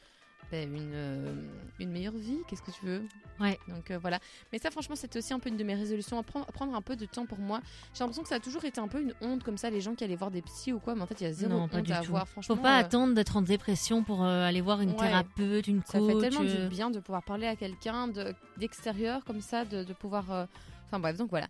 ben, 0.51 0.75
une, 0.75 0.93
euh, 0.95 1.35
une 1.79 1.91
meilleure 1.91 2.13
vie. 2.15 2.39
Qu'est-ce 2.49 2.63
que 2.63 2.71
tu 2.71 2.85
veux 2.85 3.03
Ouais. 3.41 3.59
Donc 3.69 3.91
euh, 3.91 3.99
voilà. 3.99 4.19
Mais 4.53 4.59
ça, 4.59 4.71
franchement, 4.71 4.97
c'était 4.97 5.19
aussi 5.19 5.33
un 5.33 5.39
peu 5.39 5.49
une 5.49 5.57
de 5.57 5.65
mes 5.65 5.75
résolutions. 5.75 6.19
à 6.19 6.23
Prendre, 6.23 6.47
prendre 6.47 6.75
un 6.75 6.83
peu 6.83 6.97
de 6.97 7.07
temps 7.07 7.25
pour 7.27 7.39
moi. 7.39 7.61
J'ai 7.95 8.01
l'impression 8.01 8.23
que 8.23 8.29
ça 8.29 8.35
a 8.35 8.41
toujours 8.41 8.65
été 8.65 8.81
un 8.81 8.89
peu 8.89 9.01
une 9.01 9.15
honte 9.23 9.43
comme 9.43 9.57
ça, 9.57 9.71
les 9.71 9.81
gens 9.81 9.95
qui 9.95 10.05
allaient 10.05 10.17
voir 10.17 10.31
des 10.31 10.43
psys 10.43 10.73
ou 10.73 10.79
quoi. 10.81 10.95
Mais 10.95 11.03
en 11.03 11.07
fait, 11.07 11.21
il 11.21 11.25
y 11.25 11.27
a 11.27 11.33
zéro 11.33 11.53
Non, 11.53 11.69
pas 11.69 11.79
honte 11.79 11.85
du 11.85 11.93
à 11.93 12.01
tout. 12.01 12.09
avoir. 12.11 12.29
Franchement, 12.29 12.57
Faut 12.57 12.63
pas 12.63 12.77
euh, 12.77 12.81
attendre 12.81 13.15
d'être 13.15 13.37
en 13.37 13.43
dépression 13.43 14.03
pour 14.03 14.25
euh, 14.25 14.45
aller 14.47 14.61
voir 14.61 14.81
une 14.81 14.91
Ouais. 14.91 14.97
thérapeute, 14.97 15.67
une 15.69 15.83
ça 15.85 15.99
coach. 15.99 16.13
fait 16.13 16.21
tellement 16.29 16.43
euh, 16.49 16.63
du 16.65 16.69
bien 16.69 16.91
de 16.91 17.01
pouvoir 17.01 17.23
parler 17.23 17.47
à 17.47 17.57
quelqu'un 17.57 18.09
de- 18.09 18.35
d'extérieur 18.59 19.25
comme 19.25 19.41
ça, 19.41 19.65
de, 19.65 19.85
de 19.85 19.93
pouvoir. 19.93 20.31
euh, 20.31 20.47
Enfin 20.87 20.99
bref, 20.99 21.17
donc 21.17 21.31
voilà. 21.31 21.47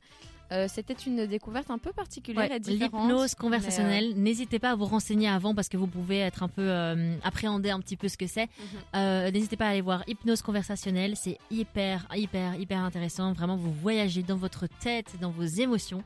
Euh, 0.52 0.66
C'était 0.68 0.94
une 1.06 1.26
découverte 1.26 1.70
un 1.70 1.78
peu 1.78 1.92
particulière 1.92 2.48
Ouais, 2.50 2.56
et 2.56 2.60
différente. 2.60 3.08
L'hypnose 3.08 3.34
conversationnelle, 3.34 4.14
n'hésitez 4.16 4.58
pas 4.58 4.70
à 4.70 4.74
vous 4.74 4.84
renseigner 4.86 5.28
avant 5.28 5.54
parce 5.54 5.68
que 5.68 5.76
vous 5.76 5.86
pouvez 5.86 6.18
être 6.18 6.42
un 6.42 6.48
peu 6.48 6.62
euh, 6.62 7.14
appréhender 7.22 7.70
un 7.70 7.80
petit 7.80 7.96
peu 7.96 8.08
ce 8.08 8.16
que 8.16 8.26
c'est. 8.26 8.42
euh, 8.42 8.44
mhm. 8.44 8.80
Euh, 8.96 9.30
n'hésitez 9.30 9.56
pas 9.56 9.66
à 9.66 9.70
aller 9.70 9.80
voir 9.80 10.02
hypnose 10.08 10.42
conversationnelle, 10.42 11.14
c'est 11.16 11.38
hyper 11.50 12.06
hyper 12.14 12.56
hyper 12.56 12.78
intéressant. 12.80 13.32
Vraiment, 13.32 13.56
vous 13.56 13.72
voyagez 13.72 14.22
dans 14.22 14.36
votre 14.36 14.66
tête, 14.66 15.14
dans 15.20 15.30
vos 15.30 15.44
émotions. 15.44 16.02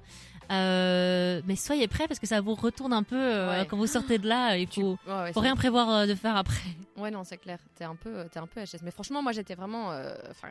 Euh, 0.50 1.40
mais 1.46 1.56
soyez 1.56 1.88
prêts 1.88 2.06
parce 2.08 2.20
que 2.20 2.26
ça 2.26 2.40
vous 2.40 2.54
retourne 2.54 2.92
un 2.92 3.02
peu 3.02 3.16
euh, 3.16 3.50
Ouais. 3.60 3.66
quand 3.66 3.76
vous 3.76 3.86
sortez 3.86 4.18
de 4.18 4.28
là. 4.28 4.56
Il 4.56 4.68
Tu- 4.68 4.80
faut, 4.80 4.98
ouais, 5.06 5.12
ouais, 5.22 5.32
faut 5.32 5.40
rien 5.40 5.56
prévoir 5.56 5.90
euh, 5.90 6.06
de 6.06 6.14
faire 6.14 6.36
après. 6.36 6.54
Ouais, 6.96 7.10
non, 7.10 7.24
c'est 7.24 7.38
clair. 7.38 7.58
T'es 7.76 7.84
un 7.84 7.96
peu, 7.96 8.20
un 8.34 8.46
peu 8.46 8.60
HS. 8.60 8.82
Mais 8.82 8.90
franchement, 8.90 9.22
moi, 9.22 9.32
j'étais 9.32 9.54
vraiment. 9.54 9.88
Enfin, 10.30 10.48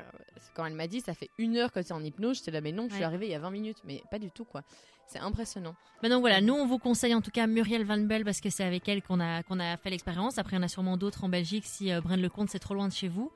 quand 0.54 0.66
elle 0.66 0.74
m'a 0.74 0.88
dit, 0.88 1.02
ça 1.02 1.14
fait 1.14 1.30
une 1.38 1.58
heure 1.58 1.72
que 1.72 1.80
t'es 1.80 1.94
en 1.94 2.04
hypnose, 2.04 2.38
j'étais 2.40 2.52
là, 2.52 2.62
mais 2.62 2.72
non, 2.72 2.88
je 2.90 2.96
suis 2.96 3.04
arrivée 3.04 3.28
il 3.28 3.32
y 3.32 3.36
a 3.36 3.40
20 3.40 3.50
minutes. 3.52 3.78
Mais 3.86 4.02
pas 4.12 4.20
du 4.20 4.30
tout, 4.32 4.44
quoi. 4.46 4.62
C'est 5.08 5.20
impressionnant. 5.20 5.76
Mais 6.02 6.10
donc 6.10 6.22
voilà, 6.22 6.42
nous 6.42 6.54
on 6.54 6.66
vous 6.66 6.80
conseille 6.80 7.14
en 7.14 7.22
tout 7.22 7.32
cas 7.32 7.48
Muriel 7.48 7.86
Van 7.86 7.98
Bell 7.98 8.26
parce 8.26 8.42
que 8.42 8.50
c'est 8.50 8.64
avec 8.64 8.90
elle 8.90 9.02
qu'on 9.02 9.20
a 9.20 9.44
qu'on 9.44 9.60
a 9.60 9.78
fait 9.78 9.90
l'expérience. 9.90 10.38
Après, 10.38 10.56
il 10.56 10.60
y 10.60 10.62
en 10.62 10.64
a 10.64 10.68
sûrement 10.68 10.98
d'autres 10.98 11.24
en 11.24 11.30
Belgique 11.30 11.66
si 11.66 11.92
euh, 11.92 12.02
Braine 12.02 12.22
le 12.22 12.30
Comte 12.30 12.50
c'est 12.50 12.60
trop 12.60 12.74
loin 12.74 12.88
de 12.88 12.94
chez 12.94 13.08
vous. 13.08 13.32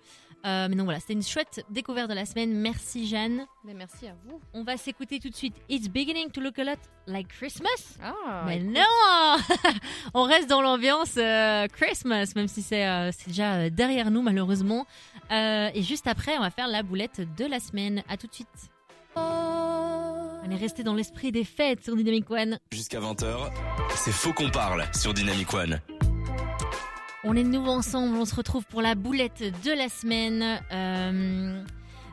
Euh, 0.45 0.67
mais 0.69 0.75
donc 0.75 0.85
voilà, 0.85 0.99
c'était 0.99 1.13
une 1.13 1.23
chouette 1.23 1.65
découverte 1.69 2.09
de 2.09 2.13
la 2.13 2.25
semaine. 2.25 2.53
Merci 2.53 3.07
Jeanne. 3.07 3.45
Mais 3.63 3.73
merci 3.73 4.07
à 4.07 4.15
vous. 4.25 4.39
On 4.53 4.63
va 4.63 4.77
s'écouter 4.77 5.19
tout 5.19 5.29
de 5.29 5.35
suite. 5.35 5.55
It's 5.69 5.87
beginning 5.87 6.29
to 6.31 6.41
look 6.41 6.59
a 6.59 6.63
lot 6.63 6.79
like 7.07 7.27
Christmas. 7.27 7.97
Ah, 8.01 8.43
Mais 8.45 8.57
écoute. 8.57 8.75
non 8.75 9.71
On 10.13 10.23
reste 10.23 10.49
dans 10.49 10.61
l'ambiance 10.61 11.15
euh, 11.17 11.67
Christmas, 11.67 12.33
même 12.35 12.47
si 12.47 12.61
c'est 12.61 12.87
euh, 12.87 13.11
déjà 13.25 13.69
derrière 13.69 14.11
nous 14.11 14.21
malheureusement. 14.21 14.85
Et 15.31 15.81
juste 15.83 16.07
après, 16.07 16.37
on 16.37 16.41
va 16.41 16.49
faire 16.51 16.67
la 16.67 16.83
boulette 16.83 17.21
de 17.37 17.45
la 17.45 17.59
semaine. 17.59 18.03
À 18.07 18.15
tout 18.17 18.27
de 18.27 18.33
suite. 18.33 18.47
On 20.47 20.51
est 20.51 20.55
resté 20.55 20.81
dans 20.81 20.93
l'esprit 20.93 21.33
des 21.33 21.43
fêtes 21.43 21.83
sur 21.83 21.93
Dynamic 21.97 22.31
One. 22.31 22.57
Jusqu'à 22.71 23.01
20h, 23.01 23.51
c'est 23.95 24.13
Faux 24.13 24.31
qu'on 24.31 24.49
parle 24.49 24.85
sur 24.95 25.13
Dynamic 25.13 25.53
One. 25.53 25.81
On 27.25 27.35
est 27.35 27.43
de 27.43 27.49
nouveau 27.49 27.71
ensemble, 27.71 28.15
on 28.15 28.23
se 28.23 28.33
retrouve 28.33 28.63
pour 28.65 28.81
la 28.81 28.95
boulette 28.95 29.41
de 29.41 29.71
la 29.77 29.89
semaine. 29.89 30.61
Euh, 30.71 31.61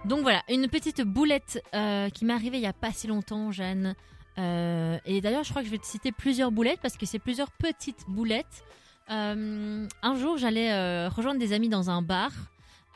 donc 0.05 0.23
voilà, 0.23 0.43
une 0.49 0.67
petite 0.67 1.03
boulette 1.03 1.63
euh, 1.75 2.09
qui 2.09 2.25
m'est 2.25 2.33
arrivée 2.33 2.57
il 2.57 2.65
y 2.65 2.67
a 2.67 2.73
pas 2.73 2.91
si 2.91 3.07
longtemps, 3.07 3.53
Jeanne. 3.53 3.95
Euh, 4.39 4.99
et 5.07 5.21
d'ailleurs, 5.21 5.45
je 5.45 5.51
crois 5.51 5.63
que 5.63 5.69
je 5.69 5.73
vais 5.73 5.79
te 5.79 5.87
citer 5.87 6.11
plusieurs 6.11 6.51
boulettes 6.51 6.81
parce 6.83 6.97
que 6.97 7.07
c'est 7.07 7.21
plusieurs 7.21 7.53
petites 7.53 8.05
boulettes. 8.09 8.65
Euh, 9.13 9.87
un 10.03 10.15
jour, 10.17 10.39
j'allais 10.39 11.07
rejoindre 11.07 11.39
des 11.39 11.53
amis 11.53 11.69
dans 11.69 11.89
un 11.89 12.03
bar. 12.03 12.33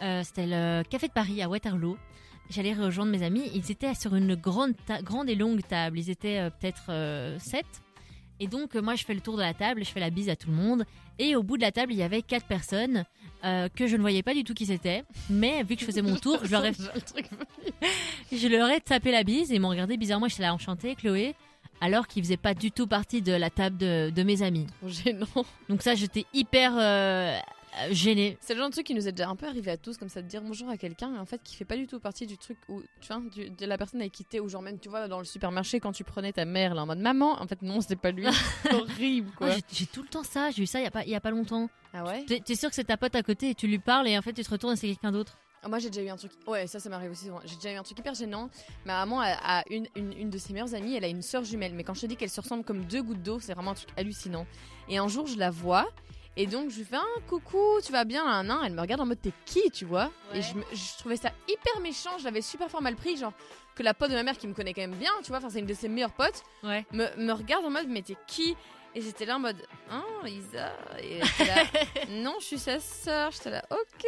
C'était 0.01 0.47
le 0.49 0.83
Café 0.83 1.07
de 1.07 1.13
Paris 1.13 1.43
à 1.43 1.49
Waterloo. 1.49 1.97
J'allais 2.51 2.73
rejoindre 2.73 3.11
mes 3.13 3.23
amis. 3.23 3.51
Ils 3.55 3.71
étaient 3.71 3.95
sur 3.95 4.15
une 4.15 4.35
grande, 4.35 4.75
grande 5.03 5.29
et 5.29 5.35
longue 5.35 5.61
table. 5.69 5.99
Ils 5.99 6.11
étaient 6.11 6.39
euh, 6.39 6.51
peut-être 6.51 6.85
euh, 6.89 7.39
sept. 7.39 7.67
Et 8.41 8.47
donc, 8.47 8.75
euh, 8.77 8.81
moi, 8.83 8.95
je 8.95 9.05
fais 9.05 9.15
le 9.15 9.21
tour 9.21 9.37
de 9.37 9.43
la 9.43 9.53
table, 9.53 9.85
je 9.85 9.91
fais 9.91 10.01
la 10.01 10.11
bise 10.11 10.29
à 10.31 10.37
tout 10.37 10.49
le 10.49 10.57
monde. 10.57 10.85
Et 11.19 11.35
au 11.37 11.43
bout 11.43 11.57
de 11.57 11.63
la 11.63 11.73
table, 11.73 11.93
il 11.93 11.99
y 11.99 12.03
avait 12.03 12.23
quatre 12.23 12.47
personnes 12.47 13.05
euh, 13.45 13.69
que 13.69 13.87
je 13.87 13.97
ne 13.97 14.01
voyais 14.01 14.23
pas 14.23 14.33
du 14.35 14.45
tout 14.45 14.55
qui 14.55 14.67
c'était. 14.67 15.03
Mais 15.29 15.63
vu 15.65 15.75
que 15.75 15.81
je 15.83 15.87
faisais 15.87 16.03
mon 16.03 16.17
tour, 16.21 16.39
je 16.45 16.51
leur 16.51 16.65
ai, 16.65 16.71
Le 16.71 17.01
truc- 17.01 17.29
je 18.33 18.49
leur 18.49 18.71
ai 18.71 18.81
tapé 18.81 19.11
la 19.13 19.25
bise 19.25 19.51
et 19.51 19.57
ils 19.57 19.61
m'ont 19.61 19.69
regardé 19.69 19.97
bizarrement. 19.97 20.29
J'étais 20.29 20.43
là 20.43 20.55
enchantée, 20.55 20.95
Chloé. 20.95 21.35
Alors 21.81 22.07
qu'ils 22.09 22.23
faisaient 22.25 22.37
pas 22.37 22.55
du 22.55 22.73
tout 22.73 22.87
partie 22.87 23.23
de 23.23 23.33
la 23.33 23.51
table 23.51 23.77
de, 23.77 24.11
de 24.11 24.23
mes 24.25 24.43
amis. 24.43 24.67
Trop 24.81 24.89
gênant. 24.89 25.27
Donc 25.69 25.83
ça, 25.83 25.95
j'étais 25.95 26.25
hyper 26.35 26.73
euh, 27.81 27.93
gênée. 27.93 28.37
C'est 28.41 28.55
le 28.55 28.61
genre 28.61 28.69
de 28.69 28.73
truc 28.73 28.87
qui 28.87 28.95
nous 28.95 29.07
est 29.09 29.13
déjà 29.13 29.29
un 29.29 29.37
peu 29.37 29.47
arrivé 29.47 29.71
à 29.71 29.77
tous, 29.77 29.97
comme 29.97 30.09
ça, 30.09 30.23
de 30.23 30.29
dire 30.29 30.43
bonjour 30.43 30.69
à 30.69 30.77
quelqu'un, 30.77 31.15
et 31.15 31.19
en 31.19 31.25
fait, 31.27 31.41
qui 31.43 31.55
fait 31.57 31.65
pas 31.65 31.77
du 31.77 31.87
tout 31.87 32.01
partie 32.01 32.27
du 32.27 32.37
truc 32.39 32.59
où, 32.69 32.83
tu 33.01 33.09
vois, 33.13 33.21
du- 33.31 33.51
de 33.51 33.67
la 33.67 33.79
personne 33.79 34.01
avec 34.01 34.13
qui 34.13 34.25
t'es, 34.25 34.41
ou 34.41 34.49
genre 34.49 34.63
même, 34.63 34.79
tu 34.79 34.89
vois, 34.89 35.09
dans 35.09 35.19
le 35.19 35.25
supermarché, 35.25 35.81
quand 35.81 35.93
tu 35.93 36.05
prenais 36.05 36.33
ta 36.33 36.45
mère, 36.45 36.75
là, 36.75 36.83
en 36.83 36.87
mode 36.87 36.99
maman, 36.99 37.41
en 37.41 37.47
fait, 37.47 37.63
non, 37.63 37.81
c'était 37.81 37.97
pas 37.97 38.11
lui. 38.11 38.27
Horrible, 38.73 39.31
Ah, 39.33 39.37
quoi. 39.39 39.51
j'ai- 39.51 39.63
J'ai 39.73 39.87
tout 39.87 40.03
le 40.03 40.09
temps 40.09 40.23
ça. 40.25 40.51
J'ai 40.51 40.63
eu 40.63 40.67
ça 40.67 40.81
il 40.81 40.85
y 40.85 40.87
a 40.87 40.91
pas, 40.91 41.05
il 41.05 41.11
y 41.11 41.15
a 41.15 41.21
pas 41.21 41.31
longtemps. 41.31 41.69
Ah 41.93 42.05
ouais 42.05 42.25
T'es 42.27 42.41
t'es 42.41 42.55
sûr 42.55 42.69
que 42.69 42.75
c'est 42.75 42.85
ta 42.85 42.97
pote 42.99 43.15
à 43.15 43.23
côté 43.23 43.51
et 43.51 43.55
tu 43.55 43.67
lui 43.67 43.79
parles 43.79 44.07
et 44.09 44.19
en 44.19 44.23
fait 44.23 44.33
tu 44.35 44.43
te 44.45 44.51
retournes 44.51 44.75
et 44.75 44.77
c'est 44.77 44.89
quelqu'un 44.89 45.11
d'autre? 45.13 45.39
Ah, 45.63 45.69
Moi, 45.69 45.79
j'ai 45.81 45.89
déjà 45.91 46.03
eu 46.03 46.09
un 46.09 46.17
truc. 46.17 46.31
Ouais, 46.47 46.67
ça, 46.69 46.79
ça 46.79 46.89
m'arrive 46.89 47.11
aussi 47.11 47.25
souvent. 47.25 47.41
J'ai 47.45 47.57
déjà 47.57 47.73
eu 47.73 47.77
un 47.77 47.83
truc 47.83 47.99
hyper 47.99 48.15
gênant. 48.15 48.49
Ma 48.85 49.05
maman 49.05 49.21
a, 49.21 49.33
a 49.59 49.65
une, 49.71 49.89
une, 49.97 50.13
une 50.13 50.31
de 50.31 50.39
ses 50.39 50.53
meilleures 50.53 50.73
amies, 50.75 50.95
elle 50.95 51.05
a 51.05 51.09
une 51.09 51.23
sœur 51.23 51.43
jumelle. 51.45 51.73
Mais 51.75 51.83
quand 51.83 51.95
je 51.95 52.03
te 52.03 52.07
dis 52.07 52.15
qu'elles 52.17 52.31
se 52.31 52.41
ressemblent 52.41 52.63
comme 52.65 52.85
deux 52.85 53.03
gouttes 53.03 53.23
d'eau, 53.25 53.41
c'est 53.41 53.55
vraiment 53.55 53.73
un 53.73 53.75
truc 53.75 53.89
hallucinant. 53.97 54.47
Et 54.89 54.99
un 54.99 55.09
jour, 55.09 55.27
je 55.27 55.37
la 55.37 55.51
vois. 55.51 55.89
Et 56.41 56.47
donc, 56.47 56.71
je 56.71 56.77
lui 56.79 56.85
fais 56.85 56.97
un 56.97 57.21
coucou, 57.29 57.81
tu 57.85 57.91
vas 57.93 58.05
bien, 58.05 58.25
un 58.25 58.49
an. 58.49 58.63
Elle 58.63 58.73
me 58.73 58.81
regarde 58.81 59.01
en 59.01 59.07
mode 59.07 59.21
t'es 59.21 59.33
qui, 59.45 59.71
tu 59.73 59.85
vois? 59.85 60.11
Ouais. 60.33 60.39
Et 60.39 60.43
je, 60.43 60.55
me- 60.55 60.65
je 60.73 60.99
trouvais 60.99 61.17
ça 61.17 61.33
hyper 61.49 61.81
méchant. 61.83 62.17
Je 62.19 62.25
l'avais 62.25 62.43
super 62.43 62.71
fort 62.71 62.81
mal 62.81 62.95
pris. 62.95 63.17
Genre, 63.17 63.33
que 63.75 63.83
la 63.83 63.93
pote 63.93 64.11
de 64.11 64.15
ma 64.15 64.23
mère 64.23 64.39
qui 64.39 64.47
me 64.47 64.55
connaît 64.55 64.73
quand 64.73 64.81
même 64.81 64.95
bien, 64.95 65.11
tu 65.23 65.29
vois, 65.29 65.39
enfin, 65.39 65.51
c'est 65.51 65.59
une 65.59 65.67
de 65.67 65.75
ses 65.75 65.89
meilleures 65.89 66.13
potes, 66.13 66.43
Ouais. 66.63 66.87
me, 66.93 67.07
me 67.17 67.33
regarde 67.33 67.65
en 67.65 67.71
mode 67.71 67.87
mais 67.89 68.03
t'es 68.03 68.17
qui? 68.27 68.57
Et 68.95 69.03
j'étais 69.03 69.27
là 69.27 69.37
en 69.37 69.39
mode 69.41 69.57
Hein, 69.91 70.03
Isa 70.27 70.73
Et 71.03 71.19
là, 71.19 71.65
Non, 72.09 72.37
je 72.41 72.47
suis 72.47 72.59
sa 72.59 72.81
sœur. 72.81 73.31
J'étais 73.33 73.51
là, 73.51 73.63
ok. 73.71 74.07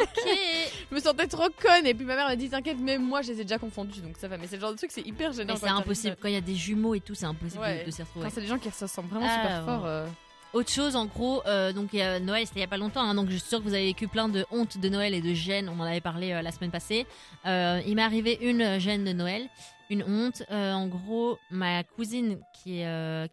Ok. 0.00 0.22
Je 0.90 0.94
me 0.94 1.00
sentais 1.00 1.26
trop 1.26 1.48
conne 1.60 1.86
et 1.86 1.94
puis 1.94 2.04
ma 2.06 2.16
mère 2.16 2.26
m'a 2.28 2.34
dit 2.36 2.48
t'inquiète 2.48 2.78
même 2.78 3.02
moi 3.02 3.20
je 3.22 3.32
les 3.32 3.40
ai 3.40 3.44
déjà 3.44 3.58
confondus 3.58 4.00
donc 4.00 4.16
ça 4.16 4.26
va 4.28 4.36
mais 4.38 4.46
c'est 4.46 4.56
le 4.56 4.60
genre 4.62 4.72
de 4.72 4.76
truc 4.76 4.90
c'est 4.92 5.02
hyper 5.06 5.32
gênant 5.32 5.54
Mais 5.54 5.60
c'est 5.60 5.68
impossible. 5.68 6.16
Quand 6.20 6.28
il 6.28 6.34
y 6.34 6.38
a 6.38 6.40
des 6.40 6.54
jumeaux 6.54 6.94
et 6.94 7.00
tout, 7.00 7.14
c'est 7.14 7.26
impossible 7.26 7.62
de- 7.62 7.84
de, 7.84 7.90
s'y 7.90 8.02
retrouver. 8.02 8.24
quand 8.26 8.32
c'est 8.34 8.40
des 8.40 8.46
gens 8.46 8.58
qui 8.58 8.70
se 8.70 8.84
ressemblent 8.84 9.08
vraiment 9.10 9.26
Ah, 9.28 9.34
super 9.42 9.58
ouais. 9.58 9.64
fort 9.66 9.86
euh, 9.86 10.06
Autre 10.54 10.70
chose, 10.70 10.94
en 10.94 11.06
gros, 11.06 11.42
euh, 11.46 11.72
donc 11.72 11.94
Noël, 11.94 12.46
c'était 12.46 12.60
il 12.60 12.62
y 12.62 12.64
a 12.64 12.68
pas 12.68 12.76
longtemps, 12.76 13.02
hein, 13.02 13.16
donc 13.16 13.28
je 13.28 13.36
suis 13.36 13.48
sûre 13.48 13.58
que 13.58 13.64
vous 13.64 13.74
avez 13.74 13.86
vécu 13.86 14.06
plein 14.06 14.28
de 14.28 14.46
honte 14.52 14.78
de 14.78 14.88
Noël 14.88 15.12
et 15.12 15.20
de 15.20 15.34
gêne. 15.34 15.68
On 15.68 15.80
en 15.80 15.82
avait 15.82 16.00
parlé 16.00 16.30
euh, 16.30 16.42
la 16.42 16.52
semaine 16.52 16.70
passée. 16.70 17.06
Euh, 17.44 17.82
il 17.84 17.96
m'est 17.96 18.02
arrivé 18.02 18.38
une 18.40 18.78
gêne 18.78 19.04
de 19.04 19.12
Noël, 19.12 19.48
une 19.90 20.04
honte. 20.04 20.44
En 20.50 20.86
gros, 20.86 21.38
ma 21.50 21.82
cousine 21.82 22.38
qui, 22.52 22.82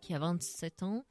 qui 0.01 0.13
a 0.15 0.19
27 0.19 0.81
ans, 0.81 1.03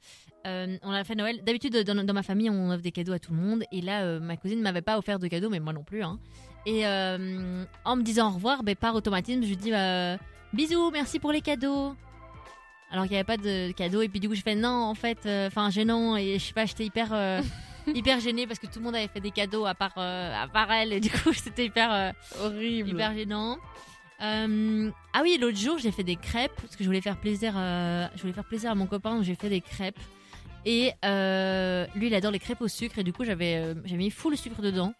on 0.43 0.91
a 0.91 1.03
fait 1.05 1.15
Noël. 1.15 1.41
D'habitude, 1.45 1.77
dans, 1.77 2.13
ma 2.13 2.23
famille, 2.23 2.49
on 2.49 2.71
offre 2.71 2.83
des 2.83 2.91
cadeaux 2.91 3.13
à 3.13 3.19
tout 3.19 3.31
le 3.31 3.39
monde. 3.39 3.63
Et 3.71 3.79
là, 3.79 4.19
ma 4.19 4.35
cousine 4.35 4.61
m'avait 4.61 4.81
pas 4.81 4.97
offert 4.97 5.17
de 5.17 5.29
cadeaux, 5.29 5.49
mais 5.49 5.61
moi 5.61 5.71
non 5.71 5.83
plus. 5.83 6.03
hein. 6.03 6.19
Et 6.65 6.85
en 6.85 7.95
me 7.95 8.01
disant 8.01 8.31
au 8.31 8.33
revoir, 8.33 8.63
ben, 8.63 8.75
par 8.75 8.95
automatisme, 8.95 9.43
je 9.43 9.47
lui 9.47 9.55
dis 9.57 9.71
bisous, 10.51 10.91
merci 10.91 11.19
pour 11.19 11.31
les 11.31 11.41
cadeaux. 11.41 11.95
Alors 12.91 13.05
qu'il 13.05 13.13
n'y 13.13 13.17
avait 13.17 13.23
pas 13.23 13.37
de 13.37 13.71
cadeaux. 13.71 14.01
Et 14.01 14.09
puis 14.09 14.19
du 14.19 14.27
coup, 14.27 14.35
je 14.35 14.41
fais 14.41 14.55
non, 14.55 14.69
en 14.69 14.95
fait, 14.95 15.25
euh, 15.25 15.47
enfin 15.47 15.69
gênant. 15.69 16.17
Et 16.17 16.39
je 16.39 16.45
sais 16.45 16.53
pas, 16.53 16.65
j'étais 16.65 16.85
hyper, 16.85 17.13
euh, 17.13 17.41
hyper 17.87 18.19
gênée 18.19 18.47
parce 18.47 18.59
que 18.59 18.67
tout 18.67 18.79
le 18.79 18.85
monde 18.85 18.95
avait 18.95 19.07
fait 19.07 19.21
des 19.21 19.31
cadeaux 19.31 19.65
à 19.65 19.73
part, 19.73 19.93
euh, 19.97 20.43
à 20.43 20.47
part 20.47 20.71
elle. 20.71 20.93
Et 20.93 20.99
du 20.99 21.09
coup, 21.09 21.33
c'était 21.33 21.65
hyper, 21.65 22.13
horrible 22.41 22.89
hyper 22.89 23.13
gênant. 23.13 23.57
Euh, 24.21 24.91
ah 25.13 25.21
oui, 25.23 25.37
l'autre 25.39 25.57
jour, 25.57 25.77
j'ai 25.79 25.91
fait 25.91 26.03
des 26.03 26.15
crêpes 26.15 26.51
parce 26.55 26.75
que 26.75 26.83
je 26.83 26.89
voulais 26.89 27.01
faire 27.01 27.17
plaisir, 27.17 27.53
euh, 27.55 28.07
je 28.15 28.21
voulais 28.21 28.33
faire 28.33 28.45
plaisir 28.45 28.71
à 28.71 28.75
mon 28.75 28.85
copain. 28.85 29.15
Donc 29.15 29.23
j'ai 29.23 29.35
fait 29.35 29.49
des 29.49 29.61
crêpes. 29.61 29.99
Et 30.65 30.91
euh, 31.03 31.87
lui, 31.95 32.07
il 32.07 32.13
adore 32.13 32.31
les 32.31 32.39
crêpes 32.39 32.61
au 32.61 32.67
sucre. 32.67 32.99
Et 32.99 33.03
du 33.03 33.13
coup, 33.13 33.25
j'avais, 33.25 33.73
j'avais 33.83 33.97
mis 33.97 34.11
full 34.11 34.37
sucre 34.37 34.61
dedans. 34.61 34.93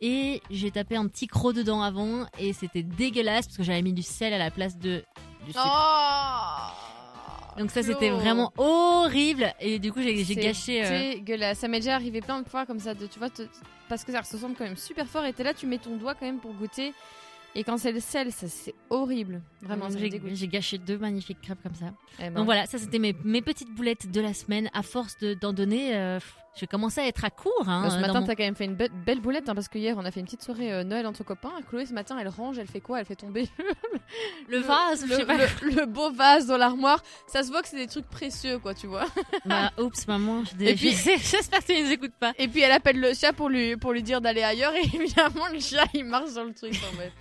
Et 0.00 0.42
j'ai 0.50 0.70
tapé 0.70 0.96
un 0.96 1.08
petit 1.08 1.26
croc 1.26 1.54
dedans 1.54 1.82
avant. 1.82 2.26
Et 2.38 2.52
c'était 2.52 2.82
dégueulasse 2.82 3.46
parce 3.46 3.56
que 3.56 3.62
j'avais 3.62 3.82
mis 3.82 3.94
du 3.94 4.02
sel 4.02 4.34
à 4.34 4.38
la 4.38 4.50
place 4.50 4.78
de, 4.78 5.02
du 5.46 5.52
sucre. 5.52 5.64
oh 5.64 6.87
Donc 7.58 7.70
ça 7.70 7.82
c'était 7.82 8.10
vraiment 8.10 8.52
horrible. 8.56 9.52
Et 9.60 9.78
du 9.78 9.92
coup 9.92 10.00
j'ai 10.02 10.16
j'ai 10.24 10.34
C'est 10.34 10.40
gâché. 10.40 10.84
euh, 10.84 11.14
dégueulasse. 11.14 11.58
Ça 11.58 11.68
m'est 11.68 11.80
déjà 11.80 11.94
arrivé 11.94 12.20
plein 12.20 12.40
de 12.42 12.48
fois 12.48 12.66
comme 12.66 12.78
ça 12.80 12.94
de 12.94 13.06
tu 13.06 13.18
vois 13.18 13.30
te- 13.30 13.42
parce 13.88 14.04
que 14.04 14.12
ça 14.12 14.22
se 14.22 14.34
ressemble 14.36 14.54
quand 14.56 14.64
même 14.64 14.76
super 14.76 15.06
fort. 15.06 15.24
Et 15.24 15.32
t'es 15.32 15.42
là 15.44 15.54
tu 15.54 15.66
mets 15.66 15.78
ton 15.78 15.96
doigt 15.96 16.14
quand 16.14 16.26
même 16.26 16.38
pour 16.38 16.52
goûter. 16.54 16.92
Et 17.54 17.64
quand 17.64 17.78
c'est 17.78 17.92
le 17.92 18.00
sel 18.00 18.30
ça 18.30 18.46
c'est 18.48 18.74
horrible. 18.90 19.40
Vraiment 19.62 19.88
j'ai 19.90 20.48
gâché 20.48 20.78
deux 20.78 20.98
magnifiques 20.98 21.40
crêpes 21.40 21.62
comme 21.62 21.74
ça. 21.74 21.86
Eh 22.18 22.24
ben, 22.24 22.34
Donc 22.34 22.44
voilà, 22.44 22.66
ça 22.66 22.78
c'était 22.78 22.98
mes, 22.98 23.14
mes 23.24 23.42
petites 23.42 23.70
boulettes 23.74 24.10
de 24.10 24.20
la 24.20 24.34
semaine. 24.34 24.68
À 24.74 24.82
force 24.82 25.16
de- 25.18 25.34
d'en 25.34 25.52
donner, 25.52 25.96
euh, 25.96 26.20
je 26.56 26.66
commençais 26.66 27.00
à 27.02 27.06
être 27.06 27.24
à 27.24 27.30
court. 27.30 27.68
Hein, 27.68 27.88
ce 27.90 27.94
euh, 27.96 28.00
dans 28.00 28.06
matin, 28.08 28.20
mon- 28.20 28.26
t'as 28.26 28.34
quand 28.34 28.42
même 28.42 28.54
fait 28.56 28.64
une 28.64 28.74
be- 28.74 28.90
belle 29.06 29.20
boulette 29.20 29.48
hein, 29.48 29.54
parce 29.54 29.68
que 29.68 29.78
hier, 29.78 29.94
on 29.96 30.04
a 30.04 30.10
fait 30.10 30.20
une 30.20 30.26
petite 30.26 30.42
soirée 30.42 30.72
euh, 30.72 30.82
Noël 30.84 31.06
entre 31.06 31.22
copains. 31.24 31.52
Chloé, 31.68 31.86
ce 31.86 31.92
matin, 31.92 32.16
elle 32.20 32.28
range, 32.28 32.58
elle 32.58 32.66
fait 32.66 32.80
quoi? 32.80 32.98
Elle 33.00 33.06
fait 33.06 33.14
tomber 33.16 33.48
le 34.48 34.58
vase, 34.58 35.02
le, 35.02 35.08
je 35.08 35.14
sais 35.14 35.24
pas. 35.26 35.36
le- 35.36 35.74
le 35.76 35.86
beau 35.86 36.10
vase 36.10 36.46
dans 36.46 36.56
l'armoire. 36.56 37.02
Ça 37.26 37.42
se 37.42 37.48
voit 37.50 37.62
que 37.62 37.68
c'est 37.68 37.76
des 37.76 37.86
trucs 37.86 38.08
précieux, 38.08 38.58
quoi, 38.58 38.74
tu 38.74 38.86
vois. 38.86 39.06
Bah, 39.44 39.70
oups, 39.78 40.06
maman, 40.08 40.42
je 40.44 40.64
Et 40.64 40.74
puis- 40.74 40.90
j'espère 41.20 41.60
que 41.60 41.66
tu 41.66 41.72
les 41.74 41.92
écoutes 41.92 42.14
pas. 42.18 42.32
Et 42.38 42.48
puis 42.48 42.60
elle 42.62 42.72
appelle 42.72 42.98
le 43.00 43.14
chat 43.14 43.32
pour 43.32 43.48
lui, 43.48 43.76
pour 43.76 43.92
lui 43.92 44.02
dire 44.02 44.20
d'aller 44.20 44.42
ailleurs. 44.42 44.74
Et 44.74 44.84
évidemment, 44.94 45.46
le 45.52 45.60
chat, 45.60 45.86
il 45.94 46.04
marche 46.04 46.30
sur 46.30 46.44
le 46.44 46.52
truc. 46.54 46.74
en 46.92 46.96
mode. 46.96 47.12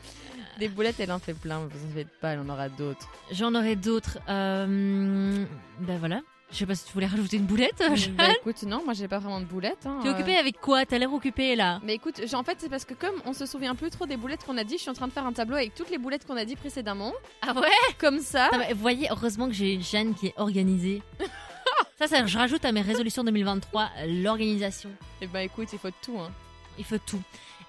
Des 0.58 0.70
boulettes, 0.70 1.00
elle 1.00 1.12
en 1.12 1.20
fait 1.20 1.36
plein. 1.36 1.60
Vous 1.60 1.66
en 1.92 1.94
faites 1.94 2.20
pas, 2.20 2.30
elle 2.30 2.40
en 2.40 2.50
aura 2.50 2.68
d'autres. 2.70 3.08
J'en 3.32 3.54
aurai 3.54 3.76
d'autres. 3.76 4.18
Euh, 4.28 5.46
ben 5.82 5.98
voilà. 6.00 6.22
Je 6.52 6.56
sais 6.60 6.66
pas 6.66 6.76
si 6.76 6.86
tu 6.86 6.94
voulais 6.94 7.08
rajouter 7.08 7.38
une 7.38 7.46
boulette. 7.46 7.84
Jeanne. 7.96 8.16
bah 8.16 8.30
écoute, 8.40 8.64
non, 8.64 8.82
moi 8.84 8.94
j'ai 8.94 9.08
pas 9.08 9.20
vraiment 9.20 9.42
de 9.42 9.46
boulettes. 9.46 9.86
hein, 9.86 10.00
Tu 10.02 10.08
es 10.08 10.12
euh. 10.12 10.14
occupée 10.14 10.38
avec 10.38 10.60
quoi? 10.62 10.86
T'as 10.86 10.98
l'air 10.98 11.12
occupée 11.14 11.56
là. 11.56 11.80
Mais 11.84 11.96
écoute, 11.96 12.22
en 12.34 12.44
fait, 12.44 12.56
c'est 12.60 12.70
parce 12.70 12.86
que 12.86 12.94
comme 12.94 13.16
on 13.26 13.34
se 13.34 13.46
souvient 13.46 13.76
plus 13.76 13.90
trop 13.90 14.06
des 14.06 14.16
boulettes 14.16 14.46
qu'on 14.46 14.58
a 14.58 14.64
dit, 14.64 14.76
je 14.78 14.82
suis 14.84 14.90
en 14.90 14.94
train 14.94 15.08
de 15.08 15.12
faire 15.12 15.26
un 15.26 15.34
tableau 15.34 15.58
avec 15.58 15.76
toutes 15.76 15.90
les 15.90 15.98
boulettes 15.98 16.26
qu'on 16.26 16.38
a 16.38 16.46
dit 16.46 16.56
précédemment. 16.56 17.14
Ah 17.42 17.54
ouais? 17.54 17.68
Comme 18.00 18.20
ça. 18.20 18.50
Vous 18.72 18.80
voyez, 18.80 19.08
heureusement 19.12 19.48
que 19.48 19.54
j'ai 19.54 19.82
Jeanne 19.82 20.16
qui 20.16 20.28
est 20.28 20.34
organisée. 20.38 21.02
ça, 22.00 22.08
ça, 22.08 22.26
je 22.26 22.38
rajoute 22.38 22.64
à 22.64 22.72
mes 22.72 22.82
résolutions 22.82 23.24
2023 23.26 23.90
euh, 24.00 24.06
l'organisation. 24.24 24.90
Et 25.22 25.28
bah 25.28 25.44
écoute, 25.44 25.68
il 25.74 25.80
faut 25.80 25.92
tout. 26.02 26.18
Hein. 26.18 26.32
Il 26.80 26.86
faut 26.86 26.98
tout. 27.00 27.22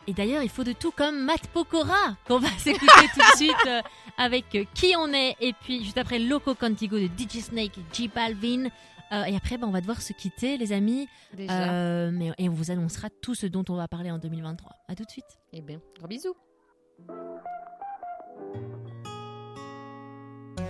Et 0.08 0.14
d'ailleurs, 0.14 0.42
il 0.42 0.48
faut 0.48 0.64
de 0.64 0.72
tout 0.72 0.90
comme 0.90 1.22
Matt 1.22 1.48
Pokora, 1.48 2.16
qu'on 2.26 2.38
va 2.38 2.48
s'écouter 2.58 3.08
tout 3.12 3.20
de 3.20 3.36
suite 3.36 3.66
euh, 3.66 3.82
avec 4.16 4.54
euh, 4.54 4.64
Qui 4.72 4.94
on 4.96 5.12
est, 5.12 5.36
et 5.38 5.52
puis 5.52 5.84
juste 5.84 5.98
après 5.98 6.18
Loco 6.18 6.54
Contigo 6.54 6.98
de 6.98 7.08
DJ 7.08 7.40
Snake, 7.42 7.78
J 7.92 8.08
Balvin. 8.08 8.70
Euh, 9.12 9.24
et 9.24 9.36
après, 9.36 9.58
bah, 9.58 9.66
on 9.66 9.70
va 9.70 9.82
devoir 9.82 10.00
se 10.00 10.14
quitter, 10.14 10.56
les 10.56 10.72
amis. 10.72 11.08
Déjà. 11.34 11.72
Euh, 11.72 12.10
mais, 12.10 12.32
et 12.38 12.48
on 12.48 12.54
vous 12.54 12.70
annoncera 12.70 13.10
tout 13.20 13.34
ce 13.34 13.46
dont 13.46 13.64
on 13.68 13.76
va 13.76 13.86
parler 13.86 14.10
en 14.10 14.16
2023. 14.16 14.72
À 14.88 14.94
tout 14.94 15.04
de 15.04 15.10
suite. 15.10 15.38
Eh 15.52 15.60
bien, 15.60 15.78
gros 15.98 16.08
bisous. 16.08 16.34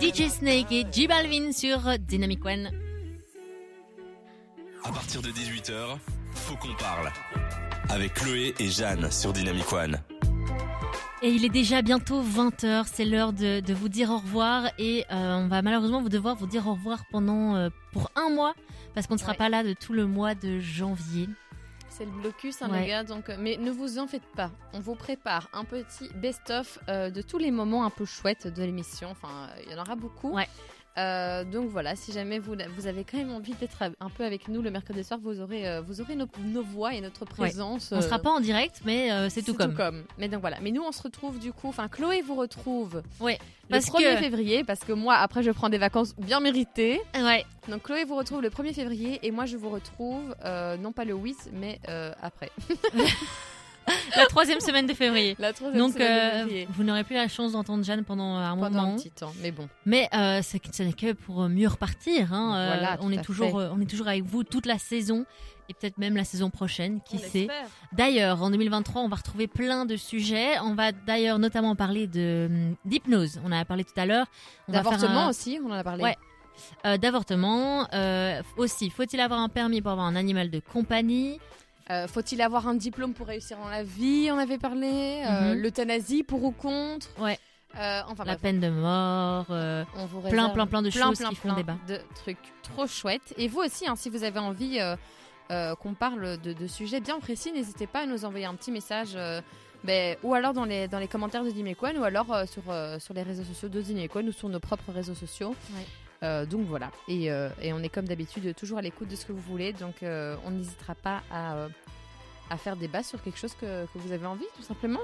DJ 0.01 0.27
Snake 0.27 0.71
et 0.73 0.85
J 0.91 1.07
Balvin 1.07 1.53
sur 1.53 1.97
Dynamic 1.97 2.43
One. 2.43 2.71
À 4.83 4.91
partir 4.91 5.21
de 5.21 5.29
18h, 5.29 5.97
faut 6.33 6.57
qu'on 6.57 6.75
parle. 6.75 7.09
Avec 7.87 8.13
Chloé 8.15 8.53
et 8.59 8.67
Jeanne 8.67 9.09
sur 9.11 9.33
Dynamic 9.33 9.71
One. 9.71 9.99
Et 11.21 11.29
il 11.29 11.43
est 11.43 11.49
déjà 11.49 11.81
bientôt 11.81 12.21
20h, 12.21 12.85
c'est 12.91 13.03
l'heure 13.03 13.33
de, 13.33 13.59
de 13.59 13.73
vous 13.73 13.89
dire 13.89 14.09
au 14.09 14.17
revoir 14.17 14.69
et 14.77 15.05
euh, 15.11 15.35
on 15.35 15.47
va 15.49 15.61
malheureusement 15.61 16.01
vous 16.01 16.07
devoir 16.09 16.35
vous 16.35 16.47
dire 16.47 16.65
au 16.67 16.73
revoir 16.75 17.03
pendant 17.11 17.55
euh, 17.55 17.69
pour 17.91 18.09
un 18.15 18.29
mois 18.29 18.53
parce 18.93 19.05
qu'on 19.05 19.15
ne 19.15 19.19
sera 19.19 19.31
Ouais. 19.33 19.37
pas 19.37 19.49
là 19.49 19.63
de 19.63 19.73
tout 19.73 19.91
le 19.91 20.05
mois 20.05 20.33
de 20.33 20.59
janvier. 20.59 21.27
C'est 21.89 22.05
le 22.05 22.11
blocus, 22.11 22.61
hein, 22.61 22.69
Ouais. 22.71 22.81
les 22.81 22.87
gars. 22.87 23.03
Donc, 23.03 23.27
euh, 23.29 23.35
mais 23.37 23.57
ne 23.57 23.69
vous 23.71 23.99
en 23.99 24.07
faites 24.07 24.25
pas. 24.35 24.51
On 24.71 24.79
vous 24.79 24.95
prépare 24.95 25.49
un 25.51 25.65
petit 25.65 26.07
best-of 26.15 26.79
euh, 26.87 27.09
de 27.09 27.21
tous 27.21 27.37
les 27.37 27.51
moments 27.51 27.83
un 27.83 27.89
peu 27.89 28.05
chouettes 28.05 28.47
de 28.47 28.63
l'émission. 28.63 29.09
Enfin, 29.11 29.49
il 29.65 29.71
y 29.73 29.75
en 29.75 29.81
aura 29.81 29.95
beaucoup. 29.97 30.31
Ouais. 30.31 30.47
Euh, 30.97 31.43
donc 31.45 31.69
voilà, 31.69 31.95
si 31.95 32.11
jamais 32.11 32.39
vous, 32.39 32.55
vous 32.75 32.87
avez 32.87 33.03
quand 33.03 33.17
même 33.17 33.31
envie 33.31 33.53
d'être 33.53 33.83
un 33.83 34.09
peu 34.09 34.25
avec 34.25 34.47
nous 34.47 34.61
le 34.61 34.71
mercredi 34.71 35.03
soir, 35.03 35.19
vous 35.21 35.39
aurez, 35.39 35.67
euh, 35.67 35.81
vous 35.81 36.01
aurez 36.01 36.15
nos, 36.15 36.27
nos 36.43 36.63
voix 36.63 36.93
et 36.93 37.01
notre 37.01 37.25
présence. 37.25 37.91
On 37.91 37.97
ne 37.97 38.01
euh, 38.01 38.03
sera 38.03 38.19
pas 38.19 38.31
en 38.31 38.39
direct, 38.39 38.81
mais 38.85 39.11
euh, 39.11 39.29
c'est 39.29 39.43
tout 39.43 39.53
comme. 39.53 40.03
Mais 40.17 40.27
donc 40.27 40.41
voilà. 40.41 40.57
Mais 40.61 40.71
nous, 40.71 40.81
on 40.83 40.91
se 40.91 41.01
retrouve 41.01 41.39
du 41.39 41.53
coup. 41.53 41.67
Enfin, 41.69 41.87
Chloé 41.87 42.21
vous 42.21 42.35
retrouve 42.35 43.01
Ouais, 43.19 43.37
le 43.69 43.69
parce 43.69 43.85
1er 43.87 44.15
que- 44.15 44.17
février 44.17 44.63
parce 44.63 44.81
que 44.81 44.91
moi, 44.93 45.15
après, 45.15 45.43
je 45.43 45.51
prends 45.51 45.69
des 45.69 45.77
vacances 45.77 46.15
bien 46.17 46.39
méritées. 46.39 46.99
Ouais. 47.15 47.45
Donc 47.69 47.83
Chloé 47.83 48.03
vous 48.03 48.15
retrouve 48.15 48.41
le 48.41 48.49
1er 48.49 48.73
février 48.73 49.19
et 49.23 49.31
moi, 49.31 49.45
je 49.45 49.57
vous 49.57 49.69
retrouve 49.69 50.35
euh, 50.43 50.75
non 50.77 50.91
pas 50.91 51.05
le 51.05 51.13
8, 51.13 51.51
mais 51.53 51.79
après. 52.21 52.51
La 54.17 54.25
troisième 54.27 54.59
semaine 54.59 54.85
de 54.87 54.93
février. 54.93 55.35
La 55.39 55.53
troisième 55.53 55.79
Donc, 55.81 55.93
semaine 55.93 56.07
de 56.07 56.19
euh, 56.35 56.39
février. 56.45 56.67
vous 56.71 56.83
n'aurez 56.83 57.03
plus 57.03 57.15
la 57.15 57.27
chance 57.27 57.51
d'entendre 57.53 57.83
Jeanne 57.83 58.03
pendant 58.03 58.35
un 58.35 58.55
pendant 58.57 58.69
moment. 58.81 58.93
un 58.93 58.97
petit 58.97 59.11
temps. 59.11 59.31
Mais 59.41 59.51
bon, 59.51 59.67
Mais 59.85 60.07
euh, 60.13 60.41
ce 60.41 60.57
n'est 60.83 60.93
que 60.93 61.13
pour 61.13 61.47
mieux 61.49 61.67
repartir. 61.67 62.33
hein. 62.33 62.55
Euh, 62.57 62.67
Voilà, 62.77 62.97
on, 63.01 63.11
est 63.11 63.21
toujours, 63.23 63.59
euh, 63.59 63.69
on 63.73 63.79
est 63.81 63.89
toujours 63.89 64.07
avec 64.07 64.23
vous 64.23 64.43
toute 64.43 64.65
la 64.65 64.77
saison 64.79 65.25
et 65.69 65.73
peut-être 65.75 65.97
même 65.99 66.15
la 66.15 66.23
saison 66.23 66.49
prochaine, 66.49 66.99
qui 67.05 67.17
on 67.17 67.29
sait. 67.29 67.47
D'ailleurs, 67.91 68.41
en 68.41 68.49
2023, 68.49 69.03
on 69.03 69.07
va 69.07 69.17
retrouver 69.17 69.45
plein 69.47 69.85
de 69.85 69.97
sujets. 69.97 70.57
On 70.63 70.73
va 70.73 70.91
d'ailleurs 70.91 71.37
notamment 71.37 71.75
parler 71.75 72.07
de 72.07 72.47
hum, 72.49 72.75
d'hypnose. 72.85 73.39
On 73.45 73.49
en 73.49 73.59
a 73.59 73.65
parlé 73.65 73.83
tout 73.83 73.93
à 73.97 74.05
l'heure. 74.07 74.25
D'avortement 74.67 75.25
un- 75.25 75.29
aussi, 75.29 75.59
on 75.63 75.69
en 75.69 75.73
a 75.73 75.83
parlé. 75.83 76.03
Ouais. 76.03 76.17
euh, 76.87 76.97
d'avortement. 76.97 77.87
Euh, 77.93 78.41
aussi, 78.57 78.89
faut-il 78.89 79.19
avoir 79.19 79.39
un 79.41 79.49
permis 79.49 79.79
pour 79.81 79.91
avoir 79.91 80.07
un 80.07 80.15
animal 80.15 80.49
de 80.49 80.59
compagnie? 80.59 81.39
Euh, 81.91 82.07
Faut-il 82.07 82.41
avoir 82.41 82.67
un 82.67 82.75
diplôme 82.75 83.13
pour 83.13 83.27
réussir 83.27 83.57
dans 83.57 83.67
la 83.69 83.83
vie 83.83 84.29
On 84.31 84.37
avait 84.37 84.57
parlé. 84.59 85.23
Euh, 85.27 85.53
Mhm. 85.55 85.61
L'euthanasie 85.61 86.23
pour 86.23 86.43
ou 86.43 86.51
contre 86.51 87.07
Ouais. 87.19 87.39
Euh, 87.75 88.01
enfin, 88.07 88.23
La 88.25 88.33
bref, 88.33 88.41
peine 88.41 88.59
de 88.59 88.69
mort 88.69 89.45
euh, 89.51 89.83
on 89.95 90.05
vous 90.07 90.21
plein, 90.21 90.49
plein, 90.49 90.65
plein 90.65 90.81
de 90.81 90.89
plein, 90.89 91.07
choses 91.09 91.19
plein, 91.19 91.29
qui 91.29 91.35
font 91.35 91.49
plein 91.49 91.57
débat. 91.57 91.77
de 91.87 91.99
trucs 92.15 92.37
trop 92.63 92.87
chouettes. 92.87 93.33
Et 93.37 93.47
vous 93.47 93.59
aussi, 93.59 93.87
hein, 93.87 93.95
si 93.95 94.09
vous 94.09 94.23
avez 94.23 94.39
envie 94.39 94.79
euh, 95.51 95.75
qu'on 95.75 95.93
parle 95.93 96.39
de, 96.39 96.53
de 96.53 96.67
sujets 96.67 96.99
bien 96.99 97.19
précis, 97.19 97.51
n'hésitez 97.51 97.85
pas 97.85 98.01
à 98.01 98.05
nous 98.07 98.25
envoyer 98.25 98.45
un 98.45 98.55
petit 98.55 98.71
message. 98.71 99.15
ben, 99.83 100.17
ou 100.23 100.33
alors 100.33 100.53
dans 100.53 100.65
les, 100.65 100.87
dans 100.87 100.97
les 100.99 101.07
commentaires 101.07 101.43
de 101.43 101.51
Dimequan 101.51 101.95
ou 101.97 102.03
alors 102.03 102.27
sur, 102.47 102.63
sur 102.99 103.13
les 103.13 103.23
réseaux 103.23 103.43
sociaux 103.43 103.69
de 103.69 103.81
Dimequan 103.81 104.25
ou 104.27 104.31
sur 104.31 104.49
nos 104.49 104.59
propres 104.59 104.91
réseaux 104.91 105.15
sociaux. 105.15 105.55
Ouais. 105.75 105.85
Euh, 106.21 106.45
donc 106.45 106.65
voilà, 106.65 106.91
et, 107.07 107.31
euh, 107.31 107.49
et 107.61 107.71
on 107.71 107.79
est 107.79 107.89
comme 107.89 108.05
d'habitude 108.05 108.53
toujours 108.55 108.77
à 108.77 108.81
l'écoute 108.81 109.07
de 109.07 109.15
ce 109.15 109.25
que 109.25 109.31
vous 109.31 109.41
voulez, 109.41 109.71
donc 109.71 110.03
euh, 110.03 110.35
on 110.45 110.51
n'hésitera 110.51 110.93
pas 110.95 111.21
à, 111.31 111.67
faire 112.57 112.75
débat 112.75 113.03
sur 113.03 113.21
quelque 113.23 113.37
chose 113.37 113.53
que 113.53 113.85
vous 113.95 114.11
avez 114.11 114.25
envie, 114.25 114.45
tout 114.55 114.63
simplement. 114.63 115.01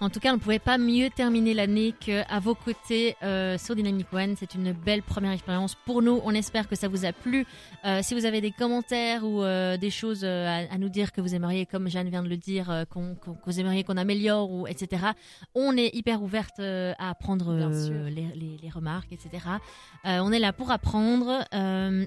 En 0.00 0.10
tout 0.10 0.20
cas, 0.20 0.30
on 0.30 0.34
ne 0.34 0.38
pouvait 0.40 0.60
pas 0.60 0.78
mieux 0.78 1.10
terminer 1.10 1.54
l'année 1.54 1.92
qu'à 1.98 2.38
vos 2.40 2.54
côtés 2.54 3.16
euh, 3.24 3.58
sur 3.58 3.74
Dynamic 3.74 4.06
One. 4.12 4.36
C'est 4.38 4.54
une 4.54 4.70
belle 4.72 5.02
première 5.02 5.32
expérience 5.32 5.74
pour 5.74 6.02
nous. 6.02 6.20
On 6.24 6.30
espère 6.34 6.68
que 6.68 6.76
ça 6.76 6.86
vous 6.86 7.04
a 7.04 7.12
plu. 7.12 7.44
Euh, 7.84 7.98
si 8.04 8.14
vous 8.14 8.24
avez 8.24 8.40
des 8.40 8.52
commentaires 8.52 9.24
ou 9.24 9.42
euh, 9.42 9.76
des 9.76 9.90
choses 9.90 10.24
à, 10.24 10.58
à 10.70 10.78
nous 10.78 10.88
dire 10.88 11.10
que 11.10 11.20
vous 11.20 11.34
aimeriez, 11.34 11.66
comme 11.66 11.88
Jeanne 11.88 12.08
vient 12.10 12.22
de 12.22 12.28
le 12.28 12.36
dire, 12.36 12.70
qu'on, 12.90 13.16
qu'on- 13.16 13.34
que 13.34 13.40
vous 13.46 13.58
aimeriez 13.58 13.82
qu'on 13.82 13.96
améliore, 13.96 14.48
ou 14.52 14.68
etc., 14.68 15.02
on 15.56 15.76
est 15.76 15.92
hyper 15.96 16.22
ouverte 16.22 16.60
à 16.60 17.14
sûr. 17.74 18.04
les, 18.04 18.28
les- 18.36 18.58
les 18.62 18.70
remarques, 18.70 19.12
etc. 19.12 19.42
On 20.04 20.30
est 20.30 20.38
là 20.38 20.52
pour 20.52 20.70
apprendre 20.70 21.40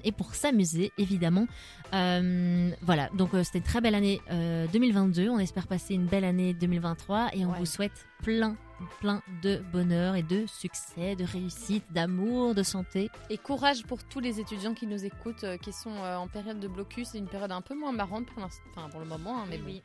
et 0.02 0.12
pour 0.12 0.34
s'amuser, 0.34 0.92
évidemment. 0.96 1.46
Voilà, 1.92 3.10
donc 3.18 3.30
c'était 3.44 3.58
une 3.58 3.64
très 3.64 3.82
belle 3.82 3.94
année 3.94 4.22
euh, 4.30 4.66
2022. 4.72 5.28
On 5.28 5.38
espère 5.38 5.66
passer 5.66 5.92
une 5.94 6.06
belle 6.06 6.24
année 6.24 6.54
2023 6.54 7.30
et 7.34 7.44
on 7.44 7.50
Ouais. 7.52 7.58
vous 7.58 7.66
souhaite 7.66 7.81
plein, 8.22 8.56
plein 9.00 9.22
de 9.42 9.62
bonheur 9.72 10.14
et 10.14 10.22
de 10.22 10.46
succès, 10.46 11.16
de 11.16 11.24
réussite, 11.24 11.84
d'amour, 11.92 12.54
de 12.54 12.62
santé. 12.62 13.10
Et 13.30 13.38
courage 13.38 13.84
pour 13.84 14.02
tous 14.04 14.20
les 14.20 14.40
étudiants 14.40 14.74
qui 14.74 14.86
nous 14.86 15.04
écoutent, 15.04 15.44
euh, 15.44 15.56
qui 15.56 15.72
sont 15.72 15.94
euh, 15.94 16.16
en 16.16 16.28
période 16.28 16.60
de 16.60 16.68
blocus. 16.68 17.08
C'est 17.12 17.18
une 17.18 17.28
période 17.28 17.52
un 17.52 17.60
peu 17.62 17.74
moins 17.74 17.92
marrante 17.92 18.26
pour, 18.26 18.40
l'instant- 18.40 18.62
enfin, 18.76 18.88
pour 18.88 19.00
le 19.00 19.06
moment, 19.06 19.38
hein, 19.40 19.46
mais 19.48 19.58
bon. 19.58 19.66
oui, 19.66 19.82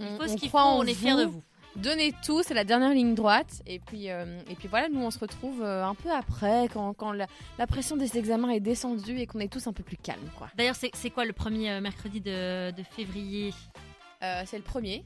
On, 0.00 0.04
il 0.04 0.16
faut 0.16 0.28
ce 0.28 0.36
qu'il 0.36 0.50
faut, 0.50 0.58
on 0.58 0.84
est 0.84 0.94
fiers 0.94 1.16
de 1.16 1.24
vous. 1.24 1.42
Donnez 1.76 2.14
tout, 2.24 2.42
c'est 2.42 2.54
la 2.54 2.64
dernière 2.64 2.90
ligne 2.94 3.14
droite. 3.14 3.60
Et 3.66 3.80
puis, 3.80 4.10
euh, 4.10 4.40
et 4.48 4.54
puis 4.54 4.66
voilà, 4.66 4.88
nous 4.88 5.00
on 5.00 5.10
se 5.10 5.18
retrouve 5.18 5.62
un 5.62 5.94
peu 5.94 6.10
après, 6.10 6.68
quand, 6.72 6.94
quand 6.94 7.12
la, 7.12 7.26
la 7.58 7.66
pression 7.66 7.96
des 7.98 8.16
examens 8.16 8.48
est 8.48 8.60
descendue 8.60 9.18
et 9.18 9.26
qu'on 9.26 9.40
est 9.40 9.52
tous 9.52 9.66
un 9.66 9.74
peu 9.74 9.82
plus 9.82 9.98
calmes. 9.98 10.30
quoi. 10.38 10.48
D'ailleurs, 10.56 10.74
c'est 10.76 11.10
quoi 11.10 11.26
le 11.26 11.34
premier 11.34 11.78
mercredi 11.82 12.22
de, 12.22 12.70
de 12.70 12.82
février? 12.82 13.52
Euh, 14.22 14.42
c'est 14.46 14.56
le 14.56 14.62
premier. 14.62 15.04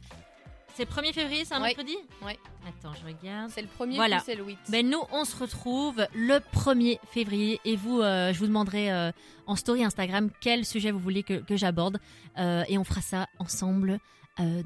C'est 0.76 0.84
le 0.88 0.90
1er 1.02 1.12
février, 1.12 1.44
c'est 1.44 1.54
un 1.54 1.58
Ouais. 1.60 1.68
mercredi 1.68 1.96
Ouais. 2.24 2.38
Attends, 2.66 2.94
je 3.00 3.06
regarde. 3.06 3.50
C'est 3.54 3.62
le 3.62 3.68
premier, 3.68 3.96
Voilà. 3.96 4.16
puis 4.16 4.24
c'est 4.26 4.34
le 4.34 4.44
8. 4.44 4.58
Ben 4.70 4.88
nous, 4.88 5.00
on 5.12 5.24
se 5.24 5.36
retrouve 5.36 6.06
le 6.14 6.38
1er 6.52 6.98
février 7.12 7.60
et 7.64 7.76
vous, 7.76 8.00
euh, 8.00 8.32
je 8.32 8.38
vous 8.38 8.46
demanderai 8.46 8.90
euh, 8.92 9.10
en 9.46 9.56
story 9.56 9.84
Instagram 9.84 10.30
quel 10.40 10.64
sujet 10.64 10.90
vous 10.90 10.98
voulez 11.00 11.22
que, 11.22 11.34
que 11.34 11.56
j'aborde 11.56 11.98
euh, 12.38 12.64
et 12.68 12.78
on 12.78 12.84
fera 12.84 13.00
ça 13.02 13.26
ensemble. 13.38 13.98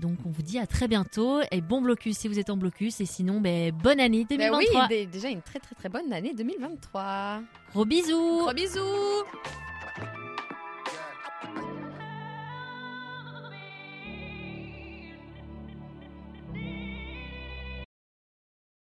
Donc 0.00 0.18
on 0.24 0.30
vous 0.30 0.42
dit 0.42 0.60
à 0.60 0.68
très 0.68 0.86
bientôt 0.86 1.40
et 1.50 1.60
bon 1.60 1.80
blocus 1.82 2.16
si 2.18 2.28
vous 2.28 2.38
êtes 2.38 2.48
en 2.48 2.56
blocus 2.56 3.00
et 3.00 3.06
sinon 3.06 3.40
ben, 3.40 3.72
bonne 3.72 3.98
année 3.98 4.20
Bah 4.22 4.36
2023. 4.36 4.82
oui, 4.82 4.88
dé- 4.88 5.06
déjà 5.06 5.28
une 5.30 5.42
très 5.42 5.58
très 5.58 5.74
très 5.74 5.88
bonne 5.88 6.12
année 6.12 6.32
2023. 6.32 7.40
Gros 7.72 7.84
bisous. 7.84 8.38
Gros 8.44 8.52
bisous 8.54 9.24